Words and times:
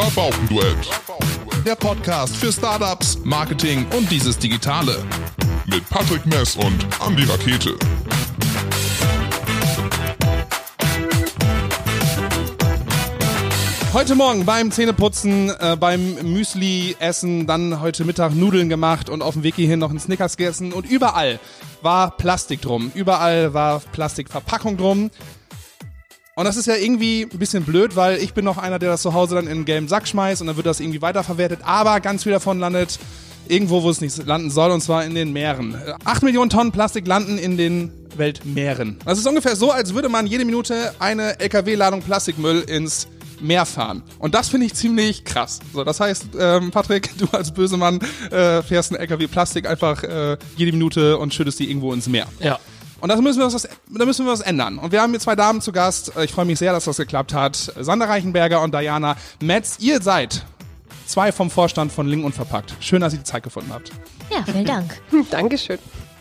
Rabaukenduett. 0.00 0.88
Der 1.66 1.74
Podcast 1.74 2.36
für 2.36 2.52
Startups, 2.52 3.18
Marketing 3.24 3.84
und 3.96 4.08
dieses 4.12 4.38
Digitale. 4.38 5.04
Mit 5.66 5.88
Patrick 5.90 6.24
Mess 6.24 6.54
und 6.54 6.86
Andy 7.04 7.24
Rakete. 7.24 7.76
Heute 13.92 14.14
Morgen 14.14 14.44
beim 14.44 14.70
Zähneputzen, 14.70 15.50
äh, 15.58 15.76
beim 15.76 16.14
Müsli 16.32 16.94
essen, 17.00 17.48
dann 17.48 17.80
heute 17.80 18.04
Mittag 18.04 18.36
Nudeln 18.36 18.68
gemacht 18.68 19.10
und 19.10 19.20
auf 19.20 19.34
dem 19.34 19.42
Weg 19.42 19.56
hierhin 19.56 19.80
noch 19.80 19.90
einen 19.90 19.98
Snickers 19.98 20.36
gegessen 20.36 20.72
und 20.72 20.88
überall 20.88 21.40
war 21.82 22.16
Plastik 22.16 22.62
drum. 22.62 22.92
Überall 22.94 23.52
war 23.52 23.80
Plastikverpackung 23.80 24.76
drum. 24.76 25.10
Und 26.38 26.44
das 26.44 26.56
ist 26.56 26.66
ja 26.66 26.76
irgendwie 26.76 27.22
ein 27.22 27.38
bisschen 27.40 27.64
blöd, 27.64 27.96
weil 27.96 28.18
ich 28.18 28.32
bin 28.32 28.44
noch 28.44 28.58
einer, 28.58 28.78
der 28.78 28.90
das 28.90 29.02
zu 29.02 29.12
Hause 29.12 29.34
dann 29.34 29.46
in 29.46 29.50
einen 29.50 29.64
gelben 29.64 29.88
Sack 29.88 30.06
schmeißt 30.06 30.40
und 30.40 30.46
dann 30.46 30.54
wird 30.54 30.66
das 30.66 30.78
irgendwie 30.78 31.02
weiterverwertet. 31.02 31.58
Aber 31.64 31.98
ganz 31.98 32.22
viel 32.22 32.30
davon 32.30 32.60
landet 32.60 33.00
irgendwo, 33.48 33.82
wo 33.82 33.90
es 33.90 34.00
nicht 34.00 34.24
landen 34.24 34.48
soll, 34.48 34.70
und 34.70 34.80
zwar 34.80 35.04
in 35.04 35.16
den 35.16 35.32
Meeren. 35.32 35.76
Acht 36.04 36.22
Millionen 36.22 36.48
Tonnen 36.48 36.70
Plastik 36.70 37.08
landen 37.08 37.38
in 37.38 37.56
den 37.56 37.90
Weltmeeren. 38.16 38.98
Das 39.04 39.18
ist 39.18 39.26
ungefähr 39.26 39.56
so, 39.56 39.72
als 39.72 39.94
würde 39.94 40.08
man 40.08 40.28
jede 40.28 40.44
Minute 40.44 40.94
eine 41.00 41.40
LKW-Ladung 41.40 42.02
Plastikmüll 42.02 42.60
ins 42.60 43.08
Meer 43.40 43.66
fahren. 43.66 44.04
Und 44.20 44.36
das 44.36 44.48
finde 44.48 44.66
ich 44.66 44.74
ziemlich 44.74 45.24
krass. 45.24 45.58
So, 45.72 45.82
das 45.82 45.98
heißt, 45.98 46.26
ähm, 46.38 46.70
Patrick, 46.70 47.10
du 47.18 47.26
als 47.32 47.50
Bösemann 47.50 47.98
äh, 48.30 48.62
fährst 48.62 48.92
einen 48.92 49.00
LKW 49.00 49.26
Plastik 49.26 49.68
einfach 49.68 50.04
äh, 50.04 50.36
jede 50.56 50.70
Minute 50.70 51.18
und 51.18 51.34
schüttest 51.34 51.58
die 51.58 51.68
irgendwo 51.68 51.92
ins 51.92 52.06
Meer. 52.06 52.28
Ja. 52.38 52.60
Und 53.00 53.08
das 53.08 53.20
müssen 53.20 53.38
wir 53.38 53.46
was, 53.46 53.68
da 53.88 54.04
müssen 54.04 54.26
wir 54.26 54.32
was 54.32 54.40
ändern. 54.40 54.78
Und 54.78 54.92
wir 54.92 55.00
haben 55.00 55.10
hier 55.10 55.20
zwei 55.20 55.36
Damen 55.36 55.60
zu 55.60 55.72
Gast. 55.72 56.12
Ich 56.22 56.32
freue 56.32 56.44
mich 56.44 56.58
sehr, 56.58 56.72
dass 56.72 56.84
das 56.84 56.96
geklappt 56.96 57.32
hat. 57.32 57.72
Sander 57.78 58.08
Reichenberger 58.08 58.60
und 58.62 58.74
Diana 58.74 59.16
Metz. 59.40 59.76
Ihr 59.78 60.02
seid 60.02 60.44
zwei 61.06 61.32
vom 61.32 61.50
Vorstand 61.50 61.92
von 61.92 62.08
Ling 62.08 62.24
Unverpackt. 62.24 62.74
Schön, 62.80 63.00
dass 63.00 63.12
ihr 63.12 63.20
die 63.20 63.24
Zeit 63.24 63.42
gefunden 63.42 63.72
habt. 63.72 63.92
Ja, 64.30 64.42
vielen 64.44 64.64
Dank. 64.64 65.00
Dankeschön. 65.30 65.78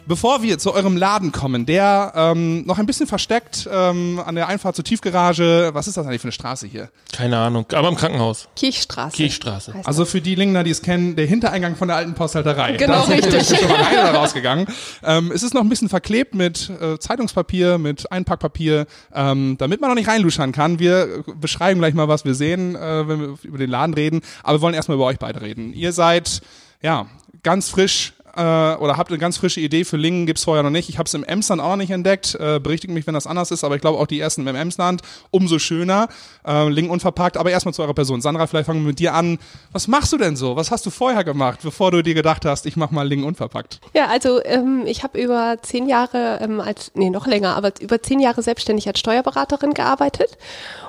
Bevor 0.08 0.42
wir 0.42 0.58
zu 0.58 0.74
eurem 0.74 0.96
Laden 0.96 1.34
kommen, 1.34 1.66
der 1.66 2.14
ähm, 2.16 2.66
noch 2.66 2.80
ein 2.80 2.86
bisschen 2.86 3.08
versteckt 3.08 3.68
ähm, 3.70 4.22
an 4.26 4.36
der 4.36 4.48
Einfahrt 4.48 4.76
zur 4.76 4.86
Tiefgarage, 4.86 5.72
was 5.74 5.88
ist 5.88 5.98
das 5.98 6.06
eigentlich 6.06 6.22
für 6.22 6.28
eine 6.28 6.32
Straße 6.32 6.66
hier? 6.66 6.90
Keine 7.12 7.38
Ahnung, 7.38 7.66
aber 7.74 7.90
im 7.90 7.96
Krankenhaus. 7.96 8.48
Kirchstraße. 8.56 9.18
Kirchstraße. 9.18 9.74
heißt 9.74 9.86
Also 9.86 10.06
für 10.06 10.22
die 10.22 10.36
Lingner, 10.36 10.64
die 10.64 10.72
es 10.72 10.82
kennen, 10.82 11.18
der 11.18 11.26
Hintereingang 11.26 11.76
von 11.76 11.90
der 11.90 11.98
alten 11.98 12.14
Posthalterei. 12.14 12.78
Genau, 12.78 12.94
da 12.94 13.04
sind 13.04 13.34
richtig. 13.34 13.60
schon 13.60 13.68
mal 13.68 13.82
rein 13.82 14.00
oder 14.00 14.14
rausgegangen. 14.14 14.68
Ähm, 15.04 15.32
es 15.34 15.44
ist 15.44 15.54
noch 15.54 15.62
ein 15.62 15.70
bisschen 15.70 15.90
verklebt 15.90 16.36
mit 16.36 16.70
äh, 16.70 16.98
Zeitungspapier, 17.00 17.78
mit 17.78 18.10
Einpackpapier, 18.10 18.86
ähm, 19.14 19.58
damit 19.58 19.82
man 19.82 19.90
noch 19.90 19.96
nicht 19.96 20.08
reinluschern 20.08 20.54
kann. 20.54 20.80
Wir 20.80 21.24
äh, 21.28 21.32
beschreiben 21.36 21.82
gleich 21.82 21.94
mal, 21.94 22.08
was 22.08 22.24
wir 22.24 22.34
sehen, 22.34 22.76
äh, 22.76 23.08
wenn 23.10 23.20
wir 23.20 23.38
über 23.44 23.58
den 23.58 23.70
Laden 23.70 23.94
reden. 23.94 24.22
Aber 24.44 24.60
wir 24.60 24.62
wollen 24.62 24.76
erstmal 24.76 24.96
über 24.96 25.06
euch 25.06 25.20
beide 25.20 25.42
reden. 25.42 25.74
Ihr 25.74 25.92
seid, 25.92 26.42
ja, 26.82 27.08
ganz 27.44 27.70
frisch 27.70 28.14
äh, 28.38 28.76
oder 28.76 28.98
habt 28.98 29.10
eine 29.10 29.18
ganz 29.18 29.38
frische 29.38 29.60
Idee 29.60 29.84
für 29.84 29.98
Lingen, 29.98 30.26
gibt's 30.26 30.44
vorher 30.44 30.64
noch 30.64 30.70
nicht. 30.70 30.90
Ich 30.90 30.98
habe 30.98 31.08
es 31.08 31.14
im 31.14 31.24
Emsland 31.24 31.62
auch 31.62 31.70
noch 31.70 31.78
nicht 31.78 31.90
entdeckt. 31.90 32.36
Äh, 32.36 32.60
berichtigt 32.60 32.94
mich, 32.94 33.08
wenn 33.08 33.14
das 33.14 33.28
anders 33.28 33.52
ist, 33.52 33.64
aber 33.64 33.76
ich 33.76 33.82
glaube 33.82 33.98
auch 33.98 34.08
die 34.08 34.20
ersten 34.20 34.46
im 34.46 34.56
Emsland. 34.56 35.02
Umso 35.32 35.60
schöner. 35.60 36.08
Äh, 36.46 36.70
Lingen 36.70 36.90
unverpackt. 36.90 37.38
Aber 37.38 37.50
erstmal 37.50 37.74
zu 37.74 37.82
eurer 37.82 37.94
Person. 37.94 38.22
Sandra, 38.22 38.48
vielleicht 38.48 38.68
fangen 38.68 38.82
wir 38.82 38.88
mit 38.88 39.00
dir 39.00 39.14
an. 39.14 39.40
Was 39.72 39.88
machst 39.88 40.14
du 40.14 40.18
denn 40.18 40.36
so? 40.36 40.56
Was 40.56 40.72
hast 40.72 40.86
du 40.86 40.90
vorher 40.90 41.24
gemacht, 41.24 41.60
bevor 41.64 41.92
du 41.92 42.04
dir 42.04 42.14
gedacht 42.14 42.46
hast, 42.46 42.66
ich 42.66 42.78
mach 42.78 42.92
mal 42.92 43.08
Lingen 43.08 43.26
unverpackt? 43.26 43.82
Ja, 43.94 44.08
also 44.08 44.44
ähm, 44.46 44.84
ich 44.86 45.04
habe 45.04 45.20
über 45.20 45.58
zehn 45.62 45.88
Jahre 45.88 46.40
ähm, 46.42 46.62
als, 46.62 46.92
nee, 46.94 47.10
noch 47.10 47.28
länger, 47.28 47.56
aber 47.56 47.72
über 47.80 48.02
zehn 48.02 48.20
Jahre 48.20 48.44
selbstständig 48.44 48.88
als 48.88 49.00
Steuerberaterin 49.00 49.74
gearbeitet 49.74 50.38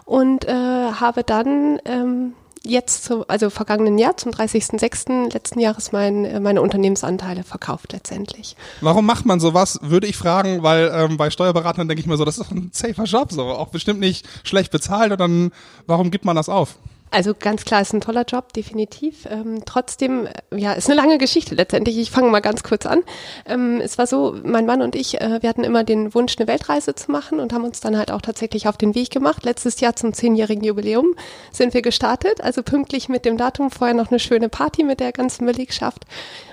und 0.04 0.46
äh, 0.46 0.52
habe 0.52 1.24
dann 1.24 1.80
ähm, 1.84 2.34
jetzt, 2.64 3.04
zum, 3.04 3.24
also 3.28 3.50
vergangenen 3.50 3.98
Jahr, 3.98 4.16
zum 4.16 4.32
30.06. 4.32 5.32
letzten 5.32 5.60
Jahres 5.60 5.92
mein, 5.92 6.24
äh, 6.24 6.40
meine 6.40 6.62
Unternehmensanteile 6.62 7.44
verkauft 7.44 7.92
letztendlich. 7.92 8.56
Warum 8.80 9.06
macht 9.06 9.26
man 9.26 9.40
sowas, 9.40 9.78
würde 9.82 10.06
ich 10.06 10.16
fragen, 10.16 10.62
weil 10.62 10.90
ähm, 10.92 11.16
bei 11.16 11.30
Steuerberatern 11.30 11.88
denke 11.88 12.00
ich 12.00 12.06
mir 12.06 12.16
so, 12.16 12.24
das 12.24 12.38
ist 12.38 12.46
doch 12.46 12.54
ein 12.54 12.70
safer 12.72 13.04
Job, 13.04 13.32
so 13.32 13.44
auch 13.44 13.68
bestimmt 13.68 14.00
nicht 14.00 14.26
schlecht 14.44 14.72
bezahlt 14.72 15.12
und 15.12 15.20
dann, 15.20 15.50
warum 15.86 16.10
gibt 16.10 16.24
man 16.24 16.36
das 16.36 16.48
auf? 16.48 16.76
Also 17.10 17.34
ganz 17.38 17.64
klar, 17.64 17.80
ist 17.80 17.94
ein 17.94 18.00
toller 18.00 18.24
Job, 18.24 18.52
definitiv. 18.52 19.26
Ähm, 19.30 19.62
trotzdem, 19.64 20.26
äh, 20.26 20.56
ja, 20.56 20.72
ist 20.72 20.90
eine 20.90 21.00
lange 21.00 21.18
Geschichte 21.18 21.54
letztendlich. 21.54 21.98
Ich 21.98 22.10
fange 22.10 22.28
mal 22.30 22.40
ganz 22.40 22.62
kurz 22.62 22.86
an. 22.86 23.00
Ähm, 23.46 23.80
es 23.82 23.98
war 23.98 24.06
so, 24.06 24.36
mein 24.44 24.66
Mann 24.66 24.82
und 24.82 24.94
ich, 24.94 25.20
äh, 25.20 25.38
wir 25.40 25.48
hatten 25.48 25.64
immer 25.64 25.84
den 25.84 26.14
Wunsch, 26.14 26.36
eine 26.38 26.46
Weltreise 26.48 26.94
zu 26.94 27.10
machen 27.10 27.40
und 27.40 27.52
haben 27.52 27.64
uns 27.64 27.80
dann 27.80 27.96
halt 27.96 28.10
auch 28.10 28.20
tatsächlich 28.20 28.68
auf 28.68 28.76
den 28.76 28.94
Weg 28.94 29.10
gemacht. 29.10 29.44
Letztes 29.44 29.80
Jahr 29.80 29.96
zum 29.96 30.12
zehnjährigen 30.12 30.64
Jubiläum 30.64 31.14
sind 31.50 31.74
wir 31.74 31.82
gestartet, 31.82 32.40
also 32.42 32.62
pünktlich 32.62 33.08
mit 33.08 33.24
dem 33.24 33.36
Datum. 33.36 33.70
Vorher 33.70 33.94
noch 33.94 34.10
eine 34.10 34.18
schöne 34.18 34.48
Party 34.48 34.84
mit 34.84 35.00
der 35.00 35.12
ganzen 35.12 35.46
Belegschaft. 35.46 36.04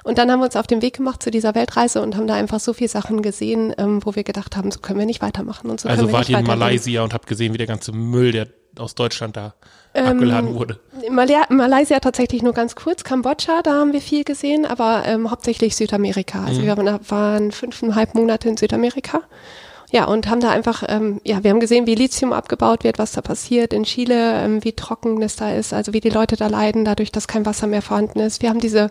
Und 0.04 0.18
dann 0.18 0.32
haben 0.32 0.40
wir 0.40 0.46
uns 0.46 0.56
auf 0.56 0.68
den 0.68 0.82
Weg 0.82 0.98
gemacht 0.98 1.22
zu 1.22 1.32
dieser 1.32 1.56
Weltreise 1.56 2.02
und 2.02 2.16
haben 2.16 2.28
da 2.28 2.36
einfach 2.36 2.60
so 2.60 2.74
viele 2.74 2.90
Sachen 2.90 3.22
gesehen, 3.22 3.74
ähm, 3.78 4.06
wo 4.06 4.16
wir 4.16 4.24
gedacht 4.24 4.56
haben, 4.56 4.72
so 4.72 4.80
können 4.80 5.00
wir 5.00 5.06
nicht 5.06 5.22
weitermachen 5.22 5.70
und 5.70 5.82
so 5.82 5.90
Also 5.90 6.12
wart 6.12 6.30
ihr 6.30 6.40
in. 6.40 6.46
Malaysia 6.46 7.04
und 7.04 7.14
habt 7.14 7.28
gesehen, 7.28 7.54
wie 7.54 7.58
der 7.58 7.68
ganze 7.68 7.92
Müll, 7.92 8.32
der 8.32 8.48
aus 8.80 8.96
Deutschland 8.96 9.38
da 9.38 9.54
Ähm, 9.94 10.08
abgeladen 10.08 10.56
wurde. 10.56 10.80
In 11.02 11.14
Malaya- 11.14 11.48
Malaysia 11.50 12.00
tatsächlich 12.00 12.44
nur 12.44 12.54
ganz 12.54 12.76
kurz, 12.76 13.04
Kambodscha, 13.04 13.62
da 13.62 13.74
haben 13.74 13.94
wir 13.94 14.02
viel 14.02 14.24
gesehen, 14.24 14.66
aber 14.66 15.04
ähm, 15.06 15.32
hauptsächlich 15.32 15.76
Südamerika. 15.76 16.44
Also 16.46 16.62
wir 16.62 16.76
waren, 16.76 17.00
waren 17.10 17.52
fünfeinhalb 17.52 18.14
Monate 18.16 18.50
in 18.50 18.58
Südamerika. 18.58 19.22
Ja, 19.92 20.06
und 20.06 20.28
haben 20.28 20.42
da 20.42 20.50
einfach, 20.50 20.84
ähm, 20.90 21.22
ja, 21.24 21.44
wir 21.44 21.52
haben 21.52 21.60
gesehen, 21.60 21.86
wie 21.88 21.96
Lithium 21.96 22.34
abgebaut 22.34 22.84
wird, 22.84 22.98
was 22.98 23.14
da 23.14 23.22
passiert 23.22 23.72
in 23.72 23.84
Chile, 23.84 24.44
ähm, 24.44 24.64
wie 24.64 24.74
trocken 24.74 25.22
es 25.22 25.36
da 25.38 25.52
ist, 25.54 25.74
also 25.74 25.94
wie 25.94 26.02
die 26.02 26.10
Leute 26.10 26.36
da 26.36 26.48
leiden, 26.48 26.84
dadurch, 26.84 27.12
dass 27.12 27.28
kein 27.28 27.46
Wasser 27.46 27.68
mehr 27.68 27.84
vorhanden 27.84 28.20
ist. 28.20 28.42
Wir 28.42 28.50
haben 28.50 28.60
diese, 28.60 28.90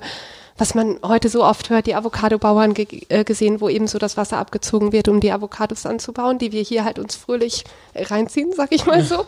was 0.56 0.74
man 0.74 0.98
heute 1.02 1.28
so 1.28 1.44
oft 1.44 1.68
hört, 1.70 1.86
die 1.86 1.96
Avocado-Bauern 1.96 2.74
ge 2.74 2.86
äh, 3.08 3.24
gesehen, 3.24 3.60
wo 3.60 3.68
eben 3.68 3.88
so 3.88 3.98
das 3.98 4.16
Wasser 4.16 4.38
abgezogen 4.38 4.92
wird, 4.92 5.08
um 5.08 5.18
die 5.18 5.32
Avocados 5.32 5.84
anzubauen, 5.84 6.38
die 6.38 6.52
wir 6.52 6.62
hier 6.62 6.84
halt 6.84 7.00
uns 7.00 7.16
fröhlich 7.16 7.64
äh, 7.92 8.04
reinziehen, 8.04 8.52
sag 8.52 8.70
ich 8.70 8.86
mal 8.86 9.02
so. 9.02 9.24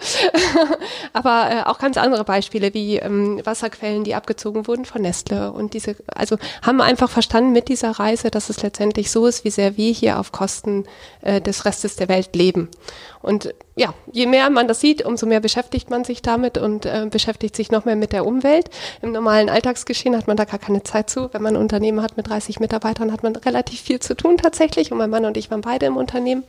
Aber 1.13 1.51
äh, 1.51 1.63
auch 1.69 1.79
ganz 1.79 1.97
andere 1.97 2.23
Beispiele 2.23 2.73
wie 2.75 2.99
ähm, 2.99 3.41
Wasserquellen, 3.45 4.05
die 4.05 4.15
abgezogen 4.15 4.69
wurden 4.69 4.85
von 4.85 5.03
Nestle 5.03 5.51
und 5.51 5.75
diese, 5.75 5.97
also 6.15 6.37
haben 6.63 6.81
einfach 6.81 7.11
verstanden 7.11 7.53
mit 7.53 7.69
dieser 7.69 7.91
Reise, 7.91 8.31
dass 8.31 8.49
es 8.49 8.63
letztendlich 8.63 9.11
so 9.11 9.27
ist, 9.27 9.45
wie 9.45 9.51
sehr 9.51 9.77
wir 9.77 9.93
hier 9.93 10.21
auf 10.21 10.31
Kosten 10.31 10.85
äh, 11.23 11.41
des 11.41 11.65
Restes 11.65 11.97
der 11.97 12.09
Welt 12.09 12.37
leben. 12.37 12.69
Und 13.27 13.53
ja, 13.75 13.93
je 14.13 14.27
mehr 14.27 14.51
man 14.51 14.69
das 14.69 14.81
sieht, 14.81 15.05
umso 15.05 15.27
mehr 15.27 15.41
beschäftigt 15.41 15.91
man 15.91 16.05
sich 16.05 16.23
damit 16.23 16.59
und 16.59 16.87
äh, 16.87 17.09
beschäftigt 17.11 17.57
sich 17.57 17.73
noch 17.73 17.85
mehr 17.85 17.97
mit 17.97 18.13
der 18.13 18.25
Umwelt. 18.25 18.71
Im 19.03 19.11
normalen 19.11 19.49
Alltagsgeschehen 19.49 20.17
hat 20.17 20.29
man 20.29 20.37
da 20.37 20.45
gar 20.45 20.61
keine 20.61 20.85
Zeit 20.85 21.11
zu. 21.11 21.29
Wenn 21.33 21.43
man 21.43 21.57
ein 21.57 21.61
Unternehmen 21.61 22.03
hat 22.03 22.17
mit 22.17 22.29
30 22.29 22.61
Mitarbeitern, 22.61 23.11
hat 23.11 23.25
man 23.25 23.35
relativ 23.35 23.81
viel 23.81 23.99
zu 23.99 24.15
tun 24.15 24.37
tatsächlich. 24.39 24.93
Und 24.93 24.99
mein 24.99 25.11
Mann 25.11 25.25
und 25.25 25.37
ich 25.37 25.51
waren 25.51 25.61
beide 25.61 25.87
im 25.87 25.97
Unternehmen. 25.97 26.45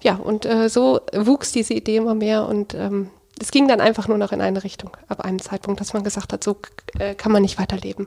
Ja, 0.00 0.14
und 0.14 0.46
äh, 0.46 0.68
so 0.68 1.00
wuchs 1.12 1.50
diese 1.50 1.74
Idee 1.74 1.96
immer 1.96 2.14
mehr 2.14 2.46
und 2.46 2.74
ähm, 2.74 3.10
es 3.40 3.50
ging 3.50 3.66
dann 3.66 3.80
einfach 3.80 4.06
nur 4.06 4.18
noch 4.18 4.30
in 4.30 4.40
eine 4.40 4.62
Richtung 4.62 4.96
ab 5.08 5.22
einem 5.22 5.40
Zeitpunkt, 5.40 5.80
dass 5.80 5.94
man 5.94 6.04
gesagt 6.04 6.32
hat, 6.32 6.44
so 6.44 6.58
äh, 7.00 7.16
kann 7.16 7.32
man 7.32 7.42
nicht 7.42 7.58
weiterleben. 7.58 8.06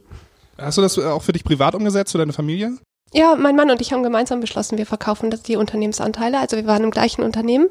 Hast 0.57 0.77
du 0.77 0.81
das 0.81 0.97
auch 0.97 1.23
für 1.23 1.33
dich 1.33 1.43
privat 1.43 1.75
umgesetzt, 1.75 2.13
für 2.13 2.19
deine 2.19 2.31
Familie? 2.31 2.77
Ja, 3.13 3.35
mein 3.35 3.57
Mann 3.57 3.69
und 3.69 3.81
ich 3.81 3.91
haben 3.91 4.03
gemeinsam 4.03 4.39
beschlossen, 4.39 4.77
wir 4.77 4.85
verkaufen 4.85 5.35
die 5.45 5.57
Unternehmensanteile. 5.57 6.39
Also 6.39 6.55
wir 6.55 6.65
waren 6.65 6.85
im 6.85 6.91
gleichen 6.91 7.23
Unternehmen, 7.23 7.67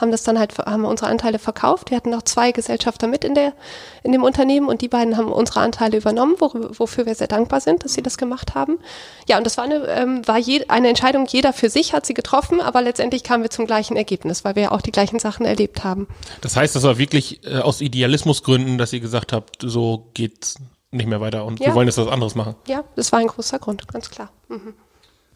haben 0.00 0.12
das 0.12 0.22
dann 0.22 0.38
halt, 0.38 0.56
haben 0.56 0.84
unsere 0.84 1.10
Anteile 1.10 1.40
verkauft. 1.40 1.90
Wir 1.90 1.96
hatten 1.96 2.10
noch 2.10 2.22
zwei 2.22 2.52
Gesellschafter 2.52 3.08
mit 3.08 3.24
in 3.24 3.34
der, 3.34 3.54
in 4.04 4.12
dem 4.12 4.22
Unternehmen 4.22 4.68
und 4.68 4.82
die 4.82 4.88
beiden 4.88 5.16
haben 5.16 5.32
unsere 5.32 5.60
Anteile 5.60 5.96
übernommen, 5.96 6.36
wo, 6.38 6.52
wofür 6.78 7.06
wir 7.06 7.16
sehr 7.16 7.26
dankbar 7.26 7.60
sind, 7.60 7.84
dass 7.84 7.94
sie 7.94 8.02
das 8.02 8.18
gemacht 8.18 8.54
haben. 8.54 8.78
Ja, 9.28 9.36
und 9.36 9.44
das 9.44 9.56
war 9.56 9.64
eine, 9.64 9.84
ähm, 9.88 10.26
war 10.28 10.38
je, 10.38 10.64
eine 10.68 10.90
Entscheidung, 10.90 11.26
jeder 11.26 11.52
für 11.52 11.70
sich 11.70 11.92
hat 11.92 12.06
sie 12.06 12.14
getroffen, 12.14 12.60
aber 12.60 12.80
letztendlich 12.80 13.24
kamen 13.24 13.42
wir 13.42 13.50
zum 13.50 13.66
gleichen 13.66 13.96
Ergebnis, 13.96 14.44
weil 14.44 14.54
wir 14.54 14.62
ja 14.62 14.70
auch 14.70 14.82
die 14.82 14.92
gleichen 14.92 15.18
Sachen 15.18 15.44
erlebt 15.44 15.82
haben. 15.82 16.06
Das 16.40 16.54
heißt, 16.54 16.76
das 16.76 16.84
war 16.84 16.98
wirklich 16.98 17.44
äh, 17.44 17.58
aus 17.58 17.80
Idealismusgründen, 17.80 18.78
dass 18.78 18.92
ihr 18.92 19.00
gesagt 19.00 19.32
habt, 19.32 19.56
so 19.60 20.06
geht's 20.14 20.54
nicht 20.94 21.06
mehr 21.06 21.20
weiter 21.20 21.44
und 21.44 21.60
Ja. 21.60 21.66
wir 21.68 21.74
wollen 21.74 21.88
jetzt 21.88 21.98
was 21.98 22.08
anderes 22.08 22.34
machen. 22.34 22.54
Ja, 22.66 22.84
das 22.96 23.12
war 23.12 23.18
ein 23.20 23.26
großer 23.26 23.58
Grund, 23.58 23.86
ganz 23.88 24.10
klar. 24.10 24.30
Mhm. 24.48 24.74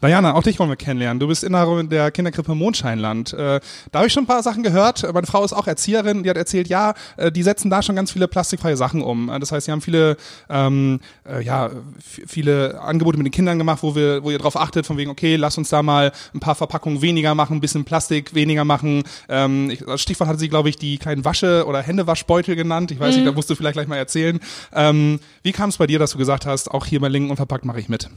Diana, 0.01 0.33
auch 0.33 0.43
dich 0.43 0.57
wollen 0.59 0.69
wir 0.69 0.77
kennenlernen. 0.77 1.19
Du 1.19 1.27
bist 1.27 1.43
Inhaberin 1.43 1.89
der 1.89 2.09
Kinderkrippe 2.11 2.55
Mondscheinland. 2.55 3.33
Äh, 3.33 3.59
da 3.91 3.99
habe 3.99 4.07
ich 4.07 4.13
schon 4.13 4.23
ein 4.23 4.27
paar 4.27 4.41
Sachen 4.43 4.63
gehört. 4.63 5.05
Meine 5.13 5.27
Frau 5.27 5.43
ist 5.43 5.51
auch 5.51 5.67
Erzieherin, 5.67 6.23
die 6.23 6.29
hat 6.29 6.37
erzählt, 6.37 6.69
ja, 6.69 6.93
äh, 7.17 7.33
die 7.33 7.43
setzen 7.43 7.69
da 7.69 7.81
schon 7.81 7.97
ganz 7.97 8.11
viele 8.11 8.29
plastikfreie 8.29 8.77
Sachen 8.77 9.01
um. 9.01 9.29
Äh, 9.29 9.39
Das 9.39 9.51
heißt, 9.51 9.65
sie 9.65 9.73
haben 9.73 9.81
viele, 9.81 10.15
ähm, 10.49 11.01
äh, 11.29 11.43
ja, 11.43 11.69
viele 11.99 12.79
Angebote 12.79 13.17
mit 13.17 13.27
den 13.27 13.31
Kindern 13.31 13.57
gemacht, 13.57 13.83
wo 13.83 13.93
wir, 13.93 14.23
wo 14.23 14.31
ihr 14.31 14.37
darauf 14.37 14.55
achtet, 14.55 14.85
von 14.85 14.95
wegen, 14.95 15.11
okay, 15.11 15.35
lass 15.35 15.57
uns 15.57 15.67
da 15.67 15.83
mal 15.83 16.13
ein 16.33 16.39
paar 16.39 16.55
Verpackungen 16.55 17.01
weniger 17.01 17.35
machen, 17.35 17.57
ein 17.57 17.61
bisschen 17.61 17.83
Plastik 17.83 18.33
weniger 18.33 18.63
machen. 18.63 19.03
Ähm, 19.27 19.69
ich, 19.69 19.85
als 19.85 20.01
Stichwort 20.01 20.29
hatte 20.29 20.39
sie, 20.39 20.47
glaube 20.47 20.69
ich, 20.69 20.77
die 20.77 20.97
kleinen 20.97 21.25
Wasche- 21.25 21.65
oder 21.67 21.81
Händewaschbeutel 21.81 22.55
genannt. 22.55 22.91
Ich 22.91 23.01
weiß 23.01 23.15
nicht, 23.15 23.27
da 23.27 23.33
musst 23.33 23.49
du 23.49 23.55
vielleicht 23.55 23.73
gleich 23.73 23.87
mal 23.87 23.97
erzählen. 23.97 24.39
Ähm, 24.73 25.19
wie 25.43 25.51
kam 25.51 25.69
es 25.69 25.77
bei 25.77 25.87
dir, 25.87 25.99
dass 25.99 26.11
du 26.11 26.17
gesagt 26.17 26.45
hast, 26.45 26.71
auch 26.71 26.85
hier 26.85 27.01
bei 27.01 27.09
Lingen 27.09 27.29
unverpackt 27.29 27.65
mache 27.65 27.81
ich 27.81 27.89
mit? 27.89 28.09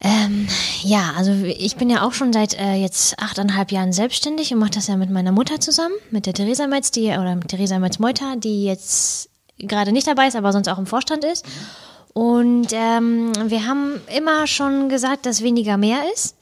Ähm, 0.00 0.46
ja, 0.82 1.12
also 1.16 1.32
ich 1.32 1.76
bin 1.76 1.90
ja 1.90 2.06
auch 2.06 2.12
schon 2.12 2.32
seit 2.32 2.58
äh, 2.58 2.74
jetzt 2.74 3.18
achteinhalb 3.18 3.72
Jahren 3.72 3.92
selbstständig 3.92 4.52
und 4.52 4.60
mache 4.60 4.70
das 4.70 4.86
ja 4.86 4.96
mit 4.96 5.10
meiner 5.10 5.32
Mutter 5.32 5.58
zusammen, 5.58 5.94
mit 6.10 6.26
der 6.26 6.34
Theresa 6.34 6.68
Metz, 6.68 6.92
die 6.92 7.06
oder 7.08 7.34
mit 7.34 7.48
Theresa 7.48 7.80
Metz-Meuter, 7.80 8.36
die 8.36 8.64
jetzt 8.64 9.28
gerade 9.58 9.90
nicht 9.90 10.06
dabei 10.06 10.28
ist, 10.28 10.36
aber 10.36 10.52
sonst 10.52 10.68
auch 10.68 10.78
im 10.78 10.86
Vorstand 10.86 11.24
ist. 11.24 11.44
Und 12.14 12.68
ähm, 12.72 13.32
wir 13.50 13.66
haben 13.66 14.00
immer 14.16 14.46
schon 14.46 14.88
gesagt, 14.88 15.26
dass 15.26 15.42
weniger 15.42 15.76
mehr 15.76 15.98
ist. 16.14 16.36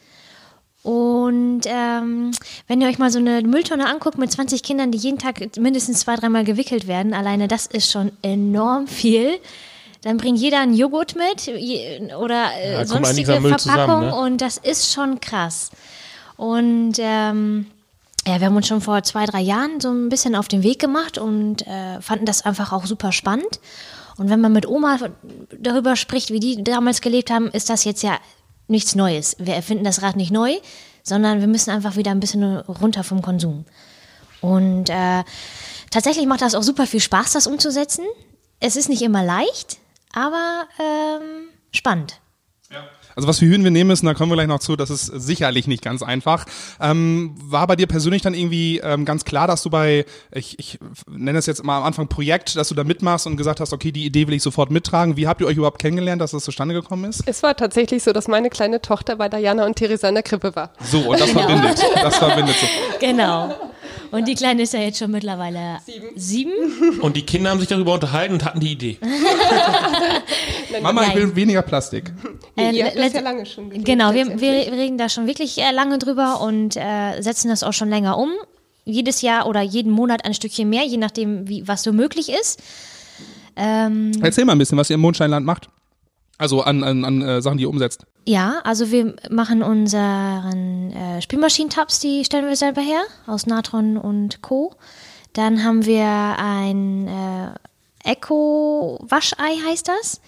Und 0.82 1.62
ähm, 1.64 2.30
wenn 2.68 2.80
ihr 2.80 2.86
euch 2.86 2.98
mal 2.98 3.10
so 3.10 3.18
eine 3.18 3.42
Mülltonne 3.42 3.88
anguckt 3.88 4.18
mit 4.18 4.30
20 4.30 4.62
Kindern, 4.62 4.92
die 4.92 4.98
jeden 4.98 5.18
Tag 5.18 5.56
mindestens 5.58 6.00
zwei, 6.00 6.14
dreimal 6.14 6.44
gewickelt 6.44 6.86
werden, 6.86 7.12
alleine 7.12 7.48
das 7.48 7.66
ist 7.66 7.90
schon 7.90 8.12
enorm 8.22 8.86
viel. 8.86 9.38
Dann 10.06 10.18
bringt 10.18 10.38
jeder 10.38 10.60
einen 10.60 10.72
Joghurt 10.72 11.16
mit 11.16 11.48
oder 12.16 12.52
äh, 12.54 12.74
Ja, 12.74 12.86
sonstige 12.86 13.32
Verpackung 13.32 13.58
zusammen, 13.58 14.06
ne? 14.06 14.14
und 14.14 14.40
das 14.40 14.56
ist 14.56 14.92
schon 14.92 15.18
krass. 15.20 15.72
Und 16.36 16.92
ähm, 17.00 17.66
ja, 18.24 18.38
wir 18.38 18.46
haben 18.46 18.54
uns 18.54 18.68
schon 18.68 18.80
vor 18.80 19.02
zwei, 19.02 19.26
drei 19.26 19.40
Jahren 19.40 19.80
so 19.80 19.90
ein 19.90 20.08
bisschen 20.08 20.36
auf 20.36 20.46
den 20.46 20.62
Weg 20.62 20.78
gemacht 20.78 21.18
und 21.18 21.66
äh, 21.66 22.00
fanden 22.00 22.24
das 22.24 22.46
einfach 22.46 22.72
auch 22.72 22.86
super 22.86 23.10
spannend. 23.10 23.58
Und 24.16 24.30
wenn 24.30 24.40
man 24.40 24.52
mit 24.52 24.68
Oma 24.68 24.96
darüber 25.58 25.96
spricht, 25.96 26.30
wie 26.30 26.38
die 26.38 26.62
damals 26.62 27.00
gelebt 27.00 27.32
haben, 27.32 27.48
ist 27.48 27.68
das 27.68 27.82
jetzt 27.82 28.04
ja 28.04 28.16
nichts 28.68 28.94
Neues. 28.94 29.34
Wir 29.40 29.54
erfinden 29.54 29.82
das 29.82 30.02
Rad 30.02 30.14
nicht 30.14 30.30
neu, 30.30 30.54
sondern 31.02 31.40
wir 31.40 31.48
müssen 31.48 31.70
einfach 31.70 31.96
wieder 31.96 32.12
ein 32.12 32.20
bisschen 32.20 32.58
runter 32.58 33.02
vom 33.02 33.22
Konsum. 33.22 33.64
Und 34.40 34.88
äh, 34.88 35.24
tatsächlich 35.90 36.26
macht 36.26 36.42
das 36.42 36.54
auch 36.54 36.62
super 36.62 36.86
viel 36.86 37.00
Spaß, 37.00 37.32
das 37.32 37.48
umzusetzen. 37.48 38.04
Es 38.60 38.76
ist 38.76 38.88
nicht 38.88 39.02
immer 39.02 39.24
leicht, 39.24 39.78
aber 40.16 40.66
ähm, 40.78 41.50
spannend. 41.72 42.20
Also 43.16 43.28
was 43.28 43.38
für 43.38 43.46
Hürden 43.46 43.64
wir 43.64 43.70
nehmen 43.70 43.88
müssen, 43.88 44.04
da 44.04 44.12
kommen 44.12 44.30
wir 44.30 44.36
gleich 44.36 44.46
noch 44.46 44.58
zu, 44.58 44.76
das 44.76 44.90
ist 44.90 45.06
sicherlich 45.06 45.66
nicht 45.66 45.82
ganz 45.82 46.02
einfach. 46.02 46.44
Ähm, 46.78 47.34
war 47.42 47.66
bei 47.66 47.74
dir 47.74 47.86
persönlich 47.86 48.20
dann 48.20 48.34
irgendwie 48.34 48.78
ähm, 48.84 49.06
ganz 49.06 49.24
klar, 49.24 49.46
dass 49.46 49.62
du 49.62 49.70
bei, 49.70 50.04
ich, 50.30 50.58
ich 50.58 50.78
nenne 51.10 51.38
es 51.38 51.46
jetzt 51.46 51.64
mal 51.64 51.78
am 51.78 51.84
Anfang 51.84 52.08
Projekt, 52.08 52.56
dass 52.56 52.68
du 52.68 52.74
da 52.74 52.84
mitmachst 52.84 53.26
und 53.26 53.38
gesagt 53.38 53.60
hast, 53.60 53.72
okay, 53.72 53.90
die 53.90 54.04
Idee 54.04 54.26
will 54.26 54.34
ich 54.34 54.42
sofort 54.42 54.70
mittragen. 54.70 55.16
Wie 55.16 55.26
habt 55.26 55.40
ihr 55.40 55.46
euch 55.46 55.56
überhaupt 55.56 55.80
kennengelernt, 55.80 56.20
dass 56.20 56.32
das 56.32 56.44
zustande 56.44 56.74
gekommen 56.74 57.04
ist? 57.08 57.22
Es 57.26 57.42
war 57.42 57.56
tatsächlich 57.56 58.02
so, 58.02 58.12
dass 58.12 58.28
meine 58.28 58.50
kleine 58.50 58.82
Tochter 58.82 59.16
bei 59.16 59.30
Diana 59.30 59.64
und 59.64 59.76
Theresa 59.76 60.10
in 60.10 60.14
der 60.14 60.22
Krippe 60.22 60.54
war. 60.54 60.72
So, 60.82 61.00
und 61.00 61.18
das 61.18 61.30
verbindet. 61.30 61.82
Das 61.94 62.16
verbindet 62.18 62.56
so. 62.56 62.66
Genau. 63.00 63.54
Und 64.10 64.28
die 64.28 64.34
Kleine 64.34 64.62
ist 64.62 64.72
ja 64.72 64.80
jetzt 64.80 64.98
schon 64.98 65.10
mittlerweile 65.10 65.78
sieben. 65.84 66.06
sieben? 66.16 67.00
Und 67.00 67.16
die 67.16 67.22
Kinder 67.22 67.50
haben 67.50 67.60
sich 67.60 67.68
darüber 67.68 67.94
unterhalten 67.94 68.34
und 68.34 68.44
hatten 68.44 68.60
die 68.60 68.72
Idee. 68.72 68.98
Mama, 70.82 71.06
ich 71.06 71.14
will 71.14 71.34
weniger 71.34 71.62
Plastik. 71.62 72.12
Äh, 72.56 73.05
let- 73.06 73.14
ja 73.14 73.20
lange 73.20 73.46
schon 73.46 73.70
gelebt, 73.70 73.84
Genau, 73.86 74.12
wir, 74.14 74.40
wir 74.40 74.52
reden 74.52 74.98
da 74.98 75.08
schon 75.08 75.26
wirklich 75.26 75.58
äh, 75.58 75.70
lange 75.72 75.98
drüber 75.98 76.40
und 76.40 76.76
äh, 76.76 77.20
setzen 77.20 77.48
das 77.48 77.62
auch 77.62 77.72
schon 77.72 77.88
länger 77.88 78.18
um. 78.18 78.30
Jedes 78.84 79.20
Jahr 79.22 79.46
oder 79.46 79.62
jeden 79.62 79.90
Monat 79.90 80.24
ein 80.24 80.32
Stückchen 80.34 80.68
mehr, 80.68 80.84
je 80.84 80.96
nachdem, 80.96 81.48
wie, 81.48 81.66
was 81.66 81.82
so 81.82 81.92
möglich 81.92 82.28
ist. 82.30 82.60
Ähm, 83.56 84.12
Erzähl 84.22 84.44
mal 84.44 84.52
ein 84.52 84.58
bisschen, 84.58 84.78
was 84.78 84.90
ihr 84.90 84.94
im 84.94 85.00
Mondscheinland 85.00 85.44
macht. 85.46 85.68
Also 86.38 86.60
an, 86.60 86.84
an, 86.84 87.04
an 87.04 87.22
äh, 87.22 87.40
Sachen, 87.42 87.56
die 87.56 87.62
ihr 87.64 87.70
umsetzt. 87.70 88.04
ja, 88.26 88.60
also 88.62 88.90
wir 88.90 89.16
machen 89.30 89.62
unseren 89.62 90.92
äh, 90.92 91.22
Spülmaschinentabs, 91.22 91.98
die 92.00 92.24
stellen 92.26 92.46
wir 92.46 92.56
selber 92.56 92.82
her, 92.82 93.00
aus 93.26 93.46
Natron 93.46 93.96
und 93.96 94.42
Co. 94.42 94.74
Dann 95.32 95.64
haben 95.64 95.86
wir 95.86 96.04
ein 96.38 97.08
äh, 97.08 98.10
Eco-Waschei, 98.10 99.56
heißt 99.66 99.88
das. 99.88 100.20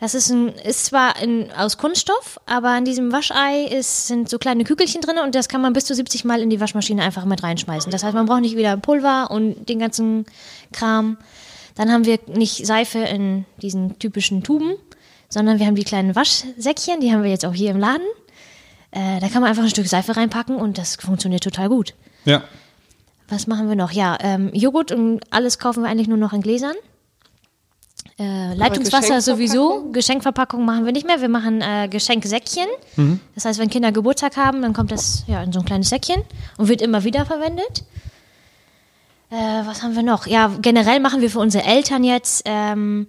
Das 0.00 0.14
ist, 0.14 0.30
ein, 0.30 0.48
ist 0.48 0.86
zwar 0.86 1.20
in, 1.22 1.50
aus 1.52 1.78
Kunststoff, 1.78 2.40
aber 2.46 2.76
in 2.76 2.84
diesem 2.84 3.12
Waschei 3.12 3.64
ist, 3.64 4.08
sind 4.08 4.28
so 4.28 4.38
kleine 4.38 4.64
Kügelchen 4.64 5.00
drin 5.00 5.18
und 5.18 5.34
das 5.34 5.48
kann 5.48 5.60
man 5.60 5.72
bis 5.72 5.84
zu 5.84 5.94
70 5.94 6.24
Mal 6.24 6.40
in 6.40 6.50
die 6.50 6.60
Waschmaschine 6.60 7.02
einfach 7.02 7.24
mit 7.24 7.42
reinschmeißen. 7.42 7.90
Das 7.90 8.02
heißt, 8.02 8.14
man 8.14 8.26
braucht 8.26 8.40
nicht 8.40 8.56
wieder 8.56 8.76
Pulver 8.76 9.30
und 9.30 9.68
den 9.68 9.78
ganzen 9.78 10.26
Kram. 10.72 11.16
Dann 11.74 11.90
haben 11.90 12.04
wir 12.04 12.18
nicht 12.26 12.66
Seife 12.66 12.98
in 12.98 13.44
diesen 13.62 13.98
typischen 13.98 14.42
Tuben, 14.42 14.74
sondern 15.28 15.58
wir 15.58 15.66
haben 15.66 15.74
die 15.74 15.84
kleinen 15.84 16.14
Waschsäckchen, 16.14 17.00
die 17.00 17.12
haben 17.12 17.22
wir 17.22 17.30
jetzt 17.30 17.44
auch 17.44 17.54
hier 17.54 17.70
im 17.70 17.78
Laden. 17.78 18.06
Äh, 18.90 19.20
da 19.20 19.28
kann 19.28 19.42
man 19.42 19.50
einfach 19.50 19.64
ein 19.64 19.70
Stück 19.70 19.88
Seife 19.88 20.16
reinpacken 20.16 20.56
und 20.56 20.78
das 20.78 20.96
funktioniert 20.96 21.42
total 21.42 21.68
gut. 21.68 21.94
Ja. 22.24 22.44
Was 23.28 23.46
machen 23.46 23.68
wir 23.68 23.76
noch? 23.76 23.90
Ja, 23.90 24.18
ähm, 24.20 24.50
Joghurt 24.52 24.92
und 24.92 25.20
alles 25.30 25.58
kaufen 25.58 25.82
wir 25.82 25.90
eigentlich 25.90 26.08
nur 26.08 26.18
noch 26.18 26.32
in 26.32 26.42
Gläsern. 26.42 26.76
Äh, 28.18 28.54
Leitungswasser 28.54 29.20
sowieso. 29.20 29.90
Geschenkverpackung 29.90 30.64
machen 30.64 30.84
wir 30.84 30.92
nicht 30.92 31.06
mehr. 31.06 31.20
Wir 31.20 31.28
machen 31.28 31.60
äh, 31.60 31.88
Geschenksäckchen. 31.88 32.66
Das 33.34 33.44
heißt, 33.44 33.58
wenn 33.58 33.70
Kinder 33.70 33.90
Geburtstag 33.90 34.36
haben, 34.36 34.62
dann 34.62 34.72
kommt 34.72 34.92
das 34.92 35.24
ja 35.26 35.42
in 35.42 35.52
so 35.52 35.60
ein 35.60 35.64
kleines 35.64 35.88
Säckchen 35.88 36.22
und 36.56 36.68
wird 36.68 36.80
immer 36.80 37.02
wieder 37.02 37.26
verwendet. 37.26 37.84
Äh, 39.30 39.66
was 39.66 39.82
haben 39.82 39.96
wir 39.96 40.04
noch? 40.04 40.26
Ja, 40.26 40.52
generell 40.60 41.00
machen 41.00 41.20
wir 41.20 41.30
für 41.30 41.40
unsere 41.40 41.64
Eltern 41.64 42.04
jetzt. 42.04 42.42
Ähm, 42.44 43.08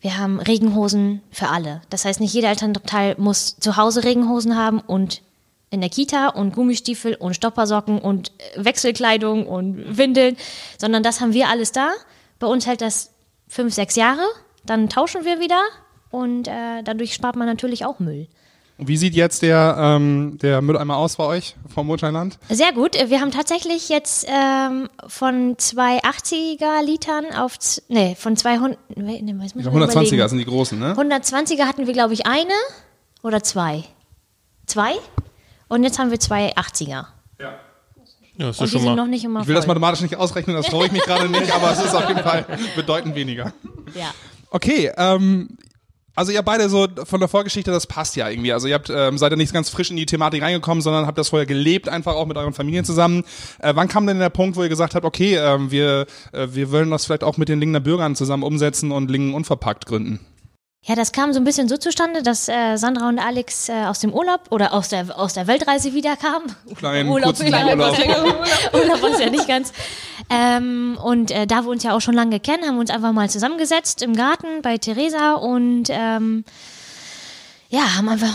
wir 0.00 0.18
haben 0.18 0.38
Regenhosen 0.38 1.22
für 1.32 1.48
alle. 1.48 1.80
Das 1.90 2.04
heißt, 2.04 2.20
nicht 2.20 2.34
jeder 2.34 2.50
Elternteil 2.50 3.16
muss 3.18 3.56
zu 3.58 3.76
Hause 3.76 4.04
Regenhosen 4.04 4.54
haben 4.56 4.78
und 4.78 5.22
in 5.70 5.80
der 5.80 5.90
Kita 5.90 6.28
und 6.28 6.54
Gummistiefel 6.54 7.14
und 7.14 7.34
Stoppersocken 7.34 7.98
und 7.98 8.30
äh, 8.38 8.64
Wechselkleidung 8.64 9.46
und 9.46 9.96
Windeln, 9.98 10.36
sondern 10.78 11.02
das 11.02 11.20
haben 11.20 11.32
wir 11.32 11.48
alles 11.48 11.72
da. 11.72 11.90
Bei 12.38 12.46
uns 12.46 12.66
hält 12.66 12.80
das 12.82 13.13
fünf, 13.48 13.74
sechs 13.74 13.96
Jahre, 13.96 14.22
dann 14.64 14.88
tauschen 14.88 15.24
wir 15.24 15.40
wieder 15.40 15.60
und 16.10 16.48
äh, 16.48 16.82
dadurch 16.84 17.14
spart 17.14 17.36
man 17.36 17.46
natürlich 17.46 17.84
auch 17.84 17.98
Müll. 17.98 18.28
Und 18.76 18.88
wie 18.88 18.96
sieht 18.96 19.14
jetzt 19.14 19.42
der, 19.42 19.76
ähm, 19.78 20.36
der 20.42 20.60
Mülleimer 20.60 20.96
aus 20.96 21.16
bei 21.16 21.24
euch 21.24 21.54
vom 21.72 21.86
Mondscheinland? 21.86 22.38
Sehr 22.48 22.72
gut. 22.72 22.94
Wir 23.08 23.20
haben 23.20 23.30
tatsächlich 23.30 23.88
jetzt 23.88 24.26
ähm, 24.28 24.88
von 25.06 25.54
zwei 25.58 26.00
80er 26.02 26.82
Litern 26.84 27.26
auf, 27.36 27.56
nee, 27.88 28.16
von 28.18 28.36
200, 28.36 28.76
nee, 28.96 29.22
nee, 29.22 29.34
was 29.38 29.54
muss 29.54 29.64
ich 29.64 29.70
120er 29.70 30.02
überlegen. 30.02 30.28
sind 30.28 30.38
die 30.38 30.44
großen, 30.44 30.78
ne? 30.78 30.94
120er 30.94 31.66
hatten 31.66 31.86
wir, 31.86 31.92
glaube 31.92 32.14
ich, 32.14 32.26
eine 32.26 32.52
oder 33.22 33.44
zwei. 33.44 33.84
Zwei? 34.66 34.94
Und 35.68 35.84
jetzt 35.84 36.00
haben 36.00 36.10
wir 36.10 36.18
zwei 36.18 36.52
80er. 36.54 37.06
Ja, 37.38 37.54
das 38.38 38.58
Und 38.58 38.64
ist 38.66 38.72
schon 38.72 38.80
sind 38.80 38.90
noch 38.90 38.96
mal. 39.04 39.08
nicht 39.08 39.24
immer 39.24 39.40
Ich 39.42 39.46
will 39.46 39.54
das 39.54 39.64
voll. 39.64 39.74
mathematisch 39.74 40.00
nicht 40.02 40.16
ausrechnen, 40.16 40.56
das 40.56 40.66
traue 40.66 40.86
ich 40.86 40.92
mich 40.92 41.02
gerade 41.02 41.28
nicht, 41.28 41.52
aber 41.54 41.72
es 41.72 41.84
ist 41.84 41.94
auf 41.94 42.08
jeden 42.08 42.22
Fall 42.22 42.46
bedeutend 42.76 43.14
weniger. 43.14 43.52
Ja. 43.94 44.12
Okay, 44.50 44.90
ähm, 44.96 45.56
also 46.16 46.30
ihr 46.30 46.42
beide 46.42 46.68
so 46.68 46.86
von 47.04 47.18
der 47.18 47.28
Vorgeschichte, 47.28 47.72
das 47.72 47.88
passt 47.88 48.14
ja 48.14 48.28
irgendwie. 48.28 48.52
Also 48.52 48.68
ihr 48.68 48.74
habt, 48.74 48.88
ähm, 48.88 49.18
seid 49.18 49.32
ja 49.32 49.36
nicht 49.36 49.52
ganz 49.52 49.68
frisch 49.68 49.90
in 49.90 49.96
die 49.96 50.06
Thematik 50.06 50.42
reingekommen, 50.42 50.80
sondern 50.80 51.06
habt 51.06 51.18
das 51.18 51.30
vorher 51.30 51.46
gelebt, 51.46 51.88
einfach 51.88 52.14
auch 52.14 52.26
mit 52.26 52.36
euren 52.36 52.52
Familien 52.54 52.84
zusammen. 52.84 53.24
Äh, 53.58 53.72
wann 53.74 53.88
kam 53.88 54.06
denn 54.06 54.20
der 54.20 54.30
Punkt, 54.30 54.56
wo 54.56 54.62
ihr 54.62 54.68
gesagt 54.68 54.94
habt, 54.94 55.04
okay, 55.04 55.34
ähm, 55.36 55.72
wir, 55.72 56.06
äh, 56.32 56.46
wir 56.52 56.70
wollen 56.70 56.90
das 56.92 57.04
vielleicht 57.06 57.24
auch 57.24 57.36
mit 57.36 57.48
den 57.48 57.58
Lingener 57.58 57.80
Bürgern 57.80 58.14
zusammen 58.14 58.44
umsetzen 58.44 58.92
und 58.92 59.10
Lingen 59.10 59.34
unverpackt 59.34 59.86
gründen? 59.86 60.20
Ja, 60.86 60.94
das 60.94 61.12
kam 61.12 61.32
so 61.32 61.40
ein 61.40 61.44
bisschen 61.44 61.66
so 61.66 61.78
zustande, 61.78 62.22
dass 62.22 62.46
äh, 62.46 62.76
Sandra 62.76 63.08
und 63.08 63.18
Alex 63.18 63.70
äh, 63.70 63.84
aus 63.86 64.00
dem 64.00 64.12
Urlaub 64.12 64.40
oder 64.50 64.74
aus 64.74 64.90
der, 64.90 65.18
aus 65.18 65.32
der 65.32 65.46
Weltreise 65.46 65.94
wiederkamen. 65.94 66.54
Kleinen, 66.76 67.08
Urlaub, 67.08 67.36
kurzen 67.36 67.46
ja, 67.46 67.66
Urlaub. 67.66 67.96
Urlaub 68.74 69.02
war 69.02 69.10
es 69.10 69.18
ja 69.18 69.30
nicht 69.30 69.48
ganz. 69.48 69.72
Ähm, 70.28 70.98
und 71.02 71.30
äh, 71.30 71.46
da 71.46 71.62
wir 71.62 71.70
uns 71.70 71.84
ja 71.84 71.96
auch 71.96 72.02
schon 72.02 72.12
lange 72.12 72.38
kennen, 72.38 72.64
haben 72.64 72.74
wir 72.74 72.80
uns 72.80 72.90
einfach 72.90 73.12
mal 73.12 73.30
zusammengesetzt 73.30 74.02
im 74.02 74.14
Garten 74.14 74.60
bei 74.60 74.76
Theresa 74.76 75.34
und 75.34 75.84
ähm, 75.88 76.44
ja, 77.70 77.96
haben 77.96 78.10
einfach 78.10 78.34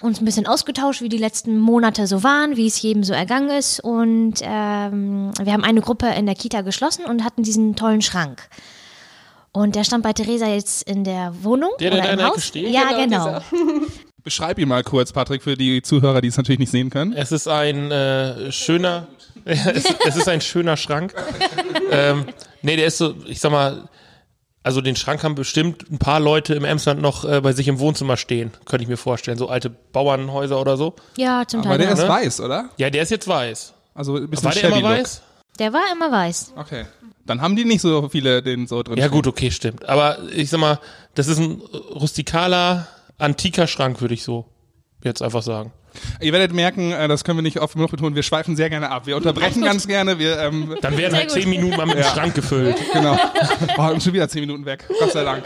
uns 0.00 0.18
ein 0.18 0.24
bisschen 0.24 0.46
ausgetauscht, 0.46 1.02
wie 1.02 1.10
die 1.10 1.18
letzten 1.18 1.58
Monate 1.58 2.06
so 2.06 2.22
waren, 2.22 2.56
wie 2.56 2.66
es 2.66 2.80
jedem 2.80 3.04
so 3.04 3.12
ergangen 3.12 3.50
ist. 3.50 3.80
Und 3.80 4.36
ähm, 4.40 5.30
wir 5.42 5.52
haben 5.52 5.64
eine 5.64 5.82
Gruppe 5.82 6.06
in 6.06 6.24
der 6.24 6.36
Kita 6.36 6.62
geschlossen 6.62 7.04
und 7.04 7.22
hatten 7.22 7.42
diesen 7.42 7.76
tollen 7.76 8.00
Schrank. 8.00 8.48
Und 9.56 9.74
der 9.74 9.84
stand 9.84 10.02
bei 10.02 10.12
Theresa 10.12 10.46
jetzt 10.48 10.82
in 10.82 11.02
der 11.02 11.32
Wohnung. 11.42 11.70
Der, 11.80 11.90
der 11.90 12.00
oder 12.00 12.10
im 12.10 12.18
der 12.18 12.28
Haus. 12.28 12.44
steht? 12.44 12.68
Ja, 12.68 12.90
Genau, 12.90 13.40
genau. 13.40 13.40
Beschreib 14.22 14.58
ihn 14.58 14.68
mal 14.68 14.82
kurz, 14.82 15.12
Patrick, 15.12 15.42
für 15.42 15.56
die 15.56 15.80
Zuhörer, 15.80 16.20
die 16.20 16.28
es 16.28 16.36
natürlich 16.36 16.58
nicht 16.58 16.72
sehen 16.72 16.90
können. 16.90 17.14
Es 17.14 17.32
ist 17.32 17.48
ein 17.48 17.90
äh, 17.90 18.52
schöner, 18.52 19.06
es, 19.46 19.86
es 20.06 20.16
ist 20.16 20.28
ein 20.28 20.42
schöner 20.42 20.76
Schrank. 20.76 21.14
ähm, 21.90 22.26
nee, 22.60 22.76
der 22.76 22.84
ist 22.86 22.98
so, 22.98 23.14
ich 23.26 23.40
sag 23.40 23.50
mal, 23.50 23.88
also 24.62 24.82
den 24.82 24.94
Schrank 24.94 25.22
haben 25.22 25.36
bestimmt 25.36 25.90
ein 25.90 25.98
paar 25.98 26.20
Leute 26.20 26.54
im 26.54 26.66
Emsland 26.66 27.00
noch 27.00 27.24
äh, 27.24 27.40
bei 27.40 27.52
sich 27.52 27.66
im 27.68 27.78
Wohnzimmer 27.78 28.18
stehen, 28.18 28.50
könnte 28.66 28.82
ich 28.82 28.90
mir 28.90 28.98
vorstellen. 28.98 29.38
So 29.38 29.48
alte 29.48 29.70
Bauernhäuser 29.70 30.60
oder 30.60 30.76
so. 30.76 30.96
Ja, 31.16 31.44
zum 31.46 31.60
Aber 31.60 31.70
Teil. 31.70 31.78
der 31.78 31.88
ja. 31.88 31.94
ist 31.94 32.06
weiß, 32.06 32.40
oder? 32.40 32.68
Ja, 32.76 32.90
der 32.90 33.04
ist 33.04 33.10
jetzt 33.10 33.26
weiß. 33.26 33.72
Also 33.94 34.16
ein 34.16 34.28
bisschen 34.28 34.44
War 34.44 34.52
der 34.52 34.64
immer 34.64 34.82
weiß? 34.82 35.22
Der 35.58 35.72
war 35.72 35.82
immer 35.94 36.12
weiß. 36.12 36.52
Okay. 36.56 36.84
Dann 37.26 37.40
haben 37.42 37.56
die 37.56 37.64
nicht 37.64 37.80
so 37.80 38.08
viele 38.08 38.42
den 38.42 38.66
so 38.66 38.82
drin. 38.82 38.96
Ja 38.96 39.04
stehen. 39.04 39.12
gut, 39.12 39.26
okay, 39.26 39.50
stimmt. 39.50 39.88
Aber 39.88 40.18
ich 40.34 40.50
sag 40.50 40.60
mal, 40.60 40.78
das 41.14 41.28
ist 41.28 41.38
ein 41.38 41.60
rustikaler, 41.94 42.86
antiker 43.18 43.66
Schrank, 43.66 44.00
würde 44.00 44.14
ich 44.14 44.22
so 44.22 44.46
jetzt 45.02 45.22
einfach 45.22 45.42
sagen. 45.42 45.72
Ihr 46.20 46.32
werdet 46.32 46.52
merken, 46.52 46.92
äh, 46.92 47.08
das 47.08 47.24
können 47.24 47.38
wir 47.38 47.42
nicht 47.42 47.58
oft 47.60 47.74
genug 47.74 47.90
betonen, 47.90 48.14
wir 48.14 48.22
schweifen 48.22 48.54
sehr 48.54 48.68
gerne 48.70 48.90
ab. 48.90 49.06
Wir 49.06 49.16
unterbrechen 49.16 49.62
ganz 49.62 49.86
gerne, 49.86 50.18
wir, 50.18 50.38
ähm, 50.38 50.76
Dann 50.82 50.96
werden 50.96 51.14
halt 51.14 51.28
gut. 51.28 51.40
zehn 51.40 51.48
Minuten 51.48 51.76
mal 51.76 51.86
mit 51.86 51.96
dem 51.96 52.04
Schrank 52.04 52.34
gefüllt. 52.34 52.76
genau. 52.92 53.18
Oh, 53.78 53.90
und 53.92 54.02
schon 54.02 54.12
wieder 54.12 54.28
zehn 54.28 54.40
Minuten 54.40 54.64
weg. 54.64 54.84
Gott 55.00 55.12
sei 55.12 55.24
Dank. 55.24 55.44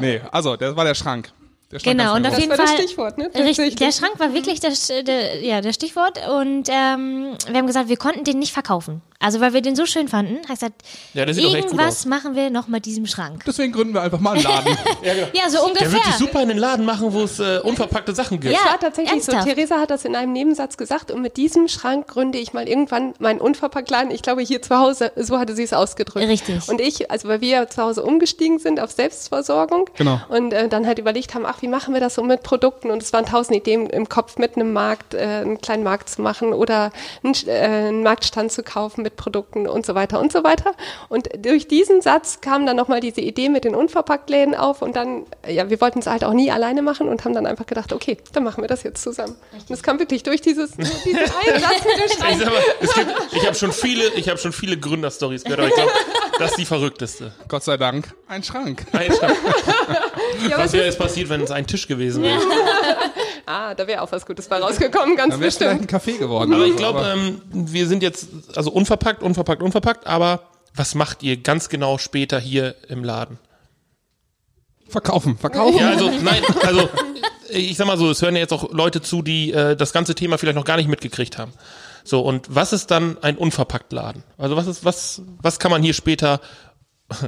Nee, 0.00 0.20
also, 0.30 0.56
das 0.56 0.76
war 0.76 0.84
der 0.84 0.94
Schrank. 0.94 1.32
Der 1.72 1.78
Schrank 1.80 1.98
Genau, 1.98 2.14
und 2.14 2.26
auf 2.26 2.32
Das 2.32 2.38
jeden 2.40 2.50
war 2.50 2.56
das 2.58 2.70
Fall. 2.70 2.78
Stichwort, 2.82 3.18
ne? 3.18 3.30
Richtig, 3.34 3.76
der 3.76 3.92
Schrank 3.92 4.18
war 4.18 4.34
wirklich 4.34 4.60
das, 4.60 4.86
der, 4.88 5.42
ja, 5.42 5.60
das 5.62 5.74
Stichwort. 5.74 6.18
Und 6.28 6.68
ähm, 6.70 7.34
wir 7.48 7.56
haben 7.58 7.66
gesagt, 7.66 7.88
wir 7.88 7.96
konnten 7.96 8.24
den 8.24 8.38
nicht 8.38 8.52
verkaufen. 8.52 9.00
Also, 9.18 9.40
weil 9.40 9.52
wir 9.54 9.62
den 9.62 9.76
so 9.76 9.86
schön 9.86 10.08
fanden, 10.08 10.38
hat 10.48 10.56
gesagt, 10.58 10.82
Ja, 11.14 11.24
der 11.24 11.36
irgendwas 11.36 12.06
machen 12.06 12.34
wir 12.34 12.50
noch 12.50 12.66
mit 12.66 12.86
diesem 12.86 13.06
Schrank. 13.06 13.44
Deswegen 13.46 13.72
gründen 13.72 13.94
wir 13.94 14.02
einfach 14.02 14.18
mal 14.18 14.32
einen 14.34 14.42
Laden. 14.42 14.76
Ja, 15.32 15.48
so 15.48 15.58
Der 15.58 15.64
ungefähr. 15.66 15.92
wird 15.92 16.04
sich 16.04 16.14
super 16.16 16.42
in 16.42 16.48
den 16.48 16.58
Laden 16.58 16.84
machen, 16.84 17.12
wo 17.12 17.22
es 17.22 17.38
äh, 17.38 17.60
unverpackte 17.62 18.14
Sachen 18.14 18.40
gibt. 18.40 18.52
Ja. 18.52 18.58
Das 18.64 18.72
war 18.72 18.80
tatsächlich 18.80 19.12
ernsthaft. 19.12 19.44
so. 19.48 19.54
Theresa 19.54 19.78
hat 19.80 19.90
das 19.90 20.04
in 20.04 20.16
einem 20.16 20.32
Nebensatz 20.32 20.76
gesagt 20.76 21.10
und 21.12 21.22
mit 21.22 21.36
diesem 21.36 21.68
Schrank 21.68 22.08
gründe 22.08 22.38
ich 22.38 22.52
mal 22.52 22.68
irgendwann 22.68 23.14
meinen 23.20 23.40
Unverpacktladen. 23.40 24.10
Ich 24.10 24.22
glaube, 24.22 24.42
hier 24.42 24.60
zu 24.60 24.76
Hause, 24.76 25.12
so 25.16 25.38
hatte 25.38 25.54
sie 25.54 25.62
es 25.62 25.72
ausgedrückt. 25.72 26.26
Richtig. 26.26 26.68
Und 26.68 26.80
ich, 26.80 27.10
also 27.10 27.28
weil 27.28 27.40
wir 27.40 27.48
ja 27.48 27.68
zu 27.68 27.80
Hause 27.80 28.02
umgestiegen 28.02 28.58
sind 28.58 28.80
auf 28.80 28.90
Selbstversorgung 28.90 29.88
Genau. 29.96 30.20
und 30.28 30.52
äh, 30.52 30.68
dann 30.68 30.84
halt 30.86 30.98
überlegt 30.98 31.34
haben, 31.34 31.46
ach, 31.46 31.61
wie 31.62 31.68
machen 31.68 31.94
wir 31.94 32.00
das 32.00 32.16
so 32.16 32.22
mit 32.22 32.42
Produkten? 32.42 32.90
Und 32.90 33.02
es 33.02 33.12
waren 33.12 33.24
tausend 33.24 33.56
Ideen 33.56 33.88
im 33.88 34.08
Kopf, 34.08 34.36
mit 34.36 34.56
einem 34.56 34.72
Markt, 34.72 35.14
äh, 35.14 35.18
einen 35.20 35.60
kleinen 35.60 35.84
Markt 35.84 36.08
zu 36.08 36.20
machen 36.20 36.52
oder 36.52 36.92
einen, 37.22 37.34
äh, 37.46 37.52
einen 37.52 38.02
Marktstand 38.02 38.50
zu 38.52 38.62
kaufen 38.62 39.02
mit 39.02 39.16
Produkten 39.16 39.68
und 39.68 39.86
so 39.86 39.94
weiter 39.94 40.20
und 40.20 40.32
so 40.32 40.42
weiter. 40.44 40.72
Und 41.08 41.28
durch 41.38 41.68
diesen 41.68 42.02
Satz 42.02 42.40
kam 42.40 42.66
dann 42.66 42.76
nochmal 42.76 43.00
diese 43.00 43.20
Idee 43.20 43.48
mit 43.48 43.64
den 43.64 43.74
Unverpacktläden 43.74 44.54
auf 44.54 44.82
und 44.82 44.96
dann, 44.96 45.24
ja, 45.48 45.70
wir 45.70 45.80
wollten 45.80 46.00
es 46.00 46.06
halt 46.06 46.24
auch 46.24 46.32
nie 46.32 46.50
alleine 46.50 46.82
machen 46.82 47.08
und 47.08 47.24
haben 47.24 47.32
dann 47.32 47.46
einfach 47.46 47.66
gedacht, 47.66 47.92
okay, 47.92 48.18
dann 48.32 48.42
machen 48.42 48.62
wir 48.62 48.68
das 48.68 48.82
jetzt 48.82 49.02
zusammen. 49.02 49.36
Und 49.52 49.70
es 49.70 49.82
kam 49.82 50.00
wirklich 50.00 50.24
durch 50.24 50.40
dieses, 50.40 50.72
diesen 50.76 51.18
einen 51.18 51.60
Satz 51.60 51.84
mit 51.84 52.40
dem 52.40 52.52
Ich, 52.80 52.94
gibt, 52.94 53.10
ich 53.32 53.46
habe 53.46 53.54
schon 53.54 53.72
viele, 53.72 54.08
ich 54.14 54.28
habe 54.28 54.38
schon 54.38 54.52
viele 54.52 54.76
Gründerstories 54.76 55.44
gehört, 55.44 55.60
aber 55.60 55.68
ich 55.68 55.74
glaube, 55.74 55.92
das 56.38 56.50
ist 56.50 56.58
die 56.58 56.66
verrückteste. 56.66 57.32
Gott 57.46 57.62
sei 57.62 57.76
Dank. 57.76 58.14
Ein 58.26 58.42
Schrank. 58.42 58.84
Ein 58.92 59.12
Schrank. 59.12 59.36
Ja, 60.48 60.58
Was 60.58 60.72
wäre 60.72 60.86
jetzt 60.86 60.98
passiert, 60.98 61.28
wenn 61.28 61.40
es 61.42 61.50
ein 61.50 61.66
Tisch 61.66 61.86
gewesen 61.86 62.22
wäre? 62.22 62.40
ah, 63.46 63.74
da 63.74 63.86
wäre 63.86 64.02
auch 64.02 64.10
was 64.10 64.26
Gutes 64.26 64.48
bei 64.48 64.58
rausgekommen, 64.58 65.16
ganz 65.16 65.34
Dann 65.34 65.42
es 65.42 65.56
vielleicht 65.56 65.80
ein 65.80 65.86
bestimmt. 65.86 66.02
Café 66.02 66.18
geworden. 66.18 66.52
Aber 66.52 66.66
ich 66.66 66.76
glaube, 66.76 67.04
ähm, 67.14 67.42
wir 67.52 67.86
sind 67.86 68.02
jetzt 68.02 68.28
also 68.56 68.70
unverpackt, 68.70 69.22
unverpackt, 69.22 69.62
unverpackt. 69.62 70.06
Aber 70.06 70.40
was 70.74 70.94
macht 70.94 71.22
ihr 71.22 71.36
ganz 71.36 71.68
genau 71.68 71.98
später 71.98 72.40
hier 72.40 72.74
im 72.88 73.04
Laden? 73.04 73.38
verkaufen, 74.92 75.36
verkaufen. 75.38 75.78
Ja, 75.78 75.90
also 75.90 76.10
nein, 76.22 76.42
also 76.62 76.88
ich 77.48 77.76
sag 77.76 77.86
mal 77.86 77.98
so, 77.98 78.10
es 78.10 78.22
hören 78.22 78.36
ja 78.36 78.42
jetzt 78.42 78.52
auch 78.52 78.72
Leute 78.72 79.00
zu, 79.02 79.22
die 79.22 79.52
äh, 79.52 79.74
das 79.74 79.92
ganze 79.92 80.14
Thema 80.14 80.38
vielleicht 80.38 80.56
noch 80.56 80.64
gar 80.64 80.76
nicht 80.76 80.88
mitgekriegt 80.88 81.38
haben. 81.38 81.52
So 82.04 82.20
und 82.20 82.46
was 82.54 82.72
ist 82.72 82.90
dann 82.90 83.16
ein 83.22 83.36
unverpackt 83.36 83.92
Laden? 83.92 84.22
Also 84.38 84.56
was 84.56 84.66
ist 84.66 84.84
was 84.84 85.22
was 85.40 85.58
kann 85.58 85.70
man 85.70 85.82
hier 85.82 85.94
später 85.94 86.40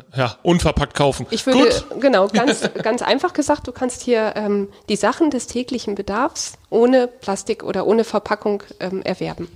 ja 0.17 0.37
unverpackt 0.43 0.95
kaufen? 0.95 1.27
Ich 1.31 1.47
würde, 1.47 1.59
Gut, 1.59 2.01
genau, 2.01 2.29
ganz, 2.33 2.69
ganz 2.83 3.03
einfach 3.03 3.33
gesagt, 3.33 3.67
du 3.67 3.73
kannst 3.73 4.03
hier 4.03 4.35
ähm, 4.37 4.69
die 4.89 4.97
Sachen 4.97 5.31
des 5.31 5.47
täglichen 5.47 5.95
Bedarfs 5.95 6.55
ohne 6.71 7.07
Plastik 7.07 7.63
oder 7.63 7.87
ohne 7.87 8.05
Verpackung 8.05 8.63
ähm, 8.81 9.03
erwerben. 9.03 9.49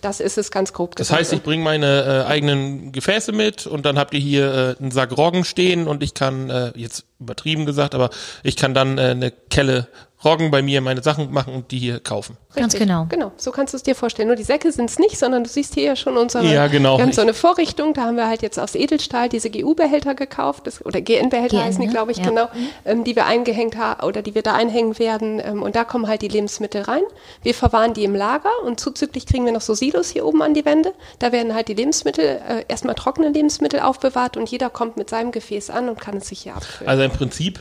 Das 0.00 0.20
ist 0.20 0.38
es 0.38 0.50
ganz 0.50 0.72
grob 0.72 0.96
das 0.96 1.08
gesagt. 1.08 1.20
heißt, 1.20 1.32
ich 1.32 1.42
bringe 1.42 1.62
meine 1.62 2.24
äh, 2.26 2.28
eigenen 2.28 2.92
Gefäße 2.92 3.32
mit 3.32 3.66
und 3.66 3.84
dann 3.84 3.98
habt 3.98 4.14
ihr 4.14 4.20
hier 4.20 4.76
äh, 4.78 4.82
einen 4.82 4.90
Sack 4.90 5.16
Roggen 5.16 5.44
stehen 5.44 5.86
und 5.86 6.02
ich 6.02 6.14
kann 6.14 6.48
äh, 6.50 6.72
jetzt 6.74 7.04
übertrieben 7.20 7.66
gesagt, 7.66 7.94
aber 7.94 8.10
ich 8.42 8.56
kann 8.56 8.74
dann 8.74 8.98
äh, 8.98 9.02
eine 9.02 9.30
Kelle 9.30 9.88
Roggen 10.22 10.50
bei 10.50 10.60
mir 10.60 10.82
meine 10.82 11.02
Sachen 11.02 11.32
machen 11.32 11.54
und 11.54 11.70
die 11.70 11.78
hier 11.78 11.98
kaufen. 11.98 12.36
Ganz 12.54 12.74
genau. 12.74 13.06
Genau, 13.08 13.32
so 13.38 13.52
kannst 13.52 13.72
du 13.72 13.76
es 13.78 13.82
dir 13.82 13.94
vorstellen. 13.94 14.28
Nur 14.28 14.36
die 14.36 14.42
Säcke 14.42 14.70
sind 14.70 14.90
es 14.90 14.98
nicht, 14.98 15.18
sondern 15.18 15.44
du 15.44 15.48
siehst 15.48 15.74
hier 15.74 15.84
ja 15.84 15.96
schon 15.96 16.18
unsere. 16.18 16.44
Ja, 16.44 16.66
genau. 16.66 16.98
Wir 16.98 17.04
haben 17.04 17.12
so 17.12 17.22
eine 17.22 17.32
Vorrichtung, 17.32 17.94
da 17.94 18.02
haben 18.02 18.16
wir 18.16 18.26
halt 18.26 18.42
jetzt 18.42 18.58
aus 18.58 18.74
Edelstahl 18.74 19.30
diese 19.30 19.48
GU-Behälter 19.50 20.14
gekauft, 20.14 20.66
das, 20.66 20.84
oder 20.84 21.00
GN-Behälter 21.00 21.56
GN, 21.56 21.64
heißen 21.64 21.80
die, 21.80 21.86
glaube 21.86 22.12
ich, 22.12 22.18
Ja. 22.18 22.24
genau, 22.24 22.48
ähm, 22.84 23.04
die 23.04 23.16
wir 23.16 23.24
eingehängt 23.24 23.78
haben 23.78 24.04
oder 24.06 24.20
die 24.20 24.34
wir 24.34 24.42
da 24.42 24.52
einhängen 24.54 24.98
werden. 24.98 25.40
Ähm, 25.42 25.62
und 25.62 25.74
da 25.74 25.84
kommen 25.84 26.06
halt 26.06 26.20
die 26.20 26.28
Lebensmittel 26.28 26.82
rein. 26.82 27.02
Wir 27.42 27.54
verwahren 27.54 27.94
die 27.94 28.04
im 28.04 28.14
Lager 28.14 28.50
und 28.66 28.78
zuzüglich 28.78 29.24
kriegen 29.24 29.46
wir 29.46 29.49
noch 29.52 29.60
so 29.60 29.74
Silos 29.74 30.10
hier 30.10 30.24
oben 30.26 30.42
an 30.42 30.54
die 30.54 30.64
Wände. 30.64 30.92
Da 31.18 31.32
werden 31.32 31.54
halt 31.54 31.68
die 31.68 31.74
Lebensmittel, 31.74 32.24
äh, 32.24 32.64
erstmal 32.68 32.94
trockene 32.94 33.28
Lebensmittel 33.30 33.80
aufbewahrt 33.80 34.36
und 34.36 34.48
jeder 34.50 34.70
kommt 34.70 34.96
mit 34.96 35.10
seinem 35.10 35.32
Gefäß 35.32 35.70
an 35.70 35.88
und 35.88 36.00
kann 36.00 36.16
es 36.18 36.28
sich 36.28 36.40
hier 36.40 36.56
abfüllen. 36.56 36.88
Also 36.88 37.02
im 37.02 37.10
Prinzip 37.10 37.60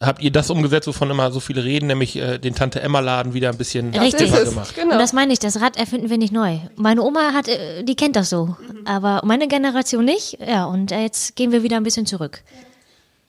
habt 0.00 0.20
ihr 0.22 0.30
das 0.32 0.50
umgesetzt, 0.50 0.86
wovon 0.86 1.10
immer 1.10 1.30
so 1.32 1.40
viele 1.40 1.64
reden, 1.64 1.86
nämlich 1.86 2.16
äh, 2.16 2.38
den 2.38 2.54
Tante 2.54 2.80
Emma 2.80 3.00
Laden 3.00 3.32
wieder 3.32 3.48
ein 3.48 3.56
bisschen 3.56 3.94
Richtig. 3.94 4.30
gemacht. 4.32 4.74
Genau. 4.74 4.92
Und 4.92 4.98
das 4.98 5.12
meine 5.12 5.32
ich, 5.32 5.38
das 5.38 5.60
Rad 5.60 5.76
erfinden 5.78 6.10
wir 6.10 6.18
nicht 6.18 6.32
neu. 6.32 6.58
Meine 6.76 7.02
Oma 7.02 7.32
hat, 7.32 7.48
äh, 7.48 7.82
die 7.84 7.94
kennt 7.94 8.16
das 8.16 8.28
so, 8.28 8.46
Mhm. 8.58 8.86
aber 8.86 9.22
meine 9.24 9.48
Generation 9.48 10.04
nicht. 10.04 10.38
Ja, 10.46 10.66
und 10.66 10.90
jetzt 10.90 11.36
gehen 11.36 11.52
wir 11.52 11.62
wieder 11.62 11.76
ein 11.78 11.84
bisschen 11.84 12.06
zurück. 12.06 12.42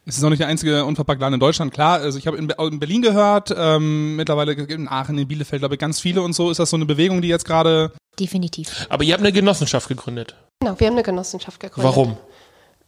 Es 0.07 0.17
ist 0.17 0.21
noch 0.21 0.29
nicht 0.29 0.39
der 0.39 0.47
einzige 0.47 0.85
Unverpacktladen 0.85 1.33
in 1.33 1.39
Deutschland. 1.39 1.73
Klar, 1.73 1.99
also 1.99 2.19
ich 2.19 2.27
habe 2.27 2.37
in, 2.37 2.47
Be- 2.47 2.55
in 2.59 2.79
Berlin 2.79 3.01
gehört, 3.01 3.53
ähm, 3.57 4.15
mittlerweile 4.15 4.53
in 4.53 4.87
Aachen, 4.87 5.17
in 5.17 5.27
Bielefeld, 5.27 5.61
glaube 5.61 5.75
ich, 5.75 5.79
ganz 5.79 5.99
viele 5.99 6.21
und 6.21 6.33
so. 6.33 6.51
Ist 6.51 6.59
das 6.59 6.69
so 6.69 6.75
eine 6.77 6.85
Bewegung, 6.85 7.21
die 7.21 7.27
jetzt 7.27 7.45
gerade 7.45 7.91
Definitiv. 8.19 8.85
Aber 8.89 9.03
ihr 9.03 9.13
habt 9.13 9.23
eine 9.23 9.33
Genossenschaft 9.33 9.89
gegründet. 9.89 10.35
Genau, 10.61 10.79
wir 10.79 10.87
haben 10.87 10.93
eine 10.93 11.03
Genossenschaft 11.03 11.59
gegründet. 11.59 11.83
Warum? 11.91 12.17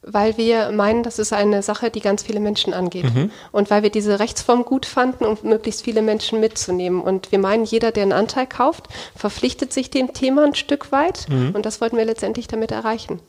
Weil 0.03 0.37
wir 0.37 0.71
meinen, 0.71 1.03
das 1.03 1.19
ist 1.19 1.33
eine 1.33 1.61
Sache, 1.63 1.89
die 1.89 1.99
ganz 1.99 2.23
viele 2.23 2.39
Menschen 2.39 2.73
angeht. 2.73 3.05
Und 3.51 3.69
weil 3.69 3.83
wir 3.83 3.89
diese 3.89 4.19
Rechtsform 4.19 4.63
gut 4.63 4.85
fanden, 4.85 5.25
um 5.25 5.37
möglichst 5.43 5.81
viele 5.83 6.01
Menschen 6.01 6.39
mitzunehmen. 6.39 7.01
Und 7.01 7.31
wir 7.33 7.39
meinen, 7.39 7.65
jeder, 7.65 7.91
der 7.91 8.03
einen 8.03 8.13
Anteil 8.13 8.47
kauft, 8.47 8.85
verpflichtet 9.17 9.73
sich 9.73 9.89
dem 9.89 10.13
Thema 10.13 10.45
ein 10.45 10.55
Stück 10.55 10.91
weit. 10.93 11.25
Und 11.53 11.65
das 11.65 11.81
wollten 11.81 11.97
wir 11.97 12.05
letztendlich 12.05 12.47
damit 12.47 12.71
erreichen. 12.71 13.19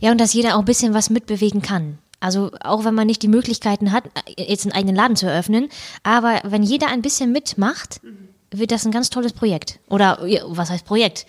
Ja, 0.00 0.10
und 0.10 0.18
dass 0.20 0.32
jeder 0.32 0.56
auch 0.56 0.60
ein 0.60 0.64
bisschen 0.64 0.94
was 0.94 1.10
mitbewegen 1.10 1.62
kann. 1.62 1.98
Also 2.20 2.50
auch 2.62 2.84
wenn 2.84 2.94
man 2.94 3.06
nicht 3.06 3.22
die 3.22 3.28
Möglichkeiten 3.28 3.92
hat, 3.92 4.04
äh, 4.36 4.44
jetzt 4.44 4.64
einen 4.66 4.72
eigenen 4.72 4.94
Laden 4.96 5.16
zu 5.16 5.26
eröffnen, 5.26 5.68
aber 6.02 6.40
wenn 6.44 6.62
jeder 6.62 6.88
ein 6.88 7.02
bisschen 7.02 7.32
mitmacht, 7.32 8.00
wird 8.50 8.70
das 8.72 8.84
ein 8.84 8.92
ganz 8.92 9.10
tolles 9.10 9.32
Projekt. 9.32 9.78
Oder 9.88 10.26
ja, 10.26 10.42
was 10.46 10.70
heißt 10.70 10.84
Projekt? 10.84 11.26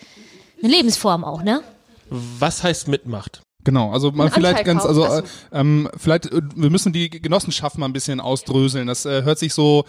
Eine 0.62 0.72
Lebensform 0.72 1.24
auch, 1.24 1.42
ne? 1.42 1.62
Was 2.10 2.62
heißt 2.62 2.88
mitmacht? 2.88 3.40
Genau, 3.64 3.92
also 3.92 4.10
mal 4.10 4.28
vielleicht 4.30 4.58
Anteil 4.58 4.64
ganz, 4.64 4.82
kaufen, 4.82 4.88
also 4.88 5.04
also- 5.04 5.22
äh, 5.52 5.60
ähm, 5.60 5.88
vielleicht, 5.96 6.26
äh, 6.26 6.42
wir 6.56 6.68
müssen 6.70 6.92
die 6.92 7.08
Genossenschaft 7.10 7.78
mal 7.78 7.86
ein 7.86 7.92
bisschen 7.92 8.20
ausdröseln. 8.20 8.86
Das 8.88 9.04
äh, 9.06 9.22
hört 9.22 9.38
sich 9.38 9.54
so 9.54 9.84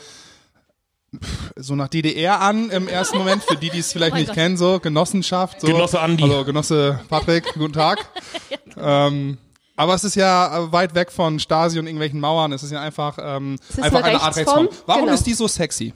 so 1.55 1.75
nach 1.75 1.89
DDR 1.89 2.41
an 2.41 2.69
im 2.71 2.87
ersten 2.87 3.17
Moment, 3.19 3.43
für 3.43 3.55
die, 3.55 3.69
die 3.69 3.79
es 3.79 3.91
vielleicht 3.93 4.13
Oh 4.13 4.17
nicht 4.17 4.27
Gott. 4.27 4.35
kennen, 4.35 4.57
so 4.57 4.79
Genossenschaft. 4.79 5.61
So. 5.61 5.67
Genosse 5.67 5.99
Andi. 5.99 6.23
Also 6.23 6.43
Genosse 6.45 6.99
Patrick, 7.09 7.53
guten 7.53 7.73
Tag. 7.73 7.99
ähm, 8.77 9.37
aber 9.75 9.93
es 9.93 10.03
ist 10.03 10.15
ja 10.15 10.65
äh, 10.65 10.71
weit 10.71 10.95
weg 10.95 11.11
von 11.11 11.39
Stasi 11.39 11.79
und 11.79 11.87
irgendwelchen 11.87 12.19
Mauern. 12.19 12.51
Es 12.51 12.63
ist 12.63 12.71
ja 12.71 12.81
einfach, 12.81 13.17
ähm, 13.19 13.57
ist 13.69 13.81
einfach 13.81 13.99
eine 13.99 14.09
eine, 14.09 14.21
Art 14.21 14.35
Rechtsform, 14.35 14.65
Rechtsform. 14.65 14.87
Warum 14.87 15.01
genau. 15.03 15.13
ist 15.13 15.25
die 15.25 15.33
so 15.33 15.47
sexy? 15.47 15.93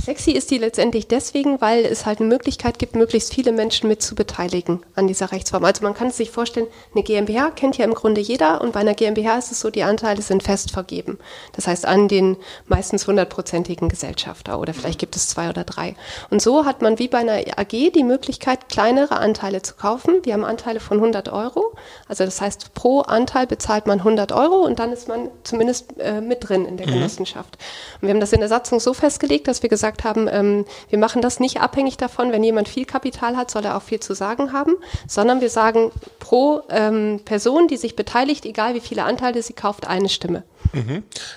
Sexy 0.00 0.32
ist 0.32 0.50
die 0.50 0.58
letztendlich 0.58 1.06
deswegen, 1.06 1.60
weil 1.60 1.84
es 1.84 2.06
halt 2.06 2.20
eine 2.20 2.28
Möglichkeit 2.28 2.78
gibt, 2.78 2.96
möglichst 2.96 3.32
viele 3.32 3.52
Menschen 3.52 3.88
mit 3.88 4.02
zu 4.02 4.14
beteiligen 4.14 4.80
an 4.94 5.06
dieser 5.06 5.30
Rechtsform. 5.30 5.64
Also 5.64 5.84
man 5.84 5.94
kann 5.94 6.08
es 6.08 6.16
sich 6.16 6.30
vorstellen, 6.30 6.66
eine 6.92 7.04
GmbH 7.04 7.50
kennt 7.50 7.78
ja 7.78 7.84
im 7.84 7.94
Grunde 7.94 8.20
jeder 8.20 8.60
und 8.62 8.72
bei 8.72 8.80
einer 8.80 8.94
GmbH 8.94 9.38
ist 9.38 9.52
es 9.52 9.60
so, 9.60 9.70
die 9.70 9.84
Anteile 9.84 10.22
sind 10.22 10.42
fest 10.42 10.72
vergeben. 10.72 11.18
Das 11.52 11.66
heißt 11.66 11.86
an 11.86 12.08
den 12.08 12.36
meistens 12.66 13.06
hundertprozentigen 13.06 13.88
Gesellschafter 13.88 14.58
oder 14.58 14.74
vielleicht 14.74 14.98
gibt 14.98 15.14
es 15.14 15.28
zwei 15.28 15.48
oder 15.48 15.64
drei. 15.64 15.94
Und 16.30 16.42
so 16.42 16.64
hat 16.64 16.82
man 16.82 16.98
wie 16.98 17.08
bei 17.08 17.18
einer 17.18 17.38
AG 17.56 17.92
die 17.94 18.04
Möglichkeit, 18.04 18.68
kleinere 18.68 19.18
Anteile 19.18 19.62
zu 19.62 19.74
kaufen. 19.74 20.24
Wir 20.24 20.32
haben 20.32 20.44
Anteile 20.44 20.80
von 20.80 20.96
100 20.98 21.28
Euro. 21.28 21.74
Also 22.08 22.24
das 22.24 22.40
heißt, 22.40 22.74
pro 22.74 23.00
Anteil 23.00 23.46
bezahlt 23.46 23.86
man 23.86 23.98
100 23.98 24.32
Euro 24.32 24.64
und 24.64 24.78
dann 24.78 24.92
ist 24.92 25.06
man 25.06 25.28
zumindest 25.44 25.98
äh, 25.98 26.20
mit 26.20 26.48
drin 26.48 26.64
in 26.64 26.76
der 26.76 26.86
Genossenschaft. 26.86 27.56
Und 28.00 28.08
wir 28.08 28.10
haben 28.10 28.20
das 28.20 28.32
in 28.32 28.40
der 28.40 28.48
Satzung 28.48 28.80
so 28.80 28.94
festgelegt, 28.94 29.46
dass 29.46 29.62
wir 29.62 29.68
gesagt 29.68 29.81
haben, 30.04 30.28
ähm, 30.30 30.64
wir 30.88 30.98
machen 30.98 31.22
das 31.22 31.40
nicht 31.40 31.60
abhängig 31.60 31.96
davon, 31.96 32.32
wenn 32.32 32.42
jemand 32.42 32.68
viel 32.68 32.84
Kapital 32.84 33.36
hat, 33.36 33.50
soll 33.50 33.64
er 33.64 33.76
auch 33.76 33.82
viel 33.82 34.00
zu 34.00 34.14
sagen 34.14 34.52
haben, 34.52 34.74
sondern 35.06 35.40
wir 35.40 35.50
sagen 35.50 35.90
pro 36.18 36.62
ähm, 36.70 37.20
Person, 37.24 37.68
die 37.68 37.76
sich 37.76 37.96
beteiligt, 37.96 38.44
egal 38.44 38.74
wie 38.74 38.80
viele 38.80 39.04
Anteile 39.04 39.42
sie 39.42 39.52
kauft, 39.52 39.86
eine 39.86 40.08
Stimme. 40.08 40.44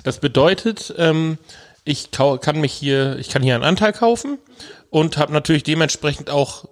Das 0.03 0.19
bedeutet, 0.19 0.93
ähm, 0.97 1.37
ich 1.83 2.11
kann 2.11 2.59
mich 2.61 2.73
hier, 2.73 3.17
ich 3.17 3.29
kann 3.29 3.43
hier 3.43 3.55
einen 3.55 3.63
Anteil 3.63 3.93
kaufen 3.93 4.37
und 4.89 5.17
habe 5.17 5.33
natürlich 5.33 5.63
dementsprechend 5.63 6.29
auch 6.29 6.65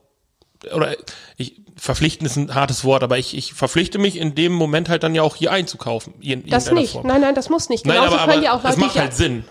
oder 0.74 0.96
ich 1.38 1.62
verpflichten 1.76 2.26
ist 2.26 2.36
ein 2.36 2.54
hartes 2.54 2.84
Wort, 2.84 3.04
aber 3.04 3.18
ich, 3.18 3.36
ich 3.36 3.54
verpflichte 3.54 3.98
mich 3.98 4.18
in 4.18 4.36
dem 4.36 4.54
Moment 4.54 4.90
halt 4.90 5.04
dann 5.04 5.16
ja 5.16 5.22
auch 5.22 5.36
hier 5.36 5.52
einzukaufen. 5.52 6.14
In 6.22 6.46
Das 6.48 6.68
irgendeiner 6.68 6.80
nicht. 6.82 6.92
Form. 6.94 7.08
Nein, 7.08 7.22
nein, 7.22 7.36
das 7.36 7.50
muss 7.50 7.70
nicht. 7.70 7.86
Nein, 7.86 7.98
Genauso 7.98 8.16
aber, 8.18 8.32
können 8.32 8.38
aber 8.38 8.46
ja 8.46 8.54
auch 8.54 8.64
es 8.64 8.76
Leute 8.76 8.80
macht 8.80 8.96
halt 8.96 9.14
Sinn. 9.14 9.44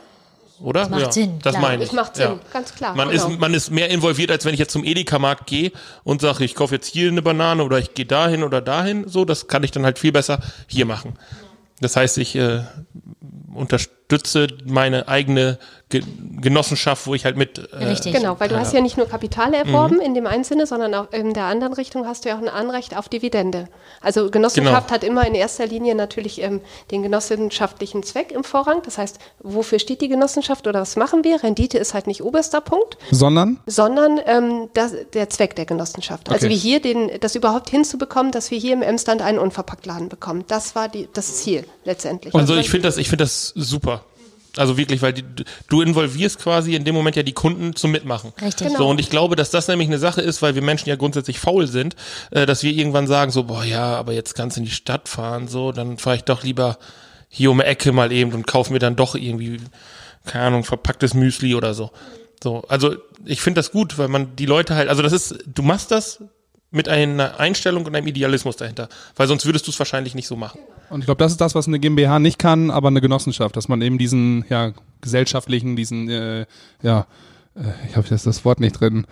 Oder? 0.62 0.83
Es 0.83 0.88
macht 0.90 1.00
ja, 1.02 1.12
Sinn, 1.12 1.38
Das 1.42 1.54
klar. 1.54 1.62
meine 1.62 1.83
ich. 1.83 1.88
Es 1.88 1.95
macht 1.95 2.16
Sinn, 2.16 2.38
ganz 2.52 2.75
klar, 2.75 2.95
Man, 2.95 3.11
genau. 3.11 3.28
ist, 3.28 3.40
man 3.40 3.54
ist 3.54 3.71
mehr 3.71 3.90
involviert, 3.90 4.31
als 4.31 4.45
wenn 4.45 4.54
ich 4.54 4.61
jetzt 4.61 4.73
zum 4.73 4.85
Edeka-Markt 4.85 5.47
gehe 5.47 5.73
und 6.04 6.21
sage, 6.21 6.45
ich 6.45 6.54
kaufe 6.54 6.75
jetzt 6.75 6.87
hier 6.87 7.11
eine 7.11 7.23
Banane 7.23 7.64
oder 7.64 7.78
ich 7.78 7.95
gehe 7.95 8.07
dahin 8.07 8.42
oder 8.45 8.61
dahin. 8.61 9.09
So, 9.09 9.25
das 9.25 9.49
kann 9.49 9.64
ich 9.64 9.73
dann 9.73 9.85
halt 9.85 9.99
viel 9.99 10.12
besser 10.12 10.40
hier 10.69 10.87
machen. 10.87 11.19
Das 11.81 11.97
heißt, 11.97 12.19
ich 12.19 12.37
äh, 12.37 12.61
unterstütze 13.55 14.49
meine 14.65 15.09
eigene 15.09 15.59
Ge 15.89 16.03
Genossenschaft, 16.41 17.07
wo 17.07 17.15
ich 17.15 17.25
halt 17.25 17.37
mit. 17.37 17.59
Äh, 17.73 17.85
Richtig. 17.85 18.15
Genau, 18.15 18.41
weil 18.41 18.49
du 18.49 18.59
hast 18.59 18.73
ja 18.73 18.81
nicht 18.81 18.97
nur 18.97 19.07
Kapital 19.09 19.53
erworben 19.55 20.01
in 20.01 20.15
dem 20.15 20.27
einen 20.27 20.43
Sinne, 20.45 20.67
sondern 20.67 20.95
auch 20.95 21.13
in 21.13 21.35
der 21.35 21.45
anderen 21.45 21.75
Richtung 21.75 22.07
hast 22.07 22.25
du 22.25 22.31
ja 22.31 22.37
auch 22.37 22.41
ein 22.41 22.49
Anrecht 22.49 22.97
auf 22.97 23.09
Dividende. 23.09 23.69
Also 24.01 24.31
Genossenschaft 24.31 24.89
Genau. 24.89 24.95
hat 24.95 25.05
immer 25.05 25.27
in 25.27 25.35
erster 25.35 25.67
Linie 25.67 25.95
natürlich 25.95 26.41
ähm, 26.43 26.61
den 26.91 27.03
genossenschaftlichen 27.03 28.03
Zweck 28.03 28.33
im 28.33 28.43
Vorrang. 28.45 28.81
Das 28.85 28.99
heißt, 28.99 29.19
wofür 29.41 29.79
steht 29.79 30.01
die 30.01 30.09
Genossenschaft 30.09 30.67
oder 30.67 30.81
was 30.81 30.97
machen 30.97 31.25
wir? 31.25 31.43
Rendite 31.43 31.79
ist 31.79 31.93
halt 31.95 32.07
nicht 32.07 32.23
oberster 32.23 32.61
Punkt, 32.63 32.97
Sondern? 33.11 33.61
sondern 33.67 34.19
ähm, 34.27 34.69
das, 34.75 34.95
der 35.13 35.29
Zweck 35.31 35.55
der 35.57 35.67
Genossenschaft. 35.67 36.29
Also 36.31 36.47
Okay. 36.47 36.55
wie 36.55 36.59
hier 36.59 36.81
den, 36.81 37.11
das 37.21 37.35
überhaupt 37.35 37.69
hinzubekommen, 37.71 38.33
dass 38.33 38.51
wir 38.51 38.59
hier 38.59 38.73
im 38.73 38.83
Emsland 38.83 39.21
einen 39.23 39.39
Unverpacktladen 39.39 40.09
bekommen. 40.09 40.45
Das 40.49 40.75
war 40.75 40.89
die, 40.89 41.09
das 41.13 41.37
Ziel 41.37 41.67
letztendlich. 41.85 42.35
Also 42.35 42.57
ich 42.57 42.71
finde 42.71 42.89
das, 42.89 42.97
ich 42.97 43.09
finde 43.09 43.25
das 43.25 43.42
super. 43.49 44.05
Also 44.57 44.77
wirklich, 44.77 45.01
weil 45.01 45.15
die, 45.15 45.25
du 45.69 45.81
involvierst 45.81 46.39
quasi 46.39 46.75
in 46.75 46.85
dem 46.85 46.95
Moment 46.95 47.17
ja 47.17 47.23
die 47.23 47.33
Kunden 47.33 47.75
zum 47.75 47.91
Mitmachen. 47.91 48.33
Richtig. 48.43 48.67
Genau. 48.67 48.81
So, 48.81 48.89
und 48.89 49.01
ich 49.01 49.09
glaube, 49.09 49.35
dass 49.35 49.51
das 49.51 49.69
nämlich 49.69 49.89
eine 49.89 49.99
Sache 49.99 50.21
ist, 50.21 50.43
weil 50.43 50.55
wir 50.55 50.63
Menschen 50.63 50.89
ja 50.89 50.97
grundsätzlich 50.97 51.39
faul 51.39 51.67
sind, 51.67 51.97
äh, 52.31 52.45
dass 52.45 52.63
wir 52.63 52.73
irgendwann 52.73 53.07
sagen 53.07 53.31
so, 53.31 53.45
boah, 53.45 53.65
ja, 53.65 53.97
aber 53.97 54.13
jetzt 54.13 54.35
kannst 54.35 54.57
du 54.57 54.61
in 54.61 54.67
die 54.67 54.73
Stadt 54.73 55.09
fahren, 55.09 55.49
so, 55.49 55.73
dann 55.73 55.97
fahre 55.97 56.17
ich 56.17 56.25
doch 56.25 56.43
lieber 56.43 56.79
hier 57.29 57.51
um 57.51 57.59
die 57.59 57.65
Ecke 57.65 57.93
mal 57.93 58.13
eben 58.13 58.33
und 58.33 58.47
kaufe 58.47 58.73
mir 58.73 58.79
dann 58.79 58.95
doch 58.95 59.15
irgendwie, 59.15 59.59
keine 60.27 60.45
Ahnung, 60.45 60.65
verpacktes 60.65 61.15
Müsli 61.15 61.55
oder 61.55 61.73
so. 61.73 61.91
So, 62.43 62.63
also 62.69 62.97
ich 63.25 63.41
finde 63.41 63.61
das 63.61 63.71
gut, 63.71 63.97
weil 63.97 64.09
man 64.09 64.37
die 64.37 64.47
Leute 64.47 64.75
halt, 64.75 64.89
also 64.89 65.03
das 65.03 65.13
ist, 65.13 65.39
du 65.47 65.63
machst 65.63 65.91
das 65.91 66.23
mit 66.73 66.88
einer 66.88 67.38
Einstellung 67.38 67.85
und 67.85 67.95
einem 67.95 68.07
Idealismus 68.07 68.57
dahinter, 68.57 68.88
weil 69.14 69.29
sonst 69.29 69.47
würdest 69.47 69.67
du 69.67 69.71
es 69.71 69.79
wahrscheinlich 69.79 70.14
nicht 70.14 70.26
so 70.26 70.37
machen. 70.37 70.59
Und 70.91 71.00
ich 71.00 71.07
glaube, 71.07 71.19
das 71.19 71.33
ist 71.33 71.41
das, 71.41 71.55
was 71.55 71.69
eine 71.69 71.79
GmbH 71.79 72.19
nicht 72.19 72.38
kann, 72.38 72.71
aber 72.71 72.88
eine 72.88 73.00
Genossenschaft, 73.00 73.57
dass 73.57 73.69
man 73.69 73.81
eben 73.83 73.99
diesen 73.99 74.45
ja, 74.49 74.73
gesellschaftlichen, 75.00 75.76
diesen, 75.76 76.09
äh, 76.09 76.47
ja, 76.83 77.07
äh, 77.55 77.88
ich 77.88 77.97
habe 77.97 78.09
jetzt 78.09 78.26
das 78.26 78.45
Wort 78.45 78.59
nicht 78.59 78.81
drin. 78.81 79.07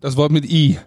Das 0.00 0.16
Wort 0.16 0.30
mit 0.30 0.44
I. 0.44 0.78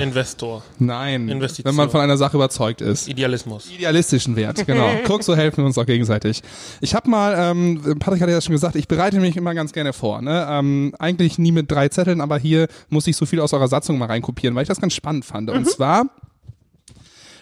Investor, 0.00 0.62
Nein. 0.78 1.28
Investition. 1.28 1.70
Wenn 1.70 1.76
man 1.76 1.90
von 1.90 2.00
einer 2.00 2.16
Sache 2.16 2.36
überzeugt 2.36 2.80
ist. 2.80 3.08
Idealismus. 3.08 3.70
Idealistischen 3.70 4.36
Wert, 4.36 4.66
genau. 4.66 4.90
Guck, 5.06 5.22
so 5.22 5.36
helfen 5.36 5.58
wir 5.58 5.66
uns 5.66 5.78
auch 5.78 5.86
gegenseitig. 5.86 6.42
Ich 6.80 6.94
habe 6.94 7.08
mal, 7.08 7.34
ähm, 7.38 7.98
Patrick 7.98 8.20
hatte 8.20 8.32
ja 8.32 8.40
schon 8.40 8.52
gesagt, 8.52 8.76
ich 8.76 8.88
bereite 8.88 9.20
mich 9.20 9.36
immer 9.36 9.54
ganz 9.54 9.72
gerne 9.72 9.92
vor. 9.92 10.22
Ne? 10.22 10.46
Ähm, 10.48 10.94
eigentlich 10.98 11.38
nie 11.38 11.52
mit 11.52 11.70
drei 11.70 11.88
Zetteln, 11.88 12.20
aber 12.20 12.38
hier 12.38 12.68
muss 12.88 13.06
ich 13.06 13.16
so 13.16 13.26
viel 13.26 13.40
aus 13.40 13.52
eurer 13.52 13.68
Satzung 13.68 13.98
mal 13.98 14.06
reinkopieren, 14.06 14.54
weil 14.56 14.62
ich 14.62 14.68
das 14.68 14.80
ganz 14.80 14.94
spannend 14.94 15.24
fand. 15.24 15.50
Und 15.50 15.68
zwar 15.68 16.06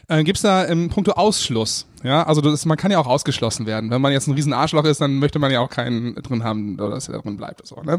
äh, 0.08 0.25
gibt's 0.25 0.42
da 0.42 0.64
im 0.64 0.88
Punkto 0.88 1.12
Ausschluss. 1.12 1.87
Ja, 2.02 2.25
also 2.25 2.40
das, 2.40 2.64
man 2.64 2.76
kann 2.76 2.90
ja 2.90 2.99
auch 2.99 3.06
ausgeschlossen 3.06 3.66
werden. 3.66 3.90
Wenn 3.90 4.00
man 4.00 4.12
jetzt 4.12 4.28
ein 4.28 4.35
riesen 4.35 4.52
Arschloch 4.52 4.85
ist, 4.85 5.00
dann 5.00 5.18
möchte 5.18 5.38
man 5.38 5.50
ja 5.50 5.61
auch 5.61 5.70
keinen 5.70 6.14
drin 6.16 6.44
haben, 6.44 6.75
oder 6.78 6.90
dass 6.90 7.08
er 7.08 7.20
drin 7.20 7.37
bleibt. 7.37 7.66
So, 7.66 7.82
ne? 7.82 7.99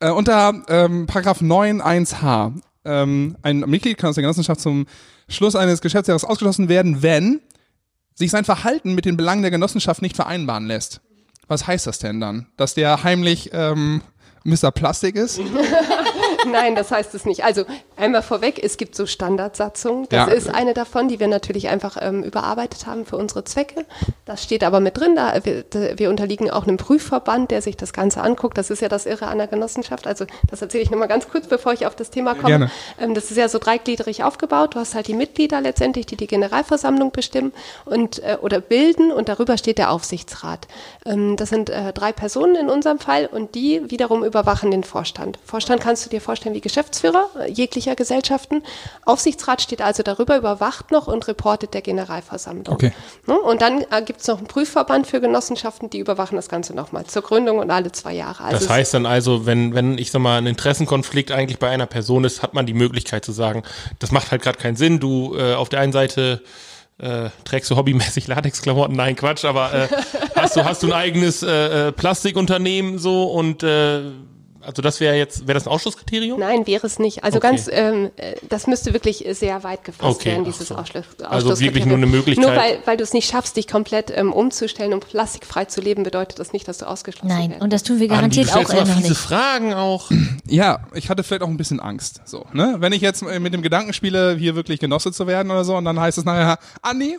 äh, 0.00 0.10
unter 0.10 0.62
ähm, 0.68 1.06
Paragraph 1.06 1.40
9.1h 1.40 2.52
ähm, 2.88 3.36
ein 3.42 3.60
Mitglied 3.60 3.98
kann 3.98 4.10
aus 4.10 4.14
der 4.14 4.22
Genossenschaft 4.22 4.60
zum 4.60 4.86
Schluss 5.28 5.54
eines 5.54 5.80
Geschäftsjahres 5.80 6.24
ausgeschlossen 6.24 6.68
werden, 6.68 7.02
wenn 7.02 7.40
sich 8.14 8.30
sein 8.30 8.44
Verhalten 8.44 8.94
mit 8.94 9.04
den 9.04 9.16
Belangen 9.16 9.42
der 9.42 9.50
Genossenschaft 9.50 10.02
nicht 10.02 10.16
vereinbaren 10.16 10.66
lässt. 10.66 11.00
Was 11.46 11.66
heißt 11.66 11.86
das 11.86 11.98
denn 11.98 12.20
dann? 12.20 12.46
Dass 12.56 12.74
der 12.74 13.04
heimlich 13.04 13.50
ähm, 13.52 14.02
Mr. 14.44 14.70
Plastik 14.70 15.16
ist? 15.16 15.40
Nein, 16.50 16.74
das 16.74 16.90
heißt 16.90 17.14
es 17.14 17.24
nicht. 17.24 17.44
Also 17.44 17.64
einmal 17.96 18.22
vorweg, 18.22 18.60
es 18.62 18.76
gibt 18.76 18.94
so 18.94 19.06
Standardsatzungen. 19.06 20.06
Das 20.08 20.28
Ja. 20.28 20.32
ist 20.32 20.48
eine 20.54 20.74
davon, 20.74 21.08
die 21.08 21.20
wir 21.20 21.28
natürlich 21.28 21.68
einfach 21.68 21.96
ähm, 22.00 22.22
überarbeitet 22.22 22.86
haben 22.86 23.04
für 23.06 23.16
unsere 23.16 23.44
Zwecke. 23.44 23.84
Das 24.24 24.42
steht 24.42 24.64
aber 24.64 24.80
mit 24.80 24.96
drin. 24.98 25.16
Da, 25.16 25.34
wir, 25.44 25.64
wir 25.98 26.10
unterliegen 26.10 26.50
auch 26.50 26.66
einem 26.66 26.76
Prüfverband, 26.76 27.50
der 27.50 27.62
sich 27.62 27.76
das 27.76 27.92
Ganze 27.92 28.22
anguckt. 28.22 28.56
Das 28.58 28.70
ist 28.70 28.80
ja 28.80 28.88
das 28.88 29.06
Irre 29.06 29.26
an 29.26 29.38
der 29.38 29.46
Genossenschaft. 29.46 30.06
Also 30.06 30.26
das 30.48 30.62
erzähle 30.62 30.82
ich 30.84 30.90
nochmal 30.90 31.08
ganz 31.08 31.28
kurz, 31.28 31.46
bevor 31.46 31.72
ich 31.72 31.86
auf 31.86 31.96
das 31.96 32.10
Thema 32.10 32.34
komme. 32.34 32.48
Gerne. 32.48 32.70
Ähm, 33.00 33.14
das 33.14 33.30
ist 33.30 33.36
ja 33.36 33.48
so 33.48 33.58
dreigliedrig 33.58 34.24
aufgebaut. 34.24 34.74
Du 34.74 34.78
hast 34.80 34.94
halt 34.94 35.08
die 35.08 35.14
Mitglieder 35.14 35.60
letztendlich, 35.60 36.06
die 36.06 36.16
die 36.16 36.26
Generalversammlung 36.26 37.10
bestimmen 37.10 37.52
und 37.84 38.22
äh, 38.22 38.38
oder 38.40 38.60
bilden 38.60 39.12
und 39.12 39.28
darüber 39.28 39.56
steht 39.58 39.78
der 39.78 39.90
Aufsichtsrat. 39.90 40.68
Ähm, 41.04 41.36
das 41.36 41.48
sind 41.50 41.70
äh, 41.70 41.92
drei 41.92 42.12
Personen 42.12 42.54
in 42.56 42.68
unserem 42.70 42.98
Fall 42.98 43.26
und 43.26 43.54
die 43.54 43.82
wiederum 43.90 44.24
überwachen 44.28 44.70
den 44.70 44.84
Vorstand. 44.84 45.38
Vorstand 45.44 45.80
kannst 45.80 46.06
du 46.06 46.10
dir 46.10 46.20
vorstellen 46.20 46.54
wie 46.54 46.60
Geschäftsführer 46.60 47.28
jeglicher 47.48 47.96
Gesellschaften. 47.96 48.62
Aufsichtsrat 49.04 49.62
steht 49.62 49.82
also 49.82 50.02
darüber, 50.02 50.36
überwacht 50.36 50.90
noch 50.90 51.08
und 51.08 51.26
reportet 51.26 51.74
der 51.74 51.82
Generalversammlung. 51.82 52.74
Okay. 52.74 52.92
Ne? 53.26 53.38
Und 53.38 53.62
dann 53.62 53.84
äh, 53.90 54.02
gibt 54.02 54.20
es 54.20 54.28
noch 54.28 54.38
einen 54.38 54.46
Prüfverband 54.46 55.06
für 55.06 55.20
Genossenschaften, 55.20 55.90
die 55.90 55.98
überwachen 55.98 56.36
das 56.36 56.48
Ganze 56.48 56.74
nochmal 56.74 57.04
zur 57.06 57.22
Gründung 57.22 57.58
und 57.58 57.70
alle 57.70 57.90
zwei 57.92 58.14
Jahre. 58.14 58.44
Also 58.44 58.60
Das 58.60 58.68
heißt 58.68 58.94
dann 58.94 59.06
also, 59.06 59.46
wenn, 59.46 59.74
wenn 59.74 59.98
ich 59.98 60.10
sag 60.10 60.20
mal, 60.20 60.38
ein 60.38 60.46
Interessenkonflikt 60.46 61.32
eigentlich 61.32 61.58
bei 61.58 61.68
einer 61.68 61.86
Person 61.86 62.24
ist, 62.24 62.42
hat 62.42 62.54
man 62.54 62.66
die 62.66 62.74
Möglichkeit 62.74 63.24
zu 63.24 63.32
sagen, 63.32 63.62
das 63.98 64.12
macht 64.12 64.30
halt 64.30 64.42
gerade 64.42 64.58
keinen 64.58 64.76
Sinn. 64.76 65.00
Du 65.00 65.36
äh, 65.36 65.54
auf 65.54 65.68
der 65.68 65.80
einen 65.80 65.92
Seite 65.92 66.42
äh, 66.98 67.30
trägst 67.44 67.70
du 67.70 67.76
hobbymäßig 67.76 68.26
Latexklamotten, 68.26 68.96
nein 68.96 69.16
Quatsch, 69.16 69.44
aber 69.44 69.72
äh, 69.72 69.88
hast 70.34 70.56
du 70.56 70.64
hast 70.64 70.82
du 70.82 70.88
ein 70.88 70.92
eigenes 70.92 71.42
äh, 71.42 71.88
äh, 71.88 71.92
Plastikunternehmen 71.92 72.98
so 72.98 73.24
und 73.24 73.62
äh, 73.62 74.02
also 74.68 74.82
das 74.82 75.00
wäre 75.00 75.16
jetzt 75.16 75.48
wäre 75.48 75.54
das 75.54 75.66
ein 75.66 75.70
Ausschlusskriterium? 75.72 76.38
Nein, 76.38 76.66
wäre 76.66 76.86
es 76.86 76.98
nicht. 76.98 77.24
Also 77.24 77.38
Okay. 77.38 77.48
ganz, 77.48 77.68
ähm, 77.72 78.10
äh, 78.16 78.34
das 78.48 78.66
müsste 78.66 78.92
wirklich 78.92 79.24
sehr 79.30 79.64
weit 79.64 79.82
gefasst 79.82 80.20
Okay, 80.20 80.30
werden, 80.32 80.44
dieses 80.44 80.68
so. 80.68 80.74
Ausschluss. 80.76 81.04
Also 81.20 81.48
wirklich 81.60 81.86
nur 81.86 81.94
Ausschlusskriterium. 81.94 81.94
eine 81.94 82.06
Möglichkeit. 82.06 82.46
Nur 82.46 82.54
weil, 82.54 82.78
weil 82.84 82.96
du 82.98 83.02
es 83.02 83.12
nicht 83.14 83.30
schaffst, 83.30 83.56
dich 83.56 83.66
komplett 83.66 84.12
ähm, 84.14 84.32
umzustellen 84.32 84.92
und 84.92 85.08
plastikfrei 85.08 85.64
zu 85.64 85.80
leben, 85.80 86.02
bedeutet 86.02 86.38
das 86.38 86.52
nicht, 86.52 86.68
dass 86.68 86.78
du 86.78 86.86
ausgeschlossen 86.86 87.28
Nein, 87.28 87.50
wirst. 87.52 87.62
und 87.62 87.72
das 87.72 87.82
tun 87.82 87.98
wir 87.98 88.08
garantiert 88.08 88.54
auch 88.54 88.68
immer 88.68 88.84
nicht. 88.84 89.16
Fragen 89.16 89.72
auch. 89.74 90.10
Ja, 90.50 90.80
ich 90.94 91.10
hatte 91.10 91.22
vielleicht 91.24 91.42
auch 91.42 91.48
ein 91.48 91.58
bisschen 91.58 91.78
Angst. 91.78 92.22
So, 92.24 92.46
ne? 92.54 92.76
Wenn 92.78 92.92
ich 92.94 93.02
jetzt 93.02 93.22
mit 93.22 93.52
dem 93.52 93.60
Gedanken 93.60 93.92
spiele, 93.92 94.34
hier 94.38 94.54
wirklich 94.54 94.80
Genosse 94.80 95.12
zu 95.12 95.26
werden 95.26 95.50
oder 95.50 95.62
so, 95.64 95.76
und 95.76 95.84
dann 95.84 96.00
heißt 96.00 96.16
es 96.16 96.24
nachher, 96.24 96.58
Andi, 96.80 97.18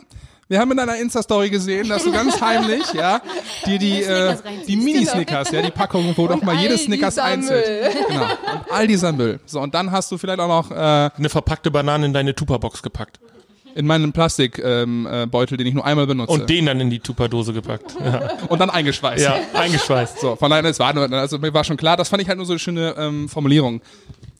wir 0.50 0.58
haben 0.58 0.72
in 0.72 0.76
deiner 0.78 0.96
Insta-Story 0.96 1.48
gesehen, 1.48 1.88
dass 1.88 2.02
du 2.02 2.10
ganz 2.10 2.40
heimlich, 2.40 2.82
ja, 2.92 3.22
dir 3.64 3.78
die, 3.78 4.02
äh, 4.02 4.36
die 4.66 4.74
Mini-Snickers, 4.74 5.52
ja, 5.52 5.62
die 5.62 5.70
Packung, 5.70 6.12
wo 6.16 6.26
doch 6.26 6.42
mal 6.42 6.56
jedes 6.56 6.84
Snickers 6.84 7.18
einzeln. 7.18 7.62
Müll. 7.62 7.92
Genau. 8.08 8.22
Und 8.22 8.72
all 8.72 8.86
dieser 8.88 9.12
Müll. 9.12 9.38
So, 9.46 9.60
und 9.60 9.72
dann 9.74 9.92
hast 9.92 10.10
du 10.10 10.18
vielleicht 10.18 10.40
auch 10.40 10.48
noch 10.48 10.72
äh, 10.72 11.10
Eine 11.16 11.28
verpackte 11.28 11.70
Banane 11.70 12.06
in 12.06 12.12
deine 12.12 12.34
Tupperbox 12.34 12.82
gepackt 12.82 13.20
in 13.76 13.86
meinen 13.86 14.12
Plastikbeutel, 14.12 14.82
ähm, 14.82 15.06
äh, 15.08 15.26
Beutel, 15.26 15.56
den 15.56 15.66
ich 15.68 15.74
nur 15.74 15.84
einmal 15.84 16.04
benutze. 16.04 16.32
und 16.32 16.50
den 16.50 16.66
dann 16.66 16.80
in 16.80 16.90
die 16.90 16.98
Tupperdose 16.98 17.52
gepackt. 17.52 17.94
Ja, 18.04 18.30
und 18.48 18.58
dann 18.58 18.70
eingeschweißt. 18.70 19.22
ja 19.22 19.36
eingeschweißt. 19.54 20.18
So, 20.18 20.34
von 20.34 20.50
daher, 20.50 20.64
es 20.64 20.80
war 20.80 20.92
nur, 20.92 21.12
also 21.12 21.38
mir 21.38 21.54
war 21.54 21.62
schon 21.62 21.76
klar, 21.76 21.96
das 21.96 22.08
fand 22.08 22.20
ich 22.20 22.28
halt 22.28 22.38
nur 22.38 22.46
so 22.46 22.54
eine 22.54 22.58
schöne 22.58 22.96
ähm, 22.98 23.28
Formulierung. 23.28 23.80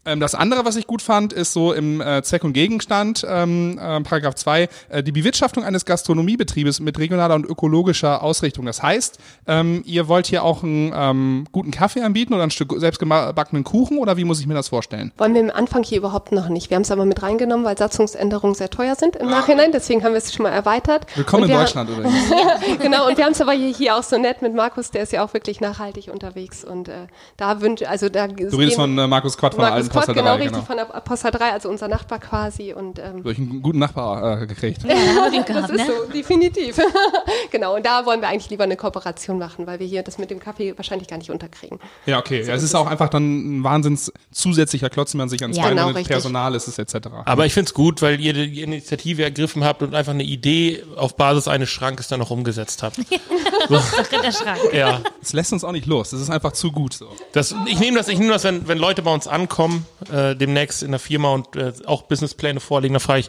Ähm, 0.07 0.19
das 0.19 0.35
andere, 0.35 0.65
was 0.65 0.77
ich 0.77 0.87
gut 0.87 1.03
fand, 1.03 1.35
ist 1.35 1.53
so 1.53 1.75
im 1.75 2.01
äh, 2.01 2.23
Zweck 2.23 2.43
und 2.43 2.55
Gegenstand, 2.55 3.27
ähm, 3.29 3.79
äh, 3.79 4.01
Paragraph 4.01 4.35
2, 4.35 4.69
äh, 4.89 5.03
die 5.03 5.13
Bewirtschaftung 5.13 5.63
eines 5.63 5.85
Gastronomiebetriebes 5.85 6.81
mit 6.81 6.99
regionaler 6.99 7.35
und 7.35 7.45
ökologischer 7.45 8.23
Ausrichtung. 8.23 8.65
Das 8.65 8.83
heißt, 8.83 9.19
ähm, 9.47 9.83
ihr 9.85 10.09
wollt 10.09 10.27
hier 10.27 10.43
auch 10.43 10.63
einen 10.63 10.91
ähm, 10.95 11.47
guten 11.53 11.71
Kaffee 11.71 12.01
anbieten 12.01 12.33
oder 12.33 12.45
ein 12.45 12.51
Stück 12.51 12.73
selbstgebackenen 12.79 13.63
Kuchen 13.63 13.99
oder 13.99 14.17
wie 14.17 14.25
muss 14.25 14.41
ich 14.41 14.47
mir 14.47 14.55
das 14.55 14.69
vorstellen? 14.69 15.13
Wollen 15.19 15.35
wir 15.35 15.43
im 15.43 15.51
Anfang 15.51 15.83
hier 15.83 15.99
überhaupt 15.99 16.33
noch 16.33 16.49
nicht. 16.49 16.71
Wir 16.71 16.77
haben 16.77 16.83
es 16.83 16.91
aber 16.91 17.05
mit 17.05 17.23
reingenommen, 17.23 17.67
weil 17.67 17.77
Satzungsänderungen 17.77 18.55
sehr 18.55 18.71
teuer 18.71 18.95
sind 18.95 19.17
im 19.17 19.29
Nachhinein. 19.29 19.71
Deswegen 19.71 20.03
haben 20.03 20.13
wir 20.13 20.19
es 20.19 20.33
schon 20.33 20.45
mal 20.45 20.51
erweitert. 20.51 21.07
Willkommen 21.15 21.45
in 21.45 21.51
Deutschland 21.51 21.91
übrigens. 21.91 22.15
genau, 22.81 23.07
und 23.07 23.19
wir 23.19 23.25
haben 23.27 23.33
es 23.33 23.41
aber 23.43 23.53
hier, 23.53 23.69
hier 23.69 23.97
auch 23.97 24.03
so 24.03 24.17
nett 24.17 24.41
mit 24.41 24.55
Markus, 24.55 24.91
der 24.91 25.03
ist 25.03 25.13
ja 25.13 25.23
auch 25.23 25.35
wirklich 25.35 25.61
nachhaltig 25.61 26.09
unterwegs. 26.11 26.65
Und 26.65 26.89
äh, 26.89 27.07
da 27.37 27.61
wünsche, 27.61 27.87
also 27.87 28.09
da 28.09 28.29
Du 28.29 28.57
redest 28.57 28.77
von 28.77 28.97
äh, 28.97 29.07
Markus 29.07 29.37
Quatt 29.37 29.55
von 29.55 29.63
Markus 29.63 29.90
Kott, 29.91 30.07
Poster 30.07 30.15
genau 30.15 30.37
3, 30.37 30.43
richtig, 30.43 30.53
genau. 30.53 30.65
von 30.65 30.77
der 30.77 30.85
Poster 30.85 31.31
3, 31.31 31.53
also 31.53 31.69
unser 31.69 31.89
Nachbar 31.89 32.19
quasi. 32.21 32.73
Und 32.73 32.99
ähm, 32.99 33.23
Durch 33.23 33.39
einen 33.39 33.61
guten 33.61 33.79
Nachbar 33.79 34.43
äh, 34.43 34.47
gekriegt. 34.47 34.83
Ja, 34.85 34.95
das 35.31 35.47
gehabt, 35.47 35.71
ist 35.71 35.77
ne? 35.77 35.87
so, 35.87 36.13
definitiv. 36.13 36.79
genau, 37.51 37.77
und 37.77 37.85
da 37.85 38.07
wollen 38.07 38.21
wir 38.21 38.29
eigentlich 38.29 38.51
lieber 38.51 38.65
eine 38.65 38.77
Kooperation 38.77 39.39
machen, 39.39 39.67
weil 39.67 39.81
wir 39.81 39.87
hier 39.87 40.03
das 40.03 40.19
mit 40.19 40.31
dem 40.31 40.39
Kaffee 40.39 40.77
wahrscheinlich 40.77 41.09
gar 41.09 41.19
nicht 41.19 41.31
unterkriegen. 41.31 41.79
Ja, 42.07 42.19
okay. 42.19 42.43
Ja, 42.43 42.55
es 42.55 42.63
ist 42.63 42.75
auch 42.75 42.87
einfach 42.87 43.09
dann 43.09 43.59
ein 43.59 43.65
wahnsinns 43.65 44.13
zusätzlicher 44.31 44.91
Klotz, 44.91 45.13
wenn 45.15 45.19
man 45.19 45.29
sich 45.29 45.43
ans 45.43 45.57
Ja, 45.57 45.65
Bein 45.65 45.77
genau, 45.77 45.89
richtig. 45.89 46.09
Personal 46.09 46.55
ist, 46.55 46.69
es 46.69 46.79
etc. 46.79 47.09
Aber 47.25 47.47
ich 47.47 47.53
find's 47.53 47.75
gut, 47.75 48.01
weil 48.03 48.21
ihr 48.21 48.33
die 48.33 48.63
Initiative 48.63 49.25
ergriffen 49.25 49.65
habt 49.65 49.83
und 49.83 49.95
einfach 49.95 50.13
eine 50.13 50.23
Idee 50.23 50.85
auf 50.97 51.17
Basis 51.17 51.49
eines 51.49 51.69
Schrankes 51.69 52.09
dann 52.09 52.21
noch 52.21 52.31
umgesetzt 52.31 52.83
habt. 52.83 52.99
Der 53.71 54.33
Schrank. 54.33 54.61
Ja, 54.73 55.01
Es 55.23 55.33
lässt 55.33 55.53
uns 55.53 55.65
auch 55.65 55.73
nicht 55.73 55.87
los. 55.87 56.11
Das 56.11 56.21
ist 56.21 56.31
einfach 56.31 56.53
zu 56.53 56.73
gut 56.73 56.93
so. 56.95 57.09
das, 57.33 57.55
ich 57.67 57.79
nehme 57.79 57.97
das, 57.99 58.09
ich 58.09 58.19
nehme 58.19 58.33
das, 58.33 58.45
wenn, 58.45 58.67
wenn 58.69 58.79
Leute 58.79 59.03
bei 59.03 59.13
uns 59.13 59.27
ankommen, 59.27 59.87
äh, 60.13 60.35
demnächst 60.35 60.83
in 60.83 60.91
der 60.91 61.01
Firma 61.01 61.33
und 61.33 61.57
äh, 61.57 61.73
auch 61.87 62.03
Businesspläne 62.03 62.61
vorlegen, 62.61 62.95
dann 62.95 63.01
frage 63.01 63.21
ich, 63.21 63.29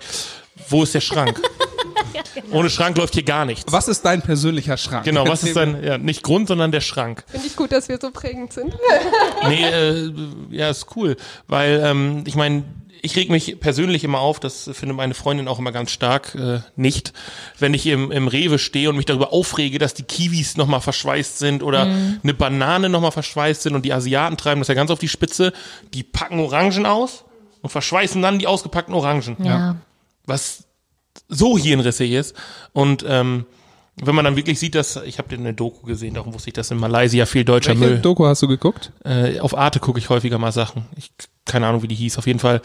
wo 0.70 0.84
ist 0.84 0.94
der 0.94 1.02
Schrank? 1.02 1.42
Ohne 2.52 2.70
Schrank 2.70 2.98
läuft 2.98 3.14
hier 3.14 3.24
gar 3.24 3.46
nichts. 3.46 3.72
Was 3.72 3.88
ist 3.88 4.04
dein 4.04 4.22
persönlicher 4.22 4.78
Schrank? 4.78 5.06
Genau, 5.06 5.28
was 5.28 5.44
ist 5.44 5.56
dein, 5.56 5.84
ja, 5.84 5.98
nicht 5.98 6.24
Grund, 6.24 6.48
sondern 6.48 6.72
der 6.72 6.82
Schrank. 6.82 7.24
Finde 7.28 7.48
ich 7.48 7.56
gut, 7.56 7.72
dass 7.72 7.88
wir 7.90 7.98
so 8.02 8.12
prägend 8.12 8.54
sind. 8.54 8.76
Nee, 9.48 9.64
äh, 9.64 10.12
ja, 10.50 10.70
ist 10.70 10.88
cool, 10.96 11.18
weil 11.48 11.82
ähm, 11.84 12.24
ich 12.26 12.36
meine, 12.36 12.64
ich 13.02 13.16
reg 13.16 13.30
mich 13.30 13.60
persönlich 13.60 14.04
immer 14.04 14.20
auf, 14.20 14.40
das 14.40 14.70
findet 14.74 14.96
meine 14.96 15.14
Freundin 15.14 15.48
auch 15.48 15.60
immer 15.60 15.72
ganz 15.72 15.92
stark, 15.92 16.36
äh, 16.36 16.60
nicht, 16.76 17.14
wenn 17.60 17.74
ich 17.74 17.86
im, 17.88 18.12
im 18.12 18.28
Rewe 18.28 18.60
stehe 18.60 18.90
und 18.90 18.98
mich 18.98 19.06
darüber 19.06 19.34
aufrege, 19.34 19.80
dass 19.80 19.94
die 19.94 20.04
Kiwis 20.04 20.58
nochmal 20.58 20.82
verschweißt 20.82 21.40
sind 21.40 21.64
oder 21.64 21.82
eine 21.82 22.34
Banane 22.34 22.90
nochmal 22.90 23.12
verschweißt 23.12 23.64
sind 23.64 23.76
und 23.76 23.84
die 23.84 23.94
Asiaten 23.94 24.38
treiben 24.38 24.62
das 24.62 24.68
ja 24.68 24.76
ganz 24.76 24.92
auf 24.92 25.00
die 25.00 25.08
Spitze, 25.08 25.54
die 25.94 26.04
packen 26.04 26.40
Orangen 26.40 26.86
aus 26.86 27.26
und 27.62 27.70
verschweißen 27.70 28.22
dann 28.22 28.40
die 28.40 28.48
ausgepackten 28.48 28.94
Orangen. 28.94 29.38
Ja. 29.44 29.78
Was 30.26 30.66
so 31.28 31.58
hirnrissig 31.58 32.12
ist. 32.12 32.36
Und 32.74 33.04
ähm, 33.08 33.46
wenn 33.96 34.16
man 34.16 34.26
dann 34.26 34.36
wirklich 34.36 34.60
sieht, 34.60 34.76
dass, 34.76 34.96
ich 34.96 35.18
habe 35.18 35.36
eine 35.36 35.54
Doku 35.54 35.86
gesehen, 35.86 36.14
darum 36.14 36.34
wusste 36.34 36.50
ich, 36.50 36.54
dass 36.54 36.72
in 36.72 36.78
Malaysia 36.78 37.26
viel 37.26 37.44
deutscher 37.44 37.72
Welche 37.72 37.94
Müll. 37.94 38.00
Doku 38.00 38.26
hast 38.26 38.42
du 38.42 38.48
geguckt? 38.48 38.92
Äh, 39.04 39.40
auf 39.40 39.58
Arte 39.58 39.80
gucke 39.80 40.00
ich 40.00 40.10
häufiger 40.10 40.38
mal 40.38 40.52
Sachen. 40.52 40.86
Ich 40.96 41.12
keine 41.46 41.68
Ahnung, 41.68 41.82
wie 41.84 41.88
die 41.88 41.96
hieß. 41.96 42.18
Auf 42.18 42.28
jeden 42.28 42.40
Fall 42.40 42.62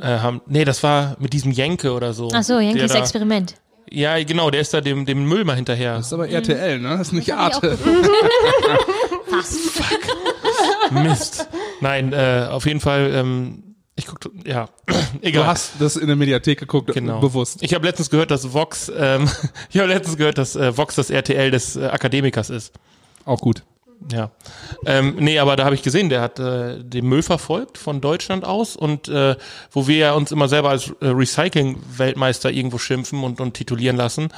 äh, 0.00 0.06
haben. 0.06 0.40
Nee, 0.46 0.64
das 0.64 0.82
war 0.82 1.16
mit 1.18 1.32
diesem 1.32 1.52
Jenke 1.52 1.92
oder 1.92 2.12
so. 2.12 2.28
Ach 2.32 2.42
so, 2.42 2.58
Jenkes 2.60 2.92
da- 2.92 2.98
Experiment. 2.98 3.54
Ja, 3.90 4.22
genau, 4.22 4.50
der 4.50 4.60
ist 4.60 4.74
da 4.74 4.82
dem, 4.82 5.06
dem 5.06 5.24
Müll 5.26 5.44
mal 5.46 5.56
hinterher. 5.56 5.96
Das 5.96 6.08
ist 6.08 6.12
aber 6.12 6.28
RTL, 6.28 6.78
ne? 6.78 6.90
Das 6.90 7.00
ist 7.08 7.12
nicht 7.14 7.28
ich 7.28 7.34
Arte. 7.34 7.78
Mist. 10.90 11.48
Nein, 11.80 12.12
äh, 12.12 12.48
auf 12.50 12.66
jeden 12.66 12.80
Fall, 12.80 13.10
ähm, 13.14 13.76
ich 13.96 14.06
guck, 14.06 14.18
ja, 14.46 14.68
egal. 15.22 15.42
Du 15.44 15.48
hast 15.48 15.72
das 15.78 15.96
in 15.96 16.06
der 16.06 16.16
Mediathek 16.16 16.58
geguckt, 16.60 16.92
Genau. 16.92 17.20
bewusst. 17.20 17.62
Ich 17.62 17.74
habe 17.74 17.86
letztens 17.86 18.10
gehört, 18.10 18.30
dass 18.30 18.52
Vox, 18.52 18.90
ähm, 18.94 19.28
ich 19.70 19.78
habe 19.78 19.88
letztens 19.88 20.16
gehört, 20.16 20.38
dass 20.38 20.56
äh, 20.56 20.76
Vox 20.76 20.94
das 20.96 21.10
RTL 21.10 21.50
des 21.50 21.76
äh, 21.76 21.86
Akademikers 21.86 22.50
ist. 22.50 22.72
Auch 23.24 23.40
gut. 23.40 23.62
Ja. 24.12 24.30
Ähm, 24.86 25.16
nee, 25.18 25.38
aber 25.38 25.56
da 25.56 25.64
habe 25.64 25.74
ich 25.74 25.82
gesehen, 25.82 26.08
der 26.08 26.20
hat 26.20 26.38
äh, 26.38 26.82
den 26.82 27.06
Müll 27.06 27.22
verfolgt 27.22 27.78
von 27.78 28.00
Deutschland 28.00 28.44
aus 28.44 28.76
und 28.76 29.08
äh, 29.08 29.36
wo 29.70 29.88
wir 29.88 29.96
ja 29.96 30.12
uns 30.12 30.30
immer 30.30 30.48
selber 30.48 30.70
als 30.70 30.90
äh, 31.00 31.08
Recycling-Weltmeister 31.08 32.50
irgendwo 32.50 32.78
schimpfen 32.78 33.24
und, 33.24 33.40
und 33.40 33.54
titulieren 33.54 33.96
lassen, 33.96 34.28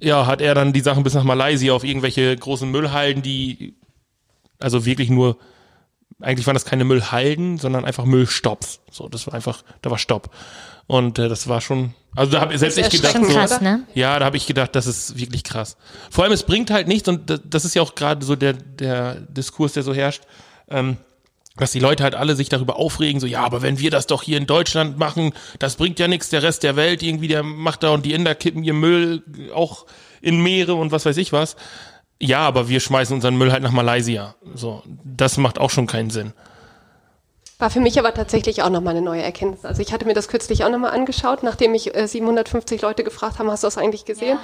ja, 0.00 0.26
hat 0.26 0.40
er 0.40 0.54
dann 0.54 0.72
die 0.72 0.80
Sachen 0.80 1.02
bis 1.02 1.14
nach 1.14 1.24
Malaysia 1.24 1.74
auf 1.74 1.84
irgendwelche 1.84 2.34
großen 2.34 2.70
Müllhalden, 2.70 3.22
die 3.22 3.74
also 4.60 4.84
wirklich 4.86 5.10
nur, 5.10 5.38
eigentlich 6.20 6.46
waren 6.46 6.54
das 6.54 6.64
keine 6.64 6.84
Müllhalden, 6.84 7.58
sondern 7.58 7.84
einfach 7.84 8.04
Müllstopps. 8.04 8.80
So, 8.90 9.08
das 9.08 9.26
war 9.26 9.34
einfach, 9.34 9.62
da 9.82 9.90
war 9.90 9.98
Stopp. 9.98 10.30
Und 10.90 11.20
äh, 11.20 11.28
das 11.28 11.46
war 11.46 11.60
schon, 11.60 11.94
also 12.16 12.32
da 12.32 12.40
habe 12.40 12.58
selbst 12.58 12.76
ich 12.76 12.84
ist 12.86 12.90
gedacht, 12.90 13.12
Schon 13.12 13.24
so, 13.26 13.32
krass, 13.32 13.60
ne? 13.60 13.84
ja, 13.94 14.18
da 14.18 14.24
habe 14.24 14.36
ich 14.36 14.48
gedacht, 14.48 14.74
das 14.74 14.88
ist 14.88 15.16
wirklich 15.16 15.44
krass. 15.44 15.76
Vor 16.10 16.24
allem, 16.24 16.32
es 16.32 16.42
bringt 16.42 16.72
halt 16.72 16.88
nichts, 16.88 17.08
und 17.08 17.30
das- 17.30 17.42
das 17.44 17.64
ist 17.64 17.76
ja 17.76 17.82
auch 17.82 17.94
gerade 17.94 18.26
so 18.26 18.34
der, 18.34 18.54
der 18.54 19.14
Diskurs, 19.20 19.72
der 19.74 19.84
so 19.84 19.94
herrscht, 19.94 20.22
ähm, 20.68 20.96
dass 21.56 21.70
die 21.70 21.78
Leute 21.78 22.02
halt 22.02 22.16
alle 22.16 22.34
sich 22.34 22.48
darüber 22.48 22.74
aufregen, 22.74 23.20
so, 23.20 23.28
ja, 23.28 23.44
aber 23.44 23.62
wenn 23.62 23.78
wir 23.78 23.92
das 23.92 24.08
doch 24.08 24.24
hier 24.24 24.36
in 24.36 24.46
Deutschland 24.46 24.98
machen, 24.98 25.32
das 25.60 25.76
bringt 25.76 26.00
ja 26.00 26.08
nichts, 26.08 26.28
der 26.28 26.42
Rest 26.42 26.64
der 26.64 26.74
Welt 26.74 27.04
irgendwie, 27.04 27.28
der 27.28 27.44
macht 27.44 27.84
da 27.84 27.90
und 27.90 28.04
die 28.04 28.12
Inder 28.12 28.34
kippen 28.34 28.64
ihr 28.64 28.74
Müll 28.74 29.22
auch 29.54 29.86
in 30.20 30.42
Meere 30.42 30.74
und 30.74 30.90
was 30.90 31.06
weiß 31.06 31.18
ich 31.18 31.32
was. 31.32 31.54
Ja, 32.20 32.40
aber 32.40 32.68
wir 32.68 32.80
schmeißen 32.80 33.14
unseren 33.14 33.36
Müll 33.38 33.52
halt 33.52 33.62
nach 33.62 33.70
Malaysia. 33.70 34.34
So, 34.54 34.82
das 35.04 35.36
macht 35.36 35.60
auch 35.60 35.70
schon 35.70 35.86
keinen 35.86 36.10
Sinn. 36.10 36.32
War 37.60 37.68
für 37.68 37.80
mich 37.80 37.98
aber 37.98 38.14
tatsächlich 38.14 38.62
auch 38.62 38.70
nochmal 38.70 38.96
eine 38.96 39.04
neue 39.04 39.22
Erkenntnis. 39.22 39.66
Also 39.66 39.82
ich 39.82 39.92
hatte 39.92 40.06
mir 40.06 40.14
das 40.14 40.28
kürzlich 40.28 40.64
auch 40.64 40.70
nochmal 40.70 40.92
angeschaut, 40.92 41.42
nachdem 41.42 41.72
mich 41.72 41.94
äh, 41.94 42.08
750 42.08 42.80
Leute 42.80 43.04
gefragt 43.04 43.38
haben, 43.38 43.50
hast 43.50 43.62
du 43.62 43.66
das 43.66 43.76
eigentlich 43.76 44.06
gesehen? 44.06 44.38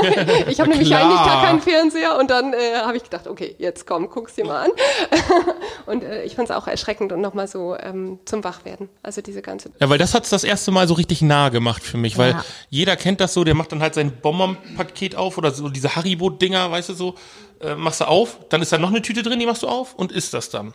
ich 0.48 0.60
habe 0.60 0.70
nämlich 0.70 0.88
klar. 0.88 1.02
eigentlich 1.02 1.26
gar 1.26 1.44
keinen 1.44 1.60
Fernseher 1.60 2.18
und 2.18 2.30
dann 2.30 2.54
äh, 2.54 2.78
habe 2.78 2.96
ich 2.96 3.02
gedacht, 3.02 3.26
okay, 3.26 3.54
jetzt 3.58 3.86
komm, 3.86 4.08
guck's 4.08 4.34
dir 4.34 4.46
mal 4.46 4.64
an. 4.64 4.70
und 5.86 6.04
äh, 6.04 6.24
ich 6.24 6.36
fand 6.36 6.48
es 6.48 6.56
auch 6.56 6.66
erschreckend 6.66 7.12
und 7.12 7.20
nochmal 7.20 7.48
so 7.48 7.76
ähm, 7.78 8.18
zum 8.24 8.42
Wachwerden. 8.44 8.88
Also 9.02 9.20
diese 9.20 9.42
ganze... 9.42 9.70
Ja, 9.78 9.90
weil 9.90 9.98
das 9.98 10.14
hat's 10.14 10.30
das 10.30 10.42
erste 10.42 10.70
Mal 10.70 10.88
so 10.88 10.94
richtig 10.94 11.20
nah 11.20 11.50
gemacht 11.50 11.82
für 11.82 11.98
mich, 11.98 12.16
weil 12.16 12.30
Ja. 12.30 12.44
jeder 12.70 12.96
kennt 12.96 13.20
das 13.20 13.34
so, 13.34 13.44
der 13.44 13.54
macht 13.54 13.72
dann 13.72 13.82
halt 13.82 13.92
sein 13.92 14.10
Bonbon-Paket 14.22 15.16
auf 15.16 15.36
oder 15.36 15.50
so 15.50 15.68
diese 15.68 15.96
Haribo-Dinger, 15.96 16.70
weißt 16.70 16.88
du 16.88 16.94
so, 16.94 17.14
äh, 17.60 17.74
machst 17.74 18.00
du 18.00 18.08
auf, 18.08 18.38
dann 18.48 18.62
ist 18.62 18.72
da 18.72 18.78
noch 18.78 18.88
eine 18.88 19.02
Tüte 19.02 19.22
drin, 19.22 19.38
die 19.38 19.44
machst 19.44 19.62
du 19.62 19.68
auf 19.68 19.94
und 19.94 20.12
isst 20.12 20.32
das 20.32 20.48
dann. 20.48 20.72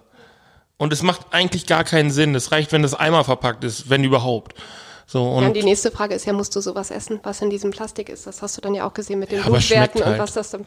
Und 0.79 0.93
es 0.93 1.03
macht 1.03 1.27
eigentlich 1.31 1.67
gar 1.67 1.83
keinen 1.83 2.09
Sinn. 2.09 2.33
Es 2.33 2.53
reicht, 2.53 2.71
wenn 2.71 2.81
das 2.81 2.93
einmal 2.95 3.25
verpackt 3.25 3.65
ist, 3.65 3.89
wenn 3.89 4.03
überhaupt. 4.03 4.55
So 5.05 5.19
Ja, 5.19 5.25
und 5.25 5.45
und 5.47 5.53
die 5.55 5.63
nächste 5.63 5.91
Frage 5.91 6.15
ist 6.15 6.25
ja, 6.25 6.31
musst 6.31 6.55
du 6.55 6.61
sowas 6.61 6.89
essen, 6.89 7.19
was 7.23 7.41
in 7.41 7.49
diesem 7.49 7.71
Plastik 7.71 8.07
ist? 8.07 8.25
Das 8.25 8.41
hast 8.41 8.55
du 8.55 8.61
dann 8.61 8.73
ja 8.73 8.87
auch 8.87 8.93
gesehen 8.93 9.19
mit 9.19 9.29
den 9.29 9.39
Ja, 9.39 9.49
Blutwerten 9.49 9.75
schmeckt 9.75 9.95
und 9.97 10.05
halt. 10.05 10.19
was 10.19 10.33
das 10.33 10.51
dann... 10.51 10.65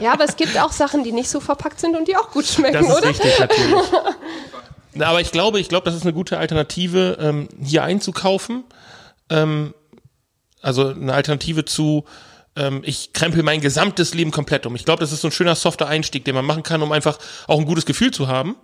Ja, 0.00 0.12
aber 0.12 0.24
es 0.24 0.36
gibt 0.36 0.56
auch 0.58 0.70
Sachen, 0.70 1.02
die 1.02 1.10
nicht 1.10 1.28
so 1.28 1.40
verpackt 1.40 1.80
sind 1.80 1.96
und 1.96 2.06
die 2.06 2.16
auch 2.16 2.30
gut 2.30 2.46
schmecken, 2.46 2.74
das 2.74 2.86
ist 2.86 2.96
oder? 2.96 3.08
richtig 3.08 3.38
natürlich. 3.40 3.74
Na, 4.94 5.06
aber 5.06 5.20
ich 5.20 5.32
glaube, 5.32 5.58
ich 5.58 5.68
glaube, 5.68 5.84
das 5.84 5.96
ist 5.96 6.02
eine 6.02 6.12
gute 6.12 6.38
Alternative, 6.38 7.18
ähm, 7.20 7.48
hier 7.60 7.82
einzukaufen. 7.82 8.62
Ähm, 9.30 9.74
also 10.62 10.88
eine 10.88 11.12
Alternative 11.12 11.64
zu, 11.64 12.04
ähm, 12.54 12.82
ich 12.84 13.12
krempel 13.12 13.42
mein 13.42 13.60
gesamtes 13.60 14.14
Leben 14.14 14.30
komplett 14.30 14.64
um. 14.66 14.76
Ich 14.76 14.84
glaube, 14.84 15.00
das 15.00 15.10
ist 15.10 15.22
so 15.22 15.28
ein 15.28 15.32
schöner 15.32 15.56
softer 15.56 15.88
Einstieg, 15.88 16.24
den 16.24 16.34
man 16.36 16.44
machen 16.44 16.62
kann, 16.62 16.82
um 16.82 16.92
einfach 16.92 17.18
auch 17.48 17.58
ein 17.58 17.66
gutes 17.66 17.86
Gefühl 17.86 18.10
zu 18.12 18.28
haben. 18.28 18.56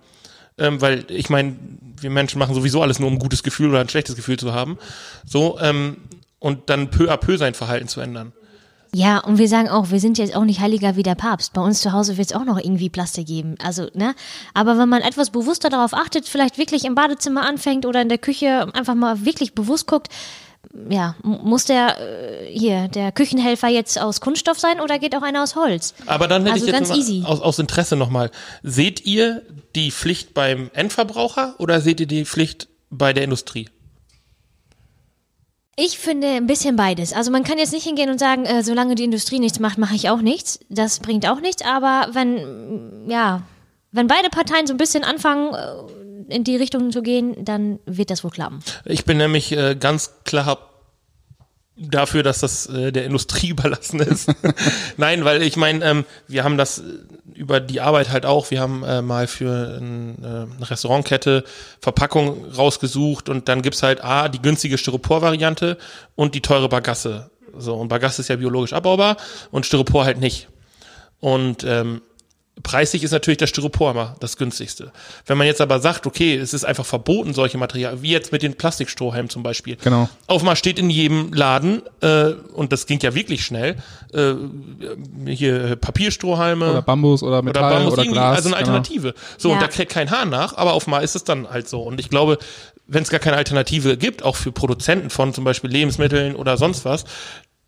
Ähm, 0.57 0.81
weil 0.81 1.05
ich 1.09 1.29
meine, 1.29 1.55
wir 1.99 2.09
Menschen 2.09 2.39
machen 2.39 2.55
sowieso 2.55 2.81
alles 2.81 2.99
nur, 2.99 3.09
um 3.09 3.15
ein 3.15 3.19
gutes 3.19 3.43
Gefühl 3.43 3.69
oder 3.69 3.79
ein 3.79 3.89
schlechtes 3.89 4.15
Gefühl 4.15 4.37
zu 4.37 4.53
haben. 4.53 4.77
So, 5.25 5.59
ähm, 5.59 5.97
und 6.39 6.69
dann 6.69 6.89
peu 6.89 7.11
à 7.11 7.17
peu 7.17 7.37
sein 7.37 7.53
Verhalten 7.53 7.87
zu 7.87 8.01
ändern. 8.01 8.33
Ja, 8.93 9.19
und 9.19 9.37
wir 9.37 9.47
sagen 9.47 9.67
auch, 9.69 9.91
wir 9.91 9.99
sind 9.99 10.17
jetzt 10.17 10.35
auch 10.35 10.45
nicht 10.45 10.59
heiliger 10.59 10.95
wie 10.95 11.03
der 11.03 11.15
Papst. 11.15 11.53
Bei 11.53 11.61
uns 11.61 11.81
zu 11.81 11.91
Hause 11.91 12.17
wird 12.17 12.27
es 12.27 12.35
auch 12.35 12.45
noch 12.45 12.57
irgendwie 12.57 12.89
Plastik 12.89 13.27
geben. 13.27 13.55
Also, 13.61 13.87
ne? 13.93 14.15
Aber 14.53 14.77
wenn 14.77 14.89
man 14.89 15.01
etwas 15.01 15.29
bewusster 15.29 15.69
darauf 15.69 15.93
achtet, 15.93 16.27
vielleicht 16.27 16.57
wirklich 16.57 16.85
im 16.85 16.95
Badezimmer 16.95 17.45
anfängt 17.45 17.85
oder 17.85 18.01
in 18.01 18.09
der 18.09 18.17
Küche 18.17 18.67
einfach 18.73 18.95
mal 18.95 19.25
wirklich 19.25 19.53
bewusst 19.53 19.87
guckt, 19.87 20.07
ja, 20.89 21.15
muss 21.23 21.65
der 21.65 21.99
äh, 21.99 22.51
hier, 22.51 22.87
der 22.87 23.11
Küchenhelfer 23.11 23.67
jetzt 23.67 23.99
aus 23.99 24.21
Kunststoff 24.21 24.59
sein 24.59 24.79
oder 24.79 24.99
geht 24.99 25.15
auch 25.15 25.21
einer 25.21 25.43
aus 25.43 25.55
Holz? 25.55 25.93
Aber 26.05 26.27
dann 26.27 26.43
hätte 26.43 26.53
Also 26.53 26.65
ich 26.65 26.71
jetzt 26.71 26.89
ganz 26.89 26.97
easy. 26.97 27.23
Aus, 27.25 27.41
aus 27.41 27.59
Interesse 27.59 27.95
nochmal. 27.95 28.31
Seht 28.63 29.05
ihr 29.05 29.43
die 29.75 29.91
Pflicht 29.91 30.33
beim 30.33 30.69
Endverbraucher 30.73 31.55
oder 31.59 31.81
seht 31.81 31.99
ihr 31.99 32.07
die 32.07 32.25
Pflicht 32.25 32.67
bei 32.89 33.13
der 33.13 33.23
Industrie? 33.23 33.69
Ich 35.79 35.99
finde 35.99 36.27
ein 36.27 36.47
bisschen 36.47 36.75
beides. 36.75 37.13
Also 37.13 37.29
man 37.29 37.43
kann 37.43 37.59
jetzt 37.59 37.71
nicht 37.71 37.83
hingehen 37.83 38.09
und 38.09 38.19
sagen, 38.19 38.45
äh, 38.45 38.63
solange 38.63 38.95
die 38.95 39.03
Industrie 39.03 39.39
nichts 39.39 39.59
macht, 39.59 39.77
mache 39.77 39.93
ich 39.95 40.09
auch 40.09 40.21
nichts. 40.21 40.59
Das 40.69 40.99
bringt 40.99 41.27
auch 41.29 41.39
nichts. 41.39 41.63
Aber 41.63 42.09
wenn, 42.13 43.07
ja, 43.07 43.43
wenn 43.91 44.07
beide 44.07 44.29
Parteien 44.29 44.67
so 44.67 44.73
ein 44.73 44.77
bisschen 44.77 45.03
anfangen, 45.03 45.53
äh, 45.53 46.33
in 46.33 46.43
die 46.43 46.57
Richtung 46.57 46.91
zu 46.91 47.01
gehen, 47.01 47.45
dann 47.45 47.79
wird 47.85 48.09
das 48.09 48.23
wohl 48.23 48.31
klappen. 48.31 48.59
Ich 48.85 49.05
bin 49.05 49.17
nämlich 49.17 49.51
äh, 49.51 49.75
ganz 49.75 50.13
klar 50.25 50.57
dafür, 51.77 52.23
dass 52.23 52.39
das 52.39 52.67
äh, 52.67 52.91
der 52.91 53.05
Industrie 53.05 53.49
überlassen 53.49 53.99
ist. 53.99 54.29
Nein, 54.97 55.25
weil 55.25 55.41
ich 55.41 55.57
meine, 55.57 55.85
ähm, 55.85 56.05
wir 56.27 56.43
haben 56.43 56.57
das 56.57 56.79
äh, 56.79 56.83
über 57.33 57.59
die 57.59 57.81
Arbeit 57.81 58.09
halt 58.09 58.25
auch. 58.25 58.51
Wir 58.51 58.61
haben 58.61 58.83
äh, 58.83 59.01
mal 59.01 59.27
für 59.27 59.77
ein, 59.79 60.23
äh, 60.23 60.27
eine 60.27 60.69
Restaurantkette 60.69 61.43
Verpackung 61.79 62.45
rausgesucht 62.51 63.29
und 63.29 63.47
dann 63.47 63.61
gibt's 63.61 63.83
halt 63.83 64.03
A, 64.03 64.27
die 64.27 64.41
günstige 64.41 64.77
Styropor-Variante 64.77 65.77
und 66.15 66.35
die 66.35 66.41
teure 66.41 66.67
Bagasse. 66.67 67.29
So, 67.57 67.75
und 67.75 67.87
Bagasse 67.87 68.21
ist 68.21 68.27
ja 68.27 68.35
biologisch 68.35 68.73
abbaubar 68.73 69.17
und 69.51 69.65
Styropor 69.65 70.05
halt 70.05 70.19
nicht. 70.19 70.47
Und 71.19 71.63
ähm, 71.63 72.01
preislich 72.63 73.03
ist 73.03 73.11
natürlich 73.11 73.37
das 73.37 73.49
Styropor 73.49 73.91
immer 73.91 74.15
das 74.19 74.37
günstigste. 74.37 74.91
Wenn 75.25 75.37
man 75.37 75.47
jetzt 75.47 75.61
aber 75.61 75.79
sagt, 75.79 76.07
okay, 76.07 76.35
es 76.35 76.53
ist 76.53 76.65
einfach 76.65 76.85
verboten, 76.85 77.33
solche 77.33 77.57
Materialien, 77.57 78.01
wie 78.01 78.11
jetzt 78.11 78.31
mit 78.31 78.41
den 78.41 78.55
Plastikstrohhalmen 78.55 79.29
zum 79.29 79.43
Beispiel. 79.43 79.77
Genau. 79.83 80.09
Auf 80.27 80.43
mal 80.43 80.55
steht 80.55 80.79
in 80.79 80.89
jedem 80.89 81.33
Laden, 81.33 81.81
äh, 82.01 82.31
und 82.53 82.71
das 82.71 82.85
ging 82.85 82.99
ja 83.01 83.13
wirklich 83.15 83.45
schnell, 83.45 83.75
äh, 84.13 84.33
hier 85.27 85.75
Papierstrohhalme 85.75 86.69
Oder 86.71 86.81
Bambus 86.81 87.23
oder 87.23 87.41
Metall 87.41 87.63
oder 87.63 87.75
Bambus, 87.75 87.93
oder 87.93 88.01
irgendwie, 88.03 88.19
Glas. 88.19 88.37
also 88.37 88.49
eine 88.49 88.63
genau. 88.63 88.77
Alternative. 88.77 89.13
So, 89.37 89.49
Ja. 89.49 89.55
und 89.55 89.61
da 89.61 89.67
kriegt 89.67 89.91
kein 89.91 90.09
Hahn 90.11 90.29
nach, 90.29 90.55
aber 90.57 90.73
auf 90.73 90.87
mal 90.87 90.99
ist 90.99 91.15
es 91.15 91.23
dann 91.23 91.49
halt 91.49 91.67
so. 91.69 91.81
Und 91.81 91.99
ich 91.99 92.09
glaube, 92.09 92.37
wenn 92.87 93.03
es 93.03 93.09
gar 93.09 93.19
keine 93.19 93.37
Alternative 93.37 93.97
gibt, 93.97 94.23
auch 94.23 94.35
für 94.35 94.51
Produzenten 94.51 95.09
von 95.09 95.33
zum 95.33 95.43
Beispiel 95.43 95.69
Lebensmitteln 95.69 96.35
oder 96.35 96.57
sonst 96.57 96.85
was, 96.85 97.03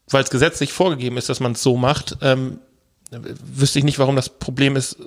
weil 0.10 0.24
es 0.24 0.30
gesetzlich 0.30 0.74
vorgegeben 0.74 1.18
ist, 1.18 1.30
dass 1.30 1.40
man 1.40 1.52
es 1.52 1.62
so 1.62 1.78
macht, 1.78 2.18
ähm, 2.22 2.60
wüsste 3.12 3.80
ich 3.80 3.86
nicht, 3.86 4.00
warum 4.00 4.16
das 4.16 4.30
Problem 4.30 4.76
ist, 4.76 4.98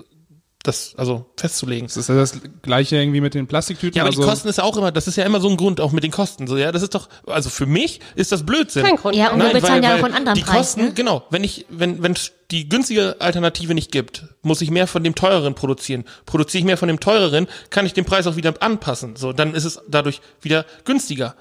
das 0.62 0.94
also 0.96 1.26
festzulegen. 1.36 1.88
Das 1.88 1.96
ist 1.96 2.08
ja 2.08 2.14
das 2.14 2.38
gleiche 2.62 2.96
irgendwie 2.96 3.20
mit 3.20 3.34
den 3.34 3.46
Plastiktüten. 3.46 3.96
Ja, 3.96 4.04
aber 4.04 4.10
also, 4.10 4.22
die 4.22 4.28
Kosten 4.28 4.48
ist 4.48 4.58
ja 4.58 4.64
auch 4.64 4.76
immer, 4.76 4.92
das 4.92 5.08
ist 5.08 5.16
ja 5.16 5.24
immer 5.24 5.40
so 5.40 5.48
ein 5.48 5.56
Grund, 5.56 5.80
auch 5.80 5.92
mit 5.92 6.04
den 6.04 6.12
Kosten. 6.12 6.46
So, 6.46 6.56
ja, 6.56 6.70
das 6.72 6.82
ist 6.82 6.94
doch, 6.94 7.08
also 7.26 7.50
für 7.50 7.66
mich 7.66 8.00
ist 8.14 8.32
das 8.32 8.44
Blödsinn. 8.46 8.84
Kein 8.84 8.96
Grund. 8.96 9.16
Ja, 9.16 9.32
und 9.32 9.42
wir 9.42 9.52
bezahlen 9.52 9.82
ja 9.82 9.96
auch 9.96 10.04
einen 10.04 10.14
anderen 10.14 10.36
die 10.36 10.42
Preis. 10.42 10.56
Kosten, 10.56 10.80
ne? 10.82 10.92
genau, 10.94 11.24
wenn 11.30 11.42
ich, 11.42 11.66
wenn, 11.68 12.02
wenn 12.02 12.12
es 12.12 12.32
die 12.50 12.68
günstige 12.68 13.16
Alternative 13.20 13.74
nicht 13.74 13.90
gibt, 13.90 14.24
muss 14.42 14.60
ich 14.60 14.70
mehr 14.70 14.86
von 14.86 15.02
dem 15.02 15.14
teureren 15.14 15.54
produzieren. 15.54 16.04
Produziere 16.26 16.60
ich 16.60 16.66
mehr 16.66 16.76
von 16.76 16.88
dem 16.88 17.00
teureren, 17.00 17.48
kann 17.70 17.86
ich 17.86 17.92
den 17.92 18.04
Preis 18.04 18.26
auch 18.26 18.36
wieder 18.36 18.54
anpassen. 18.60 19.16
So, 19.16 19.32
dann 19.32 19.54
ist 19.54 19.64
es 19.64 19.80
dadurch 19.88 20.20
wieder 20.40 20.64
günstiger. 20.84 21.34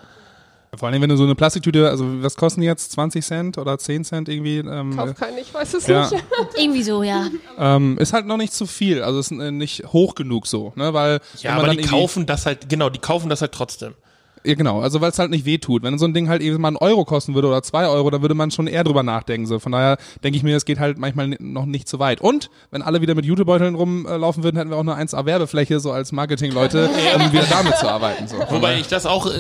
Vor 0.78 0.88
allem, 0.88 1.02
wenn 1.02 1.10
du 1.10 1.18
so 1.18 1.26
eine 1.26 1.36
Plastiktüte, 1.36 1.90
also 1.90 2.24
was 2.24 2.38
kosten 2.38 2.62
die 2.62 2.68
jetzt? 2.68 2.94
20 2.94 3.26
Cent 3.26 3.58
oder 3.58 3.78
10 3.78 4.06
Cent 4.06 4.30
irgendwie? 4.30 4.60
Ähm, 4.60 4.96
Kauf 4.96 5.16
keinen, 5.16 5.38
ich 5.38 5.54
weiß 5.54 5.74
es 5.74 5.86
ja, 5.88 6.10
nicht. 6.10 6.24
Irgendwie 6.58 6.84
so, 6.84 7.04
ja. 7.04 7.28
ähm, 7.58 7.98
ist 7.98 8.14
halt 8.14 8.26
noch 8.26 8.38
nicht 8.38 8.54
zu 8.54 8.66
viel, 8.66 9.04
also 9.04 9.20
ist 9.20 9.32
äh, 9.32 9.52
nicht 9.52 9.84
hoch 9.92 10.16
genug 10.16 10.48
so, 10.48 10.72
ne, 10.78 10.94
weil 10.94 11.20
Ja, 11.40 11.50
wenn 11.50 11.50
man 11.50 11.66
aber 11.66 11.68
dann 11.68 11.78
die 11.78 11.90
kaufen 11.90 12.26
das 12.26 12.46
halt, 12.46 12.70
genau, 12.70 12.90
die 12.90 13.00
kaufen 13.00 13.28
das 13.30 13.42
halt 13.42 13.52
trotzdem. 13.52 13.96
Ja, 14.44 14.56
genau. 14.56 14.82
Also 14.82 15.02
weil 15.02 15.12
es 15.12 15.20
halt 15.20 15.30
nicht 15.32 15.46
wehtut. 15.46 15.84
Wenn 15.84 15.98
so 16.00 16.06
ein 16.06 16.14
Ding 16.14 16.28
halt 16.28 16.42
eben 16.42 16.60
mal 16.60 16.70
einen 16.70 16.78
Euro 16.78 17.06
kosten 17.06 17.36
würde 17.36 17.48
oder 17.48 17.62
zwei 17.62 17.88
Euro, 17.88 18.10
dann 18.10 18.22
würde 18.22 18.34
man 18.36 18.52
schon 18.52 18.68
eher 18.68 18.84
drüber 18.84 19.04
nachdenken. 19.04 19.46
So. 19.46 19.60
Von 19.60 19.72
daher 19.72 19.98
denke 20.24 20.38
ich 20.38 20.44
mir, 20.44 20.56
es 20.56 20.66
geht 20.66 20.80
halt 20.80 20.98
manchmal 20.98 21.36
noch 21.40 21.66
nicht 21.66 21.88
zu 21.88 22.00
weit. 22.00 22.22
Und 22.22 22.50
wenn 22.72 22.82
alle 22.82 23.02
wieder 23.02 23.16
mit 23.16 23.26
Jutebeuteln 23.26 23.76
rumlaufen 23.76 24.44
würden, 24.44 24.58
hätten 24.58 24.70
wir 24.70 24.78
auch 24.78 24.82
eine 24.82 24.96
1A-Werbefläche 24.96 25.80
so 25.80 25.92
als 25.92 26.12
Marketingleute, 26.12 26.90
um 27.16 27.32
wieder 27.32 27.46
damit 27.50 27.78
zu 27.78 27.88
arbeiten. 27.90 28.28
So. 28.28 28.38
Wobei 28.50 28.80
ich 28.80 28.88
das 28.88 29.06
auch 29.06 29.28
äh, 29.28 29.32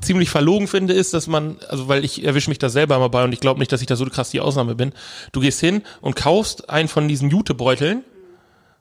ziemlich 0.00 0.30
verlogen 0.30 0.68
finde, 0.68 0.92
ist, 0.92 1.14
dass 1.14 1.26
man, 1.26 1.56
also 1.68 1.88
weil 1.88 2.04
ich 2.04 2.24
erwische 2.24 2.50
mich 2.50 2.58
da 2.58 2.68
selber 2.68 2.98
mal 2.98 3.08
bei 3.08 3.24
und 3.24 3.32
ich 3.32 3.40
glaube 3.40 3.60
nicht, 3.60 3.72
dass 3.72 3.80
ich 3.80 3.86
da 3.86 3.96
so 3.96 4.04
krass 4.06 4.30
die 4.30 4.40
Ausnahme 4.40 4.74
bin. 4.74 4.92
Du 5.32 5.40
gehst 5.40 5.60
hin 5.60 5.82
und 6.00 6.16
kaufst 6.16 6.68
einen 6.68 6.88
von 6.88 7.08
diesen 7.08 7.30
Jutebeuteln 7.30 8.04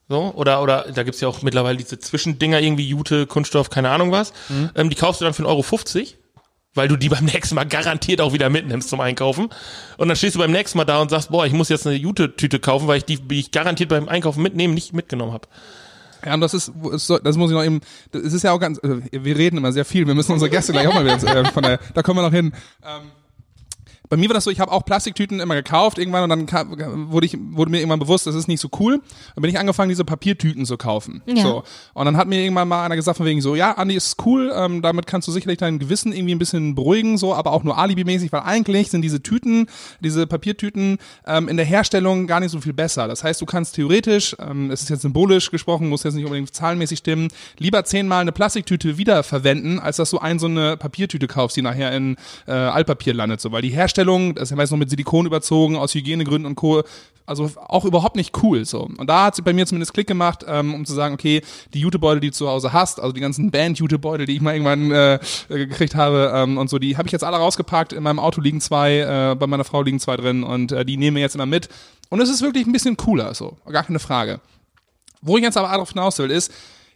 so, 0.10 0.34
oder, 0.34 0.64
oder 0.64 0.88
da 0.92 1.04
gibt's 1.04 1.22
ja 1.22 1.28
auch 1.28 1.44
mittlerweile 1.44 1.78
diese 1.78 2.00
Zwischendinger, 2.00 2.60
irgendwie 2.60 2.88
Jute, 2.88 3.28
Kunststoff, 3.28 3.70
keine 3.70 3.92
Ahnung 3.92 4.12
was. 4.12 4.34
Mhm. 4.50 4.72
Ähm, 4.74 4.90
die 4.90 4.96
kaufst 4.96 5.22
du 5.22 5.26
dann 5.26 5.36
für 5.36 5.44
1,50 5.44 5.48
Euro, 5.48 5.62
50, 5.62 6.18
weil 6.74 6.88
du 6.88 6.98
die 6.98 7.10
beim 7.10 7.26
nächsten 7.34 7.54
Mal 7.54 7.66
garantiert 7.66 8.20
auch 8.20 8.34
wieder 8.34 8.50
mitnimmst 8.50 8.90
zum 8.90 9.02
Einkaufen. 9.02 9.50
Und 9.98 10.08
dann 10.08 10.18
stehst 10.18 10.34
du 10.34 10.40
beim 10.40 10.52
nächsten 10.52 10.80
Mal 10.80 10.86
da 10.86 11.00
und 11.00 11.10
sagst, 11.10 11.30
boah, 11.30 11.46
ich 11.46 11.54
muss 11.54 11.70
jetzt 11.70 11.86
eine 11.86 11.96
Jute-Tüte 11.96 12.60
kaufen, 12.60 12.88
weil 12.88 12.98
ich 12.98 13.06
die, 13.06 13.18
die 13.18 13.40
ich 13.40 13.52
garantiert 13.52 13.90
beim 13.90 14.10
Einkaufen 14.10 14.42
mitnehmen 14.42 14.74
nicht 14.74 14.94
mitgenommen 14.94 15.32
habe. 15.32 15.48
Ja, 16.26 16.34
und 16.34 16.42
das 16.42 16.56
ist, 16.56 16.72
das 17.24 17.38
muss 17.38 17.52
ich 17.52 17.56
noch 17.56 17.64
eben, 17.64 17.80
es 18.12 18.34
ist 18.34 18.44
ja 18.44 18.52
auch 18.52 18.60
ganz, 18.60 18.80
äh, 18.80 19.02
wir 19.12 19.38
reden 19.38 19.58
immer 19.58 19.72
sehr 19.72 19.86
viel, 19.86 20.08
wir 20.08 20.16
müssen 20.16 20.34
unsere 20.34 20.50
Gäste 20.50 20.72
gleich 20.72 20.88
auch 20.88 20.94
mal 20.94 21.06
wieder, 21.06 21.16
äh, 21.16 21.46
von 21.46 21.64
der, 21.64 21.80
da 21.94 22.02
kommen 22.02 22.18
wir 22.18 22.24
noch 22.24 22.34
hin. 22.34 22.52
Ähm, 22.84 23.12
bei 24.10 24.18
mir 24.18 24.28
war 24.28 24.34
das 24.34 24.44
so, 24.44 24.50
ich 24.50 24.60
habe 24.60 24.72
auch 24.72 24.84
Plastiktüten 24.84 25.40
immer 25.40 25.56
gekauft 25.56 26.00
irgendwann 26.00 26.24
und 26.24 26.30
dann 26.30 26.46
kam, 26.48 27.12
wurde 27.12 27.28
ich 27.28 27.38
wurde 27.40 27.70
mir 27.70 27.78
irgendwann 27.78 28.00
bewusst, 28.00 28.26
das 28.26 28.34
ist 28.34 28.48
nicht 28.48 28.60
so 28.60 28.70
cool. 28.80 29.02
Dann 29.36 29.42
bin 29.42 29.52
ich 29.52 29.60
angefangen, 29.60 29.90
diese 29.90 30.04
Papiertüten 30.04 30.66
zu 30.66 30.78
kaufen. 30.78 31.22
Ja. 31.28 31.44
So 31.44 31.64
und 31.94 32.06
dann 32.06 32.18
hat 32.18 32.28
mir 32.28 32.42
irgendwann 32.42 32.68
mal 32.68 32.84
einer 32.84 32.96
gesagt 32.96 33.18
von 33.18 33.26
wegen 33.28 33.42
so, 33.42 33.56
ja, 33.56 33.74
Andi 33.74 33.96
ist 33.96 34.18
cool, 34.26 34.52
ähm, 34.56 34.82
damit 34.82 35.06
kannst 35.06 35.28
du 35.28 35.32
sicherlich 35.32 35.60
dein 35.60 35.78
Gewissen 35.78 36.12
irgendwie 36.12 36.34
ein 36.34 36.40
bisschen 36.40 36.74
beruhigen, 36.74 37.18
so, 37.20 37.36
aber 37.36 37.52
auch 37.52 37.64
nur 37.64 37.78
alibimäßig, 37.78 38.32
weil 38.32 38.42
eigentlich 38.42 38.90
sind 38.90 39.04
diese 39.04 39.22
Tüten, 39.22 39.68
diese 40.00 40.26
Papiertüten 40.26 40.98
ähm, 41.28 41.48
in 41.48 41.58
der 41.58 41.66
Herstellung 41.66 42.26
gar 42.26 42.40
nicht 42.40 42.52
so 42.52 42.60
viel 42.62 42.74
besser. 42.74 43.08
Das 43.08 43.24
heißt, 43.24 43.40
du 43.40 43.46
kannst 43.46 43.76
theoretisch, 43.76 44.36
ähm, 44.40 44.72
es 44.72 44.82
ist 44.82 44.90
jetzt 44.90 45.04
symbolisch 45.04 45.52
gesprochen, 45.52 45.88
muss 45.88 46.04
jetzt 46.04 46.16
nicht 46.16 46.26
unbedingt 46.26 46.54
zahlenmäßig 46.54 47.00
stimmen, 47.00 47.28
lieber 47.60 47.86
zehnmal 47.86 48.22
eine 48.22 48.32
Plastiktüte 48.32 48.98
wiederverwenden, 48.98 49.80
als 49.80 49.98
dass 49.98 50.10
du 50.10 50.18
ein 50.18 50.40
so 50.40 50.48
eine 50.48 50.78
Papiertüte 50.78 51.28
kaufst, 51.28 51.58
die 51.58 51.62
nachher 51.62 51.96
in 51.96 52.16
äh, 52.48 52.52
Altpapier 52.52 53.14
landet, 53.14 53.40
so, 53.40 53.52
weil 53.52 53.62
die 53.62 53.70
Herstellung 53.70 53.99
Herstellung, 54.00 54.36
das 54.36 54.44
ist 54.44 54.50
ja 54.52 54.56
meist 54.56 54.72
noch 54.72 54.80
mit 54.80 54.90
Silikon 54.90 55.26
überzogen, 55.26 55.76
aus 55.76 55.94
Hygienegründen 55.94 56.46
und 56.46 56.56
Co. 56.56 56.84
Also 57.26 57.52
auch 57.68 57.86
überhaupt 57.86 58.16
nicht 58.16 58.42
cool 58.42 58.66
so. 58.66 58.90
Und 58.98 59.08
da 59.08 59.26
hat 59.26 59.36
sie 59.36 59.44
bei 59.44 59.54
mir 59.54 59.68
zumindest 59.68 59.94
Klick 59.94 60.08
gemacht, 60.08 60.46
ähm, 60.48 60.74
um 60.74 60.86
zu 60.86 60.94
sagen, 60.94 61.14
okay, 61.14 61.42
die 61.74 61.80
Jutebeutel, 61.80 62.22
die 62.22 62.30
du 62.30 62.34
zu 62.34 62.48
Hause 62.48 62.74
hast, 62.74 63.00
also 63.00 63.12
die 63.12 63.20
ganzen 63.20 63.52
Band-Jutebeutel, 63.52 64.26
die 64.26 64.36
ich 64.36 64.42
mal 64.42 64.54
irgendwann 64.54 64.92
äh, 64.92 65.20
gekriegt 65.50 65.94
habe 65.94 66.32
ähm, 66.34 66.58
und 66.58 66.70
so, 66.70 66.80
die 66.80 66.98
habe 66.98 67.08
ich 67.08 67.12
jetzt 67.12 67.24
alle 67.24 67.38
rausgepackt. 67.38 67.94
In 67.94 68.02
meinem 68.02 68.20
Auto 68.20 68.42
liegen 68.42 68.62
zwei, 68.62 69.00
äh, 69.00 69.36
bei 69.36 69.46
meiner 69.46 69.64
Frau 69.64 69.84
liegen 69.84 70.00
zwei 70.00 70.18
drin 70.18 70.44
und 70.44 70.72
äh, 70.72 70.84
die 70.86 70.98
nehmen 70.98 71.18
wir 71.18 71.22
jetzt 71.22 71.36
immer 71.36 71.46
mit. 71.46 71.70
Und 72.10 72.20
es 72.22 72.30
ist 72.30 72.42
wirklich 72.42 72.66
ein 72.66 72.72
bisschen 72.72 72.98
cooler, 72.98 73.36
so, 73.36 73.58
gar 73.72 73.84
keine 73.84 74.00
Frage. 74.00 74.40
Wo 75.22 75.38
ich 75.38 75.44
jetzt 75.44 75.58
aber 75.58 75.68
darauf 75.68 75.92
hinaus 75.92 76.18
will, 76.18 76.32
ist, 76.32 76.52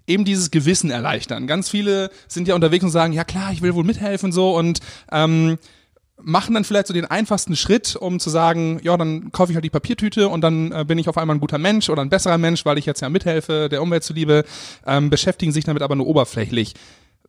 eben 0.08 0.26
dieses 0.26 0.52
Gewissen 0.52 0.90
erleichtern. 0.90 1.48
Ganz 1.48 1.70
viele 1.70 2.10
sind 2.28 2.48
ja 2.48 2.56
unterwegs 2.56 2.84
und 2.84 2.92
sagen, 2.92 3.14
ja 3.14 3.24
klar, 3.24 3.52
ich 3.52 3.62
will 3.62 3.76
wohl 3.76 3.84
mithelfen 3.84 4.32
so 4.32 4.58
und 4.58 4.80
ähm, 5.12 5.58
machen 6.24 6.54
dann 6.54 6.64
vielleicht 6.64 6.88
so 6.88 6.94
den 6.94 7.06
einfachsten 7.06 7.56
Schritt, 7.56 7.96
um 7.96 8.20
zu 8.20 8.30
sagen, 8.30 8.80
ja, 8.82 8.96
dann 8.98 9.32
kaufe 9.32 9.52
ich 9.52 9.56
halt 9.56 9.66
die 9.66 9.70
Papiertüte 9.70 10.30
und 10.30 10.42
dann 10.42 10.72
äh, 10.72 10.86
bin 10.88 10.98
ich 10.98 11.10
auf 11.10 11.18
einmal 11.18 11.36
ein 11.36 11.40
guter 11.40 11.58
Mensch 11.58 11.90
oder 11.90 12.02
ein 12.02 12.10
besserer 12.10 12.38
Mensch, 12.38 12.66
weil 12.66 12.78
ich 12.78 12.86
jetzt 12.86 13.02
ja 13.02 13.10
mithelfe, 13.10 13.70
der 13.70 13.82
Umwelt 13.82 14.04
zuliebe, 14.04 14.46
ähm, 14.86 15.10
beschäftigen 15.10 15.52
sich 15.52 15.66
damit 15.66 15.84
aber 15.84 15.96
nur 15.96 16.08
oberflächlich. 16.08 16.74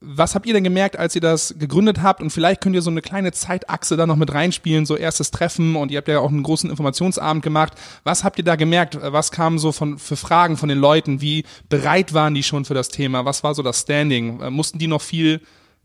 Was 0.00 0.34
habt 0.34 0.46
ihr 0.46 0.52
denn 0.52 0.64
gemerkt, 0.64 0.98
als 0.98 1.14
ihr 1.14 1.20
das 1.20 1.54
gegründet 1.58 2.02
habt? 2.02 2.20
Und 2.20 2.30
vielleicht 2.30 2.60
könnt 2.60 2.74
ihr 2.74 2.82
so 2.82 2.90
eine 2.90 3.00
kleine 3.00 3.32
Zeitachse 3.32 3.96
da 3.96 4.06
noch 4.06 4.16
mit 4.16 4.32
reinspielen, 4.34 4.86
so 4.86 4.96
erstes 4.96 5.30
Treffen 5.30 5.76
und 5.76 5.90
ihr 5.90 5.98
habt 5.98 6.08
ja 6.08 6.18
auch 6.18 6.30
einen 6.30 6.42
großen 6.42 6.68
Informationsabend 6.68 7.42
gemacht. 7.42 7.72
Was 8.02 8.22
habt 8.22 8.38
ihr 8.38 8.44
da 8.44 8.56
gemerkt? 8.56 8.98
Was 9.00 9.30
kamen 9.30 9.58
so 9.58 9.72
von, 9.72 9.98
für 9.98 10.16
Fragen 10.16 10.56
von 10.56 10.68
den 10.68 10.78
Leuten? 10.78 11.20
Wie 11.20 11.44
bereit 11.68 12.12
waren 12.12 12.34
die 12.34 12.42
schon 12.42 12.64
für 12.64 12.74
das 12.74 12.88
Thema? 12.88 13.24
Was 13.24 13.42
war 13.44 13.54
so 13.54 13.62
das 13.62 13.80
Standing? 13.80 14.40
Äh, 14.40 14.50
mussten 14.50 14.78
die 14.78 14.88
noch 14.88 15.00
viel, 15.00 15.40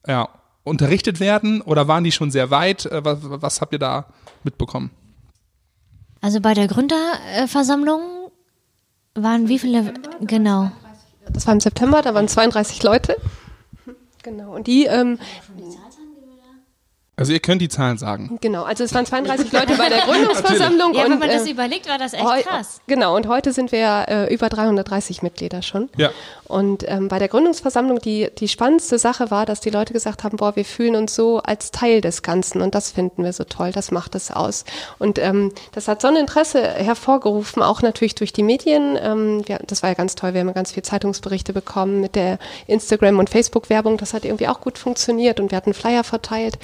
ja, 0.06 0.28
unterrichtet 0.64 1.20
werden 1.20 1.62
oder 1.62 1.88
waren 1.88 2.04
die 2.04 2.12
schon 2.12 2.32
sehr 2.32 2.52
weit? 2.52 2.86
Äh, 2.86 3.04
was, 3.04 3.20
was 3.22 3.62
habt 3.62 3.74
ihr 3.74 3.80
da 3.80 4.06
mitbekommen? 4.44 4.92
Also 6.22 6.42
bei 6.42 6.54
der 6.54 6.68
Gründerversammlung 6.68 8.02
waren 9.16 9.48
wie 9.48 9.60
viele? 9.60 9.94
Genau. 10.22 10.72
Das 11.30 11.46
war 11.48 11.54
im 11.54 11.60
September, 11.60 12.02
da 12.02 12.14
waren 12.14 12.28
32 12.28 12.84
Leute. 12.84 13.16
Genau. 14.24 14.56
Und 14.56 14.68
die, 14.68 14.86
ähm, 14.86 15.20
also 17.20 17.34
ihr 17.34 17.42
könnt 17.42 17.62
die 17.62 17.68
Zahlen 17.68 17.98
sagen. 17.98 18.38
Genau, 18.40 18.64
also 18.64 18.86
es 18.86 18.94
waren 18.94 19.06
32 19.06 19.52
Leute 19.52 19.76
bei 19.76 19.90
der 19.90 20.00
Gründungsversammlung. 20.06 20.94
ja, 20.94 21.04
wenn 21.04 21.20
man 21.20 21.30
äh, 21.30 21.34
das 21.34 21.50
überlegt, 21.50 21.90
war 21.90 21.98
das 21.98 22.14
echt 22.14 22.24
krass. 22.48 22.80
Genau, 22.88 23.14
und 23.14 23.28
heute 23.28 23.52
sind 23.52 23.74
wir 23.74 24.06
äh, 24.08 24.34
über 24.34 24.48
330 24.48 25.22
Mitglieder 25.22 25.62
schon. 25.62 25.90
Ja. 25.98 26.12
Und 26.50 26.84
ähm, 26.88 27.10
bei 27.10 27.20
der 27.20 27.28
Gründungsversammlung, 27.28 28.00
die, 28.00 28.30
die 28.38 28.48
spannendste 28.48 28.98
Sache 28.98 29.30
war, 29.32 29.46
dass 29.46 29.60
die 29.60 29.70
Leute 29.70 29.92
gesagt 29.92 30.24
haben, 30.24 30.38
boah, 30.38 30.56
wir 30.56 30.64
fühlen 30.64 30.96
uns 30.96 31.14
so 31.14 31.40
als 31.40 31.72
Teil 31.72 32.00
des 32.00 32.24
Ganzen 32.24 32.62
und 32.62 32.74
das 32.74 32.90
finden 32.90 33.24
wir 33.24 33.34
so 33.34 33.44
toll, 33.44 33.72
das 33.72 33.92
macht 33.92 34.16
es 34.16 34.32
aus. 34.32 34.64
Und 34.98 35.20
ähm, 35.20 35.52
das 35.74 35.90
hat 35.90 36.02
so 36.02 36.08
ein 36.08 36.16
Interesse 36.16 36.64
hervorgerufen, 36.64 37.62
auch 37.62 37.82
natürlich 37.82 38.16
durch 38.16 38.32
die 38.32 38.44
Medien. 38.44 38.98
Ähm, 39.00 39.44
wir, 39.46 39.60
das 39.68 39.84
war 39.84 39.90
ja 39.90 39.94
ganz 39.94 40.16
toll, 40.16 40.34
wir 40.34 40.40
haben 40.40 40.54
ganz 40.54 40.72
viele 40.72 40.84
Zeitungsberichte 40.84 41.52
bekommen 41.52 42.00
mit 42.00 42.16
der 42.16 42.40
Instagram- 42.66 43.20
und 43.20 43.30
Facebook-Werbung, 43.30 43.98
das 43.98 44.14
hat 44.14 44.24
irgendwie 44.24 44.48
auch 44.48 44.62
gut 44.62 44.78
funktioniert 44.78 45.40
und 45.40 45.52
wir 45.52 45.58
hatten 45.58 45.74
Flyer 45.74 46.04
verteilt 46.04 46.58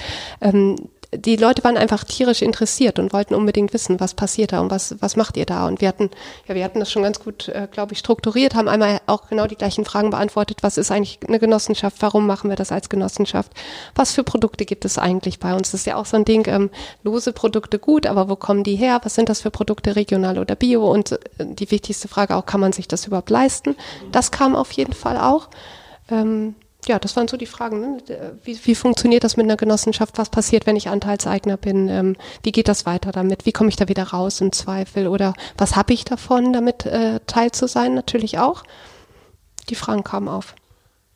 ähm, 0.45 0.75
die 1.13 1.35
Leute 1.35 1.63
waren 1.63 1.77
einfach 1.77 2.03
tierisch 2.03 2.41
interessiert 2.41 2.99
und 2.99 3.13
wollten 3.13 3.35
unbedingt 3.35 3.73
wissen, 3.73 3.99
was 3.99 4.13
passiert 4.13 4.51
da 4.51 4.59
und 4.59 4.71
was, 4.71 4.95
was 4.99 5.15
macht 5.15 5.37
ihr 5.37 5.45
da? 5.45 5.67
Und 5.67 5.81
wir 5.81 5.87
hatten, 5.87 6.09
ja, 6.47 6.55
wir 6.55 6.63
hatten 6.63 6.79
das 6.79 6.91
schon 6.91 7.03
ganz 7.03 7.19
gut, 7.19 7.47
äh, 7.49 7.67
glaube 7.71 7.93
ich, 7.93 7.99
strukturiert, 7.99 8.55
haben 8.55 8.67
einmal 8.67 8.99
auch 9.05 9.29
genau 9.29 9.47
die 9.47 9.55
gleichen 9.55 9.85
Fragen 9.85 10.09
beantwortet. 10.09 10.59
Was 10.61 10.77
ist 10.77 10.91
eigentlich 10.91 11.19
eine 11.27 11.39
Genossenschaft? 11.39 11.97
Warum 12.01 12.27
machen 12.27 12.49
wir 12.49 12.55
das 12.55 12.71
als 12.71 12.89
Genossenschaft? 12.89 13.51
Was 13.93 14.13
für 14.13 14.23
Produkte 14.23 14.65
gibt 14.65 14.85
es 14.85 14.97
eigentlich 14.97 15.39
bei 15.39 15.53
uns? 15.53 15.71
Das 15.71 15.81
ist 15.81 15.87
ja 15.87 15.95
auch 15.95 16.05
so 16.05 16.17
ein 16.17 16.25
Ding, 16.25 16.47
ähm, 16.47 16.69
lose 17.03 17.33
Produkte 17.33 17.79
gut, 17.79 18.05
aber 18.07 18.29
wo 18.29 18.35
kommen 18.35 18.63
die 18.63 18.75
her? 18.75 18.99
Was 19.03 19.15
sind 19.15 19.29
das 19.29 19.41
für 19.41 19.51
Produkte, 19.51 19.95
regional 19.95 20.37
oder 20.37 20.55
bio? 20.55 20.89
Und 20.91 21.13
äh, 21.13 21.19
die 21.39 21.71
wichtigste 21.71 22.07
Frage 22.07 22.35
auch, 22.35 22.45
kann 22.45 22.59
man 22.59 22.73
sich 22.73 22.87
das 22.87 23.07
überhaupt 23.07 23.29
leisten? 23.29 23.75
Das 24.11 24.31
kam 24.31 24.55
auf 24.55 24.71
jeden 24.71 24.93
Fall 24.93 25.17
auch. 25.17 25.49
Ähm, 26.09 26.55
ja, 26.87 26.99
das 26.99 27.15
waren 27.15 27.27
so 27.27 27.37
die 27.37 27.45
Fragen. 27.45 27.81
Ne? 27.81 27.97
Wie, 28.43 28.59
wie, 28.63 28.75
funktioniert 28.75 29.23
das 29.23 29.37
mit 29.37 29.45
einer 29.45 29.57
Genossenschaft? 29.57 30.17
Was 30.17 30.29
passiert, 30.29 30.65
wenn 30.65 30.75
ich 30.75 30.89
Anteilseigner 30.89 31.57
bin? 31.57 31.89
Ähm, 31.89 32.15
wie 32.43 32.51
geht 32.51 32.67
das 32.67 32.85
weiter 32.85 33.11
damit? 33.11 33.45
Wie 33.45 33.51
komme 33.51 33.69
ich 33.69 33.75
da 33.75 33.87
wieder 33.87 34.03
raus 34.03 34.41
im 34.41 34.51
Zweifel? 34.51 35.07
Oder 35.07 35.33
was 35.57 35.75
habe 35.75 35.93
ich 35.93 36.05
davon, 36.05 36.53
damit 36.53 36.85
äh, 36.85 37.19
Teil 37.27 37.51
zu 37.51 37.67
sein? 37.67 37.93
Natürlich 37.93 38.37
auch. 38.37 38.63
Die 39.69 39.75
Fragen 39.75 40.03
kamen 40.03 40.27
auf. 40.27 40.55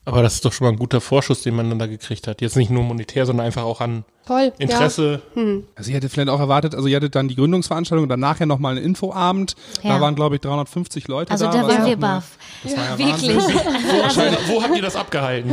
Aber 0.06 0.24
das 0.24 0.36
ist 0.36 0.46
doch 0.46 0.54
schon 0.54 0.66
mal 0.66 0.74
ein 0.74 0.80
guter 0.80 1.02
Vorschuss, 1.02 1.44
den 1.44 1.56
man 1.56 1.70
dann 1.70 1.78
da 1.78 1.86
gekriegt 1.86 2.28
hat. 2.28 2.42
Jetzt 2.42 2.56
nicht 2.56 2.72
nur 2.72 2.84
monetär, 2.84 3.26
sondern 3.26 3.46
einfach 3.46 3.64
auch 3.64 3.82
an 3.82 4.06
Toll, 4.30 4.54
Interesse. 4.60 5.22
Ja. 5.34 5.42
Hm. 5.42 5.64
Also 5.76 5.90
ihr 5.90 5.96
hättet 5.96 6.12
vielleicht 6.12 6.30
auch 6.30 6.40
erwartet, 6.40 6.76
also 6.76 6.88
ihr 6.88 6.98
hattet 6.98 7.16
dann 7.16 7.28
die 7.28 7.36
Gründungsveranstaltung 7.36 8.04
und 8.04 8.10
dann 8.10 8.20
nachher 8.20 8.46
nochmal 8.46 8.78
einen 8.78 8.86
Infoabend. 8.86 9.56
Ja. 9.82 9.96
Da 9.96 10.02
waren, 10.02 10.14
glaube 10.14 10.36
ich, 10.36 10.42
350 10.42 11.08
Leute 11.08 11.32
also 11.32 11.46
da. 11.46 11.52
Also 11.52 11.68
da 11.68 11.74
waren 11.74 11.86
wir 11.88 11.98
baff. 11.98 12.38
Ja. 12.64 12.74
Ja 12.76 12.98
Wirklich. 13.00 13.36
Wo, 14.48 14.54
wo, 14.54 14.64
habt 14.64 14.76
ihr 14.76 14.84
das 14.84 14.96
abgehalten? 14.96 15.52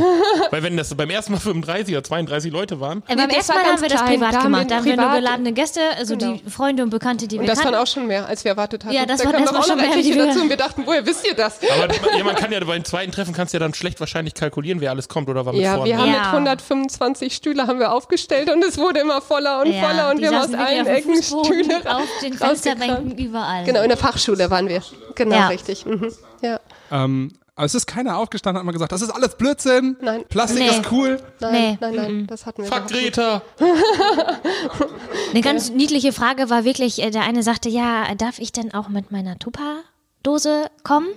Weil 0.51 0.61
wenn 0.61 0.77
das 0.77 0.93
beim 0.93 1.09
ersten 1.09 1.31
Mal 1.31 1.39
35 1.39 1.95
oder 1.95 2.03
32 2.03 2.51
Leute 2.51 2.79
waren. 2.79 3.01
Äh, 3.07 3.15
beim 3.15 3.29
ersten 3.31 3.53
Mal 3.53 3.63
haben 3.63 3.81
wir 3.81 3.89
das 3.89 4.03
privat 4.03 4.33
da 4.35 4.43
gemacht. 4.43 4.69
Da 4.69 4.75
haben 4.75 4.85
wir 4.85 4.95
nur 4.95 5.11
geladene 5.11 5.53
Gäste, 5.53 5.79
also 5.97 6.15
genau. 6.15 6.33
die 6.33 6.49
Freunde 6.49 6.83
und 6.83 6.91
Bekannte, 6.91 7.27
die 7.27 7.37
und 7.37 7.45
wir 7.45 7.47
das 7.47 7.65
waren 7.65 7.73
auch 7.73 7.87
schon 7.87 8.05
mehr, 8.05 8.27
als 8.27 8.43
wir 8.43 8.51
erwartet 8.51 8.85
hatten. 8.85 8.93
Ja, 8.93 9.07
das 9.07 9.21
da 9.21 9.25
waren 9.25 9.41
erstmal 9.41 9.63
schon 9.63 9.77
mehr. 9.77 9.97
Die 9.97 10.15
dazu 10.15 10.41
und 10.41 10.49
wir 10.49 10.57
dachten, 10.57 10.83
woher 10.85 11.03
wisst 11.03 11.25
ihr 11.27 11.33
das? 11.33 11.59
Aber 11.63 11.91
ja, 12.15 12.23
man 12.23 12.35
kann 12.35 12.51
ja 12.51 12.63
beim 12.63 12.83
zweiten 12.85 13.11
Treffen 13.11 13.33
kannst 13.33 13.53
ja 13.53 13.59
dann 13.59 13.73
schlecht 13.73 13.99
wahrscheinlich 13.99 14.35
kalkulieren, 14.35 14.81
wer 14.81 14.91
alles 14.91 15.09
kommt 15.09 15.29
oder 15.29 15.47
war 15.47 15.53
mit 15.53 15.63
Ja, 15.63 15.83
wir 15.83 15.97
haben 15.97 16.11
mit 16.11 16.19
125 16.19 17.33
Stühle 17.33 17.65
haben 17.65 17.79
wir 17.79 17.91
aufgestellt 17.91 18.51
und 18.51 18.66
es 18.67 18.77
wurde 18.77 18.99
immer 18.99 19.21
voller 19.21 19.61
und 19.61 19.71
ja, 19.71 19.81
voller 19.81 20.11
und 20.11 20.19
wir 20.19 20.29
haben 20.29 20.37
aus 20.37 20.53
allen 20.53 20.87
Ecken 20.87 21.21
Stühle 21.21 21.81
auf 21.85 22.07
den 22.21 22.33
Fensterbänken 22.33 23.17
überall. 23.17 23.63
Genau, 23.65 23.81
in 23.81 23.89
der 23.89 23.97
Fachschule 23.97 24.49
waren 24.49 24.67
wir. 24.67 24.81
Genau, 25.15 25.35
ja. 25.35 25.47
richtig. 25.47 25.85
Mhm. 25.85 26.11
Ja. 26.41 26.59
Ähm, 26.91 27.31
aber 27.57 27.65
es 27.65 27.73
ist 27.73 27.87
keiner 27.87 28.17
aufgestanden 28.17 28.57
und 28.57 28.59
hat 28.59 28.65
mal 28.67 28.71
gesagt, 28.71 28.91
das 28.91 29.01
ist 29.01 29.09
alles 29.09 29.35
Blödsinn. 29.35 29.97
Nein. 29.99 30.23
Plastik 30.29 30.59
nee. 30.59 30.69
ist 30.69 30.91
cool. 30.91 31.19
Nein, 31.39 31.51
nee. 31.51 31.77
nein, 31.81 31.95
nein, 31.95 32.13
mhm. 32.13 32.27
das 32.27 32.45
hatten 32.45 32.61
wir 32.61 32.69
Fuck 32.69 32.87
Greta. 32.87 33.41
Eine 35.31 35.41
ganz 35.41 35.71
niedliche 35.71 36.13
Frage 36.13 36.51
war 36.51 36.65
wirklich, 36.65 37.01
äh, 37.01 37.09
der 37.09 37.23
eine 37.23 37.41
sagte, 37.41 37.67
ja, 37.67 38.13
darf 38.13 38.37
ich 38.37 38.51
denn 38.51 38.75
auch 38.75 38.89
mit 38.89 39.11
meiner 39.11 39.39
Tupper-Dose 39.39 40.69
kommen? 40.83 41.07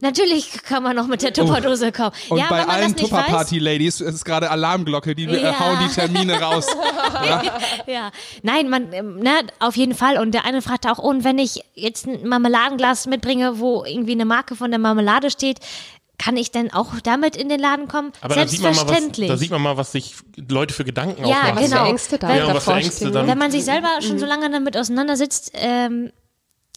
Natürlich 0.00 0.62
kann 0.62 0.82
man 0.82 0.96
noch 0.96 1.06
mit 1.06 1.22
der 1.22 1.32
Tupperdose 1.34 1.88
oh. 1.88 1.92
kommen. 1.92 2.12
Und 2.30 2.38
ja, 2.38 2.46
bei 2.48 2.66
allen 2.66 2.96
Tupper-Party-Ladies 2.96 4.00
ist 4.00 4.24
gerade 4.24 4.50
Alarmglocke, 4.50 5.14
die 5.14 5.24
ja. 5.24 5.58
hauen 5.58 5.78
die 5.86 5.94
Termine 5.94 6.40
raus. 6.40 6.66
ja. 7.26 7.42
ja. 7.86 8.10
nein, 8.42 8.68
man, 8.68 8.92
ähm, 8.92 9.18
ne, 9.18 9.32
auf 9.58 9.76
jeden 9.76 9.94
Fall. 9.94 10.18
Und 10.18 10.32
der 10.32 10.44
eine 10.44 10.62
fragte 10.62 10.90
auch, 10.90 10.98
und 10.98 11.24
wenn 11.24 11.38
ich 11.38 11.60
jetzt 11.74 12.06
ein 12.06 12.26
Marmeladenglas 12.26 13.06
mitbringe, 13.06 13.58
wo 13.58 13.84
irgendwie 13.84 14.12
eine 14.12 14.24
Marke 14.24 14.56
von 14.56 14.70
der 14.70 14.80
Marmelade 14.80 15.30
steht, 15.30 15.58
kann 16.20 16.36
ich 16.36 16.50
denn 16.50 16.70
auch 16.72 16.92
damit 17.02 17.34
in 17.34 17.48
den 17.48 17.60
Laden 17.60 17.88
kommen? 17.88 18.12
Aber 18.20 18.34
da 18.34 18.46
sieht, 18.46 18.60
man 18.60 18.72
mal 18.72 18.76
was, 18.76 18.88
Selbstverständlich. 18.88 19.28
da 19.28 19.36
sieht 19.38 19.50
man 19.50 19.62
mal, 19.62 19.76
was 19.78 19.92
sich 19.92 20.16
Leute 20.48 20.74
für 20.74 20.84
Gedanken 20.84 21.24
Ja, 21.26 21.38
aufmachen. 21.38 21.56
Was 21.56 21.64
für 21.64 21.70
genau. 21.70 21.86
Ängste 21.86 22.18
da 22.18 22.28
Ja, 22.28 22.42
was 22.42 22.48
für 22.48 22.54
davor 22.54 22.76
Ängste 22.76 22.96
stehen. 22.96 23.12
dann- 23.12 23.26
Wenn 23.26 23.38
man 23.38 23.50
sich 23.50 23.64
selber 23.64 23.88
schon 24.00 24.18
so 24.18 24.26
lange 24.26 24.50
damit 24.50 24.76
auseinandersetzt, 24.76 25.52
ähm, 25.54 26.12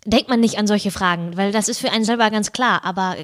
denkt 0.06 0.30
man 0.30 0.40
nicht 0.40 0.58
an 0.58 0.68
solche 0.68 0.92
Fragen, 0.92 1.38
weil 1.38 1.52
das 1.52 1.70
ist 1.70 1.80
für 1.80 1.92
einen 1.92 2.06
selber 2.06 2.30
ganz 2.32 2.52
klar. 2.52 2.82
Aber 2.84 3.16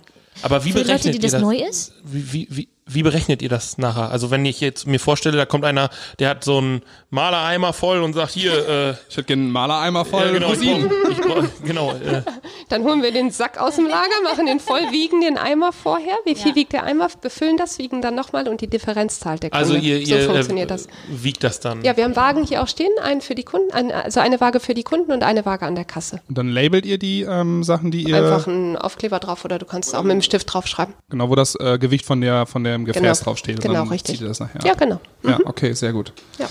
Aber 0.42 0.64
wie 0.66 0.72
für 0.72 0.80
die 0.80 0.84
Leute, 0.90 1.04
berechnet 1.04 1.14
die 1.14 1.18
ihr 1.18 1.22
das 1.22 1.32
das? 1.34 1.42
neu 1.42 1.56
ist, 1.56 1.94
Wie, 2.04 2.34
wie, 2.34 2.48
wie, 2.50 2.68
wie 2.86 3.04
berechnet 3.04 3.42
ihr 3.42 3.50
das 3.50 3.78
nachher? 3.78 4.10
Also 4.10 4.32
wenn 4.32 4.46
ich 4.46 4.62
jetzt 4.62 4.88
mir 4.88 5.00
vorstelle, 5.00 5.38
da 5.38 5.46
kommt 5.46 5.64
einer, 5.66 5.90
der 6.20 6.30
hat 6.30 6.44
so 6.44 6.58
einen 6.58 6.82
Malereimer 7.10 7.74
voll 7.74 8.02
und 8.02 8.14
sagt 8.14 8.32
hier, 8.32 8.68
äh, 8.68 8.92
Ich 9.10 9.18
hätte 9.18 9.26
gerne 9.26 9.44
einen 9.44 9.52
Malereimer 9.52 10.06
voll 10.06 10.26
ja, 10.26 10.32
genau, 10.32 10.54
ich 10.54 10.62
ich 10.62 11.18
brauch, 11.22 11.44
genau, 11.64 11.92
äh, 11.94 12.24
Dann 12.70 12.84
holen 12.84 13.02
wir 13.04 13.12
den 13.12 13.32
Sack 13.32 13.60
aus 13.60 13.76
dem 13.76 13.88
Lager, 13.88 14.22
machen 14.24 14.46
den 14.46 14.60
voll, 14.60 14.80
wiegen 14.92 15.22
den 15.22 15.38
Eimer 15.38 15.72
vorher. 15.74 16.14
Wie 16.26 16.36
viel 16.36 16.52
Ja. 16.52 16.56
wiegt 16.56 16.74
der 16.74 16.84
Eimer? 16.84 17.08
Befüllen 17.22 17.58
das, 17.58 17.78
wiegen 17.80 18.02
dann 18.02 18.16
nochmal 18.16 18.48
und 18.48 18.62
die 18.62 18.68
Differenz 18.68 19.20
zahlt 19.20 19.44
der 19.44 19.50
Kunde. 19.50 19.66
also 19.66 19.76
ihr, 19.76 20.06
so 20.06 20.16
ihr 20.16 20.22
funktioniert 20.30 20.70
äh, 20.70 20.74
das. 20.74 20.88
wiegt 21.10 21.44
das 21.44 21.60
dann. 21.60 21.84
Ja, 21.84 21.98
wir 21.98 22.04
haben 22.06 22.16
Wagen 22.16 22.44
hier 22.44 22.62
auch 22.64 22.68
stehen, 22.68 22.92
einen 23.04 23.22
für 23.22 23.36
die 23.36 23.44
Kunden, 23.44 23.72
ein, 23.74 23.92
also 23.92 24.20
eine 24.20 24.40
Waage 24.40 24.60
für 24.60 24.74
die 24.74 24.84
Kunden 24.84 25.12
und 25.12 25.24
eine 25.24 25.46
Waage 25.46 25.66
an 25.66 25.76
der 25.76 25.86
Kasse. 25.86 26.22
Und 26.30 26.38
dann 26.38 26.48
labelt 26.50 26.86
ihr 26.86 26.98
die 27.00 27.22
ähm, 27.24 27.64
Sachen, 27.64 27.92
die 27.92 28.04
ihr 28.04 28.16
Einfach 28.18 28.48
einen 28.48 28.78
Aufkleber 28.78 29.20
drauf 29.20 29.44
oder 29.46 29.58
du 29.60 29.66
kannst 29.66 29.90
es 29.90 29.96
auch 29.96 30.04
mit 30.04 30.12
dem 30.14 30.22
Stift 30.22 30.54
draufschreiben. 30.54 30.94
genau, 31.10 31.30
wo 31.30 31.36
das 31.36 31.56
äh, 31.56 31.78
Gewicht 31.80 32.06
von 32.06 32.22
der 32.22 32.46
von 32.46 32.64
dem 32.64 32.86
Gefäß 32.86 33.02
Genau. 33.02 33.14
draufsteht. 33.14 33.56
Und 33.56 33.62
Genau, 33.64 33.74
dann 33.80 33.88
richtig. 33.90 34.16
Zieht 34.16 34.22
ihr 34.22 34.28
das 34.28 34.40
nachher. 34.40 34.62
Ja, 34.64 34.74
genau. 34.76 35.00
Ja, 35.24 35.40
okay, 35.46 35.74
sehr 35.74 35.92
gut. 35.94 36.14
Ja. 36.38 36.48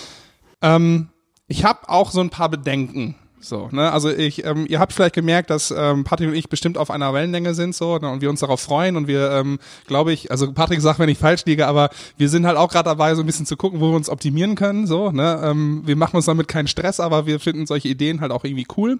Ähm, 0.62 1.08
ich 1.46 1.64
habe 1.64 1.88
auch 1.88 2.10
so 2.10 2.20
ein 2.20 2.30
paar 2.30 2.48
Bedenken. 2.48 3.14
So, 3.40 3.68
ne, 3.70 3.92
also 3.92 4.10
ich, 4.10 4.44
ähm, 4.44 4.66
ihr 4.68 4.80
habt 4.80 4.92
vielleicht 4.92 5.14
gemerkt, 5.14 5.50
dass 5.50 5.72
ähm, 5.76 6.04
Patrick 6.04 6.28
und 6.28 6.34
ich 6.34 6.48
bestimmt 6.48 6.76
auf 6.76 6.90
einer 6.90 7.14
Wellenlänge 7.14 7.54
sind 7.54 7.74
so 7.74 7.98
ne, 7.98 8.10
und 8.10 8.20
wir 8.20 8.30
uns 8.30 8.40
darauf 8.40 8.60
freuen 8.60 8.96
und 8.96 9.06
wir, 9.06 9.30
ähm, 9.30 9.58
glaube 9.86 10.12
ich, 10.12 10.30
also 10.30 10.52
Patrick 10.52 10.80
sagt, 10.80 10.98
wenn 10.98 11.08
ich 11.08 11.18
falsch 11.18 11.44
liege, 11.44 11.66
aber 11.66 11.90
wir 12.16 12.28
sind 12.28 12.46
halt 12.46 12.56
auch 12.56 12.68
gerade 12.68 12.88
dabei, 12.88 13.14
so 13.14 13.22
ein 13.22 13.26
bisschen 13.26 13.46
zu 13.46 13.56
gucken, 13.56 13.80
wo 13.80 13.90
wir 13.90 13.96
uns 13.96 14.08
optimieren 14.08 14.56
können. 14.56 14.86
So, 14.86 15.12
ne, 15.12 15.40
ähm, 15.44 15.82
wir 15.84 15.96
machen 15.96 16.16
uns 16.16 16.26
damit 16.26 16.48
keinen 16.48 16.66
Stress, 16.66 16.98
aber 16.98 17.26
wir 17.26 17.38
finden 17.38 17.66
solche 17.66 17.88
Ideen 17.88 18.20
halt 18.20 18.32
auch 18.32 18.44
irgendwie 18.44 18.66
cool. 18.76 18.98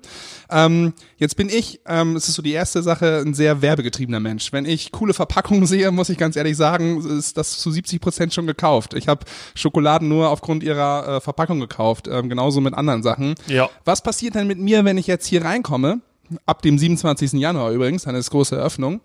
Ähm, 0.51 0.93
jetzt 1.17 1.37
bin 1.37 1.49
ich, 1.49 1.81
ähm, 1.87 2.15
es 2.15 2.29
ist 2.29 2.37
so 2.37 2.43
die 2.43 2.53
erste 2.53 2.83
Sache, 2.83 3.23
ein 3.25 3.35
sehr 3.35 3.61
werbegetriebener 3.61 4.21
Mensch. 4.21 4.53
Wenn 4.53 4.65
ich 4.65 4.93
coole 4.93 5.15
Verpackungen 5.15 5.67
sehe, 5.67 5.91
muss 5.91 6.11
ich 6.11 6.19
ganz 6.19 6.37
ehrlich 6.37 6.57
sagen, 6.57 7.05
ist 7.19 7.37
das 7.37 7.59
zu 7.59 7.71
70 7.71 8.01
Prozent 8.01 8.35
schon 8.35 8.47
gekauft. 8.47 8.95
Ich 8.95 9.09
habe 9.09 9.25
Schokoladen 9.55 10.09
nur 10.09 10.31
aufgrund 10.31 10.63
ihrer 10.63 11.17
äh, 11.17 11.21
Verpackung 11.21 11.59
gekauft, 11.59 12.09
ähm, 12.09 12.29
genauso 12.29 12.61
mit 12.61 12.75
anderen 12.75 13.03
Sachen. 13.03 13.35
Ja. 13.49 13.69
Was 13.85 14.03
passiert 14.03 14.28
denn 14.35 14.47
mit 14.47 14.59
mir, 14.59 14.85
wenn 14.85 14.99
ich 14.99 15.07
jetzt 15.07 15.27
hier 15.27 15.45
reinkomme? 15.45 16.01
Ab 16.45 16.63
dem 16.63 16.79
27. 16.79 17.35
Januar 17.35 17.71
übrigens, 17.71 18.05
dann 18.05 18.15
ist 18.15 18.31
große 18.31 18.57
Eröffnung. 18.57 19.01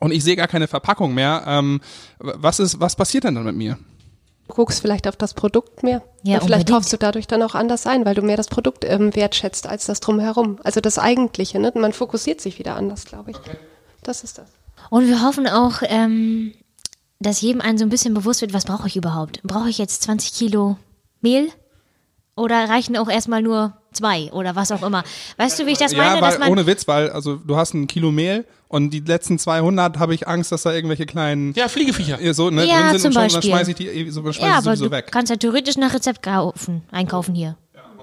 Und 0.00 0.12
ich 0.12 0.24
sehe 0.24 0.36
gar 0.36 0.48
keine 0.48 0.68
Verpackung 0.68 1.14
mehr. 1.14 1.44
Ähm, 1.46 1.80
was 2.18 2.60
ist, 2.60 2.80
was 2.80 2.96
passiert 2.96 3.24
denn 3.24 3.34
dann 3.34 3.44
mit 3.44 3.56
mir? 3.56 3.78
Du 4.48 4.54
guckst 4.54 4.80
vielleicht 4.80 5.08
auf 5.08 5.16
das 5.16 5.32
Produkt 5.32 5.82
mehr. 5.82 6.02
Ja, 6.22 6.34
und 6.34 6.44
vielleicht 6.44 6.44
unbedingt. 6.44 6.68
kaufst 6.68 6.92
du 6.92 6.98
dadurch 6.98 7.26
dann 7.26 7.42
auch 7.42 7.54
anders 7.54 7.86
ein, 7.86 8.04
weil 8.04 8.14
du 8.14 8.22
mehr 8.22 8.36
das 8.36 8.48
Produkt 8.48 8.84
ähm, 8.84 9.14
wertschätzt 9.14 9.66
als 9.66 9.86
das 9.86 10.00
drumherum. 10.00 10.58
Also 10.64 10.80
das 10.80 10.98
Eigentliche, 10.98 11.58
ne? 11.58 11.72
Man 11.74 11.92
fokussiert 11.92 12.40
sich 12.40 12.58
wieder 12.58 12.76
anders, 12.76 13.06
glaube 13.06 13.30
ich. 13.30 13.36
Das 14.02 14.22
ist 14.22 14.36
das. 14.38 14.48
Und 14.90 15.06
wir 15.06 15.22
hoffen 15.22 15.46
auch, 15.46 15.80
ähm, 15.84 16.52
dass 17.20 17.40
jedem 17.40 17.62
einen 17.62 17.78
so 17.78 17.84
ein 17.84 17.90
bisschen 17.90 18.12
bewusst 18.12 18.42
wird, 18.42 18.52
was 18.52 18.66
brauche 18.66 18.86
ich 18.86 18.96
überhaupt? 18.96 19.40
Brauche 19.42 19.70
ich 19.70 19.78
jetzt 19.78 20.02
20 20.02 20.34
Kilo 20.34 20.76
Mehl? 21.22 21.48
Oder 22.36 22.68
reichen 22.68 22.96
auch 22.96 23.08
erstmal 23.08 23.42
nur 23.42 23.76
zwei 23.94 24.30
oder 24.32 24.54
was 24.56 24.70
auch 24.72 24.82
immer? 24.82 25.04
Weißt 25.36 25.58
du, 25.58 25.66
wie 25.66 25.70
ich 25.72 25.78
das 25.78 25.92
meine? 25.92 26.16
ja, 26.16 26.20
dass 26.20 26.32
weil 26.34 26.38
man, 26.40 26.50
ohne 26.50 26.66
Witz, 26.66 26.86
weil 26.88 27.10
also 27.10 27.36
du 27.36 27.56
hast 27.56 27.74
ein 27.74 27.86
Kilo 27.86 28.10
Mehl 28.10 28.44
und 28.68 28.90
die 28.90 29.00
letzten 29.00 29.38
200 29.38 29.98
habe 29.98 30.14
ich 30.14 30.26
Angst, 30.28 30.52
dass 30.52 30.62
da 30.62 30.72
irgendwelche 30.72 31.06
kleinen 31.06 31.52
Ja, 31.54 31.68
Fliegeviecher. 31.68 32.20
äh, 32.20 32.34
so 32.34 32.50
ne, 32.50 32.66
Ja, 32.66 32.90
drin 32.90 32.98
sind 32.98 33.00
zum 33.00 33.08
und 33.08 33.12
schon, 33.14 33.22
dann 33.22 33.32
Beispiel. 33.32 33.50
schmeiße 33.50 33.70
ich 33.70 33.76
die 33.76 33.86
eh- 33.88 34.10
so, 34.10 34.20
schmeiß 34.22 34.38
ja, 34.38 34.58
aber 34.58 34.76
du 34.76 34.90
weg. 34.90 35.08
kannst 35.10 35.30
ja 35.30 35.36
theoretisch 35.36 35.76
nach 35.76 35.94
Rezept 35.94 36.22
kaufen, 36.22 36.82
einkaufen 36.90 37.34
hier. 37.34 37.56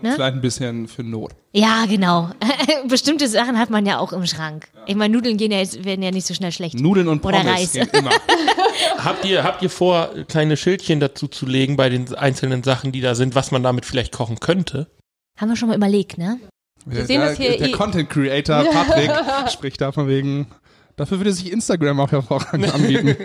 Ne? 0.03 0.13
Vielleicht 0.15 0.33
ein 0.33 0.41
bisschen 0.41 0.87
für 0.87 1.03
Not. 1.03 1.33
Ja, 1.51 1.85
genau. 1.87 2.31
Bestimmte 2.87 3.27
Sachen 3.27 3.59
hat 3.59 3.69
man 3.69 3.85
ja 3.85 3.99
auch 3.99 4.13
im 4.13 4.25
Schrank. 4.25 4.67
Ich 4.87 4.95
meine, 4.95 5.15
Nudeln 5.15 5.37
gehen 5.37 5.51
ja 5.51 5.59
jetzt, 5.59 5.85
werden 5.85 6.01
ja 6.01 6.09
nicht 6.09 6.25
so 6.25 6.33
schnell 6.33 6.51
schlecht. 6.51 6.79
Nudeln 6.79 7.07
und 7.07 7.23
Oder 7.23 7.37
Pommes 7.41 7.53
Reis. 7.53 7.71
gehen 7.73 7.87
immer. 7.93 8.09
Habt 8.97 9.25
ihr, 9.25 9.43
habt 9.43 9.61
ihr 9.61 9.69
vor, 9.69 10.09
kleine 10.27 10.57
Schildchen 10.57 10.99
dazu 10.99 11.27
zu 11.27 11.45
legen 11.45 11.75
bei 11.77 11.89
den 11.89 12.13
einzelnen 12.15 12.63
Sachen, 12.63 12.91
die 12.91 13.01
da 13.01 13.13
sind, 13.13 13.35
was 13.35 13.51
man 13.51 13.61
damit 13.61 13.85
vielleicht 13.85 14.11
kochen 14.11 14.39
könnte? 14.39 14.87
Haben 15.41 15.49
wir 15.49 15.55
schon 15.55 15.69
mal 15.69 15.75
überlegt, 15.75 16.19
ne? 16.19 16.39
Wir 16.85 17.05
sehen 17.05 17.19
das 17.19 17.35
hier 17.37 17.57
der 17.57 17.69
eh- 17.69 17.71
Content 17.71 18.09
Creator 18.09 18.63
Patrick 18.71 19.11
spricht 19.51 19.81
da 19.81 19.91
von 19.91 20.07
wegen. 20.07 20.45
Dafür 20.95 21.17
würde 21.17 21.33
sich 21.33 21.51
Instagram 21.51 21.99
auch 21.99 22.11
hervorragend 22.11 22.71
anbieten. 22.73 23.17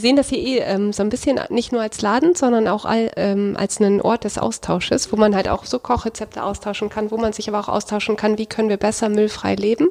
Sehen 0.00 0.16
das 0.16 0.28
hier 0.28 0.38
eh 0.38 0.58
ähm, 0.58 0.92
so 0.92 1.02
ein 1.02 1.08
bisschen 1.08 1.40
nicht 1.50 1.72
nur 1.72 1.80
als 1.80 2.02
Laden, 2.02 2.34
sondern 2.34 2.68
auch 2.68 2.84
all, 2.84 3.10
ähm, 3.16 3.56
als 3.58 3.80
einen 3.80 4.00
Ort 4.00 4.24
des 4.24 4.38
Austausches, 4.38 5.12
wo 5.12 5.16
man 5.16 5.34
halt 5.34 5.48
auch 5.48 5.64
so 5.64 5.78
Kochrezepte 5.78 6.42
austauschen 6.42 6.88
kann, 6.88 7.10
wo 7.10 7.16
man 7.16 7.32
sich 7.32 7.48
aber 7.48 7.60
auch 7.60 7.68
austauschen 7.68 8.16
kann, 8.16 8.38
wie 8.38 8.46
können 8.46 8.68
wir 8.68 8.76
besser 8.76 9.08
müllfrei 9.08 9.54
leben. 9.54 9.88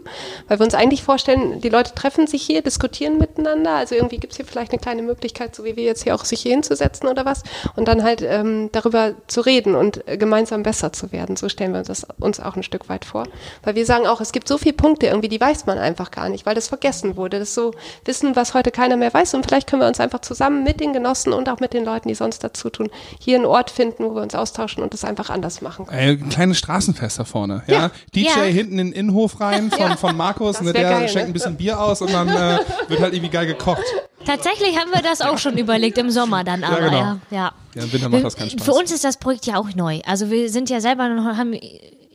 Weil 0.47 0.59
wir 0.59 0.65
uns 0.65 0.73
eigentlich 0.73 1.03
vorstellen, 1.03 1.61
die 1.61 1.69
Leute 1.69 1.93
treffen 1.95 2.27
sich 2.27 2.43
hier, 2.43 2.61
diskutieren 2.61 3.17
miteinander. 3.17 3.75
Also 3.75 3.95
irgendwie 3.95 4.17
gibt 4.17 4.33
es 4.33 4.37
hier 4.37 4.45
vielleicht 4.45 4.71
eine 4.71 4.79
kleine 4.79 5.01
Möglichkeit, 5.01 5.55
so 5.55 5.63
wie 5.63 5.75
wir 5.75 5.83
jetzt 5.83 6.03
hier 6.03 6.15
auch 6.15 6.25
sich 6.25 6.41
hier 6.41 6.51
hinzusetzen 6.53 7.07
oder 7.07 7.25
was. 7.25 7.43
Und 7.75 7.87
dann 7.87 8.03
halt 8.03 8.21
ähm, 8.21 8.69
darüber 8.71 9.13
zu 9.27 9.41
reden 9.41 9.75
und 9.75 10.07
äh, 10.07 10.17
gemeinsam 10.17 10.63
besser 10.63 10.91
zu 10.93 11.11
werden. 11.11 11.35
So 11.35 11.49
stellen 11.49 11.71
wir 11.71 11.79
uns 11.79 11.87
das 11.87 12.07
uns 12.19 12.39
auch 12.39 12.55
ein 12.55 12.63
Stück 12.63 12.89
weit 12.89 13.05
vor. 13.05 13.25
Weil 13.63 13.75
wir 13.75 13.85
sagen 13.85 14.07
auch, 14.07 14.21
es 14.21 14.31
gibt 14.31 14.47
so 14.47 14.57
viele 14.57 14.73
Punkte 14.73 15.07
irgendwie, 15.07 15.29
die 15.29 15.41
weiß 15.41 15.65
man 15.65 15.77
einfach 15.77 16.11
gar 16.11 16.29
nicht, 16.29 16.45
weil 16.45 16.55
das 16.55 16.67
vergessen 16.67 17.15
wurde. 17.15 17.39
Das 17.39 17.49
ist 17.49 17.55
so 17.55 17.73
Wissen, 18.05 18.35
was 18.35 18.53
heute 18.53 18.71
keiner 18.71 18.97
mehr 18.97 19.13
weiß. 19.13 19.33
Und 19.33 19.45
vielleicht 19.45 19.67
können 19.67 19.81
wir 19.81 19.87
uns 19.87 19.98
einfach 19.99 20.21
zusammen 20.21 20.63
mit 20.63 20.79
den 20.79 20.93
Genossen 20.93 21.33
und 21.33 21.49
auch 21.49 21.59
mit 21.59 21.73
den 21.73 21.85
Leuten, 21.85 22.07
die 22.07 22.15
sonst 22.15 22.43
dazu 22.43 22.69
tun, 22.69 22.89
hier 23.19 23.35
einen 23.35 23.45
Ort 23.45 23.71
finden, 23.71 24.03
wo 24.05 24.15
wir 24.15 24.21
uns 24.21 24.35
austauschen 24.35 24.83
und 24.83 24.93
das 24.93 25.03
einfach 25.03 25.29
anders 25.29 25.61
machen 25.61 25.85
können. 25.85 25.99
Ein 25.99 26.29
kleines 26.29 26.57
Straßenfest 26.59 27.19
da 27.19 27.23
vorne. 27.25 27.63
Ja. 27.67 27.79
Ja. 27.79 27.91
DJ 28.15 28.27
Ja. 28.27 28.41
hinten 28.43 28.79
in 28.79 28.87
den 28.87 28.93
Innenhof 28.93 29.39
rein 29.39 29.71
von, 29.77 29.97
von 29.97 30.17
Markus, 30.17 30.61
ne, 30.61 30.73
der 30.73 30.83
geil, 30.83 31.09
schenkt 31.09 31.15
ne? 31.15 31.31
ein 31.31 31.33
bisschen 31.33 31.57
Bier 31.57 31.79
aus 31.79 32.01
und 32.01 32.11
dann 32.13 32.27
äh, 32.29 32.59
wird 32.87 32.99
halt 33.01 33.13
irgendwie 33.13 33.31
geil 33.31 33.45
gekocht. 33.47 33.83
Tatsächlich 34.25 34.77
haben 34.77 34.91
wir 34.91 35.01
das 35.01 35.21
auch 35.21 35.37
schon 35.37 35.57
überlegt 35.57 35.97
im 35.97 36.09
Sommer 36.09 36.43
dann, 36.43 36.63
aber 36.63 36.81
genau. 36.81 36.97
ja. 36.97 37.19
ja. 37.31 37.51
Ja, 37.75 37.83
im 37.83 37.93
Winter 37.93 38.09
macht 38.09 38.23
das 38.23 38.35
keinen 38.35 38.49
Spaß. 38.49 38.65
Für 38.65 38.73
uns 38.73 38.91
ist 38.91 39.03
das 39.03 39.17
Projekt 39.17 39.45
ja 39.45 39.57
auch 39.57 39.73
neu. 39.75 40.01
Also 40.05 40.29
wir 40.29 40.49
sind 40.49 40.69
ja 40.69 40.81
selber 40.81 41.07
noch, 41.07 41.23
haben 41.37 41.53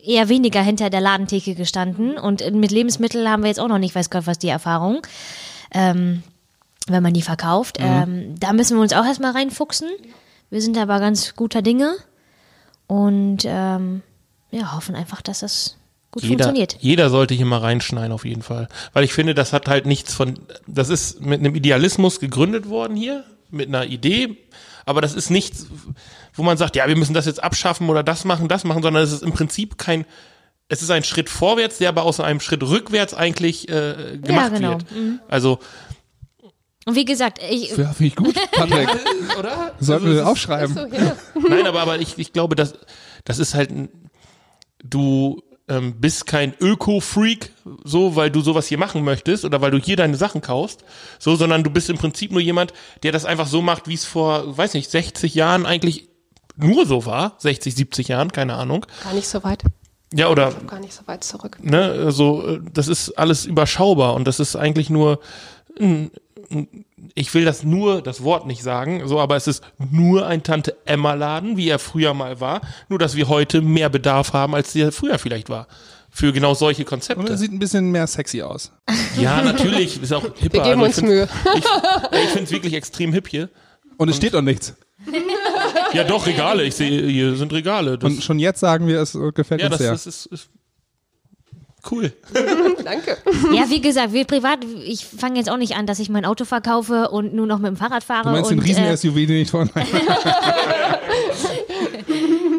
eher 0.05 0.29
weniger 0.29 0.61
hinter 0.61 0.89
der 0.89 1.01
Ladentheke 1.01 1.55
gestanden 1.55 2.17
und 2.17 2.43
mit 2.53 2.71
Lebensmitteln 2.71 3.29
haben 3.29 3.43
wir 3.43 3.47
jetzt 3.47 3.59
auch 3.59 3.67
noch 3.67 3.79
nicht, 3.79 3.95
weiß 3.95 4.09
Gott, 4.09 4.27
was 4.27 4.37
die 4.37 4.49
Erfahrung. 4.49 5.01
Ähm, 5.73 6.23
wenn 6.87 7.03
man 7.03 7.13
die 7.13 7.21
verkauft. 7.21 7.79
Mhm. 7.79 7.85
Ähm, 7.85 8.35
da 8.39 8.53
müssen 8.53 8.77
wir 8.77 8.81
uns 8.81 8.93
auch 8.93 9.05
erstmal 9.05 9.31
reinfuchsen. 9.31 9.89
Wir 10.49 10.61
sind 10.61 10.77
aber 10.77 10.99
ganz 10.99 11.35
guter 11.35 11.61
Dinge 11.61 11.95
und 12.87 13.39
ähm, 13.45 14.01
ja, 14.51 14.75
hoffen 14.75 14.95
einfach, 14.95 15.21
dass 15.21 15.39
das 15.39 15.77
gut 16.11 16.23
Jeder, 16.23 16.45
funktioniert. 16.45 16.77
jeder 16.79 17.09
sollte 17.09 17.33
hier 17.33 17.45
mal 17.45 17.59
reinschneiden 17.59 18.11
auf 18.11 18.25
jeden 18.25 18.41
Fall. 18.41 18.67
Weil 18.93 19.03
ich 19.03 19.13
finde, 19.13 19.33
das 19.33 19.53
hat 19.53 19.67
halt 19.67 19.85
nichts 19.85 20.13
von, 20.13 20.39
das 20.67 20.89
ist 20.89 21.21
mit 21.21 21.39
einem 21.39 21.55
Idealismus 21.55 22.19
gegründet 22.19 22.69
worden 22.69 22.95
hier, 22.95 23.25
mit 23.49 23.67
einer 23.67 23.85
Idee, 23.85 24.37
aber 24.85 25.01
das 25.01 25.15
ist 25.15 25.29
nichts, 25.29 25.67
wo 26.33 26.43
man 26.43 26.57
sagt, 26.57 26.75
ja, 26.75 26.87
wir 26.87 26.95
müssen 26.95 27.13
das 27.13 27.25
jetzt 27.25 27.43
abschaffen 27.43 27.89
oder 27.89 28.03
das 28.03 28.23
machen, 28.23 28.47
das 28.47 28.63
machen, 28.63 28.83
sondern 28.83 29.03
es 29.03 29.11
ist 29.11 29.23
im 29.23 29.33
Prinzip 29.33 29.77
kein, 29.77 30.05
es 30.69 30.81
ist 30.81 30.91
ein 30.91 31.03
Schritt 31.03 31.29
vorwärts, 31.29 31.79
der 31.79 31.89
aber 31.89 32.03
aus 32.03 32.19
einem 32.19 32.39
Schritt 32.39 32.63
rückwärts 32.63 33.13
eigentlich 33.13 33.67
äh, 33.69 34.17
gemacht 34.21 34.53
genau. 34.53 34.73
wird. 34.73 34.85
Also, 35.27 35.59
Und 36.85 36.95
wie 36.95 37.05
gesagt, 37.05 37.39
ich, 37.49 37.69
Ja, 37.75 37.91
finde 37.93 38.05
ich 38.07 38.15
gut, 38.15 38.35
Patrick. 38.51 38.87
oder? 39.39 39.73
Sollten 39.79 40.05
Also, 40.05 40.17
wir 40.17 40.27
aufschreiben. 40.27 40.73
So, 40.75 40.85
ja. 40.85 41.15
Nein, 41.49 41.65
aber, 41.67 41.81
aber 41.81 41.99
ich, 41.99 42.17
ich 42.17 42.31
glaube, 42.31 42.55
dass 42.55 42.73
das 43.23 43.39
ist 43.39 43.55
halt, 43.55 43.71
ein- 43.71 43.89
du 44.83 45.41
ähm, 45.67 45.95
bist 45.99 46.27
kein 46.27 46.53
Öko-Freak, 46.59 47.51
so, 47.83 48.15
weil 48.15 48.29
du 48.29 48.41
sowas 48.41 48.67
hier 48.67 48.77
machen 48.77 49.03
möchtest 49.03 49.45
oder 49.45 49.61
weil 49.61 49.71
du 49.71 49.79
hier 49.79 49.95
deine 49.97 50.15
Sachen 50.15 50.41
kaufst, 50.41 50.83
so, 51.17 51.35
sondern 51.35 51.63
du 51.63 51.71
bist 51.71 51.89
im 51.89 51.97
Prinzip 51.97 52.31
nur 52.31 52.41
jemand, 52.41 52.71
der 53.01 53.11
das 53.11 53.25
einfach 53.25 53.47
so 53.47 53.63
macht, 53.63 53.87
wie 53.87 53.95
es 53.95 54.05
vor, 54.05 54.55
weiß 54.55 54.75
nicht, 54.75 54.91
60 54.91 55.33
Jahren 55.33 55.65
eigentlich 55.65 56.07
nur 56.55 56.85
so 56.85 57.07
war, 57.07 57.33
60, 57.39 57.73
70 57.75 58.07
Jahren, 58.09 58.31
keine 58.31 58.53
Ahnung. 58.53 58.85
Gar 59.03 59.13
nicht 59.15 59.27
so 59.27 59.43
weit. 59.43 59.63
Ja, 60.13 60.29
oder 60.29 60.51
Gar 60.67 60.79
nicht 60.81 60.93
so 60.93 61.01
weit 61.07 61.23
zurück. 61.23 61.57
ne, 61.63 61.81
also 62.05 62.47
äh, 62.47 62.59
das 62.71 62.87
ist 62.87 63.09
alles 63.17 63.45
überschaubar 63.45 64.13
und 64.13 64.25
das 64.27 64.39
ist 64.39 64.55
eigentlich 64.55 64.91
nur 64.91 65.19
ich 67.15 67.33
will 67.33 67.45
das 67.45 67.63
nur, 67.63 68.01
das 68.01 68.23
Wort 68.23 68.45
nicht 68.47 68.63
sagen, 68.63 69.07
so, 69.07 69.19
aber 69.19 69.35
es 69.35 69.47
ist 69.47 69.63
nur 69.91 70.27
ein 70.27 70.43
Tante 70.43 70.75
Emma 70.85 71.13
Laden, 71.13 71.57
wie 71.57 71.69
er 71.69 71.79
früher 71.79 72.13
mal 72.13 72.39
war, 72.39 72.61
nur 72.89 72.99
dass 72.99 73.15
wir 73.15 73.27
heute 73.27 73.61
mehr 73.61 73.89
Bedarf 73.89 74.33
haben, 74.33 74.55
als 74.55 74.73
der 74.73 74.91
früher 74.91 75.19
vielleicht 75.19 75.49
war. 75.49 75.67
Für 76.11 76.31
genau 76.31 76.53
solche 76.53 76.83
Und 76.83 76.87
er 76.87 76.89
Konzepte. 76.89 77.37
sieht 77.37 77.51
ein 77.51 77.59
bisschen 77.59 77.91
mehr 77.91 78.07
sexy 78.07 78.41
aus. 78.41 78.71
Ja, 79.19 79.41
natürlich, 79.41 80.01
ist 80.01 80.13
auch 80.13 80.23
hipper. 80.23 80.53
Wir 80.53 80.63
geben 80.63 80.81
also 80.81 80.85
uns 80.85 80.97
ich 80.99 81.03
Mühe. 81.03 81.27
Ich, 81.55 81.65
ich 82.23 82.29
finde 82.29 82.43
es 82.43 82.51
wirklich 82.51 82.73
extrem 82.73 83.11
hip 83.11 83.27
hier. 83.27 83.49
Und 83.97 84.07
es 84.09 84.15
steht 84.15 84.33
doch 84.33 84.41
nichts. 84.41 84.75
Ja, 85.93 86.03
doch, 86.03 86.25
Regale. 86.25 86.63
Ich 86.63 86.75
sehe, 86.75 87.05
hier 87.07 87.35
sind 87.35 87.51
Regale. 87.51 87.97
Das, 87.97 88.09
Und 88.09 88.23
schon 88.23 88.39
jetzt 88.39 88.59
sagen 88.59 88.87
wir, 88.87 89.01
es 89.01 89.17
gefällt 89.33 89.61
ja, 89.61 89.67
uns 89.67 89.77
das, 89.77 89.81
sehr. 89.81 89.91
das 89.91 90.07
ist, 90.07 90.25
ist 90.27 90.49
Cool. 91.89 92.11
Danke. 92.83 93.17
Ja, 93.53 93.69
wie 93.69 93.81
gesagt, 93.81 94.13
wir 94.13 94.25
privat, 94.25 94.59
ich 94.85 95.05
fange 95.05 95.37
jetzt 95.37 95.49
auch 95.49 95.57
nicht 95.57 95.75
an, 95.75 95.85
dass 95.85 95.99
ich 95.99 96.09
mein 96.09 96.25
Auto 96.25 96.45
verkaufe 96.45 97.09
und 97.09 97.33
nur 97.33 97.45
noch 97.45 97.59
mit 97.59 97.67
dem 97.67 97.77
Fahrrad 97.77 98.03
fahre. 98.03 98.23
Du 98.23 98.31
meinst 98.31 98.51
den 98.51 98.59
und, 98.59 98.65
riesen 98.65 98.83
äh, 98.83 98.97
SUV, 98.97 99.13
den 99.13 99.31
ich 99.31 99.51
vorhin 99.51 99.71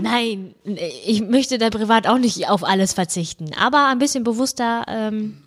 Nein, 0.01 0.55
ich 1.05 1.23
möchte 1.23 1.59
da 1.59 1.71
privat 1.71 2.07
auch 2.07 2.19
nicht 2.19 2.49
auf 2.49 2.63
alles 2.65 2.93
verzichten. 2.93 3.51
Aber 3.61 3.89
ein 3.89 3.99
bisschen 3.99 4.23
bewusster, 4.23 4.85
ähm, 4.89 5.39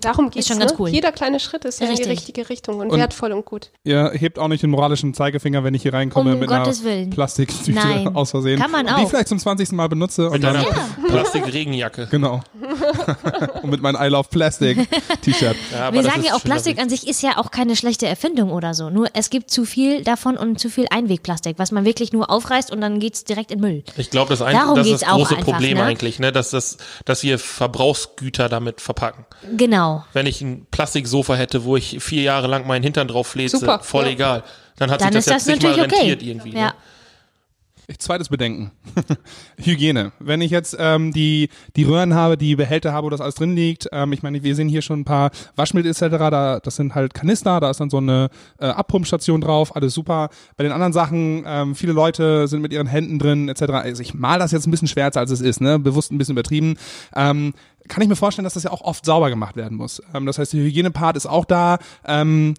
Darum 0.00 0.30
geht 0.30 0.42
es. 0.42 0.48
schon 0.48 0.58
ganz 0.58 0.72
ne? 0.72 0.76
cool. 0.80 0.88
Jeder 0.90 1.12
kleine 1.12 1.40
Schritt 1.40 1.64
ist 1.64 1.80
ja 1.80 1.86
in 1.86 1.94
die 1.94 2.02
Richtig. 2.02 2.18
richtige 2.18 2.48
Richtung 2.48 2.78
und, 2.80 2.90
Und- 2.90 2.98
wertvoll 2.98 3.32
und 3.32 3.44
gut. 3.44 3.70
Ihr 3.84 4.10
hebt 4.14 4.38
auch 4.38 4.48
nicht 4.48 4.62
den 4.62 4.70
moralischen 4.70 5.14
Zeigefinger, 5.14 5.64
wenn 5.64 5.74
ich 5.74 5.82
hier 5.82 5.92
reinkomme 5.94 6.34
Um 6.34 6.40
mit 6.40 6.48
Gottes 6.48 6.80
einer 6.80 6.90
Willen. 6.90 7.10
Plastiktüte 7.10 7.72
Nein. 7.72 8.08
aus 8.16 8.30
Versehen. 8.30 8.58
Kann 8.60 8.70
man 8.70 8.86
Die 8.86 8.92
auch. 8.92 9.08
vielleicht 9.08 9.28
zum 9.28 9.38
20. 9.38 9.72
Mal 9.72 9.88
benutze. 9.88 10.26
Und 10.26 10.32
Mit 10.32 10.44
dann, 10.44 10.54
deiner 10.54 10.66
Plastikregenjacke. 11.08 12.08
genau. 12.10 12.40
und 13.62 13.70
mit 13.70 13.80
meinem 13.82 13.96
I 14.00 14.08
Love 14.08 14.28
Plastic 14.30 14.88
T-Shirt. 15.22 15.56
Ja, 15.72 15.92
wir 15.92 16.02
sagen 16.02 16.22
ja 16.22 16.34
auch, 16.34 16.42
Plastik 16.42 16.78
an 16.80 16.88
sich 16.88 17.06
ist 17.08 17.22
ja 17.22 17.38
auch 17.38 17.50
keine 17.50 17.76
schlechte 17.76 18.06
Erfindung 18.06 18.50
oder 18.52 18.74
so. 18.74 18.90
Nur 18.90 19.08
es 19.14 19.30
gibt 19.30 19.50
zu 19.50 19.64
viel 19.64 20.02
davon 20.04 20.36
und 20.36 20.58
zu 20.58 20.68
viel 20.70 20.86
Einwegplastik, 20.90 21.58
was 21.58 21.72
man 21.72 21.84
wirklich 21.84 22.12
nur 22.12 22.30
aufreißt 22.30 22.70
und 22.70 22.80
dann 22.80 23.00
geht's 23.00 23.24
direkt 23.24 23.50
in 23.50 23.60
Müll. 23.60 23.84
Ich 23.96 24.10
glaube, 24.10 24.30
das, 24.30 24.42
ein, 24.42 24.54
Darum 24.54 24.76
das 24.76 24.86
ist 24.86 25.02
das 25.02 25.08
auch 25.10 25.16
große 25.18 25.36
einfach, 25.36 25.52
Problem 25.52 25.78
ne? 25.78 25.84
eigentlich, 25.84 26.18
ne? 26.18 26.32
dass, 26.32 26.50
das, 26.50 26.78
dass 27.04 27.22
wir 27.22 27.38
Verbrauchsgüter 27.38 28.48
damit 28.48 28.80
verpacken. 28.80 29.24
Genau. 29.56 29.83
Wenn 30.12 30.26
ich 30.26 30.40
ein 30.40 30.66
Plastiksofa 30.70 31.34
hätte, 31.34 31.64
wo 31.64 31.76
ich 31.76 32.02
vier 32.02 32.22
Jahre 32.22 32.46
lang 32.46 32.66
meinen 32.66 32.82
Hintern 32.82 33.08
drauf 33.08 33.28
Super, 33.60 33.80
voll 33.80 34.06
ja. 34.06 34.10
egal. 34.10 34.42
Dann 34.76 34.90
hat 34.90 35.00
Dann 35.00 35.12
sich 35.12 35.20
ist 35.20 35.28
das 35.28 35.44
das 35.44 35.46
jetzt 35.46 35.62
nicht 35.62 35.62
mal 35.62 35.76
natürlich 35.76 35.92
okay. 35.92 36.10
rentiert 36.10 36.22
irgendwie. 36.22 36.52
Ja. 36.52 36.66
Ne? 36.66 36.74
Zweites 37.98 38.30
Bedenken. 38.30 38.70
Hygiene. 39.58 40.12
Wenn 40.18 40.40
ich 40.40 40.50
jetzt 40.50 40.74
ähm, 40.78 41.12
die, 41.12 41.50
die 41.76 41.84
Röhren 41.84 42.14
habe, 42.14 42.38
die 42.38 42.56
Behälter 42.56 42.92
habe, 42.92 43.06
wo 43.06 43.10
das 43.10 43.20
alles 43.20 43.34
drin 43.34 43.54
liegt, 43.54 43.88
ähm, 43.92 44.12
ich 44.12 44.22
meine, 44.22 44.42
wir 44.42 44.54
sehen 44.54 44.68
hier 44.68 44.80
schon 44.80 45.00
ein 45.00 45.04
paar 45.04 45.30
Waschmittel 45.54 45.90
etc., 45.90 46.00
da, 46.30 46.60
das 46.60 46.76
sind 46.76 46.94
halt 46.94 47.12
Kanister, 47.12 47.60
da 47.60 47.70
ist 47.70 47.80
dann 47.80 47.90
so 47.90 47.98
eine 47.98 48.30
äh, 48.58 48.66
Abpumpstation 48.66 49.42
drauf, 49.42 49.76
alles 49.76 49.92
super. 49.92 50.30
Bei 50.56 50.64
den 50.64 50.72
anderen 50.72 50.94
Sachen, 50.94 51.44
ähm, 51.46 51.74
viele 51.74 51.92
Leute 51.92 52.48
sind 52.48 52.62
mit 52.62 52.72
ihren 52.72 52.86
Händen 52.86 53.18
drin 53.18 53.48
etc. 53.48 53.62
Also 53.62 54.02
ich 54.02 54.14
mal 54.14 54.38
das 54.38 54.52
jetzt 54.52 54.66
ein 54.66 54.70
bisschen 54.70 54.88
schwärzer, 54.88 55.20
als 55.20 55.30
es 55.30 55.42
ist, 55.42 55.60
ne? 55.60 55.78
bewusst 55.78 56.10
ein 56.10 56.18
bisschen 56.18 56.32
übertrieben. 56.32 56.76
Ähm, 57.14 57.52
kann 57.88 58.02
ich 58.02 58.08
mir 58.08 58.16
vorstellen, 58.16 58.44
dass 58.44 58.54
das 58.54 58.62
ja 58.62 58.70
auch 58.70 58.80
oft 58.80 59.04
sauber 59.04 59.28
gemacht 59.28 59.56
werden 59.56 59.76
muss. 59.76 60.02
Ähm, 60.14 60.24
das 60.24 60.38
heißt, 60.38 60.54
der 60.54 60.60
Hygienepart 60.60 61.16
ist 61.16 61.26
auch 61.26 61.44
da. 61.44 61.78
Ähm, 62.06 62.54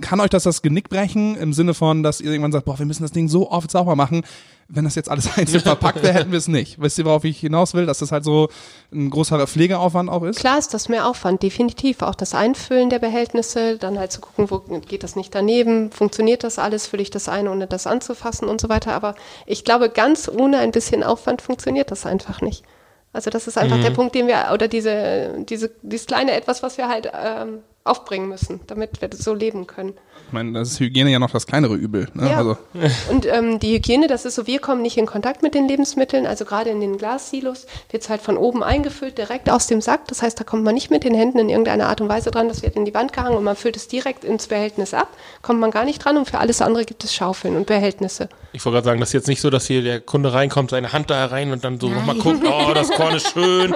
kann 0.00 0.20
euch 0.20 0.30
das 0.30 0.44
das 0.44 0.62
Genick 0.62 0.88
brechen 0.88 1.36
im 1.36 1.52
Sinne 1.52 1.74
von, 1.74 2.02
dass 2.02 2.20
ihr 2.20 2.30
irgendwann 2.30 2.52
sagt, 2.52 2.66
boah, 2.66 2.78
wir 2.78 2.86
müssen 2.86 3.02
das 3.02 3.12
Ding 3.12 3.28
so 3.28 3.50
oft 3.50 3.70
sauber 3.70 3.96
machen. 3.96 4.24
Wenn 4.68 4.84
das 4.84 4.94
jetzt 4.94 5.10
alles 5.10 5.28
einzeln 5.36 5.60
verpackt 5.62 6.02
wäre, 6.02 6.14
hätten 6.14 6.30
wir 6.30 6.38
es 6.38 6.48
nicht. 6.48 6.80
Wisst 6.80 6.98
ihr, 6.98 7.04
worauf 7.04 7.24
ich 7.24 7.40
hinaus 7.40 7.74
will? 7.74 7.86
Dass 7.86 7.98
das 7.98 8.12
halt 8.12 8.24
so 8.24 8.48
ein 8.92 9.10
großer 9.10 9.46
Pflegeaufwand 9.46 10.08
auch 10.08 10.22
ist? 10.22 10.38
Klar 10.38 10.58
ist 10.58 10.72
das 10.72 10.88
mehr 10.88 11.08
Aufwand, 11.08 11.42
definitiv. 11.42 12.02
Auch 12.02 12.14
das 12.14 12.34
Einfüllen 12.34 12.90
der 12.90 12.98
Behältnisse, 12.98 13.78
dann 13.78 13.98
halt 13.98 14.12
zu 14.12 14.20
gucken, 14.20 14.50
wo 14.50 14.60
geht 14.80 15.02
das 15.02 15.16
nicht 15.16 15.34
daneben, 15.34 15.90
funktioniert 15.90 16.44
das 16.44 16.58
alles, 16.58 16.86
fülle 16.86 17.02
ich 17.02 17.10
das 17.10 17.28
ein, 17.28 17.48
ohne 17.48 17.66
das 17.66 17.86
anzufassen 17.86 18.48
und 18.48 18.60
so 18.60 18.68
weiter. 18.68 18.92
Aber 18.92 19.14
ich 19.46 19.64
glaube, 19.64 19.90
ganz 19.90 20.28
ohne 20.28 20.58
ein 20.58 20.70
bisschen 20.70 21.02
Aufwand 21.02 21.42
funktioniert 21.42 21.90
das 21.90 22.06
einfach 22.06 22.40
nicht. 22.40 22.64
Also 23.12 23.30
das 23.30 23.46
ist 23.46 23.58
einfach 23.58 23.80
der 23.80 23.90
Punkt, 23.90 24.16
den 24.16 24.26
wir, 24.26 24.50
oder 24.52 24.66
diese, 24.66 25.44
diese, 25.48 25.70
dieses 25.82 26.06
kleine 26.06 26.32
Etwas, 26.32 26.64
was 26.64 26.78
wir 26.78 26.88
halt 26.88 27.12
ähm, 27.14 27.60
aufbringen 27.84 28.30
müssen, 28.30 28.60
damit 28.66 29.02
wir 29.02 29.10
so 29.12 29.34
leben 29.34 29.66
können. 29.66 29.92
Ich 30.26 30.32
meine, 30.32 30.52
das 30.52 30.72
ist 30.72 30.80
Hygiene 30.80 31.10
ja 31.10 31.18
noch 31.18 31.30
das 31.30 31.46
kleinere 31.46 31.74
Übel. 31.74 32.08
Ne? 32.14 32.30
Ja. 32.30 32.38
Also, 32.38 32.56
Und 33.10 33.26
ähm, 33.26 33.58
die 33.58 33.74
Hygiene, 33.74 34.06
das 34.06 34.24
ist 34.24 34.36
so, 34.36 34.46
wir 34.46 34.58
kommen 34.58 34.80
nicht 34.80 34.96
in 34.96 35.04
Kontakt 35.04 35.42
mit 35.42 35.54
den 35.54 35.68
Lebensmitteln, 35.68 36.26
also 36.26 36.46
gerade 36.46 36.70
in 36.70 36.80
den 36.80 36.96
Glassilos 36.96 37.66
wird 37.90 38.02
es 38.02 38.08
halt 38.08 38.22
von 38.22 38.38
oben 38.38 38.62
eingefüllt, 38.62 39.18
direkt 39.18 39.50
aus 39.50 39.66
dem 39.66 39.82
Sack. 39.82 40.08
Das 40.08 40.22
heißt, 40.22 40.40
da 40.40 40.44
kommt 40.44 40.64
man 40.64 40.74
nicht 40.74 40.90
mit 40.90 41.04
den 41.04 41.14
Händen 41.14 41.38
in 41.38 41.50
irgendeiner 41.50 41.88
Art 41.88 42.00
und 42.00 42.08
Weise 42.08 42.30
dran, 42.30 42.48
das 42.48 42.62
wird 42.62 42.74
in 42.74 42.86
die 42.86 42.94
Wand 42.94 43.12
gehangen 43.12 43.36
und 43.36 43.44
man 43.44 43.54
füllt 43.54 43.76
es 43.76 43.86
direkt 43.86 44.24
ins 44.24 44.46
Behältnis 44.46 44.94
ab, 44.94 45.08
kommt 45.42 45.60
man 45.60 45.70
gar 45.70 45.84
nicht 45.84 46.02
dran 46.02 46.16
und 46.16 46.28
für 46.28 46.38
alles 46.38 46.62
andere 46.62 46.86
gibt 46.86 47.04
es 47.04 47.14
Schaufeln 47.14 47.54
und 47.54 47.66
Behältnisse. 47.66 48.30
Ich 48.54 48.64
wollte 48.64 48.76
gerade 48.76 48.84
sagen, 48.84 49.00
das 49.00 49.08
ist 49.08 49.14
jetzt 49.14 49.26
nicht 49.26 49.40
so, 49.40 49.50
dass 49.50 49.66
hier 49.66 49.82
der 49.82 50.00
Kunde 50.00 50.32
reinkommt, 50.32 50.70
seine 50.70 50.92
Hand 50.92 51.10
da 51.10 51.26
rein 51.26 51.50
und 51.50 51.64
dann 51.64 51.80
so 51.80 51.88
nochmal 51.88 52.14
guckt, 52.16 52.44
oh, 52.46 52.72
das 52.72 52.88
Korn 52.88 53.16
ist 53.16 53.28
schön. 53.32 53.74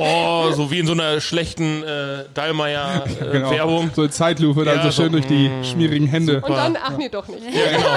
Oh, 0.00 0.50
so 0.50 0.72
wie 0.72 0.80
in 0.80 0.88
so 0.88 0.92
einer 0.92 1.20
schlechten 1.20 1.84
äh, 1.84 2.24
Dallmayr 2.34 3.04
äh, 3.06 3.24
genau. 3.32 3.50
Werbung. 3.52 3.90
So 3.94 4.02
in 4.02 4.10
Zeitlupe, 4.10 4.64
dann 4.64 4.78
Ja, 4.78 4.82
so 4.82 4.90
so, 4.90 5.02
schön 5.02 5.12
durch 5.12 5.26
die 5.26 5.48
schmierigen 5.62 6.08
Hände. 6.08 6.40
Und 6.40 6.50
dann, 6.50 6.76
ach 6.82 6.96
nee, 6.96 7.08
doch 7.08 7.28
nicht. 7.28 7.42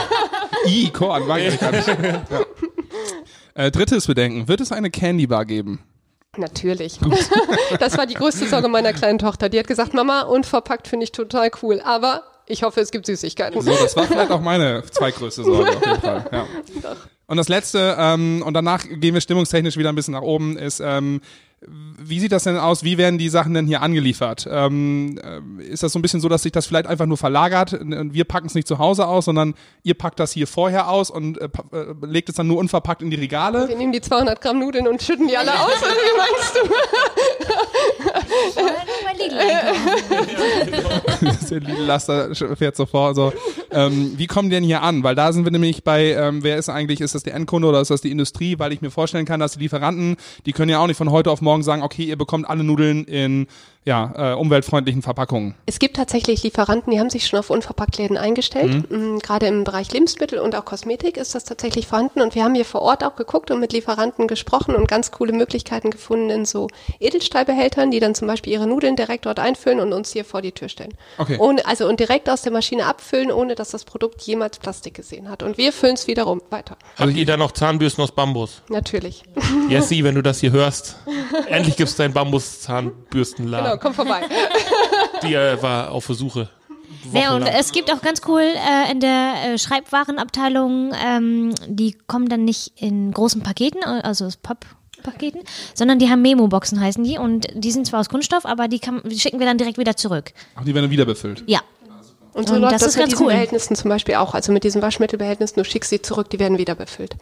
I, 0.68 0.90
Korn, 0.92 1.26
mag 1.26 1.42
ich 1.42 1.60
gar 1.60 1.72
nicht. 1.72 1.88
Ja. 1.88 2.22
Äh, 3.56 3.72
drittes 3.72 4.06
Bedenken. 4.06 4.48
Wird 4.48 4.62
es 4.62 4.72
eine 4.72 4.92
Candy 4.92 5.26
Bar 5.26 5.46
geben? 5.46 5.84
Natürlich. 6.38 7.00
Das 7.80 7.98
war 7.98 8.06
die 8.06 8.14
größte 8.14 8.48
Sorge 8.48 8.70
meiner 8.70 8.94
kleinen 8.94 9.18
Tochter. 9.18 9.50
Die 9.50 9.60
hat 9.60 9.68
gesagt, 9.68 9.94
Mama, 9.94 10.22
unverpackt 10.22 10.88
finde 10.88 11.04
ich 11.06 11.12
total 11.12 11.50
cool, 11.62 11.82
aber 11.84 12.24
ich 12.52 12.64
hoffe, 12.64 12.82
es 12.82 12.92
gibt 12.92 13.06
Süßigkeiten. 13.06 13.62
So, 13.62 13.72
das 13.72 13.96
war 13.96 14.04
vielleicht 14.06 14.32
auch 14.32 14.42
meine 14.42 14.84
zweitgrößte 14.84 15.44
Sorge 15.44 15.78
auf 15.78 15.86
jeden 15.86 16.02
Fall. 16.02 16.26
Ja. 16.32 16.48
Und 17.28 17.38
das 17.38 17.48
letzte, 17.48 17.96
ähm, 17.98 18.44
und 18.46 18.54
danach 18.54 18.84
gehen 18.86 19.14
wir 19.14 19.22
stimmungstechnisch 19.22 19.78
wieder 19.78 19.88
ein 19.88 19.96
bisschen 19.96 20.16
nach 20.16 20.22
oben, 20.22 20.58
ist, 20.58 20.82
ähm, 20.82 21.22
wie 21.68 22.20
sieht 22.20 22.32
das 22.32 22.46
denn 22.46 22.58
aus? 22.58 22.84
Wie 22.84 22.98
werden 22.98 23.20
die 23.20 23.30
Sachen 23.30 23.54
denn 23.54 23.68
hier 23.68 23.84
angeliefert? 23.84 24.48
Ähm, 24.50 25.20
äh, 25.24 25.64
ist 25.64 25.84
das 25.84 25.94
so 25.94 26.00
ein 26.00 26.02
bisschen 26.02 26.20
so, 26.20 26.28
dass 26.28 26.42
sich 26.42 26.52
das 26.52 26.66
vielleicht 26.66 26.88
einfach 26.88 27.06
nur 27.06 27.18
verlagert 27.18 27.74
und 27.74 28.14
wir 28.16 28.24
packen 28.24 28.48
es 28.48 28.56
nicht 28.56 28.68
zu 28.68 28.80
Hause 28.80 29.08
aus, 29.08 29.26
sondern 29.26 29.54
ihr 29.84 29.94
packt 29.94 30.20
das 30.20 30.32
hier 30.32 30.48
vorher 30.48 30.90
aus 30.90 31.12
und 31.12 31.40
äh, 31.40 31.50
äh, 31.72 31.94
legt 32.02 32.30
es 32.30 32.36
dann 32.36 32.48
nur 32.48 32.58
unverpackt 32.58 33.04
in 33.04 33.12
die 33.12 33.18
Regale? 33.18 33.68
Wir 33.68 33.78
nehmen 33.78 33.92
die 33.92 34.02
200 34.02 34.42
Gramm 34.42 34.60
Nudeln 34.60 34.88
und 34.88 35.04
schütten 35.04 35.28
die 35.28 35.38
alle 35.38 35.52
aus, 35.54 35.82
oder 35.82 35.92
wie 35.92 36.18
meinst 36.18 36.56
du? 36.56 36.62
der 41.52 41.60
Lidl-Laster 41.60 42.36
fährt 42.56 42.76
so 42.76 42.86
vor. 42.86 43.14
So. 43.14 43.34
Ähm, 43.72 44.14
wie 44.18 44.28
kommen 44.28 44.50
die 44.50 44.56
denn 44.56 44.64
hier 44.64 44.82
an? 44.82 45.04
Weil 45.04 45.16
da 45.16 45.32
sind 45.34 45.46
wir 45.46 45.52
nämlich 45.52 45.84
bei, 45.84 46.14
ähm, 46.14 46.44
wer 46.44 46.58
ist 46.58 46.70
eigentlich, 46.70 47.02
ist 47.02 47.16
das 47.16 47.24
der 47.24 47.36
Endkunde 47.36 47.68
oder 47.68 47.82
ist 47.82 47.92
das 47.92 48.02
die 48.02 48.12
Industrie? 48.12 48.58
Weil 48.58 48.74
ich 48.74 48.82
mir 48.82 48.92
vorstellen 48.92 49.26
kann, 49.26 49.40
dass 49.40 49.54
die 49.54 49.60
Lieferanten, 49.60 50.18
die 50.46 50.54
können 50.54 50.70
ja 50.70 50.80
auch 50.80 50.88
nicht 50.88 50.98
von 50.98 51.12
heute 51.12 51.30
auf 51.32 51.42
morgen 51.42 51.51
sagen, 51.60 51.82
okay, 51.84 52.04
ihr 52.04 52.18
bekommt 52.18 52.50
alle 52.50 52.64
Nudeln 52.64 53.04
in 53.04 53.48
ja, 53.84 54.34
äh, 54.34 54.36
umweltfreundlichen 54.36 55.02
Verpackungen. 55.02 55.56
Es 55.66 55.80
gibt 55.80 55.96
tatsächlich 55.96 56.44
Lieferanten, 56.44 56.92
die 56.92 57.00
haben 57.00 57.10
sich 57.10 57.26
schon 57.26 57.40
auf 57.40 57.50
Unverpacktläden 57.50 58.16
eingestellt. 58.16 58.92
Mm, 58.92 59.18
Gerade 59.18 59.48
im 59.48 59.64
Bereich 59.64 59.92
Lebensmittel 59.92 60.38
und 60.38 60.56
auch 60.56 60.66
Kosmetik 60.66 61.18
ist 61.18 61.34
das 61.34 61.46
tatsächlich 61.46 61.88
vorhanden. 61.88 62.22
Und 62.22 62.36
wir 62.36 62.44
haben 62.44 62.54
hier 62.54 62.66
vor 62.66 62.84
Ort 62.84 63.04
auch 63.04 63.16
geguckt 63.16 63.50
und 63.50 63.60
mit 63.60 63.74
Lieferanten 63.74 64.28
gesprochen 64.28 64.76
und 64.76 64.88
ganz 64.88 65.10
coole 65.10 65.34
Möglichkeiten 65.34 65.90
gefunden 65.90 66.30
in 66.30 66.46
so 66.46 66.68
Edelstahlbehältern, 67.00 67.90
die 67.90 68.00
dann 68.00 68.14
zum 68.14 68.28
Beispiel 68.28 68.54
ihre 68.54 68.68
Nudeln 68.68 68.96
direkt 68.96 69.26
dort 69.26 69.40
einfüllen 69.40 69.80
und 69.80 69.94
uns 69.94 70.12
hier 70.14 70.26
vor 70.26 70.44
die 70.44 70.52
Tür 70.52 70.70
stellen. 70.70 70.94
Okay. 71.18 71.38
Ohne, 71.40 71.66
also 71.66 71.88
und 71.88 72.00
direkt 72.00 72.30
aus 72.30 72.44
der 72.44 72.52
Maschine 72.52 72.86
abfüllen, 72.86 73.32
ohne 73.32 73.56
dass 73.56 73.72
das 73.72 73.84
Produkt 73.84 74.22
jemals 74.22 74.60
Plastik 74.60 74.94
gesehen 74.94 75.28
hat. 75.28 75.42
Und 75.42 75.58
wir 75.58 75.74
füllen 75.74 75.96
es 75.96 76.06
wiederum 76.06 76.40
weiter. 76.52 76.78
Ihr 77.00 77.26
da 77.26 77.36
noch 77.36 77.52
Zahnbürsten 77.52 78.04
aus 78.04 78.12
Bambus? 78.12 78.62
Natürlich. 78.70 79.24
Jessie, 79.70 80.04
wenn 80.04 80.14
du 80.14 80.22
das 80.22 80.40
hier 80.40 80.52
hörst, 80.52 80.98
endlich 81.48 81.78
gibt's 81.78 81.96
deinen 81.96 82.14
Bambus-Zahnbürstenladen. 82.14 83.71
Genau, 83.71 83.71
komm 83.78 83.94
vorbei. 83.94 84.22
Die 85.24 85.34
äh, 85.34 85.62
war 85.62 85.92
auf 85.92 86.06
Versuche. 86.06 86.50
Ja, 87.14 87.36
und 87.36 87.44
es 87.44 87.72
gibt 87.72 87.92
auch 87.92 88.02
ganz 88.02 88.22
cool 88.28 88.42
äh, 88.42 88.92
in 88.92 89.00
der 89.00 89.34
äh, 89.44 89.58
Schreibwarenabteilung, 89.58 90.94
ähm, 91.04 91.54
die 91.68 91.98
kommen 92.08 92.30
dann 92.30 92.46
nicht 92.46 92.74
in 92.76 93.12
großen 93.12 93.42
Paketen, 93.42 93.82
äh, 93.82 94.02
also 94.04 94.26
aus 94.26 94.38
Pappaketen, 94.38 95.42
sondern 95.74 96.00
die 96.00 96.10
haben 96.10 96.22
Memo-Boxen 96.22 96.80
heißen 96.80 97.04
die 97.04 97.18
und 97.18 97.48
die 97.54 97.72
sind 97.72 97.88
zwar 97.88 98.00
aus 98.02 98.10
Kunststoff, 98.10 98.46
aber 98.46 98.68
die, 98.68 98.80
kann, 98.80 99.02
die 99.06 99.20
schicken 99.20 99.40
wir 99.40 99.48
dann 99.48 99.58
direkt 99.58 99.78
wieder 99.78 99.96
zurück. 99.96 100.32
Ach, 100.56 100.64
die 100.64 100.76
werden 100.76 100.90
wieder 100.90 101.06
befüllt. 101.06 101.44
Ja. 101.48 101.62
Und 102.34 102.48
so 102.48 102.56
Und 102.56 102.62
läuft 102.62 102.76
das 102.76 102.82
das, 102.82 102.90
ist 102.92 102.96
mit 102.96 103.04
ganz 103.04 103.14
diesen 103.14 103.26
cool. 103.26 103.34
Behältnissen 103.34 103.76
zum 103.76 103.90
Beispiel 103.90 104.16
auch. 104.16 104.34
Also 104.34 104.54
mit 104.54 104.64
diesen 104.64 104.82
Waschmittelbehältnissen, 104.82 105.62
du 105.62 105.66
schickst 105.66 105.90
sie 105.90 106.02
zurück, 106.02 106.30
die 106.30 106.40
werden 106.40 106.58
wieder 106.58 106.76
befüllt. 106.76 107.18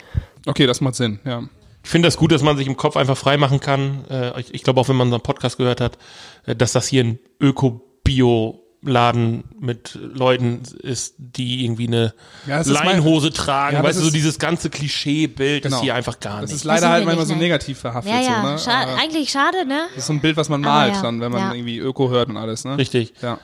Okay, 0.46 0.68
das 0.68 0.82
macht 0.82 0.96
Sinn, 0.96 1.20
ja. 1.26 1.44
Ich 1.84 1.90
finde 1.90 2.08
das 2.08 2.18
gut, 2.18 2.32
dass 2.32 2.42
man 2.44 2.58
sich 2.58 2.68
im 2.68 2.78
Kopf 2.78 2.96
einfach 2.98 3.18
frei 3.18 3.38
machen 3.38 3.60
kann. 3.60 4.06
Äh, 4.10 4.40
ich 4.42 4.54
ich 4.54 4.64
glaube 4.64 4.80
auch, 4.82 4.90
wenn 4.90 4.96
man 4.98 5.08
unseren 5.08 5.22
Podcast 5.22 5.58
gehört 5.58 5.82
hat, 5.82 5.98
äh, 6.46 6.56
dass 6.56 6.74
das 6.74 6.88
hier 6.88 7.04
ein 7.04 7.20
Öko-Bio-Laden 7.42 9.44
mit 9.60 9.98
Leuten 10.02 10.62
ist, 10.84 11.16
die 11.18 11.64
irgendwie 11.64 11.88
eine 11.88 12.14
Ja, 12.48 12.60
ist 12.62 12.68
mein- 12.68 12.86
Leinhose 12.86 13.32
tragen. 13.32 13.76
Ja, 13.78 13.82
das 13.82 13.90
weißt 13.90 14.00
du, 14.02 14.06
so 14.06 14.12
dieses 14.12 14.38
ganze 14.40 14.70
Klischee-Bild 14.70 15.64
Genau. 15.64 15.78
ist 15.78 15.82
hier 15.84 15.96
einfach 15.96 16.20
gar 16.20 16.42
Das 16.42 16.50
nicht. 16.50 16.58
ist 16.58 16.64
leider 16.66 16.90
halt 16.90 17.06
manchmal 17.06 17.26
so 17.26 17.36
negativ 17.36 17.80
verhaftet. 17.80 18.12
Ja, 18.14 18.20
ja. 18.22 18.42
So, 18.42 18.48
ne? 18.52 18.60
Scha 18.60 18.82
Aber 18.84 18.96
eigentlich 19.02 19.30
schade, 19.32 19.66
ne? 19.66 19.84
Das 19.90 20.00
ist 20.00 20.08
so 20.08 20.14
ein 20.14 20.20
Bild, 20.22 20.36
was 20.38 20.50
man 20.50 20.64
Aber 20.66 20.74
malt 20.76 20.96
ja, 20.96 21.02
dann, 21.02 21.22
wenn 21.22 21.32
man 21.32 21.42
ja. 21.42 21.54
irgendwie 21.54 21.78
Öko 21.80 22.10
hört 22.10 22.28
und 22.30 22.38
alles, 22.38 22.66
ne? 22.66 22.78
Richtig. 22.78 23.14
Ja. 23.22 23.40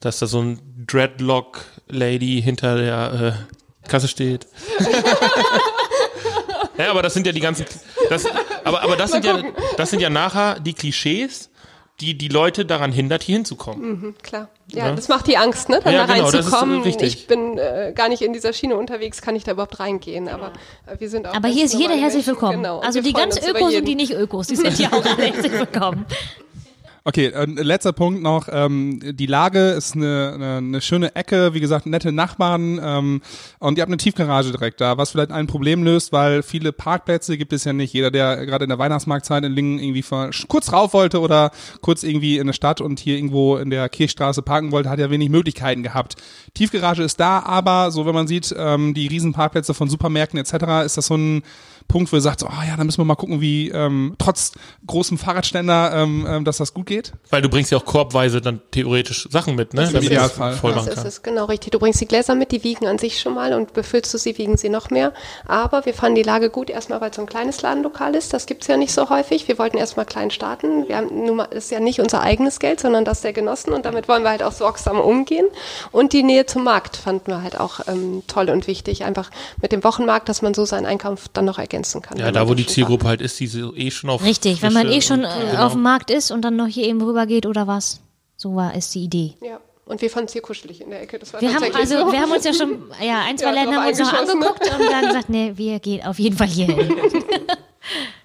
Dass 0.00 0.18
da 0.18 0.26
so 0.26 0.40
ein 0.42 0.60
Dreadlock-Lady 0.86 2.42
hinter 2.42 2.76
der 2.76 3.36
äh, 3.84 3.88
Kasse 3.88 4.08
steht. 4.08 4.46
ja, 6.84 6.90
aber 6.90 7.02
das 7.02 7.14
sind 7.14 7.26
ja 7.26 7.32
die 7.32 7.40
ganzen. 7.40 7.66
Das, 8.08 8.24
aber, 8.64 8.82
aber 8.82 8.96
das 8.96 9.10
sind 9.12 9.24
ja, 9.24 9.42
das 9.76 9.90
sind 9.90 10.00
ja 10.00 10.10
nachher 10.10 10.60
die 10.60 10.74
Klischees, 10.74 11.50
die 12.00 12.16
die 12.16 12.28
Leute 12.28 12.64
daran 12.64 12.92
hindert, 12.92 13.22
hier 13.22 13.34
hinzukommen. 13.36 14.14
Klar. 14.22 14.48
Ja, 14.68 14.86
Ja. 14.86 14.94
das 14.94 15.08
macht 15.08 15.26
die 15.26 15.36
Angst, 15.36 15.68
ne? 15.68 15.80
Dann 15.84 15.92
Ja, 15.92 16.06
da 16.06 16.14
genau, 16.14 16.30
das 16.30 16.46
ist, 16.46 16.52
reinzukommen. 16.52 16.84
ich 17.02 17.26
bin 17.26 17.58
äh, 17.58 17.92
gar 17.94 18.08
nicht 18.08 18.22
in 18.22 18.32
dieser 18.32 18.52
Schiene 18.52 18.76
unterwegs, 18.76 19.20
kann 19.20 19.36
ich 19.36 19.44
da 19.44 19.52
überhaupt 19.52 19.80
reingehen. 19.80 20.28
Aber 20.28 20.52
äh, 20.86 20.98
wir 20.98 21.10
sind 21.10 21.26
auch 21.26 21.34
Aber 21.34 21.48
hier 21.48 21.64
ist 21.66 21.74
jeder 21.74 21.94
herzlich 21.96 22.26
willkommen. 22.26 22.62
Genau. 22.62 22.80
Also 22.80 23.02
die 23.02 23.12
ganz 23.12 23.36
Ökos 23.36 23.74
und 23.74 23.84
die 23.86 23.94
nicht 23.96 24.12
Ökos, 24.12 24.46
die 24.46 24.56
sind 24.56 24.72
hier 24.76 24.92
auch 24.94 25.04
herzlich 25.04 25.52
willkommen. 25.52 26.06
Okay, 27.02 27.26
äh, 27.28 27.44
letzter 27.46 27.92
Punkt 27.94 28.22
noch. 28.22 28.48
Ähm, 28.52 29.00
die 29.02 29.24
Lage 29.26 29.70
ist 29.70 29.96
eine, 29.96 30.32
eine, 30.34 30.56
eine 30.58 30.80
schöne 30.82 31.14
Ecke, 31.16 31.54
wie 31.54 31.60
gesagt, 31.60 31.86
nette 31.86 32.12
Nachbarn 32.12 32.78
ähm, 32.82 33.22
und 33.58 33.78
ihr 33.78 33.82
habt 33.82 33.88
eine 33.88 33.96
Tiefgarage 33.96 34.50
direkt 34.50 34.82
da, 34.82 34.98
was 34.98 35.12
vielleicht 35.12 35.30
ein 35.30 35.46
Problem 35.46 35.82
löst, 35.82 36.12
weil 36.12 36.42
viele 36.42 36.72
Parkplätze 36.72 37.38
gibt 37.38 37.54
es 37.54 37.64
ja 37.64 37.72
nicht. 37.72 37.94
Jeder, 37.94 38.10
der 38.10 38.44
gerade 38.44 38.64
in 38.64 38.68
der 38.68 38.78
Weihnachtsmarktzeit 38.78 39.44
in 39.44 39.52
Lingen 39.52 39.78
irgendwie 39.78 40.02
ver- 40.02 40.30
kurz 40.48 40.72
rauf 40.74 40.92
wollte 40.92 41.20
oder 41.20 41.52
kurz 41.80 42.02
irgendwie 42.02 42.36
in 42.36 42.46
der 42.46 42.52
Stadt 42.52 42.82
und 42.82 43.00
hier 43.00 43.16
irgendwo 43.16 43.56
in 43.56 43.70
der 43.70 43.88
Kirchstraße 43.88 44.42
parken 44.42 44.70
wollte, 44.70 44.90
hat 44.90 44.98
ja 44.98 45.10
wenig 45.10 45.30
Möglichkeiten 45.30 45.82
gehabt. 45.82 46.16
Tiefgarage 46.52 47.02
ist 47.02 47.18
da, 47.18 47.40
aber 47.40 47.90
so 47.92 48.04
wenn 48.04 48.14
man 48.14 48.26
sieht, 48.28 48.54
ähm, 48.58 48.92
die 48.92 49.06
Riesenparkplätze 49.06 49.72
von 49.72 49.88
Supermärkten 49.88 50.38
etc., 50.38 50.84
ist 50.84 50.98
das 50.98 51.06
so 51.06 51.14
ein 51.16 51.42
Punkt, 51.90 52.12
wo 52.12 52.16
ihr 52.16 52.20
sagt, 52.20 52.38
so, 52.38 52.46
ah 52.46 52.64
ja, 52.66 52.76
da 52.76 52.84
müssen 52.84 52.98
wir 52.98 53.04
mal 53.04 53.16
gucken, 53.16 53.40
wie 53.40 53.68
ähm, 53.68 54.14
trotz 54.16 54.52
großem 54.86 55.18
Fahrradständer, 55.18 55.92
ähm, 55.92 56.24
ähm, 56.28 56.44
dass 56.44 56.58
das 56.58 56.72
gut 56.72 56.86
geht. 56.86 57.12
Weil 57.30 57.42
du 57.42 57.48
bringst 57.48 57.72
ja 57.72 57.78
auch 57.78 57.84
korbweise 57.84 58.40
dann 58.40 58.60
theoretisch 58.70 59.28
Sachen 59.28 59.56
mit, 59.56 59.74
ne? 59.74 59.82
im 59.82 59.86
Damit 59.88 60.02
du 60.02 60.06
Idealfall. 60.06 60.54
voll 60.54 60.72
Das 60.72 60.86
ist 60.86 61.04
es, 61.04 61.22
genau 61.22 61.46
richtig. 61.46 61.72
Du 61.72 61.80
bringst 61.80 62.00
die 62.00 62.06
Gläser 62.06 62.36
mit, 62.36 62.52
die 62.52 62.62
wiegen 62.62 62.86
an 62.86 62.98
sich 62.98 63.20
schon 63.20 63.34
mal 63.34 63.52
und 63.54 63.72
befüllst 63.72 64.14
du 64.14 64.18
sie, 64.18 64.38
wiegen 64.38 64.56
sie 64.56 64.68
noch 64.68 64.90
mehr. 64.90 65.12
Aber 65.48 65.84
wir 65.84 65.92
fanden 65.92 66.14
die 66.14 66.22
Lage 66.22 66.48
gut, 66.48 66.70
erstmal, 66.70 67.00
weil 67.00 67.10
es 67.10 67.16
so 67.16 67.22
ein 67.22 67.26
kleines 67.26 67.60
Ladenlokal 67.60 68.14
ist. 68.14 68.32
Das 68.32 68.46
gibt's 68.46 68.68
ja 68.68 68.76
nicht 68.76 68.92
so 68.92 69.10
häufig. 69.10 69.48
Wir 69.48 69.58
wollten 69.58 69.76
erstmal 69.76 70.06
klein 70.06 70.30
starten. 70.30 70.86
Wir 70.86 70.96
haben 70.96 71.24
nun 71.24 71.36
mal, 71.38 71.48
das 71.50 71.64
ist 71.64 71.70
ja 71.72 71.80
nicht 71.80 72.00
unser 72.00 72.20
eigenes 72.20 72.60
Geld, 72.60 72.78
sondern 72.78 73.04
das 73.04 73.20
der 73.20 73.32
Genossen 73.32 73.72
und 73.72 73.84
damit 73.84 74.06
wollen 74.06 74.22
wir 74.22 74.30
halt 74.30 74.44
auch 74.44 74.52
sorgsam 74.52 75.00
umgehen. 75.00 75.46
Und 75.90 76.12
die 76.12 76.22
Nähe 76.22 76.46
zum 76.46 76.62
Markt 76.62 76.96
fanden 76.96 77.32
wir 77.32 77.42
halt 77.42 77.58
auch 77.58 77.80
ähm, 77.88 78.22
toll 78.28 78.48
und 78.48 78.68
wichtig. 78.68 79.04
Einfach 79.04 79.30
mit 79.60 79.72
dem 79.72 79.82
Wochenmarkt, 79.82 80.28
dass 80.28 80.40
man 80.40 80.54
so 80.54 80.64
seinen 80.64 80.86
Einkauf 80.86 81.26
dann 81.32 81.46
noch 81.46 81.58
ergänzen 81.80 82.02
kann. 82.02 82.18
Ja, 82.18 82.30
da 82.32 82.48
wo 82.48 82.54
die. 82.54 82.66
Zielgruppe 82.66 83.06
halt 83.08 83.20
ist, 83.20 83.38
die 83.40 83.46
so 83.46 83.74
eh 83.74 83.90
schon 83.90 84.10
auf 84.10 84.22
Richtig, 84.24 84.62
wenn 84.62 84.72
man 84.72 84.86
eh 84.88 85.00
schon 85.00 85.20
und- 85.20 85.24
äh, 85.24 85.50
genau. 85.50 85.66
auf 85.66 85.72
dem 85.72 85.82
Markt 85.82 86.10
ist 86.10 86.30
und 86.30 86.42
dann 86.42 86.56
noch 86.56 86.66
hier 86.66 86.86
eben 86.86 87.02
rüber 87.02 87.26
geht 87.26 87.46
oder 87.46 87.66
was. 87.66 88.00
So 88.36 88.54
war 88.54 88.74
ist 88.74 88.94
die 88.94 89.04
Idee. 89.04 89.34
Ja. 89.42 89.58
Und 89.86 90.00
wir 90.02 90.08
fanden 90.10 90.26
es 90.26 90.32
hier 90.34 90.42
kuschelig 90.42 90.80
in 90.80 90.90
der 90.90 91.02
Ecke. 91.02 91.18
Das 91.18 91.32
war 91.32 91.40
Wir 91.40 91.52
haben 91.52 91.64
also, 91.74 92.06
so. 92.06 92.12
wir 92.12 92.20
haben 92.20 92.30
uns 92.30 92.44
ja 92.44 92.54
schon, 92.54 92.78
ja, 93.04 93.22
ein, 93.26 93.36
zwei 93.36 93.54
Ja, 93.54 93.64
drauf 93.64 93.74
haben 93.74 93.88
uns 93.88 93.98
noch 93.98 94.12
ne? 94.12 94.18
angeguckt 94.18 94.70
und 94.78 94.90
dann 94.92 95.06
gesagt, 95.06 95.28
nee, 95.30 95.52
wir 95.56 95.80
gehen 95.80 96.04
auf 96.06 96.18
jeden 96.18 96.36
Fall 96.36 96.46
hier 96.46 96.66
hin. 96.66 96.94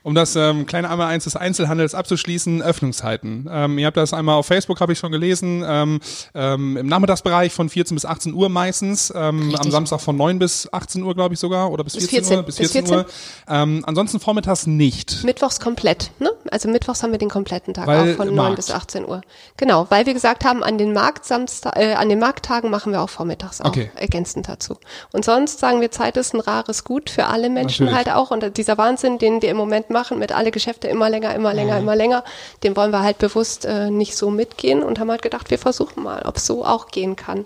Um 0.05 0.13
das 0.13 0.35
ähm, 0.35 0.67
kleine 0.67 0.87
einmal 0.91 1.07
eins 1.07 1.23
des 1.23 1.35
Einzelhandels 1.35 1.95
abzuschließen, 1.95 2.61
Öffnungszeiten. 2.61 3.49
Ähm, 3.51 3.79
ihr 3.79 3.87
habt 3.87 3.97
das 3.97 4.13
einmal 4.13 4.35
auf 4.35 4.45
Facebook, 4.45 4.79
habe 4.79 4.93
ich 4.93 4.99
schon 4.99 5.11
gelesen, 5.11 5.63
ähm, 5.67 5.99
ähm, 6.35 6.77
im 6.77 6.85
Nachmittagsbereich 6.85 7.51
von 7.51 7.69
14 7.69 7.95
bis 7.95 8.05
18 8.05 8.31
Uhr 8.35 8.49
meistens, 8.49 9.11
ähm, 9.15 9.55
am. 9.57 9.71
Samstag 9.71 9.99
von 10.01 10.15
9 10.15 10.37
bis 10.37 10.69
18 10.71 11.01
Uhr, 11.01 11.15
glaube 11.15 11.33
ich 11.33 11.39
sogar, 11.39 11.71
oder 11.71 11.83
bis 11.83 11.93
Bis 11.93 12.03
14, 12.07 12.19
14, 12.23 12.37
Uhr, 12.37 12.43
bis 12.43 12.55
bis 12.57 12.71
14, 12.71 12.95
Uhr. 12.97 13.05
Ähm, 13.49 13.83
ansonsten 13.87 14.19
vormittags 14.19 14.67
nicht. 14.67 15.23
Mittwochs 15.23 15.59
komplett, 15.59 16.11
ne? 16.19 16.29
Also 16.51 16.69
mittwochs 16.69 17.01
haben 17.01 17.09
wir 17.11 17.17
den 17.17 17.31
kompletten 17.31 17.73
Tag 17.73 17.87
Weil 17.87 18.11
auf 18.11 18.17
von 18.17 18.27
im 18.27 18.35
9 18.35 18.43
Markt. 18.45 18.57
bis 18.57 18.69
18 18.69 19.05
Uhr. 19.07 19.21
Genau, 19.57 19.87
weil 19.89 20.05
wir 20.05 20.13
gesagt 20.13 20.45
haben, 20.45 20.61
an 20.63 20.77
den 20.77 20.93
Markt 20.93 21.25
Samstag, 21.25 21.75
äh, 21.77 21.95
an 21.95 22.09
den 22.09 22.19
Markttagen 22.19 22.69
machen 22.69 22.91
wir 22.91 23.01
auch 23.01 23.09
vormittags 23.09 23.59
auch 23.59 23.69
Okay. 23.69 23.89
ergänzend 23.95 24.47
dazu. 24.47 24.77
Und 25.11 25.25
sonst 25.25 25.57
sagen 25.59 25.81
wir, 25.81 25.89
Zeit 25.89 26.15
ist 26.15 26.35
ein 26.35 26.41
rares 26.41 26.83
Gut 26.83 27.09
für 27.09 27.25
alle 27.25 27.49
Menschen 27.49 27.87
Natürlich. 27.87 28.07
halt 28.07 28.15
auch. 28.15 28.29
Und 28.29 28.55
dieser 28.57 28.77
Wahnsinn, 28.77 29.17
den 29.17 29.41
wir 29.41 29.49
im 29.49 29.57
Moment 29.57 29.89
machen, 29.99 30.19
mit 30.19 30.31
alle 30.31 30.51
Geschäfte 30.51 30.87
immer 30.87 31.09
länger, 31.09 31.33
immer 31.33 31.53
länger, 31.53 31.77
immer 31.79 31.95
länger, 31.95 32.23
den 32.63 32.75
wollen 32.75 32.91
wir 32.91 33.01
halt 33.01 33.17
bewusst 33.17 33.65
äh, 33.65 33.89
nicht 33.89 34.15
so 34.15 34.29
mitgehen 34.29 34.83
und 34.83 34.99
haben 34.99 35.09
halt 35.09 35.21
gedacht, 35.23 35.49
wir 35.49 35.57
versuchen 35.57 36.03
mal, 36.03 36.21
ob 36.25 36.35
es 36.37 36.45
so 36.45 36.63
auch 36.63 36.87
gehen 36.87 37.15
kann. 37.15 37.45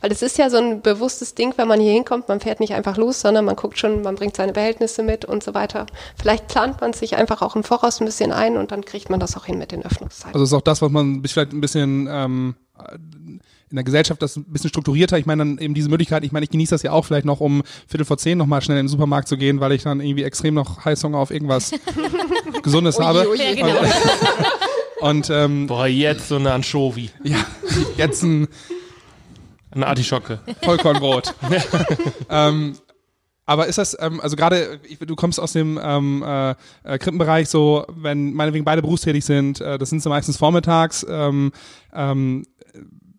Weil 0.00 0.12
es 0.12 0.22
ist 0.22 0.38
ja 0.38 0.48
so 0.48 0.58
ein 0.58 0.80
bewusstes 0.80 1.34
Ding, 1.34 1.54
wenn 1.56 1.66
man 1.66 1.80
hier 1.80 1.92
hinkommt, 1.92 2.28
man 2.28 2.38
fährt 2.38 2.60
nicht 2.60 2.72
einfach 2.72 2.96
los, 2.96 3.20
sondern 3.20 3.44
man 3.44 3.56
guckt 3.56 3.78
schon, 3.80 4.02
man 4.02 4.14
bringt 4.14 4.36
seine 4.36 4.52
Behältnisse 4.52 5.02
mit 5.02 5.24
und 5.24 5.42
so 5.42 5.54
weiter. 5.54 5.86
Vielleicht 6.20 6.46
plant 6.46 6.80
man 6.80 6.92
sich 6.92 7.16
einfach 7.16 7.42
auch 7.42 7.56
im 7.56 7.64
Voraus 7.64 8.00
ein 8.00 8.04
bisschen 8.04 8.30
ein 8.30 8.56
und 8.56 8.70
dann 8.70 8.84
kriegt 8.84 9.10
man 9.10 9.18
das 9.18 9.36
auch 9.36 9.44
hin 9.46 9.58
mit 9.58 9.72
den 9.72 9.84
Öffnungszeiten. 9.84 10.34
Also 10.34 10.44
ist 10.44 10.52
auch 10.52 10.62
das, 10.62 10.80
was 10.82 10.90
man 10.92 11.20
bis- 11.20 11.32
vielleicht 11.32 11.52
ein 11.52 11.60
bisschen 11.60 12.08
ähm, 12.08 12.54
in 13.70 13.76
der 13.76 13.84
Gesellschaft 13.84 14.22
das 14.22 14.36
ein 14.36 14.44
bisschen 14.44 14.70
strukturierter. 14.70 15.18
Ich 15.18 15.26
meine 15.26 15.44
dann 15.44 15.58
eben 15.58 15.74
diese 15.74 15.88
Möglichkeit, 15.88 16.24
ich 16.24 16.32
meine, 16.32 16.44
ich 16.44 16.50
genieße 16.50 16.74
das 16.74 16.82
ja 16.82 16.92
auch 16.92 17.04
vielleicht 17.04 17.26
noch 17.26 17.40
um 17.40 17.62
Viertel 17.86 18.04
vor 18.04 18.18
zehn 18.18 18.38
nochmal 18.38 18.62
schnell 18.62 18.78
in 18.78 18.84
den 18.84 18.88
Supermarkt 18.88 19.28
zu 19.28 19.36
gehen, 19.36 19.60
weil 19.60 19.72
ich 19.72 19.82
dann 19.82 20.00
irgendwie 20.00 20.24
extrem 20.24 20.54
noch 20.54 20.84
Heißhunger 20.84 21.18
auf 21.18 21.30
irgendwas 21.30 21.72
Gesundes 22.62 22.98
habe. 22.98 23.28
Ui, 23.28 23.38
ui, 23.38 23.38
Ja, 23.38 23.54
genau. 23.54 23.92
Und 25.00 25.30
ähm, 25.32 25.66
Boah, 25.66 25.86
jetzt 25.86 26.28
so 26.28 26.36
eine 26.36 26.52
Anchovy, 26.52 27.10
ja, 27.22 27.44
jetzt 27.96 28.22
ein 28.22 28.48
eine 29.70 29.86
Artischocke. 29.86 30.40
Vollkornbrot. 30.62 31.34
ähm, 32.30 32.76
aber 33.46 33.66
ist 33.66 33.78
das, 33.78 33.96
ähm, 33.98 34.20
also 34.20 34.36
gerade, 34.36 34.78
du 35.00 35.16
kommst 35.16 35.40
aus 35.40 35.52
dem 35.52 35.80
ähm, 35.82 36.22
äh, 36.26 36.50
äh, 36.50 36.98
Krippenbereich, 36.98 37.48
so, 37.48 37.86
wenn 37.88 38.34
meinetwegen 38.34 38.64
beide 38.64 38.82
berufstätig 38.82 39.24
sind, 39.24 39.60
äh, 39.60 39.78
das 39.78 39.90
sind 39.90 40.02
sie 40.02 40.08
meistens 40.08 40.36
vormittags, 40.36 41.06
ähm, 41.08 41.52
ähm, 41.94 42.44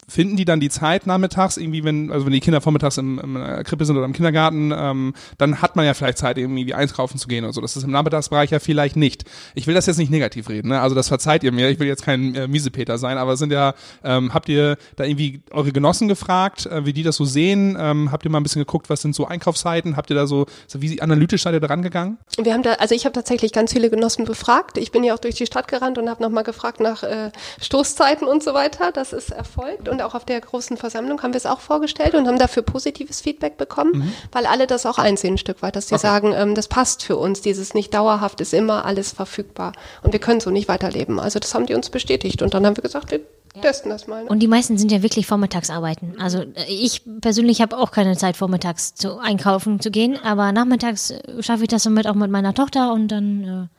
finden 0.10 0.36
die 0.36 0.46
dann 0.46 0.60
die 0.60 0.70
Zeit 0.70 1.08
nachmittags, 1.08 1.58
irgendwie, 1.58 1.84
wenn, 1.84 2.12
also 2.12 2.26
wenn 2.26 2.34
die 2.34 2.40
Kinder 2.40 2.62
vormittags 2.62 2.98
im, 2.98 3.20
im 3.20 3.36
äh, 3.36 3.64
Krippe 3.64 3.86
sind 3.86 3.96
oder 3.96 4.06
im 4.06 4.14
Kindergarten, 4.14 4.74
ähm, 4.76 5.14
dann 5.38 5.62
hat 5.62 5.76
man 5.76 5.86
ja 5.86 5.94
vielleicht 5.94 6.18
Zeit, 6.18 6.38
irgendwie 6.38 6.68
wie 6.68 6.74
einkaufen 6.74 7.18
zu 7.18 7.28
gehen 7.28 7.46
und 7.46 7.54
so. 7.54 7.62
Das 7.62 7.76
ist 7.78 7.84
im 7.84 7.92
Nachmittagsbereich 7.92 8.52
ja 8.52 8.60
vielleicht 8.60 8.96
nicht. 8.96 9.24
Ich 9.56 9.68
will 9.68 9.76
das 9.76 9.86
jetzt 9.86 9.98
nicht 9.98 10.12
negativ 10.12 10.50
reden, 10.50 10.70
ne? 10.70 10.82
Also 10.82 10.96
das 10.96 11.08
verzeiht 11.08 11.44
ihr 11.44 11.52
mir, 11.52 11.70
ich 11.70 11.80
will 11.80 11.88
jetzt 11.88 12.04
kein 12.04 12.36
äh, 12.36 12.48
Miesepeter 12.48 12.98
sein, 12.98 13.18
aber 13.18 13.38
sind 13.38 13.52
ja, 13.52 13.74
ähm, 14.04 14.34
habt 14.34 14.50
ihr 14.50 14.78
da 14.96 15.04
irgendwie 15.04 15.42
eure 15.52 15.72
Genossen 15.72 16.08
gefragt, 16.08 16.66
äh, 16.66 16.86
wie 16.86 16.94
die 16.94 17.04
das 17.04 17.16
so 17.16 17.26
sehen? 17.26 17.78
Ähm, 17.80 18.12
habt 18.12 18.26
ihr 18.26 18.32
mal 18.32 18.40
ein 18.40 18.44
bisschen 18.44 18.62
geguckt, 18.62 18.90
was 18.90 19.02
sind 19.02 19.16
so 19.16 19.28
Einkaufszeiten? 19.28 19.96
Habt 19.96 20.10
ihr 20.10 20.16
da 20.16 20.28
so, 20.28 20.46
so 20.68 20.82
wie 20.82 21.02
analytisch 21.02 21.44
seid 21.44 21.54
ihr 21.54 21.60
da 21.60 21.68
rangegangen? 21.68 22.18
Wir 22.38 22.54
haben 22.54 22.64
da, 22.64 22.74
also 22.74 22.96
ich 22.96 23.06
habe 23.06 23.14
tatsächlich 23.14 23.54
ganz 23.54 23.74
viele 23.74 23.90
Genossen 23.90 24.26
befragt. 24.26 24.78
Ich 24.78 24.92
bin 24.92 25.04
ja 25.04 25.14
auch 25.14 25.20
durch 25.20 25.36
die 25.36 25.46
Stadt 25.46 25.68
gerannt 25.68 25.98
und 25.98 26.10
habe 26.10 26.22
nochmal 26.22 26.44
gefragt 26.44 26.80
nach 26.80 27.04
äh, 27.04 27.32
Stoßzeiten 27.62 28.28
und 28.28 28.44
so 28.44 28.54
weiter. 28.54 28.92
Das 28.92 29.14
ist 29.14 29.32
erfolgt 29.32 29.88
und 29.88 29.99
auch 30.02 30.16
auf 30.16 30.26
der 30.26 30.40
großen 30.42 30.78
Versammlung 30.78 31.22
haben 31.22 31.34
wir 31.34 31.38
es 31.38 31.46
auch 31.46 31.60
vorgestellt 31.60 32.16
und 32.16 32.28
haben 32.28 32.40
dafür 32.40 32.64
positives 32.64 33.22
Feedback 33.22 33.58
bekommen, 33.58 34.14
weil 34.32 34.46
alle 34.46 34.68
das 34.68 34.86
auch 34.86 34.98
einsehen 34.98 35.36
ein 35.36 35.38
Stück 35.38 35.62
weit, 35.62 35.76
dass 35.76 35.88
sie 35.88 35.98
sagen, 35.98 36.34
ähm, 36.36 36.56
das 36.56 36.68
passt 36.68 37.04
für 37.04 37.18
uns, 37.18 37.42
dieses 37.42 37.74
nicht 37.74 37.94
dauerhaft 37.94 38.42
ist 38.42 38.54
immer 38.54 38.86
alles 38.86 39.12
verfügbar 39.12 39.74
und 40.04 40.14
wir 40.14 40.20
können 40.20 40.40
so 40.40 40.50
nicht 40.50 40.68
weiterleben. 40.68 41.20
Also 41.20 41.40
das 41.40 41.54
haben 41.54 41.66
die 41.66 41.74
uns 41.74 41.90
bestätigt 41.90 42.42
und 42.42 42.54
dann 42.54 42.66
haben 42.66 42.78
wir 42.78 42.84
gesagt, 42.84 43.12
wir 43.12 43.22
testen 43.62 43.90
das 43.90 44.08
mal. 44.08 44.24
Ne? 44.24 44.30
Und 44.30 44.40
die 44.40 44.48
meisten 44.48 44.78
sind 44.78 44.92
ja 44.92 45.02
wirklich 45.02 45.28
vormittags 45.28 45.70
arbeiten. 45.70 46.16
Also 46.20 46.40
äh, 46.40 46.66
ich 46.68 47.02
persönlich 47.22 47.62
habe 47.62 47.78
auch 47.78 47.92
keine 47.92 48.16
Zeit, 48.18 48.38
vormittags 48.38 48.94
zu 48.96 49.20
einkaufen 49.20 49.80
zu 49.80 49.92
gehen, 49.92 50.18
aber 50.24 50.52
nachmittags 50.52 51.12
äh, 51.12 51.42
schaffe 51.42 51.64
ich 51.64 51.70
das 51.70 51.84
somit 51.84 52.08
auch 52.08 52.16
mit 52.16 52.32
meiner 52.32 52.54
Tochter 52.54 52.94
und 52.94 53.10
dann 53.10 53.44
Die 53.44 53.79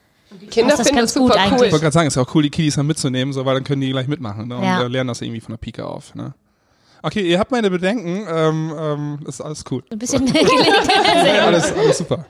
Kinder 0.50 0.76
das 0.76 0.86
finden 0.86 0.96
ganz 1.00 1.12
das 1.12 1.20
gut 1.20 1.28
super 1.32 1.34
Ich 1.34 1.40
eigentlich. 1.40 1.52
cool. 1.62 1.72
wollte 1.72 1.80
gerade 1.80 1.92
sagen, 1.92 2.06
ist 2.08 2.16
ja 2.16 2.22
auch 2.22 2.34
cool, 2.34 2.42
die 2.42 2.50
Kiddies 2.50 2.76
dann 2.76 2.86
mitzunehmen, 2.86 3.32
so, 3.32 3.44
weil 3.44 3.54
dann 3.54 3.64
können 3.64 3.80
die 3.80 3.90
gleich 3.90 4.06
mitmachen 4.08 4.48
ne? 4.48 4.56
und 4.56 4.62
Ja. 4.64 4.82
äh, 4.82 4.88
lernen 4.88 5.08
das 5.08 5.20
irgendwie 5.20 5.40
von 5.40 5.52
der 5.52 5.58
Pike 5.58 5.84
auf. 5.86 6.14
Ne? 6.14 6.34
Okay, 7.02 7.22
ihr 7.28 7.38
habt 7.38 7.50
meine 7.50 7.70
Bedenken, 7.70 8.26
ähm, 8.28 8.72
ähm, 8.78 9.18
ist 9.26 9.40
alles 9.40 9.64
cool. 9.70 9.82
ein 9.90 9.98
bisschen 9.98 10.26
gelegt. 10.26 10.50
Ja, 11.26 11.44
alles, 11.46 11.72
alles 11.72 11.98
super. 11.98 12.26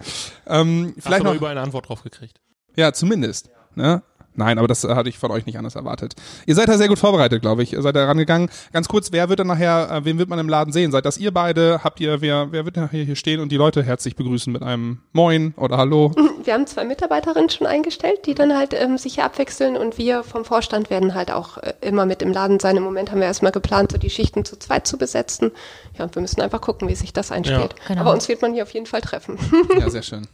Ähm, 0.46 0.92
Vielleicht 0.94 1.02
vielleicht 1.06 1.24
noch 1.24 1.30
noch, 1.32 1.36
über 1.36 1.48
eine 1.48 1.60
Antwort 1.60 1.88
drauf 1.88 2.02
gekriegt. 2.02 2.40
ja, 2.76 2.92
zumindest. 2.92 3.50
Ne? 3.74 4.02
Nein, 4.34 4.58
aber 4.58 4.68
das 4.68 4.84
hatte 4.84 5.08
ich 5.08 5.18
von 5.18 5.30
euch 5.30 5.44
nicht 5.46 5.58
anders 5.58 5.74
erwartet. 5.74 6.14
Ihr 6.46 6.54
seid 6.54 6.68
da 6.68 6.78
sehr 6.78 6.88
gut 6.88 6.98
vorbereitet, 6.98 7.42
glaube 7.42 7.62
ich. 7.62 7.72
Ihr 7.72 7.82
seid 7.82 7.96
da 7.96 8.06
rangegangen. 8.06 8.48
Ganz 8.72 8.88
kurz, 8.88 9.10
wer 9.12 9.28
wird 9.28 9.40
dann 9.40 9.48
nachher, 9.48 9.90
äh, 9.90 10.04
wen 10.04 10.18
wird 10.18 10.28
man 10.28 10.38
im 10.38 10.48
Laden 10.48 10.72
sehen? 10.72 10.92
Seid 10.92 11.04
das 11.04 11.18
ihr 11.18 11.32
beide? 11.32 11.82
Habt 11.82 12.00
ihr, 12.00 12.20
wer, 12.20 12.52
wer 12.52 12.64
wird 12.64 12.76
nachher 12.76 13.02
hier 13.02 13.16
stehen 13.16 13.40
und 13.40 13.50
die 13.50 13.56
Leute 13.56 13.82
herzlich 13.82 14.14
begrüßen 14.14 14.52
mit 14.52 14.62
einem 14.62 15.00
Moin 15.12 15.52
oder 15.56 15.78
Hallo? 15.78 16.12
Wir 16.44 16.54
haben 16.54 16.66
zwei 16.66 16.84
Mitarbeiterinnen 16.84 17.50
schon 17.50 17.66
eingestellt, 17.66 18.26
die 18.26 18.34
dann 18.34 18.56
halt 18.56 18.72
ähm, 18.72 18.96
sich 18.96 19.16
hier 19.16 19.24
abwechseln 19.24 19.76
und 19.76 19.98
wir 19.98 20.22
vom 20.22 20.46
Vorstand 20.46 20.88
werden 20.88 21.14
halt 21.14 21.30
auch 21.30 21.58
äh, 21.58 21.74
immer 21.82 22.06
mit 22.06 22.22
im 22.22 22.32
Laden 22.32 22.58
sein. 22.58 22.78
Im 22.78 22.82
Moment 22.82 23.10
haben 23.10 23.20
wir 23.20 23.26
erstmal 23.26 23.52
geplant, 23.52 23.92
so 23.92 23.98
die 23.98 24.08
Schichten 24.08 24.44
zu 24.46 24.58
zweit 24.58 24.86
zu 24.86 24.96
besetzen. 24.96 25.50
Ja, 25.98 26.04
und 26.04 26.14
wir 26.14 26.22
müssen 26.22 26.40
einfach 26.40 26.62
gucken, 26.62 26.88
wie 26.88 26.94
sich 26.94 27.12
das 27.12 27.30
einspielt. 27.30 27.74
Ja. 27.80 27.88
Genau. 27.88 28.00
Aber 28.00 28.12
uns 28.12 28.26
wird 28.28 28.40
man 28.40 28.54
hier 28.54 28.62
auf 28.62 28.72
jeden 28.72 28.86
Fall 28.86 29.02
treffen. 29.02 29.38
Ja, 29.78 29.88
sehr 29.90 30.02
schön. 30.02 30.26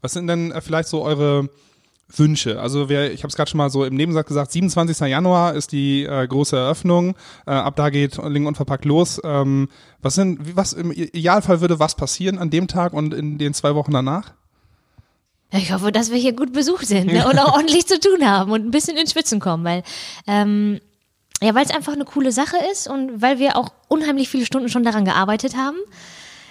Was 0.00 0.12
sind 0.12 0.26
denn 0.26 0.52
äh, 0.52 0.60
vielleicht 0.60 0.88
so 0.88 1.02
eure 1.02 1.48
Wünsche? 2.16 2.60
Also 2.60 2.88
wer, 2.88 3.12
ich 3.12 3.22
habe 3.22 3.28
es 3.28 3.36
gerade 3.36 3.50
schon 3.50 3.58
mal 3.58 3.70
so 3.70 3.84
im 3.84 3.94
Nebensatz 3.94 4.26
gesagt, 4.26 4.52
27. 4.52 5.08
Januar 5.08 5.54
ist 5.54 5.72
die 5.72 6.04
äh, 6.04 6.26
große 6.26 6.56
Eröffnung. 6.56 7.14
Äh, 7.46 7.52
ab 7.52 7.76
da 7.76 7.90
geht 7.90 8.18
Link 8.22 8.46
unverpackt 8.46 8.84
los. 8.84 9.20
Ähm, 9.24 9.68
was 10.00 10.14
sind, 10.14 10.56
was 10.56 10.72
im 10.72 10.90
Idealfall 10.92 11.60
würde 11.60 11.78
was 11.78 11.94
passieren 11.94 12.38
an 12.38 12.50
dem 12.50 12.68
Tag 12.68 12.92
und 12.92 13.14
in 13.14 13.38
den 13.38 13.54
zwei 13.54 13.74
Wochen 13.74 13.92
danach? 13.92 14.32
Ich 15.52 15.72
hoffe, 15.72 15.92
dass 15.92 16.10
wir 16.10 16.18
hier 16.18 16.32
gut 16.32 16.52
besucht 16.52 16.86
sind 16.86 17.06
ne? 17.06 17.26
und 17.30 17.38
auch 17.38 17.54
ordentlich 17.54 17.86
zu 17.86 18.00
tun 18.00 18.26
haben 18.26 18.50
und 18.50 18.64
ein 18.64 18.70
bisschen 18.70 18.96
ins 18.96 19.12
Schwitzen 19.12 19.40
kommen, 19.40 19.64
weil 19.64 19.82
ähm, 20.26 20.80
ja, 21.42 21.54
weil 21.54 21.64
es 21.64 21.72
einfach 21.72 21.92
eine 21.92 22.04
coole 22.04 22.30
Sache 22.30 22.56
ist 22.70 22.88
und 22.88 23.20
weil 23.20 23.38
wir 23.38 23.56
auch 23.56 23.70
unheimlich 23.88 24.28
viele 24.28 24.46
Stunden 24.46 24.68
schon 24.68 24.84
daran 24.84 25.04
gearbeitet 25.04 25.56
haben. 25.56 25.76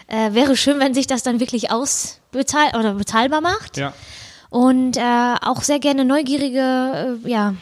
Äh, 0.07 0.34
wäre 0.34 0.57
schön, 0.57 0.80
wenn 0.80 0.93
sich 0.93 1.07
das 1.07 1.24
dann 1.24 1.39
wirklich 1.39 1.72
ausbezahl 1.72 2.76
oder 2.78 2.95
bezahlbar 2.95 3.39
macht. 3.39 3.78
Ja. 3.78 3.93
Und 4.52 4.97
äh, 4.97 5.36
auch 5.41 5.64
sehr 5.64 5.80
gerne 5.80 6.06
neugierige, 6.06 7.18
äh, 7.26 7.30
ja, 7.30 7.56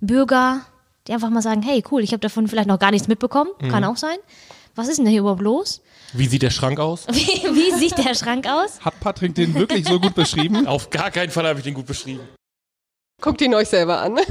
Bürger, 0.00 0.62
die 1.06 1.12
einfach 1.12 1.30
mal 1.30 1.42
sagen, 1.42 1.62
hey, 1.62 1.84
cool, 1.90 2.02
ich 2.02 2.12
habe 2.12 2.20
davon 2.20 2.48
vielleicht 2.48 2.66
noch 2.66 2.78
gar 2.80 2.90
nichts 2.90 3.06
mitbekommen, 3.08 3.50
Mhm. 3.60 3.68
kann 3.68 3.84
auch 3.84 3.96
sein. 3.96 4.16
Was 4.74 4.88
ist 4.88 4.96
denn 4.98 5.06
hier 5.06 5.20
überhaupt 5.20 5.42
los? 5.42 5.82
Wie 6.14 6.26
sieht 6.26 6.42
der 6.42 6.50
Schrank 6.50 6.80
aus? 6.80 7.06
Wie, 7.10 7.14
wie 7.54 7.78
sieht 7.78 7.98
der 7.98 8.14
Schrank 8.14 8.46
aus? 8.48 8.80
Hat 8.80 8.98
Patrick 9.00 9.34
den 9.34 9.54
wirklich 9.54 9.86
so 9.86 10.00
gut 10.00 10.14
beschrieben? 10.14 10.66
Auf 10.66 10.88
gar 10.90 11.10
keinen 11.10 11.30
Fall 11.30 11.46
habe 11.46 11.58
ich 11.58 11.64
den 11.64 11.74
gut 11.74 11.86
beschrieben. 11.86 12.26
Guckt 13.20 13.40
ihn 13.42 13.54
euch 13.54 13.68
selber 13.68 14.00
an. 14.00 14.18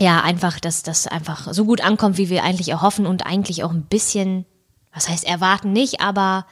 Ja, 0.00 0.22
einfach, 0.22 0.58
dass 0.58 0.82
das 0.82 1.06
einfach 1.06 1.52
so 1.52 1.64
gut 1.64 1.80
ankommt, 1.80 2.18
wie 2.18 2.28
wir 2.28 2.42
eigentlich 2.42 2.68
erhoffen 2.68 3.06
und 3.06 3.26
eigentlich 3.26 3.62
auch 3.62 3.70
ein 3.70 3.84
bisschen, 3.84 4.44
was 4.92 5.08
heißt 5.08 5.22
erwarten 5.24 5.72
nicht, 5.72 6.00
aber 6.00 6.46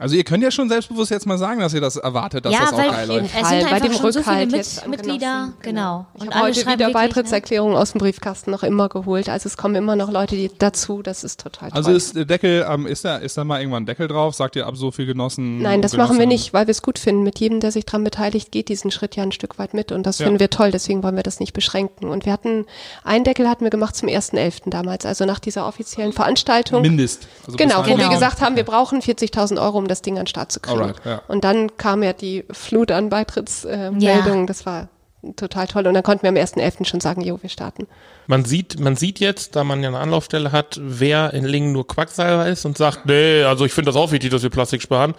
Also 0.00 0.16
ihr 0.16 0.24
könnt 0.24 0.42
ja 0.42 0.50
schon 0.50 0.68
selbstbewusst 0.68 1.10
jetzt 1.10 1.26
mal 1.26 1.36
sagen, 1.38 1.60
dass 1.60 1.74
ihr 1.74 1.80
das 1.80 1.96
erwartet, 1.96 2.44
dass 2.46 2.52
ja, 2.54 2.60
das 2.60 2.72
auch 2.72 2.78
geil 2.78 3.06
läuft. 3.06 3.24
es 3.26 3.32
sind 3.48 3.60
bei 3.60 3.66
einfach 3.70 3.80
dem 3.80 3.92
schon 3.92 4.12
so 4.12 4.20
viele 4.22 4.24
Rückhalt 4.24 4.46
Mit 4.50 4.56
jetzt 4.56 4.88
Mitglieder, 4.88 5.18
Genossen, 5.18 5.54
genau. 5.62 6.06
Ich 6.14 6.20
Und 6.22 6.26
habe 6.28 6.36
alle 6.36 6.44
heute 6.46 6.54
schreiben 6.60 6.66
wieder 6.78 6.86
wirklich, 6.86 7.02
ne? 7.02 7.08
Beitrittserklärungen 7.08 7.76
aus 7.76 7.92
dem 7.92 7.98
Briefkasten 7.98 8.50
noch 8.50 8.62
immer 8.62 8.88
geholt. 8.88 9.28
Also 9.28 9.46
es 9.46 9.56
kommen 9.58 9.74
immer 9.74 9.96
noch 9.96 10.10
Leute 10.10 10.36
die 10.36 10.50
dazu. 10.58 11.02
Das 11.02 11.22
ist 11.22 11.40
total 11.42 11.68
toll. 11.70 11.76
Also 11.76 11.90
ist 11.92 12.16
der 12.16 12.24
Deckel, 12.24 12.66
ähm, 12.68 12.86
ist 12.86 13.04
da, 13.04 13.18
ist 13.18 13.36
da 13.36 13.44
mal 13.44 13.60
irgendwann 13.60 13.82
ein 13.82 13.86
Deckel 13.86 14.08
drauf? 14.08 14.34
Sagt 14.34 14.56
ihr 14.56 14.66
ab 14.66 14.76
so 14.76 14.90
viel 14.90 15.04
Genossen? 15.04 15.60
Nein, 15.60 15.82
das 15.82 15.92
und 15.92 15.98
machen 15.98 16.18
wir 16.18 16.26
nicht, 16.26 16.54
weil 16.54 16.66
wir 16.66 16.72
es 16.72 16.80
gut 16.80 16.98
finden. 16.98 17.22
Mit 17.22 17.38
jedem, 17.38 17.60
der 17.60 17.70
sich 17.70 17.84
daran 17.84 18.02
beteiligt, 18.02 18.50
geht 18.52 18.70
diesen 18.70 18.90
Schritt 18.90 19.16
ja 19.16 19.22
ein 19.22 19.32
Stück 19.32 19.58
weit 19.58 19.74
mit 19.74 19.92
und 19.92 20.04
das 20.06 20.18
Ja. 20.18 20.24
finden 20.24 20.40
wir 20.40 20.48
toll. 20.48 20.70
Deswegen 20.70 21.02
wollen 21.02 21.16
wir 21.16 21.22
das 21.22 21.40
nicht 21.40 21.52
beschränken. 21.52 22.08
Und 22.08 22.24
wir 22.24 22.32
hatten 22.32 22.64
einen 23.04 23.24
Deckel 23.24 23.48
hatten 23.50 23.64
wir 23.64 23.70
gemacht 23.70 23.96
zum 23.96 24.08
1.11. 24.08 24.70
damals, 24.70 25.04
also 25.04 25.26
nach 25.26 25.40
dieser 25.40 25.66
offiziellen 25.68 26.14
Veranstaltung. 26.14 26.80
Mindest. 26.80 27.28
Also 27.46 27.58
Genau, 27.58 27.82
wo 27.84 27.86
wir 27.88 27.96
dahin- 27.98 28.10
gesagt 28.12 28.40
haben, 28.40 28.56
wir 28.56 28.64
brauchen 28.64 29.02
40.000 29.02 29.60
Euro, 29.60 29.76
um 29.76 29.88
das 29.90 30.02
Ding 30.02 30.18
an 30.18 30.24
den 30.24 30.28
Start 30.28 30.52
zu 30.52 30.60
kriegen. 30.60 30.80
Alright, 30.80 31.04
ja. 31.04 31.22
Und 31.28 31.44
dann 31.44 31.76
kam 31.76 32.02
ja 32.02 32.12
die 32.12 32.44
Flut 32.50 32.90
an 32.90 33.10
Beitrittsmeldungen. 33.10 34.00
Äh, 34.00 34.40
Ja. 34.40 34.46
Das 34.46 34.64
war 34.64 34.88
total 35.36 35.66
toll. 35.66 35.86
Und 35.86 35.94
dann 35.94 36.02
konnten 36.02 36.22
wir 36.22 36.30
am 36.30 36.36
1.11. 36.36 36.86
schon 36.86 37.00
sagen, 37.00 37.20
jo, 37.20 37.38
wir 37.42 37.50
starten. 37.50 37.86
Man 38.26 38.44
sieht, 38.44 38.80
man 38.80 38.96
sieht 38.96 39.20
jetzt, 39.20 39.54
da 39.56 39.64
man 39.64 39.82
ja 39.82 39.88
eine 39.88 39.98
Anlaufstelle 39.98 40.52
hat, 40.52 40.80
wer 40.82 41.34
in 41.34 41.44
Lingen 41.44 41.72
nur 41.72 41.86
Quacksalber 41.86 42.46
ist 42.48 42.64
und 42.64 42.78
sagt, 42.78 43.06
nee, 43.06 43.42
also 43.42 43.64
ich 43.66 43.72
finde 43.72 43.90
das 43.90 43.96
auch 43.96 44.12
wichtig, 44.12 44.30
dass 44.30 44.42
wir 44.42 44.50
Plastik 44.50 44.80
sparen. 44.82 45.14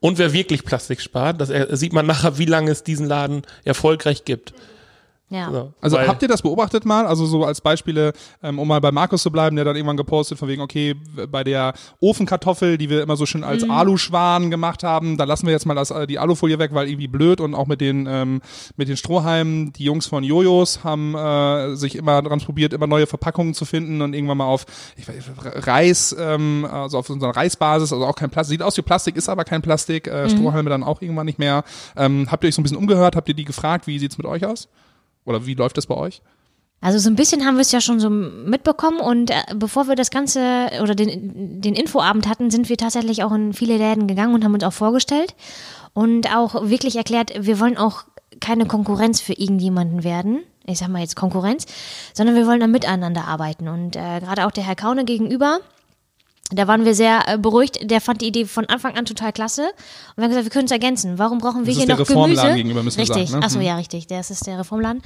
Und 0.00 0.18
wer 0.18 0.32
wirklich 0.32 0.64
Plastik 0.64 1.00
spart, 1.00 1.40
das 1.40 1.52
sieht 1.78 1.92
man 1.92 2.06
nachher, 2.06 2.38
wie 2.38 2.46
lange 2.46 2.70
es 2.70 2.82
diesen 2.82 3.06
Laden 3.06 3.42
erfolgreich 3.64 4.24
gibt. 4.24 4.54
Ja. 5.32 5.50
So, 5.50 5.72
Also 5.80 5.96
weil- 5.96 6.08
habt 6.08 6.20
ihr 6.22 6.28
das 6.28 6.42
beobachtet 6.42 6.84
mal? 6.84 7.06
Also 7.06 7.24
so 7.26 7.44
als 7.44 7.60
Beispiele, 7.62 8.12
ähm, 8.42 8.58
um 8.58 8.68
mal 8.68 8.80
bei 8.80 8.92
Markus 8.92 9.22
zu 9.22 9.30
bleiben, 9.30 9.56
der 9.56 9.64
dann 9.64 9.76
irgendwann 9.76 9.96
gepostet 9.96 10.38
von 10.38 10.46
wegen, 10.48 10.60
okay, 10.60 10.94
bei 11.30 11.42
der 11.42 11.72
Ofenkartoffel, 12.00 12.76
die 12.76 12.90
wir 12.90 13.02
immer 13.02 13.16
so 13.16 13.24
schön 13.24 13.40
Mhm. 13.40 13.46
als 13.46 13.68
Aluschwan 13.68 14.50
gemacht 14.50 14.82
haben, 14.82 15.16
da 15.16 15.24
lassen 15.24 15.46
wir 15.46 15.52
jetzt 15.52 15.64
mal 15.64 15.74
das, 15.74 15.90
äh, 15.90 16.06
die 16.06 16.18
Alufolie 16.18 16.58
weg, 16.58 16.70
weil 16.74 16.86
irgendwie 16.88 17.08
blöd 17.08 17.40
und 17.40 17.54
auch 17.54 17.66
mit 17.66 17.80
den 17.80 18.06
ähm, 18.08 18.40
mit 18.76 18.88
den 18.88 18.96
Strohhalmen, 18.98 19.72
die 19.72 19.84
Jungs 19.84 20.06
von 20.06 20.22
Jojos 20.22 20.84
haben 20.84 21.14
äh, 21.14 21.74
sich 21.76 21.96
immer 21.96 22.20
dran 22.22 22.40
probiert, 22.40 22.72
immer 22.74 22.86
neue 22.86 23.06
Verpackungen 23.06 23.54
zu 23.54 23.64
finden 23.64 24.02
und 24.02 24.14
irgendwann 24.14 24.36
mal 24.36 24.46
auf 24.46 24.66
ich 24.96 25.08
weiß, 25.08 25.66
Reis, 25.66 26.14
ähm, 26.18 26.66
also 26.70 26.98
auf 26.98 27.06
so 27.06 27.14
einer 27.14 27.30
Reisbasis, 27.34 27.92
also 27.92 28.04
auch 28.04 28.16
kein 28.16 28.28
Plastik, 28.30 28.52
sieht 28.58 28.62
aus 28.62 28.76
wie 28.76 28.82
Plastik, 28.82 29.16
ist 29.16 29.28
aber 29.30 29.44
kein 29.44 29.62
Plastik, 29.62 30.06
äh, 30.08 30.28
Strohhalme 30.28 30.68
dann 30.68 30.82
auch 30.82 31.00
irgendwann 31.00 31.26
nicht 31.26 31.38
mehr. 31.38 31.64
Ähm, 31.96 32.28
habt 32.30 32.44
ihr 32.44 32.48
euch 32.48 32.54
so 32.54 32.60
ein 32.60 32.64
bisschen 32.64 32.76
umgehört? 32.76 33.16
Habt 33.16 33.28
ihr 33.28 33.34
die 33.34 33.44
gefragt, 33.44 33.86
wie 33.86 33.98
sieht's 33.98 34.18
mit 34.18 34.26
euch 34.26 34.44
aus? 34.44 34.68
Oder 35.24 35.46
wie 35.46 35.54
läuft 35.54 35.76
das 35.76 35.86
bei 35.86 35.94
euch? 35.94 36.22
Also 36.80 36.98
so 36.98 37.08
ein 37.08 37.14
bisschen 37.14 37.46
haben 37.46 37.54
wir 37.54 37.60
es 37.60 37.70
ja 37.70 37.80
schon 37.80 38.00
so 38.00 38.10
mitbekommen 38.10 38.98
und 38.98 39.30
äh, 39.30 39.34
bevor 39.54 39.86
wir 39.86 39.94
das 39.94 40.10
Ganze 40.10 40.68
oder 40.82 40.96
den, 40.96 41.60
den 41.60 41.74
Infoabend 41.74 42.28
hatten, 42.28 42.50
sind 42.50 42.68
wir 42.68 42.76
tatsächlich 42.76 43.22
auch 43.22 43.32
in 43.32 43.52
viele 43.52 43.76
Läden 43.76 44.08
gegangen 44.08 44.34
und 44.34 44.42
haben 44.42 44.54
uns 44.54 44.64
auch 44.64 44.72
vorgestellt 44.72 45.36
und 45.94 46.34
auch 46.34 46.68
wirklich 46.68 46.96
erklärt, 46.96 47.32
wir 47.38 47.60
wollen 47.60 47.78
auch 47.78 48.04
keine 48.40 48.66
Konkurrenz 48.66 49.20
für 49.20 49.32
irgendjemanden 49.32 50.02
werden. 50.02 50.40
Ich 50.66 50.78
sag 50.78 50.88
mal 50.88 51.00
jetzt 51.00 51.14
Konkurrenz, 51.14 51.66
sondern 52.14 52.34
wir 52.34 52.46
wollen 52.48 52.60
da 52.60 52.66
miteinander 52.66 53.28
arbeiten. 53.28 53.68
Und 53.68 53.94
äh, 53.94 54.20
gerade 54.20 54.46
auch 54.46 54.50
der 54.50 54.64
Herr 54.64 54.76
Kaune 54.76 55.04
gegenüber, 55.04 55.60
da 56.54 56.68
waren 56.68 56.84
wir 56.84 56.94
sehr 56.94 57.22
äh, 57.26 57.38
beruhigt. 57.38 57.78
Der 57.90 58.00
fand 58.00 58.20
die 58.20 58.26
Idee 58.28 58.44
von 58.44 58.66
Anfang 58.66 58.96
an 58.96 59.04
total 59.04 59.32
klasse. 59.32 59.62
Und 59.62 59.72
wir 60.16 60.24
haben 60.24 60.30
gesagt, 60.30 60.46
wir 60.46 60.50
können 60.50 60.66
es 60.66 60.70
ergänzen. 60.72 61.18
Warum 61.18 61.38
brauchen 61.38 61.60
wir 61.66 61.74
Das 61.74 61.74
hier 61.74 61.82
ist 61.82 61.88
der 61.88 61.96
noch 61.96 62.00
Reformladen 62.08 62.36
Gemüse? 62.42 62.56
gegenüber, 62.56 62.82
müssen 62.82 62.98
wir 62.98 63.02
richtig. 63.02 63.28
sagen, 63.30 63.40
ne? 63.40 63.46
Achso, 63.46 63.58
Mhm. 63.58 63.64
ja, 63.64 63.76
richtig. 63.76 64.06
Das 64.06 64.30
ist 64.30 64.46
der 64.46 64.58
Reformladen. 64.58 65.02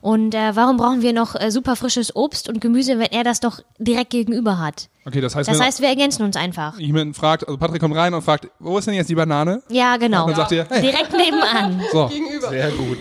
Und 0.00 0.34
äh, 0.34 0.54
warum 0.54 0.76
brauchen 0.76 1.00
wir 1.00 1.14
noch 1.14 1.34
äh, 1.34 1.50
super 1.50 1.76
frisches 1.76 2.14
Obst 2.14 2.48
und 2.50 2.60
Gemüse, 2.60 2.98
wenn 2.98 3.06
er 3.10 3.24
das 3.24 3.40
doch 3.40 3.60
direkt 3.78 4.10
gegenüber 4.10 4.58
hat? 4.58 4.88
Okay, 5.06 5.20
das 5.22 5.34
heißt, 5.34 5.48
Das 5.50 5.60
heißt, 5.60 5.80
wir 5.80 5.88
ergänzen 5.88 6.22
uns 6.24 6.36
einfach. 6.36 6.78
jemand 6.78 7.16
fragt, 7.16 7.46
also 7.46 7.58
Patrick 7.58 7.80
kommt 7.80 7.94
rein 7.96 8.12
und 8.14 8.22
fragt, 8.22 8.48
wo 8.58 8.76
ist 8.78 8.86
denn 8.86 8.94
jetzt 8.94 9.08
die 9.08 9.14
Banane? 9.14 9.62
Ja, 9.70 9.96
genau. 9.96 10.22
Und 10.24 10.30
dann 10.30 10.36
sagt 10.36 10.52
ihr, 10.52 10.66
hey, 10.68 10.82
Direkt 10.82 11.12
nebenan. 11.12 11.82
so. 11.92 12.10
Sehr 12.50 12.70
gut. 12.70 12.98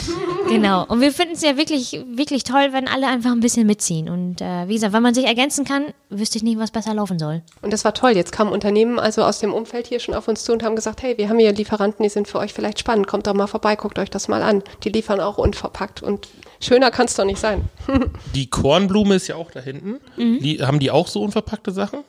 Genau. 0.50 0.86
Und 0.86 1.02
wir 1.02 1.12
finden 1.12 1.34
es 1.34 1.41
ja 1.41 1.58
wirklich, 1.58 2.00
wirklich 2.08 2.44
toll, 2.44 2.70
wenn 2.72 2.88
alle 2.88 3.08
einfach 3.08 3.32
ein 3.32 3.39
bisschen 3.39 3.66
mitziehen. 3.66 4.10
Und 4.10 4.41
äh, 4.41 4.68
wie 4.68 4.74
gesagt, 4.74 4.94
wenn 4.94 5.04
man 5.04 5.14
sich 5.14 5.26
ergänzen 5.26 5.66
kann, 5.66 5.86
wüsste 6.10 6.38
ich 6.38 6.44
nicht, 6.44 6.60
was 6.60 6.72
besser 6.72 6.94
laufen 6.94 7.20
soll. 7.20 7.41
Und 7.62 7.74
das 7.74 7.86
war 7.86 7.94
toll. 7.94 8.12
Jetzt 8.12 8.32
kamen 8.32 8.52
Unternehmen 8.52 9.00
also 9.00 9.24
aus 9.24 9.39
dem 9.39 9.54
Umfeld 9.54 9.88
hier 9.88 10.00
schon 10.00 10.14
auf 10.14 10.28
uns 10.28 10.44
zu 10.44 10.54
und 10.54 10.64
haben 10.64 10.76
gesagt, 10.76 11.02
hey, 11.02 11.18
wir 11.18 11.30
haben 11.30 11.39
hier 11.39 11.54
Lieferanten, 11.54 12.04
die 12.04 12.10
sind 12.10 12.28
für 12.28 12.39
euch 12.39 12.54
vielleicht 12.54 12.80
spannend. 12.80 13.08
Kommt 13.08 13.28
doch 13.28 13.34
mal 13.34 13.48
vorbei, 13.48 13.76
guckt 13.76 13.98
euch 14.00 14.10
das 14.10 14.28
mal 14.28 14.44
an. 14.44 14.64
Die 14.84 14.89
liefern 14.89 15.20
auch 15.20 15.38
unverpackt 15.38 16.04
und 16.04 16.28
schöner 16.60 16.91
kann 16.91 17.06
es 17.06 17.16
doch 17.16 17.26
nicht 17.26 17.39
sein. 17.39 17.70
Die 18.36 18.50
Kornblume 18.50 19.16
ist 19.16 19.28
ja 19.28 19.36
auch 19.36 19.52
da 19.52 19.60
hinten. 19.60 20.00
Die, 20.18 20.62
haben 20.62 20.80
die 20.80 20.91
auch 20.91 21.08
so 21.08 21.22
unverpackte 21.22 21.72
Sachen? 21.72 22.04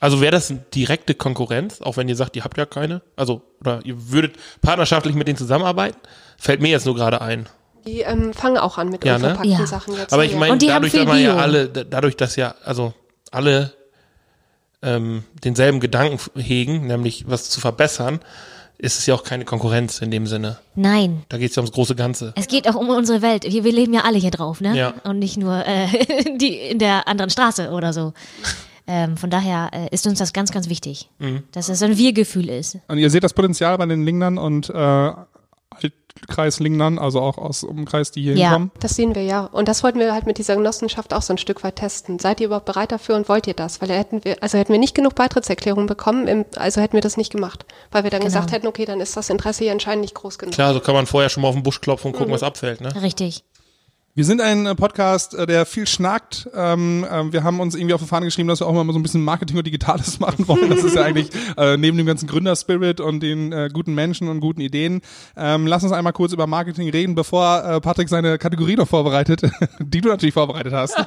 Also 0.00 0.20
wäre 0.20 0.32
das 0.32 0.50
eine 0.50 0.60
direkte 0.74 1.14
Konkurrenz, 1.14 1.80
auch 1.80 1.96
wenn 1.96 2.08
ihr 2.08 2.14
sagt, 2.14 2.36
ihr 2.36 2.44
habt 2.44 2.56
ja 2.56 2.66
keine? 2.66 3.02
Also, 3.16 3.42
oder 3.60 3.80
ihr 3.84 4.10
würdet 4.10 4.36
partnerschaftlich 4.62 5.14
mit 5.16 5.26
denen 5.26 5.38
zusammenarbeiten? 5.38 5.98
Fällt 6.38 6.62
mir 6.62 6.68
jetzt 6.68 6.86
nur 6.86 6.94
gerade 6.94 7.20
ein. 7.20 7.46
Die 7.86 8.00
ähm, 8.00 8.32
fangen 8.32 8.56
auch 8.58 8.78
an 8.78 8.88
mit 8.90 9.04
Ja, 9.04 9.18
ne? 9.18 9.24
unverpackten 9.28 9.50
Ja. 9.58 9.66
Sachen 9.66 9.94
jetzt. 9.96 10.12
Aber 10.12 10.24
ich 10.24 10.34
meine, 10.36 10.56
dadurch, 10.58 10.92
dass 10.92 11.04
man 11.06 11.20
ja 11.20 11.36
alle, 11.36 11.68
da- 11.68 11.84
dadurch, 11.84 12.16
dass 12.16 12.36
ja, 12.36 12.54
also 12.64 12.94
alle 13.30 13.72
ähm, 14.82 15.24
denselben 15.44 15.80
Gedanken 15.80 16.18
hegen, 16.40 16.86
nämlich 16.86 17.24
was 17.28 17.50
zu 17.50 17.60
verbessern, 17.60 18.20
ist 18.80 18.98
es 19.00 19.06
ja 19.06 19.14
auch 19.14 19.24
keine 19.24 19.44
Konkurrenz 19.44 19.98
in 20.00 20.10
dem 20.12 20.26
Sinne. 20.28 20.58
Nein. 20.76 21.24
Da 21.28 21.38
geht 21.38 21.50
es 21.50 21.56
ja 21.56 21.62
ums 21.62 21.72
große 21.72 21.96
Ganze. 21.96 22.32
Es 22.36 22.46
geht 22.46 22.68
auch 22.68 22.76
um 22.76 22.88
unsere 22.90 23.22
Welt. 23.22 23.42
Wir, 23.44 23.64
wir 23.64 23.72
leben 23.72 23.92
ja 23.92 24.02
alle 24.04 24.18
hier 24.18 24.30
drauf, 24.30 24.60
ne? 24.60 24.76
Ja. 24.76 24.94
Und 25.02 25.18
nicht 25.18 25.36
nur 25.36 25.64
äh, 25.66 25.88
die 26.36 26.54
in 26.56 26.78
der 26.78 27.08
anderen 27.08 27.30
Straße 27.30 27.70
oder 27.70 27.92
so. 27.92 28.12
Ähm, 28.86 29.16
von 29.16 29.30
daher 29.30 29.70
äh, 29.72 29.88
ist 29.92 30.06
uns 30.06 30.18
das 30.20 30.32
ganz, 30.32 30.52
ganz 30.52 30.68
wichtig, 30.68 31.10
Mhm. 31.18 31.42
dass 31.52 31.68
es 31.68 31.82
ein 31.82 31.98
Wir-Gefühl 31.98 32.48
ist. 32.48 32.78
Und 32.86 32.98
ihr 32.98 33.10
seht 33.10 33.24
das 33.24 33.34
Potenzial 33.34 33.76
bei 33.78 33.86
den 33.86 34.04
Lingnern 34.04 34.38
und 34.38 34.70
äh, 34.70 35.12
Altkreis 36.20 36.60
Lingnern, 36.60 36.98
also 36.98 37.20
auch 37.20 37.38
aus 37.38 37.60
dem 37.60 37.70
Umkreis, 37.70 38.10
die 38.10 38.22
hier 38.22 38.34
Ja. 38.36 38.48
hinkommen. 38.50 38.70
Das 38.80 38.94
sehen 38.94 39.14
wir 39.14 39.22
ja. 39.22 39.44
Und 39.44 39.68
das 39.68 39.82
wollten 39.82 39.98
wir 39.98 40.12
halt 40.12 40.26
mit 40.26 40.38
dieser 40.38 40.56
Genossenschaft 40.56 41.14
auch 41.14 41.22
so 41.22 41.32
ein 41.34 41.38
Stück 41.38 41.62
weit 41.64 41.76
testen. 41.76 42.18
Seid 42.18 42.40
ihr 42.40 42.46
überhaupt 42.46 42.66
bereit 42.66 42.92
dafür 42.92 43.16
und 43.16 43.28
wollt 43.28 43.46
ihr 43.46 43.54
das? 43.54 43.80
Weil 43.80 43.90
hätten 43.90 44.24
wir, 44.24 44.42
also 44.42 44.58
hätten 44.58 44.72
wir 44.72 44.78
nicht 44.80 44.94
genug 44.94 45.14
Beitrittserklärungen 45.14 45.86
bekommen, 45.86 46.26
im, 46.28 46.44
also 46.56 46.80
hätten 46.80 46.94
wir 46.94 47.00
das 47.00 47.16
nicht 47.16 47.30
gemacht. 47.32 47.64
Weil 47.90 48.04
wir 48.04 48.10
dann 48.10 48.20
Genau. 48.20 48.28
gesagt 48.28 48.52
hätten, 48.52 48.66
okay, 48.66 48.84
dann 48.84 49.00
ist 49.00 49.16
das 49.16 49.30
Interesse 49.30 49.64
hier 49.64 49.72
anscheinend 49.72 50.02
nicht 50.02 50.14
groß 50.14 50.38
genug. 50.38 50.54
Klar, 50.54 50.74
so 50.74 50.80
kann 50.80 50.94
man 50.94 51.06
vorher 51.06 51.28
schon 51.30 51.42
mal 51.42 51.48
auf 51.48 51.54
den 51.54 51.62
Busch 51.62 51.80
klopfen 51.80 52.12
und 52.12 52.16
gucken, 52.16 52.32
was 52.32 52.42
abfällt. 52.42 52.80
Ne? 52.80 52.90
Richtig. 53.02 53.44
Wir 54.18 54.24
sind 54.24 54.40
ein 54.40 54.66
äh, 54.66 54.74
Podcast, 54.74 55.36
äh, 55.36 55.46
der 55.46 55.64
viel 55.64 55.86
schnackt. 55.86 56.50
Ähm, 56.52 57.06
ähm, 57.08 57.32
wir 57.32 57.44
haben 57.44 57.60
uns 57.60 57.76
irgendwie 57.76 57.94
auf 57.94 58.00
die 58.00 58.08
Fahne 58.08 58.26
geschrieben, 58.26 58.48
dass 58.48 58.58
wir 58.58 58.66
auch 58.66 58.72
mal 58.72 58.92
so 58.92 58.98
ein 58.98 59.02
bisschen 59.04 59.22
Marketing 59.22 59.56
und 59.58 59.64
Digitales 59.64 60.18
machen 60.18 60.48
wollen. 60.48 60.70
Das 60.70 60.82
ist 60.82 60.96
ja 60.96 61.04
eigentlich 61.04 61.30
äh, 61.56 61.76
neben 61.76 61.96
dem 61.96 62.04
ganzen 62.04 62.26
Gründerspirit 62.26 63.00
und 63.00 63.20
den 63.20 63.52
äh, 63.52 63.70
guten 63.72 63.94
Menschen 63.94 64.26
und 64.26 64.40
guten 64.40 64.60
Ideen. 64.60 65.02
Ähm, 65.36 65.68
lass 65.68 65.84
uns 65.84 65.92
einmal 65.92 66.14
kurz 66.14 66.32
über 66.32 66.48
Marketing 66.48 66.90
reden, 66.90 67.14
bevor 67.14 67.62
äh, 67.64 67.80
Patrick 67.80 68.08
seine 68.08 68.38
Kategorie 68.38 68.74
noch 68.74 68.88
vorbereitet, 68.88 69.42
die 69.78 70.00
du 70.00 70.08
natürlich 70.08 70.34
vorbereitet 70.34 70.72
hast. 70.72 70.98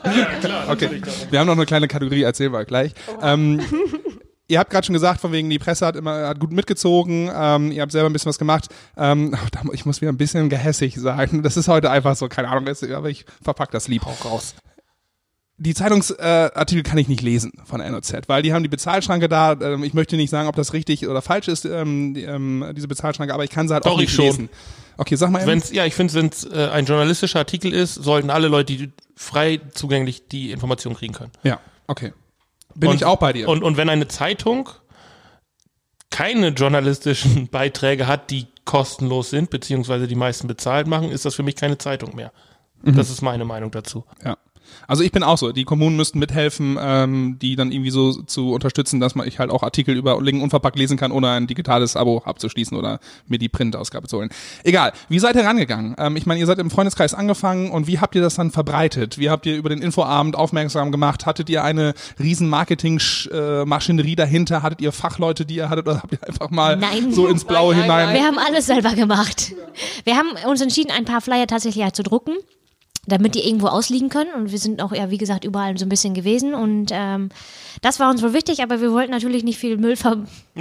okay. 0.69 1.01
Wir 1.31 1.39
haben 1.41 1.47
noch 1.47 1.57
eine 1.57 1.65
kleine 1.65 1.89
Kategorie, 1.89 2.21
erzählen 2.21 2.53
wir 2.53 2.63
gleich. 2.63 2.93
Ähm, 3.21 3.59
Ihr 4.51 4.59
habt 4.59 4.69
gerade 4.69 4.85
schon 4.85 4.91
gesagt, 4.91 5.21
von 5.21 5.31
wegen 5.31 5.49
die 5.49 5.59
Presse 5.59 5.85
hat 5.85 5.95
immer 5.95 6.27
hat 6.27 6.37
gut 6.41 6.51
mitgezogen. 6.51 7.31
Ähm, 7.33 7.71
ihr 7.71 7.81
habt 7.81 7.93
selber 7.93 8.09
ein 8.09 8.13
bisschen 8.13 8.27
was 8.27 8.37
gemacht. 8.37 8.67
Ähm, 8.97 9.33
ich 9.71 9.85
muss 9.85 10.01
wieder 10.01 10.11
ein 10.11 10.17
bisschen 10.17 10.49
gehässig 10.49 10.95
sein. 10.97 11.41
Das 11.41 11.55
ist 11.55 11.69
heute 11.69 11.89
einfach 11.89 12.17
so, 12.17 12.27
keine 12.27 12.49
Ahnung, 12.49 12.67
aber 12.93 13.09
ich 13.09 13.25
verpack 13.41 13.71
das 13.71 13.87
lieb 13.87 14.05
auch 14.05 14.25
raus. 14.25 14.55
Die 15.55 15.73
Zeitungsartikel 15.73 16.79
äh, 16.79 16.83
kann 16.83 16.97
ich 16.97 17.07
nicht 17.07 17.21
lesen 17.21 17.53
von 17.63 17.79
NOZ, 17.79 18.13
weil 18.27 18.41
die 18.41 18.51
haben 18.51 18.63
die 18.63 18.67
Bezahlschranke 18.69 19.29
da. 19.29 19.53
Ähm, 19.53 19.85
ich 19.85 19.93
möchte 19.93 20.17
nicht 20.17 20.29
sagen, 20.31 20.49
ob 20.49 20.55
das 20.57 20.73
richtig 20.73 21.07
oder 21.07 21.21
falsch 21.21 21.47
ist, 21.47 21.63
ähm, 21.63 22.13
die, 22.13 22.23
ähm, 22.23 22.73
diese 22.75 22.89
Bezahlschranke, 22.89 23.33
aber 23.33 23.45
ich 23.45 23.51
kann 23.51 23.69
sie 23.69 23.73
halt 23.73 23.85
Doch, 23.85 23.93
auch 23.93 23.97
nicht 23.99 24.09
ich 24.09 24.15
schon. 24.15 24.25
lesen. 24.25 24.49
Okay, 24.97 25.15
sag 25.15 25.29
mal. 25.29 25.47
Wenn's, 25.47 25.71
ja, 25.71 25.85
ich 25.85 25.95
finde, 25.95 26.13
wenn 26.15 26.25
es 26.27 26.43
äh, 26.43 26.67
ein 26.73 26.85
journalistischer 26.85 27.39
Artikel 27.39 27.73
ist, 27.73 27.95
sollten 27.95 28.29
alle 28.29 28.49
Leute 28.49 28.75
die 28.75 28.91
frei 29.15 29.61
zugänglich 29.73 30.27
die 30.27 30.51
Information 30.51 30.93
kriegen 30.93 31.13
können. 31.13 31.31
Ja, 31.43 31.61
okay. 31.87 32.11
Bin 32.75 32.89
Und- 32.89 32.95
ich 32.95 33.05
auch 33.05 33.17
bei 33.17 33.33
dir. 33.33 33.47
Und, 33.47 33.63
und 33.63 33.77
wenn 33.77 33.89
eine 33.89 34.07
Zeitung 34.07 34.69
keine 36.09 36.49
journalistischen 36.49 37.47
Beiträge 37.51 38.07
hat, 38.07 38.29
die 38.31 38.47
kostenlos 38.65 39.29
sind, 39.29 39.49
beziehungsweise 39.49 40.07
die 40.07 40.15
meisten 40.15 40.47
bezahlt 40.47 40.87
machen, 40.87 41.09
ist 41.11 41.25
das 41.25 41.35
für 41.35 41.43
mich 41.43 41.55
keine 41.55 41.77
Zeitung 41.77 42.15
mehr. 42.15 42.31
Mhm. 42.83 42.95
Das 42.95 43.09
ist 43.09 43.21
meine 43.21 43.45
Meinung 43.45 43.71
dazu. 43.71 44.05
Ja. 44.23 44.37
Also 44.87 45.03
ich 45.03 45.11
bin 45.11 45.23
auch 45.23 45.37
so. 45.37 45.51
Die 45.51 45.63
Kommunen 45.63 45.95
müssten 45.95 46.19
mithelfen, 46.19 46.77
ähm, 46.79 47.37
die 47.41 47.55
dann 47.55 47.71
irgendwie 47.71 47.91
so 47.91 48.13
zu 48.13 48.51
unterstützen, 48.51 48.99
dass 48.99 49.15
man 49.15 49.27
ich 49.27 49.39
halt 49.39 49.51
auch 49.51 49.63
Artikel 49.63 49.95
über 49.95 50.21
Lingen 50.21 50.41
unverpackt 50.41 50.77
lesen 50.77 50.97
kann, 50.97 51.11
ohne 51.11 51.29
ein 51.31 51.47
digitales 51.47 51.95
Abo 51.95 52.21
abzuschließen 52.25 52.77
oder 52.77 52.99
mir 53.27 53.39
die 53.39 53.49
Print-Ausgabe 53.49 54.07
zu 54.07 54.17
holen. 54.17 54.29
Egal. 54.63 54.93
Wie 55.09 55.19
seid 55.19 55.35
ihr 55.35 55.43
rangegangen? 55.43 55.95
Ähm, 55.97 56.15
ich 56.15 56.25
meine, 56.25 56.39
ihr 56.39 56.45
seid 56.45 56.59
im 56.59 56.71
Freundeskreis 56.71 57.13
angefangen 57.13 57.71
und 57.71 57.87
wie 57.87 57.99
habt 57.99 58.15
ihr 58.15 58.21
das 58.21 58.35
dann 58.35 58.51
verbreitet? 58.51 59.17
Wie 59.17 59.29
habt 59.29 59.45
ihr 59.45 59.55
über 59.55 59.69
den 59.69 59.81
Infoabend 59.81 60.35
aufmerksam 60.35 60.91
gemacht? 60.91 61.25
Hattet 61.25 61.49
ihr 61.49 61.63
eine 61.63 61.93
riesen 62.19 62.49
Marketing-Maschinerie 62.49 64.15
dahinter? 64.15 64.63
Hattet 64.63 64.81
ihr 64.81 64.91
Fachleute, 64.91 65.45
die 65.45 65.55
ihr 65.55 65.69
hattet, 65.69 65.87
oder 65.87 66.01
habt 66.01 66.13
ihr 66.13 66.27
einfach 66.27 66.49
mal 66.49 66.77
Nein. 66.77 67.11
so 67.11 67.27
ins 67.27 67.45
Blaue 67.45 67.75
Nein, 67.75 67.87
nein, 67.87 68.09
hinein? 68.09 68.15
Wir 68.15 68.27
haben 68.27 68.37
alles 68.37 68.65
selber 68.65 68.93
gemacht. 68.93 69.53
Wir 70.03 70.15
haben 70.15 70.29
uns 70.47 70.61
entschieden, 70.61 70.91
ein 70.91 71.05
paar 71.05 71.21
Flyer 71.21 71.47
tatsächlich 71.47 71.83
halt 71.83 71.95
zu 71.95 72.03
drucken, 72.03 72.33
damit 73.07 73.33
die 73.35 73.47
irgendwo 73.47 73.67
ausliegen 73.67 74.09
können. 74.09 74.31
Und 74.35 74.51
wir 74.51 74.59
sind 74.59 74.81
auch, 74.81 74.91
ja, 74.93 75.09
wie 75.09 75.17
gesagt, 75.17 75.43
überall 75.43 75.77
so 75.77 75.85
ein 75.85 75.89
bisschen 75.89 76.13
gewesen. 76.13 76.53
Und 76.53 76.91
ähm, 76.91 77.29
das 77.81 77.99
war 77.99 78.09
uns 78.11 78.21
wohl 78.21 78.33
wichtig, 78.33 78.61
aber 78.61 78.79
wir 78.81 78.91
wollten 78.91 79.11
natürlich 79.11 79.43
nicht 79.43 79.57
viel 79.57 79.77
Müll 79.77 79.95
ver 79.95 80.17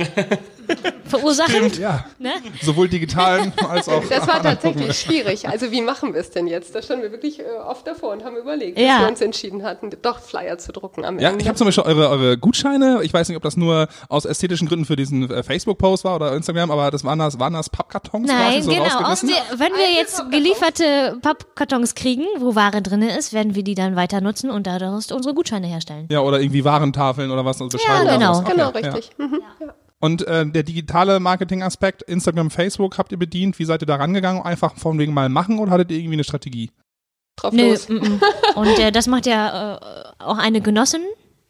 verursachen. 1.04 1.72
Ja, 1.80 2.04
Ne? 2.18 2.32
sowohl 2.62 2.88
digitalen 2.88 3.52
als 3.68 3.88
auch. 3.88 4.02
Das 4.08 4.26
war 4.28 4.42
tatsächlich 4.42 4.98
schwierig. 5.00 5.48
Also 5.48 5.70
wie 5.72 5.80
machen 5.80 6.14
wir 6.14 6.20
es 6.20 6.30
denn 6.30 6.46
jetzt? 6.46 6.74
Da 6.74 6.82
standen 6.82 7.02
wir 7.02 7.10
wirklich 7.12 7.40
äh, 7.40 7.44
oft 7.66 7.86
davor 7.86 8.12
und 8.12 8.24
haben 8.24 8.36
überlegt, 8.36 8.78
Ja. 8.78 8.94
bis 8.96 9.00
wir 9.04 9.08
uns 9.10 9.20
entschieden 9.20 9.62
hatten, 9.64 9.90
doch 10.02 10.20
Flyer 10.20 10.58
zu 10.58 10.72
drucken 10.72 11.04
am 11.04 11.18
Ja, 11.18 11.30
Ende. 11.30 11.42
ich 11.42 11.48
habe 11.48 11.58
zum 11.58 11.66
Beispiel 11.66 11.84
eure, 11.84 12.08
eure 12.08 12.38
Gutscheine. 12.38 13.00
Ich 13.02 13.12
weiß 13.12 13.28
nicht, 13.28 13.36
ob 13.36 13.42
das 13.42 13.56
nur 13.56 13.88
aus 14.08 14.24
ästhetischen 14.24 14.68
Gründen 14.68 14.84
für 14.84 14.96
diesen 14.96 15.28
äh, 15.30 15.42
Facebook-Post 15.42 16.04
war 16.04 16.16
oder 16.16 16.34
Instagram, 16.34 16.70
aber 16.70 16.90
das 16.90 17.04
waren 17.04 17.18
das, 17.18 17.38
waren 17.40 17.52
das 17.54 17.68
Pappkartons 17.68 18.28
Nein, 18.28 18.62
quasi 18.62 18.62
so 18.62 18.70
genau. 18.70 19.58
wenn 19.58 19.72
wir 19.72 19.92
jetzt 19.96 20.22
gelieferte 20.30 21.18
Pappkartons 21.22 21.94
kriegen, 21.94 22.24
wo 22.38 22.54
Ware 22.54 22.82
drin 22.82 23.02
ist, 23.02 23.32
werden 23.32 23.54
wir 23.54 23.62
die 23.64 23.74
dann 23.74 23.96
weiter 23.96 24.20
nutzen 24.20 24.50
und 24.50 24.66
daraus 24.66 25.10
unsere 25.12 25.34
Gutscheine 25.34 25.66
herstellen. 25.66 26.06
Ja, 26.10 26.20
oder 26.20 26.40
irgendwie 26.40 26.64
Warentafeln 26.64 27.30
oder 27.30 27.44
was, 27.44 27.60
also 27.60 27.76
Beschreibung. 27.76 28.02
oder 28.06 28.18
genau. 28.18 28.38
Okay, 28.38 28.50
Genau, 28.52 28.62
ja. 28.72 28.92
richtig. 28.92 29.10
Mhm. 29.18 29.40
Ja. 29.60 29.74
Und 30.02 30.26
äh, 30.26 30.46
der 30.46 30.62
digitale 30.62 31.20
Marketing-Aspekt, 31.20 32.02
Instagram, 32.02 32.50
Facebook, 32.50 32.96
habt 32.96 33.12
ihr 33.12 33.18
bedient? 33.18 33.58
Wie 33.58 33.64
seid 33.66 33.82
ihr 33.82 33.86
da 33.86 33.96
rangegangen? 33.96 34.42
Einfach 34.42 34.76
von 34.76 34.98
wegen 34.98 35.12
mal 35.12 35.28
machen 35.28 35.58
oder 35.58 35.72
hattet 35.72 35.90
ihr 35.90 35.98
irgendwie 35.98 36.14
eine 36.14 36.24
Strategie? 36.24 36.70
Drauf 37.36 37.52
Nö, 37.52 37.70
los. 37.70 37.88
mm, 37.88 37.94
mm. 37.94 38.20
Und 38.54 38.78
äh, 38.78 38.92
das 38.92 39.06
macht 39.06 39.26
ja 39.26 39.74
äh, 39.76 39.78
auch 40.18 40.38
eine 40.38 40.60
Genossin, 40.62 41.02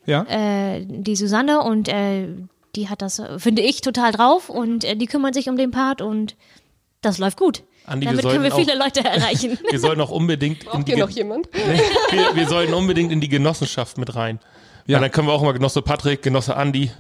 Ja? 0.05 0.25
äh, 0.25 0.85
die 0.85 1.15
Susanne, 1.17 1.63
und 1.63 1.89
äh, 1.89 2.27
die 2.77 2.89
hat 2.89 3.03
das, 3.03 3.19
äh, 3.21 3.39
finde 3.39 3.63
ich, 3.63 3.81
total 3.83 4.11
drauf 4.13 4.49
und 4.49 4.85
äh, 4.85 4.97
die 4.97 5.07
kümmert 5.07 5.35
sich 5.35 5.49
um 5.49 5.57
den 5.57 5.71
Part 5.71 6.03
und 6.03 6.37
das 7.03 7.19
läuft 7.19 7.39
gut. 7.39 7.63
Andi, 7.87 8.07
wir 8.07 8.13
Damit 8.13 8.27
können 8.31 8.45
wir 8.45 8.55
viele 8.55 8.77
Leute 8.79 9.03
erreichen. 9.05 9.59
Wir 9.71 9.81
sollten 9.81 10.01
auch 10.01 10.11
unbedingt 10.11 10.65
in 10.73 10.85
die 10.85 10.93
ihr 10.93 10.99
noch 10.99 11.11
jemand? 11.11 11.49
wir, 11.53 12.37
wir 12.37 12.47
sollten 12.47 12.75
unbedingt 12.75 13.11
in 13.11 13.21
die 13.21 13.29
Genossenschaft 13.29 13.99
mit 13.99 14.15
rein. 14.15 14.39
Ja. 14.87 14.95
Ja. 14.97 15.01
dann 15.01 15.11
können 15.11 15.27
wir 15.29 15.33
auch 15.33 15.43
mal 15.43 15.53
Genosse 15.53 15.83
Patrick, 15.83 16.23
Genosse 16.23 16.57
Andi. 16.57 16.91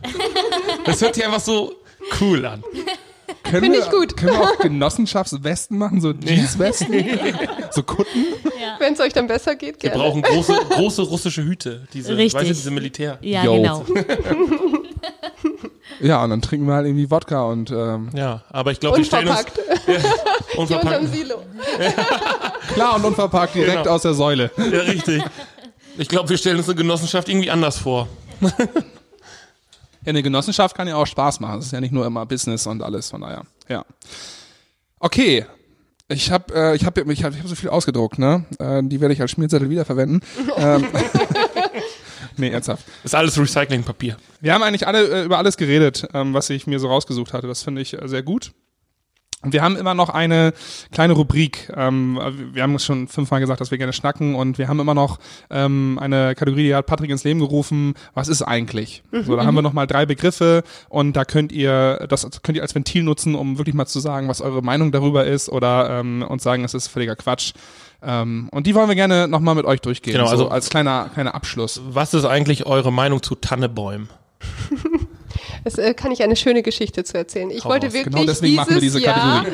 Das 0.84 1.00
hört 1.02 1.14
sich 1.14 1.24
einfach 1.24 1.40
so 1.40 1.74
cool 2.20 2.44
an. 2.46 2.64
Können 3.42 3.62
Find 3.64 3.74
wir, 3.74 3.80
ich 3.84 3.90
gut. 3.90 4.16
Können 4.16 4.32
wir 4.32 4.40
auch 4.40 4.58
Genossenschaftswesten 4.62 5.76
machen, 5.76 6.00
so 6.00 6.12
Jeanswesten? 6.12 7.04
so 7.70 7.82
Kutten? 7.82 8.26
Wenn 8.78 8.94
es 8.94 9.00
euch 9.00 9.12
dann 9.12 9.26
besser 9.26 9.56
geht, 9.56 9.82
Wir 9.82 9.90
gerne. 9.90 10.04
brauchen 10.04 10.22
große, 10.22 10.54
große 10.70 11.02
russische 11.02 11.42
Hüte. 11.42 11.86
Diese, 11.92 12.16
Richtig. 12.16 12.40
weißt 12.40 12.50
du, 12.50 12.54
diese 12.54 12.70
Militär. 12.70 13.18
Ja, 13.22 13.44
Yo. 13.44 13.56
genau. 13.56 13.84
Ja, 16.00 16.24
und 16.24 16.30
dann 16.30 16.40
trinken 16.42 16.66
wir 16.66 16.74
halt 16.74 16.86
irgendwie 16.86 17.10
Wodka 17.10 17.42
und 17.42 17.70
ähm, 17.70 18.08
Ja, 18.14 18.42
aber 18.50 18.72
ich 18.72 18.80
glaube, 18.80 18.96
wir 18.98 19.04
stellen 19.04 19.28
uns 19.28 19.38
Unverpackt. 19.40 19.60
Hier 19.86 19.96
unterm 20.58 20.78
unverpackt. 20.78 21.14
Silo. 21.14 21.34
klar 22.74 22.96
und 22.96 23.04
unverpackt 23.04 23.54
direkt 23.54 23.82
Genau. 23.84 23.90
aus 23.94 24.02
der 24.02 24.14
Säule. 24.14 24.50
Ja, 24.56 24.64
richtig. 24.80 25.22
Ich 25.98 26.08
glaube, 26.08 26.28
wir 26.30 26.38
stellen 26.38 26.56
uns 26.56 26.68
eine 26.68 26.76
Genossenschaft 26.76 27.28
irgendwie 27.28 27.50
anders 27.50 27.76
vor. 27.78 28.08
Ja, 28.40 28.50
eine 30.06 30.22
Genossenschaft 30.22 30.74
kann 30.74 30.88
ja 30.88 30.96
auch 30.96 31.06
Spaß 31.06 31.40
machen. 31.40 31.58
Es 31.58 31.66
ist 31.66 31.72
ja 31.72 31.80
nicht 31.80 31.92
nur 31.92 32.06
immer 32.06 32.24
Business 32.24 32.66
und 32.66 32.82
alles, 32.82 33.10
von 33.10 33.20
daher. 33.20 33.42
Ja. 33.68 33.84
Okay. 34.98 35.44
Ich 36.08 36.30
habe 36.32 36.52
äh, 36.54 36.74
ich 36.74 36.84
hab, 36.86 36.96
ich 36.98 37.22
hab, 37.24 37.34
ich 37.34 37.38
hab 37.40 37.46
so 37.46 37.54
viel 37.54 37.68
ausgedruckt, 37.68 38.18
ne? 38.18 38.44
Äh, 38.58 38.82
die 38.82 39.00
werde 39.00 39.14
ich 39.14 39.20
als 39.20 39.30
Schmierzettel 39.30 39.70
wiederverwenden. 39.70 40.22
ähm, 40.56 40.84
nee, 42.40 42.50
ernsthaft. 42.50 42.84
Ist 43.04 43.14
alles 43.14 43.38
Recyclingpapier. 43.38 44.16
Wir 44.40 44.54
haben 44.54 44.62
eigentlich 44.62 44.86
alle 44.86 45.22
äh, 45.22 45.24
über 45.24 45.38
alles 45.38 45.56
geredet, 45.56 46.08
ähm, 46.14 46.34
was 46.34 46.50
ich 46.50 46.66
mir 46.66 46.78
so 46.78 46.88
rausgesucht 46.88 47.32
hatte. 47.32 47.46
Das 47.46 47.62
finde 47.62 47.82
ich 47.82 48.00
äh, 48.00 48.08
sehr 48.08 48.22
gut. 48.22 48.52
Und 49.42 49.54
wir 49.54 49.62
haben 49.62 49.76
immer 49.76 49.94
noch 49.94 50.10
eine 50.10 50.52
kleine 50.92 51.14
Rubrik. 51.14 51.72
Ähm, 51.74 52.20
wir 52.52 52.62
haben 52.62 52.74
es 52.74 52.84
schon 52.84 53.08
fünfmal 53.08 53.40
gesagt, 53.40 53.60
dass 53.62 53.70
wir 53.70 53.78
gerne 53.78 53.94
schnacken 53.94 54.34
und 54.34 54.58
wir 54.58 54.68
haben 54.68 54.80
immer 54.80 54.92
noch 54.92 55.18
ähm, 55.48 55.98
eine 55.98 56.34
Kategorie, 56.34 56.64
die 56.64 56.74
hat 56.74 56.84
Patrick 56.84 57.10
ins 57.10 57.24
Leben 57.24 57.40
gerufen. 57.40 57.94
Was 58.12 58.28
ist 58.28 58.42
eigentlich? 58.42 59.02
So, 59.12 59.36
da 59.36 59.46
haben 59.46 59.54
wir 59.54 59.62
noch 59.62 59.72
mal 59.72 59.86
drei 59.86 60.04
Begriffe 60.04 60.62
und 60.90 61.14
da 61.14 61.24
könnt 61.24 61.52
ihr 61.52 62.06
das 62.10 62.28
könnt 62.42 62.56
ihr 62.56 62.62
als 62.62 62.74
Ventil 62.74 63.02
nutzen, 63.02 63.34
um 63.34 63.56
wirklich 63.56 63.74
mal 63.74 63.86
zu 63.86 64.00
sagen, 64.00 64.28
was 64.28 64.42
eure 64.42 64.62
Meinung 64.62 64.92
darüber 64.92 65.24
ist 65.24 65.48
oder 65.48 66.00
ähm, 66.00 66.22
uns 66.22 66.42
sagen, 66.42 66.62
es 66.64 66.74
ist 66.74 66.88
völliger 66.88 67.16
Quatsch. 67.16 67.54
Ähm, 68.02 68.48
und 68.52 68.66
die 68.66 68.74
wollen 68.74 68.88
wir 68.88 68.94
gerne 68.94 69.28
noch 69.28 69.40
mal 69.40 69.54
mit 69.54 69.66
euch 69.66 69.80
durchgehen. 69.80 70.12
Genau, 70.14 70.26
so 70.26 70.30
also- 70.32 70.48
als 70.48 70.70
kleiner 70.70 71.10
kleiner 71.12 71.34
Abschluss. 71.34 71.80
Was 71.88 72.14
ist 72.14 72.24
eigentlich 72.24 72.66
eure 72.66 72.92
Meinung 72.92 73.22
zu 73.22 73.34
Tannebäumen? 73.34 74.08
Es 75.64 75.78
äh, 75.78 75.94
kann 75.94 76.10
ich 76.12 76.22
eine 76.22 76.36
schöne 76.36 76.62
Geschichte 76.62 77.04
zu 77.04 77.16
erzählen. 77.16 77.50
Ich 77.50 77.64
Hau 77.64 77.70
wollte 77.70 77.86
raus. 77.86 77.94
wirklich 77.94 78.14
Genau 78.14 78.24
dieses 78.64 78.80
diese 78.80 79.00
Jahr 79.00 79.44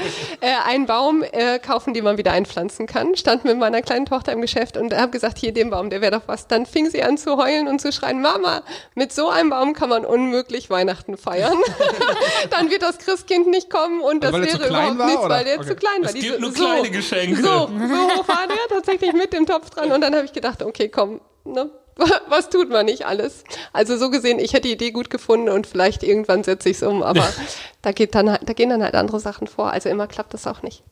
äh, 0.41 0.47
einen 0.67 0.87
Baum 0.87 1.23
äh, 1.23 1.59
kaufen, 1.59 1.95
den 1.95 2.05
man 2.05 2.17
wieder 2.19 2.33
einpflanzen 2.33 2.87
kann. 2.87 3.17
Stand 3.17 3.45
mit 3.45 3.59
meiner 3.59 3.83
kleinen 3.83 4.07
Tochter 4.07 4.33
im 4.33 4.41
Geschäft 4.41 4.77
und 4.77 4.95
habe 4.95 5.11
gesagt, 5.11 5.39
hier 5.39 5.53
den 5.53 5.71
Baum, 5.71 5.91
der 5.91 6.01
wäre 6.01 6.13
doch 6.13 6.27
was. 6.27 6.47
Dann 6.47 6.67
fing 6.67 6.89
sie 6.91 7.03
an 7.03 7.19
zu 7.19 7.37
heulen 7.37 7.67
und 7.69 7.81
zu 7.81 7.93
schreien, 7.93 8.21
Mama, 8.23 8.63
mit 8.95 9.13
so 9.13 9.29
einem 9.29 9.51
Baum 9.51 9.73
kann 9.75 9.89
man 9.89 10.05
unmöglich 10.05 10.71
Weihnachten 10.71 11.17
feiern. 11.17 11.57
Dann 12.51 12.71
wird 12.71 12.83
das 12.83 12.99
Christkind 12.99 13.47
nicht 13.49 13.71
kommen 13.71 14.01
und 14.01 14.23
das 14.23 14.33
wäre 14.33 14.69
überhaupt 14.69 14.99
war, 14.99 15.07
nichts, 15.07 15.21
oder? 15.21 15.35
weil 15.35 15.45
der 15.45 15.57
Okay. 15.59 15.69
zu 15.69 15.75
klein 15.77 16.01
war. 16.03 16.07
Es 16.09 16.13
gibt 16.15 16.25
Diese- 16.27 16.41
nur 16.41 16.53
kleine 16.53 16.91
Geschenke. 16.91 17.37
So, 17.43 17.43
so 17.43 17.59
hoch 17.69 18.29
war 18.29 18.47
der 18.49 18.57
tatsächlich 18.77 19.13
mit 19.13 19.33
dem 19.33 19.47
Topf 19.47 19.71
dran 19.71 19.91
und 19.93 20.01
dann 20.01 20.15
habe 20.15 20.25
ich 20.25 20.33
gedacht, 20.33 20.63
okay, 20.63 20.89
komm, 20.89 21.21
ne? 21.45 21.71
Was 22.29 22.51
tut 22.51 22.69
man 22.71 22.87
nicht 22.87 23.07
alles? 23.07 23.45
Also 23.73 23.97
so 23.97 24.11
gesehen, 24.11 24.39
ich 24.39 24.53
hätte 24.53 24.69
die 24.69 24.73
Idee 24.73 24.91
gut 24.91 25.09
gefunden 25.11 25.49
und 25.49 25.67
vielleicht 25.67 26.03
irgendwann 26.03 26.45
setze 26.45 26.69
ich 26.69 26.77
es 26.77 26.83
um, 26.83 27.03
aber 27.03 27.27
da 27.83 27.93
geht 27.93 28.15
dann 28.15 28.31
halt, 28.31 28.43
da 28.49 28.53
gehen 28.53 28.71
dann 28.71 28.83
halt 28.83 28.95
andere 28.95 29.21
Sachen 29.21 29.47
vor. 29.47 29.71
Also 29.71 29.89
immer 29.89 30.07
klappt 30.07 30.35
das 30.35 30.47
auch 30.47 30.63
nicht. 30.63 30.83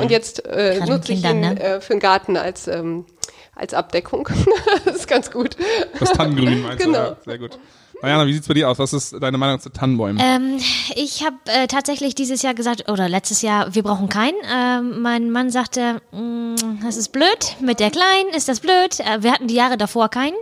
Und 0.00 0.10
jetzt 0.10 0.46
äh, 0.46 0.76
Gerade 0.78 0.92
nutze 0.92 1.12
ich 1.12 1.24
ihn 1.24 1.40
ne? 1.40 1.60
äh, 1.60 1.80
für 1.80 1.94
den 1.94 2.00
Garten 2.00 2.36
als 2.36 2.68
ähm, 2.68 3.06
als 3.54 3.74
Abdeckung. 3.74 4.28
das 4.84 4.96
ist 4.96 5.08
ganz 5.08 5.30
gut. 5.30 5.56
Das 5.98 6.12
Tannengrün 6.12 6.62
meinst 6.62 6.84
Genau. 6.84 6.98
du? 6.98 7.04
Ja, 7.10 7.16
sehr 7.24 7.38
gut. 7.38 7.58
Mariana, 8.00 8.26
wie 8.26 8.32
sieht's 8.32 8.48
bei 8.48 8.54
dir 8.54 8.68
aus? 8.68 8.78
Was 8.80 8.92
ist 8.92 9.14
deine 9.20 9.38
Meinung 9.38 9.60
zu 9.60 9.68
Tannenbäumen? 9.70 10.20
Ähm, 10.24 10.58
ich 10.96 11.24
habe 11.24 11.36
äh, 11.46 11.68
tatsächlich 11.68 12.16
dieses 12.16 12.42
Jahr 12.42 12.54
gesagt, 12.54 12.90
oder 12.90 13.08
letztes 13.08 13.42
Jahr, 13.42 13.74
wir 13.76 13.82
brauchen 13.84 14.08
keinen. 14.08 14.34
Ähm, 14.52 15.02
mein 15.02 15.30
Mann 15.30 15.50
sagte, 15.50 16.00
"Mm, 16.10 16.54
das 16.82 16.96
ist 16.96 17.10
blöd, 17.10 17.56
mit 17.60 17.78
der 17.78 17.90
Kleinen 17.92 18.30
ist 18.34 18.48
das 18.48 18.58
blöd. 18.60 18.98
Äh, 19.00 19.22
wir 19.22 19.32
hatten 19.32 19.46
die 19.46 19.54
Jahre 19.54 19.76
davor 19.76 20.08
keinen, 20.08 20.34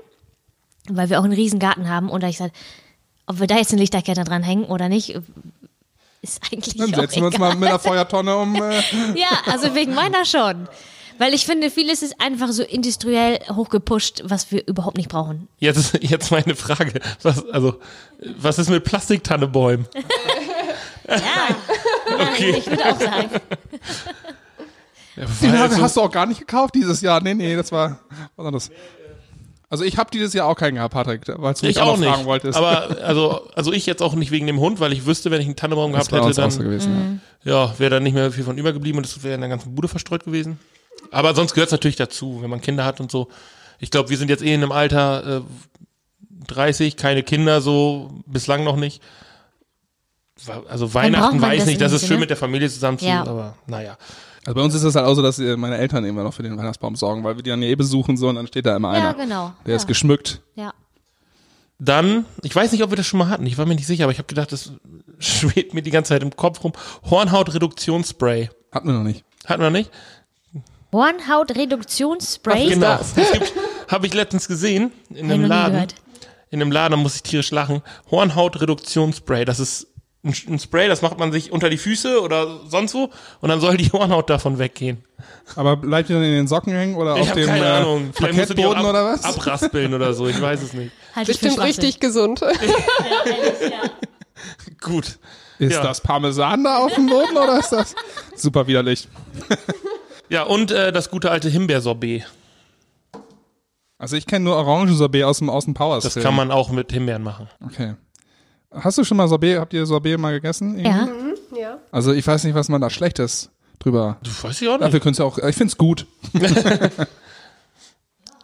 weil 0.89 1.11
wir 1.11 1.21
auch 1.21 1.25
einen 1.25 1.33
riesen 1.33 1.59
Garten 1.59 1.89
haben. 1.89 2.09
Und 2.11 2.23
da 2.23 2.29
ich 2.29 2.39
gesagt, 2.39 2.57
ob 3.27 3.41
wir 3.41 3.47
da 3.47 3.57
jetzt 3.57 3.73
eine 3.73 3.81
Lichterkette 3.81 4.25
dranhängen 4.25 4.65
oder 4.65 4.89
nicht, 4.89 5.17
ist 6.23 6.41
eigentlich 6.53 6.77
Dann 6.77 6.95
auch 6.95 7.01
setzen 7.01 7.21
wir 7.21 7.27
uns 7.27 7.35
egal. 7.37 7.49
mal 7.51 7.57
mit 7.57 7.69
einer 7.69 7.79
Feuertonne 7.79 8.37
um. 8.37 8.55
Äh, 8.57 8.81
Ja, 9.15 9.29
also 9.47 9.75
wegen 9.75 9.95
meiner 9.95 10.25
schon. 10.25 10.69
Weil 11.19 11.35
ich 11.35 11.45
finde, 11.45 11.71
vieles 11.71 12.03
ist 12.03 12.19
einfach 12.19 12.49
so 12.49 12.63
industriell 12.63 13.41
hochgepusht, 13.55 14.23
was 14.25 14.51
wir 14.53 14.67
überhaupt 14.67 14.97
nicht 14.97 15.11
brauchen. 15.11 15.49
Jetzt, 15.59 15.99
jetzt 16.03 16.31
meine 16.31 16.55
Frage. 16.57 16.99
Was, 17.23 17.47
also, 17.51 17.79
was 18.39 18.59
ist 18.59 18.71
mit 18.71 18.85
Plastiktannebäumen? 18.85 19.87
Ja, 21.09 21.57
Okay. 22.33 22.55
ich 22.59 22.67
würde 22.69 22.85
auch 22.87 23.01
sagen. 23.01 23.31
Ja, 25.17 25.27
den 25.43 25.83
hast 25.83 25.97
du 25.97 26.01
auch 26.03 26.11
gar 26.11 26.25
nicht 26.25 26.39
gekauft 26.39 26.75
dieses 26.77 27.01
Jahr. 27.03 27.21
Nee, 27.21 27.35
nee, 27.35 27.55
das 27.57 27.71
war 27.73 27.99
was 28.37 28.47
anderes. 28.47 28.71
Also 29.71 29.85
ich 29.85 29.97
habe 29.97 30.11
dieses 30.11 30.35
Jahr 30.35 30.47
auch 30.49 30.57
keinen 30.57 30.75
gehabt, 30.75 30.93
Patrick, 30.93 31.23
weil 31.29 31.55
du 31.55 31.65
mich 31.67 31.77
ich 31.77 31.81
auch 31.81 31.87
auch 31.93 31.97
noch 31.97 32.05
fragen 32.05 32.19
nicht. 32.19 32.27
wolltest. 32.27 32.59
Aber 32.59 32.99
also, 33.05 33.49
also 33.55 33.73
ich 33.73 33.87
jetzt 33.87 34.03
auch 34.03 34.15
nicht 34.15 34.33
wegen 34.33 34.47
dem 34.49 34.59
Hund, 34.59 34.81
weil 34.81 34.93
ich 34.93 35.07
wüsste, 35.07 35.31
wenn 35.31 35.41
ich 35.41 35.47
einen 35.47 35.55
Tannenbaum 35.57 35.93
das 35.93 36.09
gehabt 36.09 36.27
hätte, 36.27 36.41
dann 36.41 36.51
so 36.51 36.63
gewesen. 36.63 37.21
ja, 37.45 37.73
wäre 37.79 37.91
da 37.91 38.01
nicht 38.01 38.15
mehr 38.15 38.33
viel 38.33 38.43
von 38.45 38.59
übergeblieben 38.59 38.99
und 38.99 39.07
es 39.07 39.23
wäre 39.23 39.37
in 39.37 39.41
der 39.41 39.49
ganzen 39.49 39.75
Bude 39.75 39.87
verstreut 39.89 40.25
gewesen. 40.25 40.59
Aber 41.13 41.35
sonst 41.35 41.55
gehört 41.55 41.69
es 41.69 41.73
natürlich 41.73 41.97
dazu, 41.97 42.43
wenn 42.43 42.51
man 42.51 42.61
Kinder 42.61 42.85
hat 42.85 43.01
und 43.01 43.11
so. 43.13 43.29
Ich 43.79 43.91
glaube, 43.93 44.11
wir 44.11 44.19
sind 44.19 44.29
jetzt 44.29 44.43
eh 44.43 44.53
in 44.53 44.61
einem 44.63 44.73
Alter 44.73 45.39
äh, 45.39 45.41
30, 46.49 46.97
keine 46.97 47.23
Kinder, 47.23 47.61
so 47.61 48.11
bislang 48.27 48.65
noch 48.65 48.77
nicht. 48.77 49.01
Also 50.69 50.95
Weihnachten 50.95 51.41
weiß 51.41 51.67
nicht, 51.67 51.81
das 51.81 51.93
ist 51.93 52.07
schön 52.09 52.19
mit 52.19 52.31
der 52.31 52.37
Familie 52.37 52.69
zusammen 52.69 52.99
zu, 52.99 53.05
Ja. 53.07 53.21
aber 53.21 53.55
naja. 53.67 53.97
Also 54.45 54.55
bei 54.55 54.63
uns 54.63 54.75
ist 54.75 54.85
es 54.85 54.95
halt 54.95 55.07
auch 55.07 55.15
so, 55.15 55.23
dass 55.23 55.39
äh, 55.39 55.57
meine 55.57 55.77
Eltern 55.77 56.05
immer 56.05 56.23
noch 56.23 56.33
für 56.33 56.43
den 56.43 56.57
Weihnachtsbaum 56.57 56.97
sorgen, 56.97 57.25
weil 57.25 57.37
wir 57.37 57.43
die 57.43 57.51
dann 57.51 57.63
eh 57.63 57.75
besuchen 57.75 58.17
so 58.17 58.29
und 58.29 58.37
dann 58.37 58.47
steht 58.47 58.67
da 58.67 58.77
immer 58.77 58.91
einer. 58.91 59.05
Ja, 59.05 59.13
genau. 59.13 59.53
Der 59.67 59.73
ja. 59.73 59.77
ist 59.77 59.87
geschmückt. 59.87 60.41
Ja. 60.55 60.73
Dann, 61.79 62.27
ich 62.43 62.55
weiß 62.55 62.73
nicht, 62.73 62.83
ob 62.83 62.91
wir 62.91 62.97
das 62.97 63.07
schon 63.07 63.19
mal 63.19 63.29
hatten, 63.29 63.47
ich 63.47 63.57
war 63.59 63.67
mir 63.67 63.75
nicht 63.75 63.87
sicher, 63.87 64.05
aber 64.05 64.13
ich 64.13 64.19
habe 64.19 64.27
gedacht, 64.27 64.53
das 64.53 64.73
schwebt 65.19 65.75
mir 65.75 65.83
die 65.83 65.91
ganze 65.91 66.11
Zeit 66.11 66.23
im 66.23 66.35
Kopf 66.35 66.65
rum. 66.65 66.73
Hornhautreduktionsspray. 67.09 68.51
Hatten 68.73 68.89
wir 68.89 68.95
noch 68.95 69.05
nicht. 69.05 69.25
Hatten 69.47 69.63
wir 69.63 69.71
nicht? 69.71 69.91
Hornhautreduktionsspray. 70.93 72.71
Genau. 72.71 72.99
Habe 73.89 74.07
ich 74.07 74.15
letztens 74.15 74.49
gesehen 74.49 74.93
in 75.11 75.27
noch 75.27 75.35
einem 75.35 75.47
Laden. 75.47 75.73
gehört. 75.73 75.95
In 76.51 76.61
einem 76.61 76.73
Laden, 76.73 76.93
da 76.93 76.97
muss 76.97 77.15
ich 77.15 77.23
tierisch 77.23 77.51
lachen. 77.53 77.83
Hornhautreduktionsspray. 78.11 79.45
Das 79.45 79.61
ist 79.61 79.87
ein, 80.23 80.35
ein 80.49 80.59
Spray, 80.59 80.89
das 80.89 81.01
macht 81.03 81.19
man 81.19 81.33
sich 81.33 81.51
unter 81.53 81.71
die 81.71 81.79
Füße 81.79 82.21
oder 82.21 82.61
sonst 82.69 82.95
wo 82.95 83.11
und 83.41 83.49
dann 83.49 83.61
soll 83.61 83.77
die 83.77 83.91
Hornhaut 83.91 84.29
davon 84.29 84.59
weggehen. 84.59 85.03
Aber 85.57 85.77
bleibt 85.77 86.09
die 86.09 86.13
dann 86.13 86.23
in 86.23 86.33
den 86.33 86.47
Socken 86.49 86.73
hängen 86.73 86.95
oder 86.97 87.17
Ich 87.17 87.23
auf 87.23 87.33
dem 87.33 87.47
keine 87.47 87.65
äh, 87.65 87.69
Ahnung. 87.69 88.11
Vielleicht 88.15 88.37
musst 88.37 88.51
du 88.51 88.55
die 88.55 88.65
ab, 88.65 88.85
oder 88.85 89.05
was? 89.05 89.25
abraspeln 89.25 89.95
oder 89.95 90.13
so. 90.15 90.27
Ich 90.29 90.41
weiß 90.41 90.63
es 90.63 90.73
nicht. 90.75 90.93
Halt 91.15 91.27
Bestimmt 91.27 91.61
richtig 91.61 92.01
gesund. 92.01 92.41
Gut. 94.81 95.19
Ist 95.59 95.75
Ja. 95.75 95.83
das 95.83 96.01
Parmesan 96.01 96.65
da 96.65 96.79
auf 96.79 96.95
dem 96.95 97.07
Boden 97.07 97.37
oder 97.37 97.59
ist 97.59 97.71
das 97.71 97.95
super 98.37 98.67
widerlich? 98.67 99.09
Ja, 100.33 100.45
und 100.45 100.71
äh, 100.71 100.93
das 100.93 101.11
gute 101.11 101.29
alte 101.33 101.49
Himbeersorbet. 101.49 102.25
Also 103.99 104.15
ich 104.15 104.29
kenne 104.29 104.45
nur 104.45 104.55
Orangensorbet 104.55 105.25
aus 105.25 105.39
dem, 105.39 105.51
aus 105.51 105.65
dem 105.65 105.75
Powers 105.75 106.05
Das 106.05 106.15
kann 106.15 106.37
man 106.37 106.53
auch 106.53 106.71
mit 106.71 106.93
Himbeeren 106.93 107.25
machen. 107.25 107.49
Okay. 107.67 107.97
Hast 108.73 108.99
du 108.99 109.05
schon 109.05 109.17
mal 109.17 109.27
Sorbet, 109.29 109.59
habt 109.59 109.73
ihr 109.73 109.85
Sorbet 109.87 110.19
mal 110.19 110.33
gegessen? 110.33 110.79
irgendwie? 110.79 110.89
Ja. 110.89 111.61
Ja. 111.61 111.79
Also 111.91 112.13
ich 112.13 112.27
weiß 112.27 112.45
nicht, 112.45 112.55
was 112.55 112.69
man 112.69 112.81
da 112.81 112.89
Schlechtes 112.91 113.51
drüber. 113.81 114.19
Du 114.23 114.31
weiß 114.31 114.63
ich 114.63 114.69
auch 114.69 114.75
nicht. 114.75 114.83
Dafür 114.83 115.01
könntest 115.01 115.21
du 115.21 115.25
auch, 115.25 115.39
ich 115.39 115.57
find's 115.57 115.77
gut. 115.77 116.07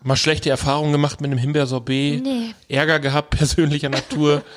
Mal 0.03 0.17
schlechte 0.17 0.51
Erfahrungen 0.51 0.93
gemacht 0.93 1.21
mit 1.21 1.31
einem 1.31 1.39
Himbeersorbet. 1.39 2.23
Nee. 2.23 2.55
Ärger 2.69 3.01
gehabt, 3.01 3.31
persönlicher 3.31 3.89
Natur. 3.89 4.43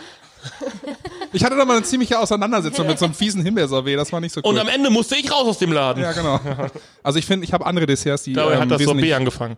Ich 1.32 1.44
hatte 1.44 1.56
da 1.56 1.64
mal 1.64 1.76
eine 1.76 1.84
ziemliche 1.86 2.18
Auseinandersetzung 2.18 2.88
mit 2.88 2.98
so 2.98 3.06
einem 3.06 3.14
fiesen 3.14 3.44
Himbeersorbet, 3.44 4.00
das 4.00 4.12
war 4.12 4.20
nicht 4.20 4.34
so 4.34 4.42
cool. 4.44 4.50
Und 4.50 4.58
am 4.58 4.68
Ende 4.68 4.90
musste 4.90 5.16
ich 5.16 5.32
raus 5.32 5.46
aus 5.48 5.60
dem 5.60 5.72
Laden. 5.72 6.02
ja, 6.02 6.12
genau. 6.12 6.40
Also 7.04 7.20
ich 7.20 7.26
finde, 7.28 7.46
ich 7.46 7.54
habe 7.54 7.66
andere 7.68 7.86
Desserts, 7.86 8.24
die 8.24 8.32
Ich 8.32 8.36
glaube, 8.36 8.54
er 8.54 8.56
ähm, 8.56 8.62
hat 8.62 8.72
das 8.72 8.82
Sorbet 8.82 9.14
angefangen. 9.14 9.58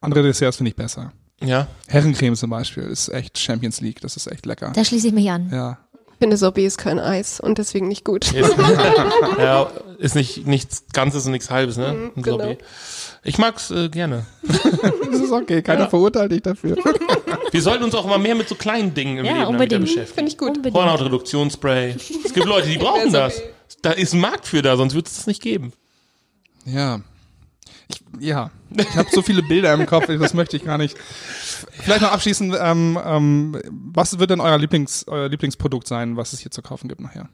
andere 0.00 0.24
Desserts 0.24 0.58
finde 0.58 0.70
ich 0.70 0.76
besser. 0.76 1.12
Ja. 1.42 1.66
Herrencreme 1.88 2.34
zum 2.36 2.50
Beispiel 2.50 2.84
ist 2.84 3.08
echt 3.08 3.38
Champions 3.38 3.80
League, 3.80 4.00
das 4.00 4.16
ist 4.16 4.26
echt 4.26 4.46
lecker. 4.46 4.72
Da 4.74 4.84
schließe 4.84 5.08
ich 5.08 5.12
mich 5.12 5.30
an. 5.30 5.50
Ja. 5.52 5.78
Ich 6.12 6.18
finde, 6.18 6.38
Sorbet 6.38 6.64
ist 6.64 6.78
kein 6.78 6.98
Eis 6.98 7.40
und 7.40 7.58
deswegen 7.58 7.88
nicht 7.88 8.02
gut. 8.04 8.32
Ist, 8.32 8.56
ja, 9.38 9.70
ist 9.98 10.14
nicht 10.14 10.46
nichts 10.46 10.84
Ganzes 10.94 11.26
und 11.26 11.32
nichts 11.32 11.50
Halbes, 11.50 11.76
ne? 11.76 11.88
Ein 12.16 12.22
genau. 12.22 12.38
Sorbet. 12.38 12.60
Ich 13.22 13.36
mag's 13.36 13.70
äh, 13.70 13.88
gerne. 13.90 14.24
Das 15.10 15.20
ist 15.20 15.32
okay, 15.32 15.62
keiner 15.62 15.88
verurteilt 15.88 16.30
dich 16.32 16.42
dafür. 16.42 16.76
Wir 17.50 17.62
sollten 17.62 17.84
uns 17.84 17.94
auch 17.94 18.06
mal 18.06 18.18
mehr 18.18 18.34
mit 18.34 18.48
so 18.48 18.54
kleinen 18.54 18.92
Dingen 18.94 19.18
im 19.18 19.24
Ja, 19.24 19.32
Leben 19.32 19.46
unbedingt. 19.46 19.82
beschäftigen. 19.82 20.14
Finde 20.14 20.30
ich 20.30 20.38
gut. 20.38 20.74
Hornhautreduktionsspray. 20.74 21.96
Es 22.24 22.32
gibt 22.32 22.46
Leute, 22.46 22.68
die 22.68 22.78
brauchen 22.78 23.12
das. 23.12 23.40
Da 23.82 23.92
ist 23.92 24.12
ein 24.12 24.20
Markt 24.20 24.46
für 24.46 24.62
da, 24.62 24.76
sonst 24.76 24.94
wird 24.94 25.06
es 25.08 25.16
das 25.16 25.26
nicht 25.26 25.42
geben. 25.42 25.72
Ja. 26.64 27.00
Ich, 27.88 28.02
ja. 28.18 28.50
Ich 28.76 28.96
habe 28.96 29.08
so 29.12 29.22
viele 29.22 29.42
Bilder 29.42 29.72
im 29.74 29.86
Kopf, 29.86 30.06
das 30.06 30.34
möchte 30.34 30.56
ich 30.56 30.64
gar 30.64 30.78
nicht. 30.78 30.96
Vielleicht 30.98 32.02
noch 32.02 32.12
abschließend, 32.12 32.56
ähm, 32.60 32.98
ähm, 33.04 33.62
was 33.70 34.18
wird 34.18 34.30
denn 34.30 34.40
euer, 34.40 34.58
Lieblings, 34.58 35.04
euer 35.06 35.28
Lieblingsprodukt 35.28 35.86
sein, 35.86 36.16
was 36.16 36.32
es 36.32 36.40
hier 36.40 36.50
zu 36.50 36.62
kaufen 36.62 36.88
gibt 36.88 37.00
nachher? 37.00 37.28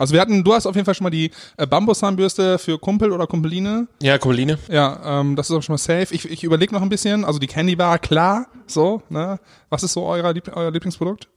Also 0.00 0.14
wir 0.14 0.20
hatten, 0.22 0.42
du 0.42 0.54
hast 0.54 0.64
auf 0.64 0.74
jeden 0.74 0.86
Fall 0.86 0.94
schon 0.94 1.04
mal 1.04 1.10
die 1.10 1.30
äh, 1.58 1.66
Bambuszahnbürste 1.66 2.58
für 2.58 2.78
Kumpel 2.78 3.12
oder 3.12 3.26
Kumpeline. 3.26 3.86
Ja, 4.00 4.16
Komeline. 4.16 4.58
Ja, 4.68 5.20
ähm, 5.20 5.36
das 5.36 5.50
ist 5.50 5.56
auch 5.56 5.62
schon 5.62 5.74
mal 5.74 5.78
safe. 5.78 6.14
Ich, 6.14 6.28
ich 6.28 6.42
überlege 6.42 6.74
noch 6.74 6.80
ein 6.80 6.88
bisschen. 6.88 7.22
Also 7.22 7.38
die 7.38 7.46
Candy 7.46 7.76
Bar, 7.76 7.98
klar, 7.98 8.46
so. 8.66 9.02
Ne? 9.10 9.38
Was 9.68 9.82
ist 9.82 9.92
so 9.92 10.06
euer, 10.06 10.34
euer 10.54 10.70
Lieblingsprodukt? 10.70 11.28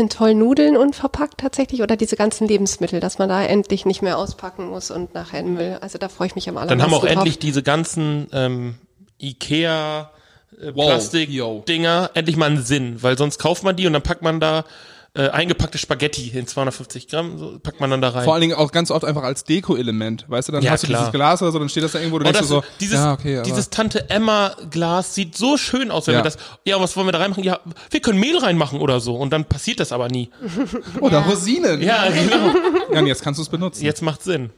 Finde 0.00 0.16
toll 0.16 0.34
Nudeln 0.34 0.78
unverpackt 0.78 1.40
tatsächlich 1.40 1.82
oder 1.82 1.94
diese 1.94 2.16
ganzen 2.16 2.48
Lebensmittel, 2.48 3.00
dass 3.00 3.18
man 3.18 3.28
da 3.28 3.42
endlich 3.44 3.84
nicht 3.84 4.00
mehr 4.00 4.16
auspacken 4.16 4.68
muss 4.70 4.90
und 4.90 5.12
nachher 5.12 5.40
in 5.40 5.52
Müll. 5.52 5.76
Also 5.82 5.98
da 5.98 6.08
freue 6.08 6.28
ich 6.28 6.34
mich 6.34 6.48
am 6.48 6.56
allermeisten 6.56 6.78
Dann 6.78 6.82
haben 6.86 6.90
wir 6.90 6.96
auch 6.96 7.04
drauf. 7.04 7.16
endlich 7.16 7.38
diese 7.38 7.62
ganzen 7.62 8.26
ähm, 8.32 8.76
Ikea 9.20 10.10
äh, 10.58 10.68
Wow, 10.68 10.76
yo. 10.78 10.84
Plastik-Dinger 10.86 12.12
endlich 12.14 12.38
mal 12.38 12.46
einen 12.46 12.62
Sinn, 12.62 13.02
weil 13.02 13.18
sonst 13.18 13.36
kauft 13.38 13.62
man 13.62 13.76
die 13.76 13.86
und 13.86 13.92
dann 13.92 14.00
packt 14.00 14.22
man 14.22 14.40
da 14.40 14.64
äh, 15.14 15.28
eingepackte 15.30 15.76
Spaghetti 15.76 16.28
in 16.28 16.46
250 16.46 17.08
Gramm, 17.08 17.36
so 17.36 17.58
packt 17.58 17.80
man 17.80 17.90
dann 17.90 18.00
da 18.00 18.10
rein. 18.10 18.24
Vor 18.24 18.34
allen 18.34 18.42
Dingen 18.42 18.54
auch 18.54 18.70
ganz 18.70 18.90
oft 18.92 19.04
einfach 19.04 19.24
als 19.24 19.42
Deko-Element. 19.44 20.26
Weißt 20.28 20.48
du, 20.48 20.52
dann 20.52 20.62
Ja, 20.62 20.70
hast 20.70 20.84
du 20.84 20.86
klar. 20.86 21.00
dieses 21.00 21.12
Glas 21.12 21.42
oder 21.42 21.50
so, 21.50 21.58
dann 21.58 21.68
steht 21.68 21.82
das 21.82 21.92
da 21.92 21.98
irgendwo, 21.98 22.18
du 22.20 22.22
Oh, 22.22 22.26
denkst 22.26 22.38
das, 22.40 22.48
du 22.48 22.54
so, 22.54 22.64
dieses, 22.78 22.94
ja, 22.98 23.12
okay, 23.12 23.42
dieses 23.44 23.70
Tante 23.70 24.08
Emma 24.08 24.54
Glas 24.70 25.14
sieht 25.16 25.36
so 25.36 25.56
schön 25.56 25.90
aus, 25.90 26.06
wenn 26.06 26.14
Ja. 26.14 26.20
wir 26.20 26.24
das, 26.24 26.36
ja, 26.64 26.80
was 26.80 26.96
wollen 26.96 27.08
wir 27.08 27.12
da 27.12 27.18
reinmachen? 27.18 27.42
Ja, 27.42 27.58
wir 27.90 28.00
können 28.00 28.20
Mehl 28.20 28.38
reinmachen 28.38 28.78
oder 28.80 29.00
so 29.00 29.16
und 29.16 29.30
dann 29.32 29.44
passiert 29.46 29.80
das 29.80 29.90
aber 29.90 30.08
nie. 30.08 30.30
oder 31.00 31.18
Rosinen. 31.20 31.82
Ja, 31.82 32.08
genau. 32.10 32.54
Ja, 32.92 32.98
und 33.00 33.06
jetzt 33.06 33.22
kannst 33.22 33.38
du 33.38 33.42
es 33.42 33.48
benutzen. 33.48 33.84
Jetzt 33.84 34.02
macht 34.02 34.22
Sinn. 34.22 34.50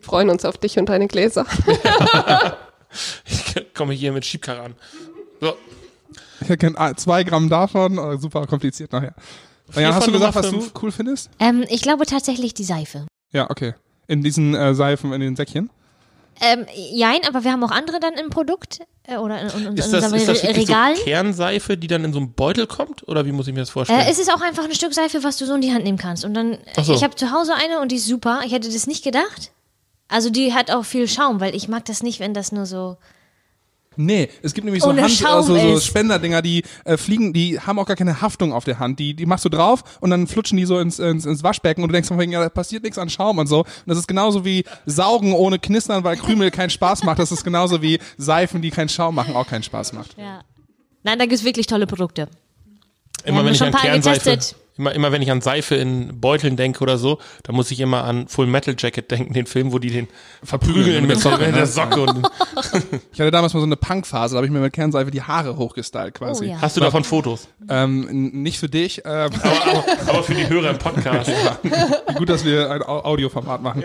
freuen 0.00 0.28
uns 0.30 0.44
auf 0.44 0.56
dich 0.58 0.78
und 0.78 0.88
deine 0.88 1.08
Gläser. 1.08 1.44
Ich 3.26 3.74
komme 3.74 3.92
hier 3.92 4.12
mit 4.12 4.24
Schiebkarre 4.24 4.62
an. 4.62 4.74
So. 5.40 5.54
Ich 6.40 6.58
kenne 6.58 6.78
ah, 6.78 6.94
zwei 6.94 7.24
Gramm 7.24 7.48
davon, 7.48 7.98
oh, 7.98 8.16
super 8.16 8.46
kompliziert 8.46 8.92
nachher. 8.92 9.14
Ja, 9.74 9.94
hast 9.94 10.06
du 10.06 10.12
gesagt, 10.12 10.34
was 10.34 10.50
du 10.50 10.64
cool 10.82 10.92
findest? 10.92 11.30
Ähm, 11.40 11.64
ich 11.68 11.82
glaube 11.82 12.06
tatsächlich 12.06 12.54
die 12.54 12.64
Seife. 12.64 13.06
Ja, 13.32 13.50
okay. 13.50 13.74
In 14.06 14.22
diesen 14.22 14.54
äh, 14.54 14.74
Seifen, 14.74 15.12
in 15.12 15.20
den 15.20 15.34
Säckchen. 15.34 15.70
Ähm, 16.40 16.66
jein, 16.92 17.20
aber 17.26 17.44
wir 17.44 17.52
haben 17.52 17.64
auch 17.64 17.70
andere 17.70 17.98
dann 17.98 18.12
im 18.14 18.28
Produkt 18.28 18.80
äh, 19.04 19.16
oder 19.16 19.40
in, 19.40 19.48
in, 19.48 19.66
in 19.68 19.76
Ist 19.78 19.90
das, 19.92 20.04
unseren 20.04 20.20
ist 20.20 20.28
das 20.28 20.42
Re- 20.42 20.48
wirklich 20.48 20.68
Regalen. 20.68 20.96
so 20.96 21.02
Kernseife, 21.02 21.76
die 21.78 21.86
dann 21.86 22.04
in 22.04 22.12
so 22.12 22.18
einem 22.18 22.32
Beutel 22.34 22.66
kommt? 22.66 23.08
Oder 23.08 23.24
wie 23.24 23.32
muss 23.32 23.48
ich 23.48 23.54
mir 23.54 23.60
das 23.60 23.70
vorstellen? 23.70 24.00
Äh, 24.00 24.10
es 24.10 24.18
ist 24.18 24.30
auch 24.32 24.42
einfach 24.42 24.64
ein 24.64 24.74
Stück 24.74 24.92
Seife, 24.92 25.24
was 25.24 25.38
du 25.38 25.46
so 25.46 25.54
in 25.54 25.62
die 25.62 25.72
Hand 25.72 25.84
nehmen 25.84 25.96
kannst. 25.98 26.24
Und 26.26 26.34
dann, 26.34 26.58
so. 26.80 26.92
ich 26.92 27.02
habe 27.02 27.14
zu 27.16 27.32
Hause 27.32 27.54
eine 27.54 27.80
und 27.80 27.90
die 27.90 27.96
ist 27.96 28.06
super. 28.06 28.42
Ich 28.44 28.52
hätte 28.52 28.70
das 28.70 28.86
nicht 28.86 29.02
gedacht. 29.02 29.50
Also 30.08 30.28
die 30.30 30.52
hat 30.52 30.70
auch 30.70 30.84
viel 30.84 31.08
Schaum, 31.08 31.40
weil 31.40 31.56
ich 31.56 31.68
mag 31.68 31.86
das 31.86 32.02
nicht, 32.02 32.20
wenn 32.20 32.34
das 32.34 32.52
nur 32.52 32.66
so. 32.66 32.98
Nee, 33.96 34.28
es 34.42 34.54
gibt 34.54 34.64
nämlich 34.64 34.82
so, 34.82 34.90
Ohne 34.90 35.02
Hand, 35.02 35.12
Schaum 35.12 35.36
also 35.36 35.58
so 35.58 35.76
ist. 35.76 35.86
Spenderdinger, 35.86 36.42
die 36.42 36.62
äh, 36.84 36.96
fliegen, 36.96 37.32
die 37.32 37.58
haben 37.60 37.78
auch 37.78 37.86
gar 37.86 37.96
keine 37.96 38.20
Haftung 38.20 38.52
auf 38.52 38.64
der 38.64 38.78
Hand. 38.78 38.98
Die, 38.98 39.14
die 39.14 39.26
machst 39.26 39.44
du 39.44 39.48
drauf 39.48 39.82
und 40.00 40.10
dann 40.10 40.26
flutschen 40.26 40.58
die 40.58 40.66
so 40.66 40.78
ins, 40.78 40.98
ins, 40.98 41.24
ins 41.24 41.42
Waschbecken 41.42 41.82
und 41.82 41.88
du 41.88 41.92
denkst 41.92 42.08
von 42.08 42.18
wegen, 42.18 42.32
ja, 42.32 42.40
da 42.40 42.48
passiert 42.48 42.82
nichts 42.82 42.98
an 42.98 43.08
Schaum 43.08 43.38
und 43.38 43.46
so. 43.46 43.60
Und 43.60 43.66
das 43.86 43.98
ist 43.98 44.06
genauso 44.06 44.44
wie 44.44 44.64
Saugen 44.84 45.32
ohne 45.32 45.58
Knistern, 45.58 46.04
weil 46.04 46.16
Krümel 46.16 46.50
keinen 46.50 46.70
Spaß 46.70 47.04
macht. 47.04 47.18
Das 47.18 47.32
ist 47.32 47.44
genauso 47.44 47.82
wie 47.82 47.98
Seifen, 48.18 48.62
die 48.62 48.70
keinen 48.70 48.88
Schaum 48.88 49.14
machen, 49.14 49.34
auch 49.34 49.46
keinen 49.46 49.62
Spaß 49.62 49.92
macht. 49.92 50.16
Ja. 50.18 50.40
Nein, 51.02 51.18
da 51.18 51.26
gibt's 51.26 51.44
wirklich 51.44 51.66
tolle 51.66 51.86
Produkte. 51.86 52.28
immer 53.24 53.38
haben 53.38 53.46
wenn 53.46 53.52
ich 53.52 53.58
schon 53.58 53.68
an 53.68 53.74
ein 53.74 53.80
paar 53.80 53.90
Kernseife, 53.90 54.30
getestet. 54.30 54.65
Immer, 54.78 54.92
immer 54.94 55.12
wenn 55.12 55.22
ich 55.22 55.30
an 55.30 55.40
Seife 55.40 55.74
in 55.74 56.20
Beuteln 56.20 56.56
denke 56.56 56.80
oder 56.82 56.98
so, 56.98 57.18
dann 57.44 57.54
muss 57.56 57.70
ich 57.70 57.80
immer 57.80 58.04
an 58.04 58.28
Full 58.28 58.46
Metal 58.46 58.74
Jacket 58.78 59.10
denken, 59.10 59.32
den 59.32 59.46
Film, 59.46 59.72
wo 59.72 59.78
die 59.78 59.90
den 59.90 60.08
verprügeln 60.42 61.06
mit, 61.06 61.20
so, 61.20 61.30
mit 61.30 61.54
der 61.54 61.66
Socke. 61.66 62.00
Und, 62.02 62.28
Ich 63.12 63.20
hatte 63.20 63.30
damals 63.30 63.54
mal 63.54 63.60
so 63.60 63.66
eine 63.66 63.76
Punkphase, 63.76 64.34
da 64.34 64.36
habe 64.38 64.46
ich 64.46 64.52
mir 64.52 64.60
mit 64.60 64.72
Kernseife 64.72 65.10
die 65.10 65.22
Haare 65.22 65.56
hochgestylt 65.56 66.14
quasi. 66.14 66.46
Oh 66.46 66.48
ja. 66.48 66.60
hast 66.60 66.76
du 66.76 66.80
davon 66.80 67.04
Fotos? 67.04 67.48
ähm, 67.68 68.30
nicht 68.42 68.58
für 68.58 68.68
dich, 68.68 69.02
ähm, 69.04 69.30
Aber 70.06 70.22
für 70.22 70.34
die 70.34 70.48
Hörer 70.48 70.70
im 70.70 70.78
Podcast. 70.78 71.30
Gut, 72.16 72.28
dass 72.28 72.44
wir 72.44 72.70
ein 72.70 72.82
Au- 72.82 73.04
Audioformat 73.04 73.62
machen. 73.62 73.82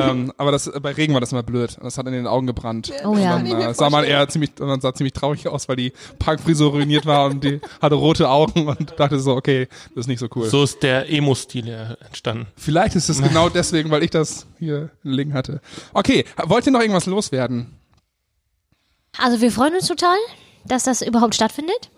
ähm, 0.00 0.32
aber 0.36 0.52
das, 0.52 0.70
bei 0.80 0.92
Regen 0.92 1.14
war 1.14 1.20
das 1.20 1.32
immer 1.32 1.42
blöd. 1.42 1.76
Das 1.82 1.98
hat 1.98 2.06
in 2.06 2.12
den 2.12 2.26
Augen 2.26 2.46
gebrannt. 2.46 2.92
Oh 3.04 3.16
ja. 3.16 3.36
Und 3.36 3.48
dann, 3.50 3.60
äh, 3.60 3.74
sah 3.74 3.90
man 3.90 4.04
eher 4.04 4.28
ziemlich, 4.28 4.50
und 4.60 4.68
dann 4.68 4.80
sah 4.80 4.94
ziemlich 4.94 5.12
traurig 5.12 5.46
aus, 5.48 5.68
weil 5.68 5.76
die 5.76 5.92
Punkfrisur 6.18 6.70
ruiniert 6.72 7.06
war 7.06 7.26
und 7.26 7.42
die 7.44 7.60
hatte 7.80 7.94
rote 7.94 8.28
Augen 8.28 8.66
und 8.68 8.94
dachte 8.98 9.18
so, 9.18 9.34
okay, 9.36 9.68
das 9.94 10.02
ist 10.02 10.06
nicht 10.08 10.18
so 10.20 10.27
cool. 10.34 10.48
So 10.48 10.62
ist 10.62 10.82
der 10.82 11.10
Emo-Stil 11.10 11.68
ja 11.68 11.94
entstanden. 12.06 12.46
Vielleicht 12.56 12.96
ist 12.96 13.08
es 13.08 13.22
genau 13.22 13.48
deswegen, 13.48 13.90
weil 13.90 14.02
ich 14.02 14.10
das 14.10 14.46
hier 14.58 14.90
liegen 15.02 15.34
hatte. 15.34 15.60
Okay, 15.92 16.24
wollt 16.44 16.66
ihr 16.66 16.72
noch 16.72 16.80
irgendwas 16.80 17.06
loswerden? 17.06 17.74
Also 19.16 19.40
wir 19.40 19.50
freuen 19.50 19.74
uns 19.74 19.86
total, 19.86 20.16
dass 20.64 20.84
das 20.84 21.02
überhaupt 21.02 21.34
stattfindet. 21.34 21.90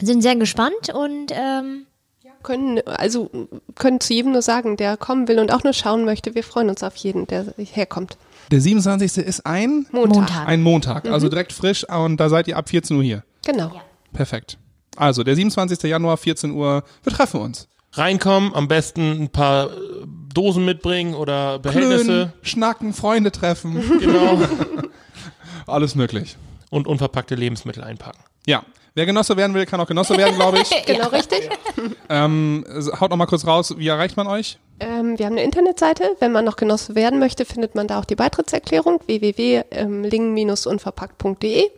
Sind 0.00 0.22
sehr 0.22 0.36
gespannt 0.36 0.94
und 0.94 1.32
ähm, 1.32 1.86
Können, 2.44 2.80
also 2.86 3.30
können 3.74 3.98
zu 4.00 4.14
jedem 4.14 4.30
nur 4.32 4.42
sagen, 4.42 4.76
der 4.76 4.96
kommen 4.96 5.26
will 5.26 5.40
und 5.40 5.52
auch 5.52 5.64
nur 5.64 5.72
schauen 5.72 6.04
möchte, 6.04 6.36
wir 6.36 6.44
freuen 6.44 6.68
uns 6.70 6.84
auf 6.84 6.94
jeden, 6.96 7.26
der 7.26 7.52
herkommt. 7.56 8.16
Der 8.52 8.60
27. 8.60 9.18
ist 9.26 9.44
ein, 9.44 9.86
Montag. 9.90 10.16
Montag. 10.16 10.48
ein 10.48 10.62
Montag, 10.62 11.08
also 11.08 11.28
direkt 11.28 11.52
frisch 11.52 11.84
und 11.88 12.18
da 12.18 12.28
seid 12.28 12.46
ihr 12.46 12.56
ab 12.56 12.68
14 12.68 12.96
Uhr 12.96 13.02
hier. 13.02 13.24
Genau. 13.44 13.72
Perfekt. 14.12 14.56
Also, 14.98 15.22
der 15.22 15.36
27. 15.36 15.82
Januar, 15.84 16.16
14 16.16 16.50
Uhr, 16.50 16.82
wir 17.02 17.12
treffen 17.12 17.40
uns. 17.40 17.68
Reinkommen, 17.92 18.54
am 18.54 18.68
besten 18.68 19.22
ein 19.22 19.28
paar 19.30 19.70
äh, 19.70 19.76
Dosen 20.34 20.64
mitbringen 20.64 21.14
oder 21.14 21.58
Behältnisse. 21.58 22.04
Klönen, 22.04 22.32
schnacken, 22.42 22.92
Freunde 22.92 23.32
treffen. 23.32 23.76
Genau. 24.00 24.40
Alles 25.66 25.94
möglich. 25.94 26.36
Und 26.70 26.86
unverpackte 26.86 27.34
Lebensmittel 27.34 27.82
einpacken. 27.82 28.22
Ja. 28.46 28.62
Wer 28.94 29.06
Genosse 29.06 29.36
werden 29.36 29.54
will, 29.54 29.64
kann 29.64 29.80
auch 29.80 29.86
Genosse 29.86 30.16
werden, 30.16 30.34
glaube 30.34 30.58
ich. 30.60 30.70
Genau 30.86 31.08
richtig. 31.08 31.48
ähm, 32.08 32.64
haut 33.00 33.10
noch 33.10 33.16
mal 33.16 33.26
kurz 33.26 33.46
raus, 33.46 33.74
wie 33.76 33.88
erreicht 33.88 34.16
man 34.16 34.26
euch? 34.26 34.58
Ähm, 34.80 35.18
wir 35.18 35.26
haben 35.26 35.34
eine 35.34 35.44
Internetseite. 35.44 36.16
Wenn 36.20 36.32
man 36.32 36.44
noch 36.44 36.56
Genosse 36.56 36.94
werden 36.94 37.18
möchte, 37.18 37.44
findet 37.44 37.74
man 37.74 37.86
da 37.86 37.98
auch 37.98 38.04
die 38.04 38.14
Beitrittserklärung 38.16 39.00
www.ling-unverpackt.de. 39.06 41.70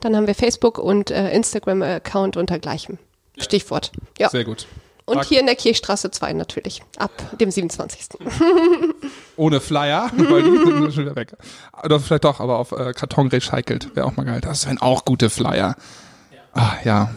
Dann 0.00 0.16
haben 0.16 0.26
wir 0.26 0.34
Facebook 0.34 0.78
und 0.78 1.10
äh, 1.10 1.32
Instagram-Account 1.32 2.36
unter 2.36 2.58
gleichem 2.58 2.98
Stichwort. 3.38 3.92
Ja. 4.18 4.28
Sehr 4.28 4.44
gut. 4.44 4.66
Und 5.06 5.24
hier 5.24 5.38
in 5.38 5.46
der 5.46 5.54
Kirchstraße 5.54 6.10
2 6.10 6.32
natürlich, 6.32 6.82
ab 6.98 7.12
dem 7.38 7.52
27. 7.52 8.08
Ohne 9.36 9.60
Flyer, 9.60 10.10
weil 10.16 10.42
die 10.42 10.50
sind 10.50 10.94
schon 10.94 11.04
wieder 11.04 11.14
weg. 11.14 11.32
Oder 11.84 12.00
vielleicht 12.00 12.24
doch, 12.24 12.40
aber 12.40 12.58
auf 12.58 12.72
äh, 12.72 12.92
Karton 12.92 13.28
recycelt. 13.28 13.94
Wäre 13.94 14.06
auch 14.06 14.16
mal 14.16 14.24
geil. 14.24 14.40
Das 14.40 14.66
wären 14.66 14.78
auch 14.78 15.04
gute 15.04 15.30
Flyer. 15.30 15.76
Ah, 16.52 16.72
ja. 16.84 17.14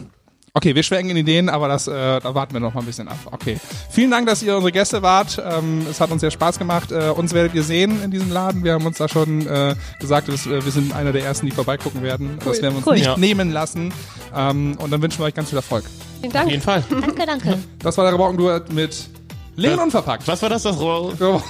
Okay, 0.52 0.74
wir 0.74 0.82
schwenken 0.82 1.10
in 1.10 1.16
Ideen, 1.16 1.48
aber 1.48 1.68
das, 1.68 1.86
äh, 1.86 1.92
da 2.20 2.34
warten 2.34 2.54
wir 2.54 2.60
noch 2.60 2.74
mal 2.74 2.80
ein 2.80 2.86
bisschen 2.86 3.06
ab. 3.06 3.16
Okay. 3.30 3.58
Vielen 3.90 4.10
Dank, 4.10 4.26
dass 4.26 4.42
ihr 4.42 4.54
unsere 4.56 4.72
Gäste 4.72 5.00
wart. 5.00 5.40
Ähm, 5.44 5.86
es 5.88 6.00
hat 6.00 6.10
uns 6.10 6.20
sehr 6.22 6.32
Spaß 6.32 6.58
gemacht. 6.58 6.90
Äh, 6.90 7.10
uns 7.10 7.32
werdet 7.32 7.54
ihr 7.54 7.62
sehen 7.62 8.02
in 8.02 8.10
diesem 8.10 8.32
Laden. 8.32 8.64
Wir 8.64 8.72
haben 8.72 8.84
uns 8.84 8.98
da 8.98 9.08
schon 9.08 9.46
äh, 9.46 9.76
gesagt, 10.00 10.28
dass, 10.28 10.46
äh, 10.46 10.64
wir 10.64 10.72
sind 10.72 10.92
einer 10.94 11.12
der 11.12 11.24
ersten, 11.24 11.46
die 11.46 11.52
vorbeigucken 11.52 12.02
werden. 12.02 12.36
Das 12.44 12.60
werden 12.62 12.74
wir 12.74 12.78
uns 12.78 12.86
Cool. 12.86 12.94
nicht 12.94 13.04
Ja. 13.06 13.16
nehmen 13.16 13.52
lassen. 13.52 13.92
Ähm, 14.34 14.76
und 14.80 14.90
dann 14.90 15.00
wünschen 15.00 15.20
wir 15.20 15.26
euch 15.26 15.34
ganz 15.34 15.50
viel 15.50 15.58
Erfolg. 15.58 15.84
Vielen 16.20 16.26
Auf 16.32 16.32
Dank. 16.32 16.50
jeden 16.50 16.62
Fall. 16.62 16.82
Danke, 16.90 17.26
danke. 17.26 17.58
Das 17.78 17.96
war 17.96 18.04
der 18.04 18.14
Rabaukenduett 18.14 18.72
mit 18.72 19.08
Lingen 19.54 19.76
Was- 19.76 19.84
unverpackt. 19.84 20.26
Was 20.26 20.42
war 20.42 20.48
das? 20.48 20.62
Das 20.64 20.78
Rohr. 20.80 21.12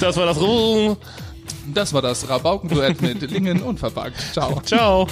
Das 0.00 0.16
war 0.16 0.26
das 0.26 0.40
Rohr. 0.40 0.96
Das 1.74 1.92
war 1.92 2.02
das 2.02 2.28
Rabaukenduett 2.28 3.02
mit 3.02 3.20
Lingen 3.30 3.62
unverpackt. 3.62 4.14
Ciao. 4.32 4.60
Ciao. 4.64 5.08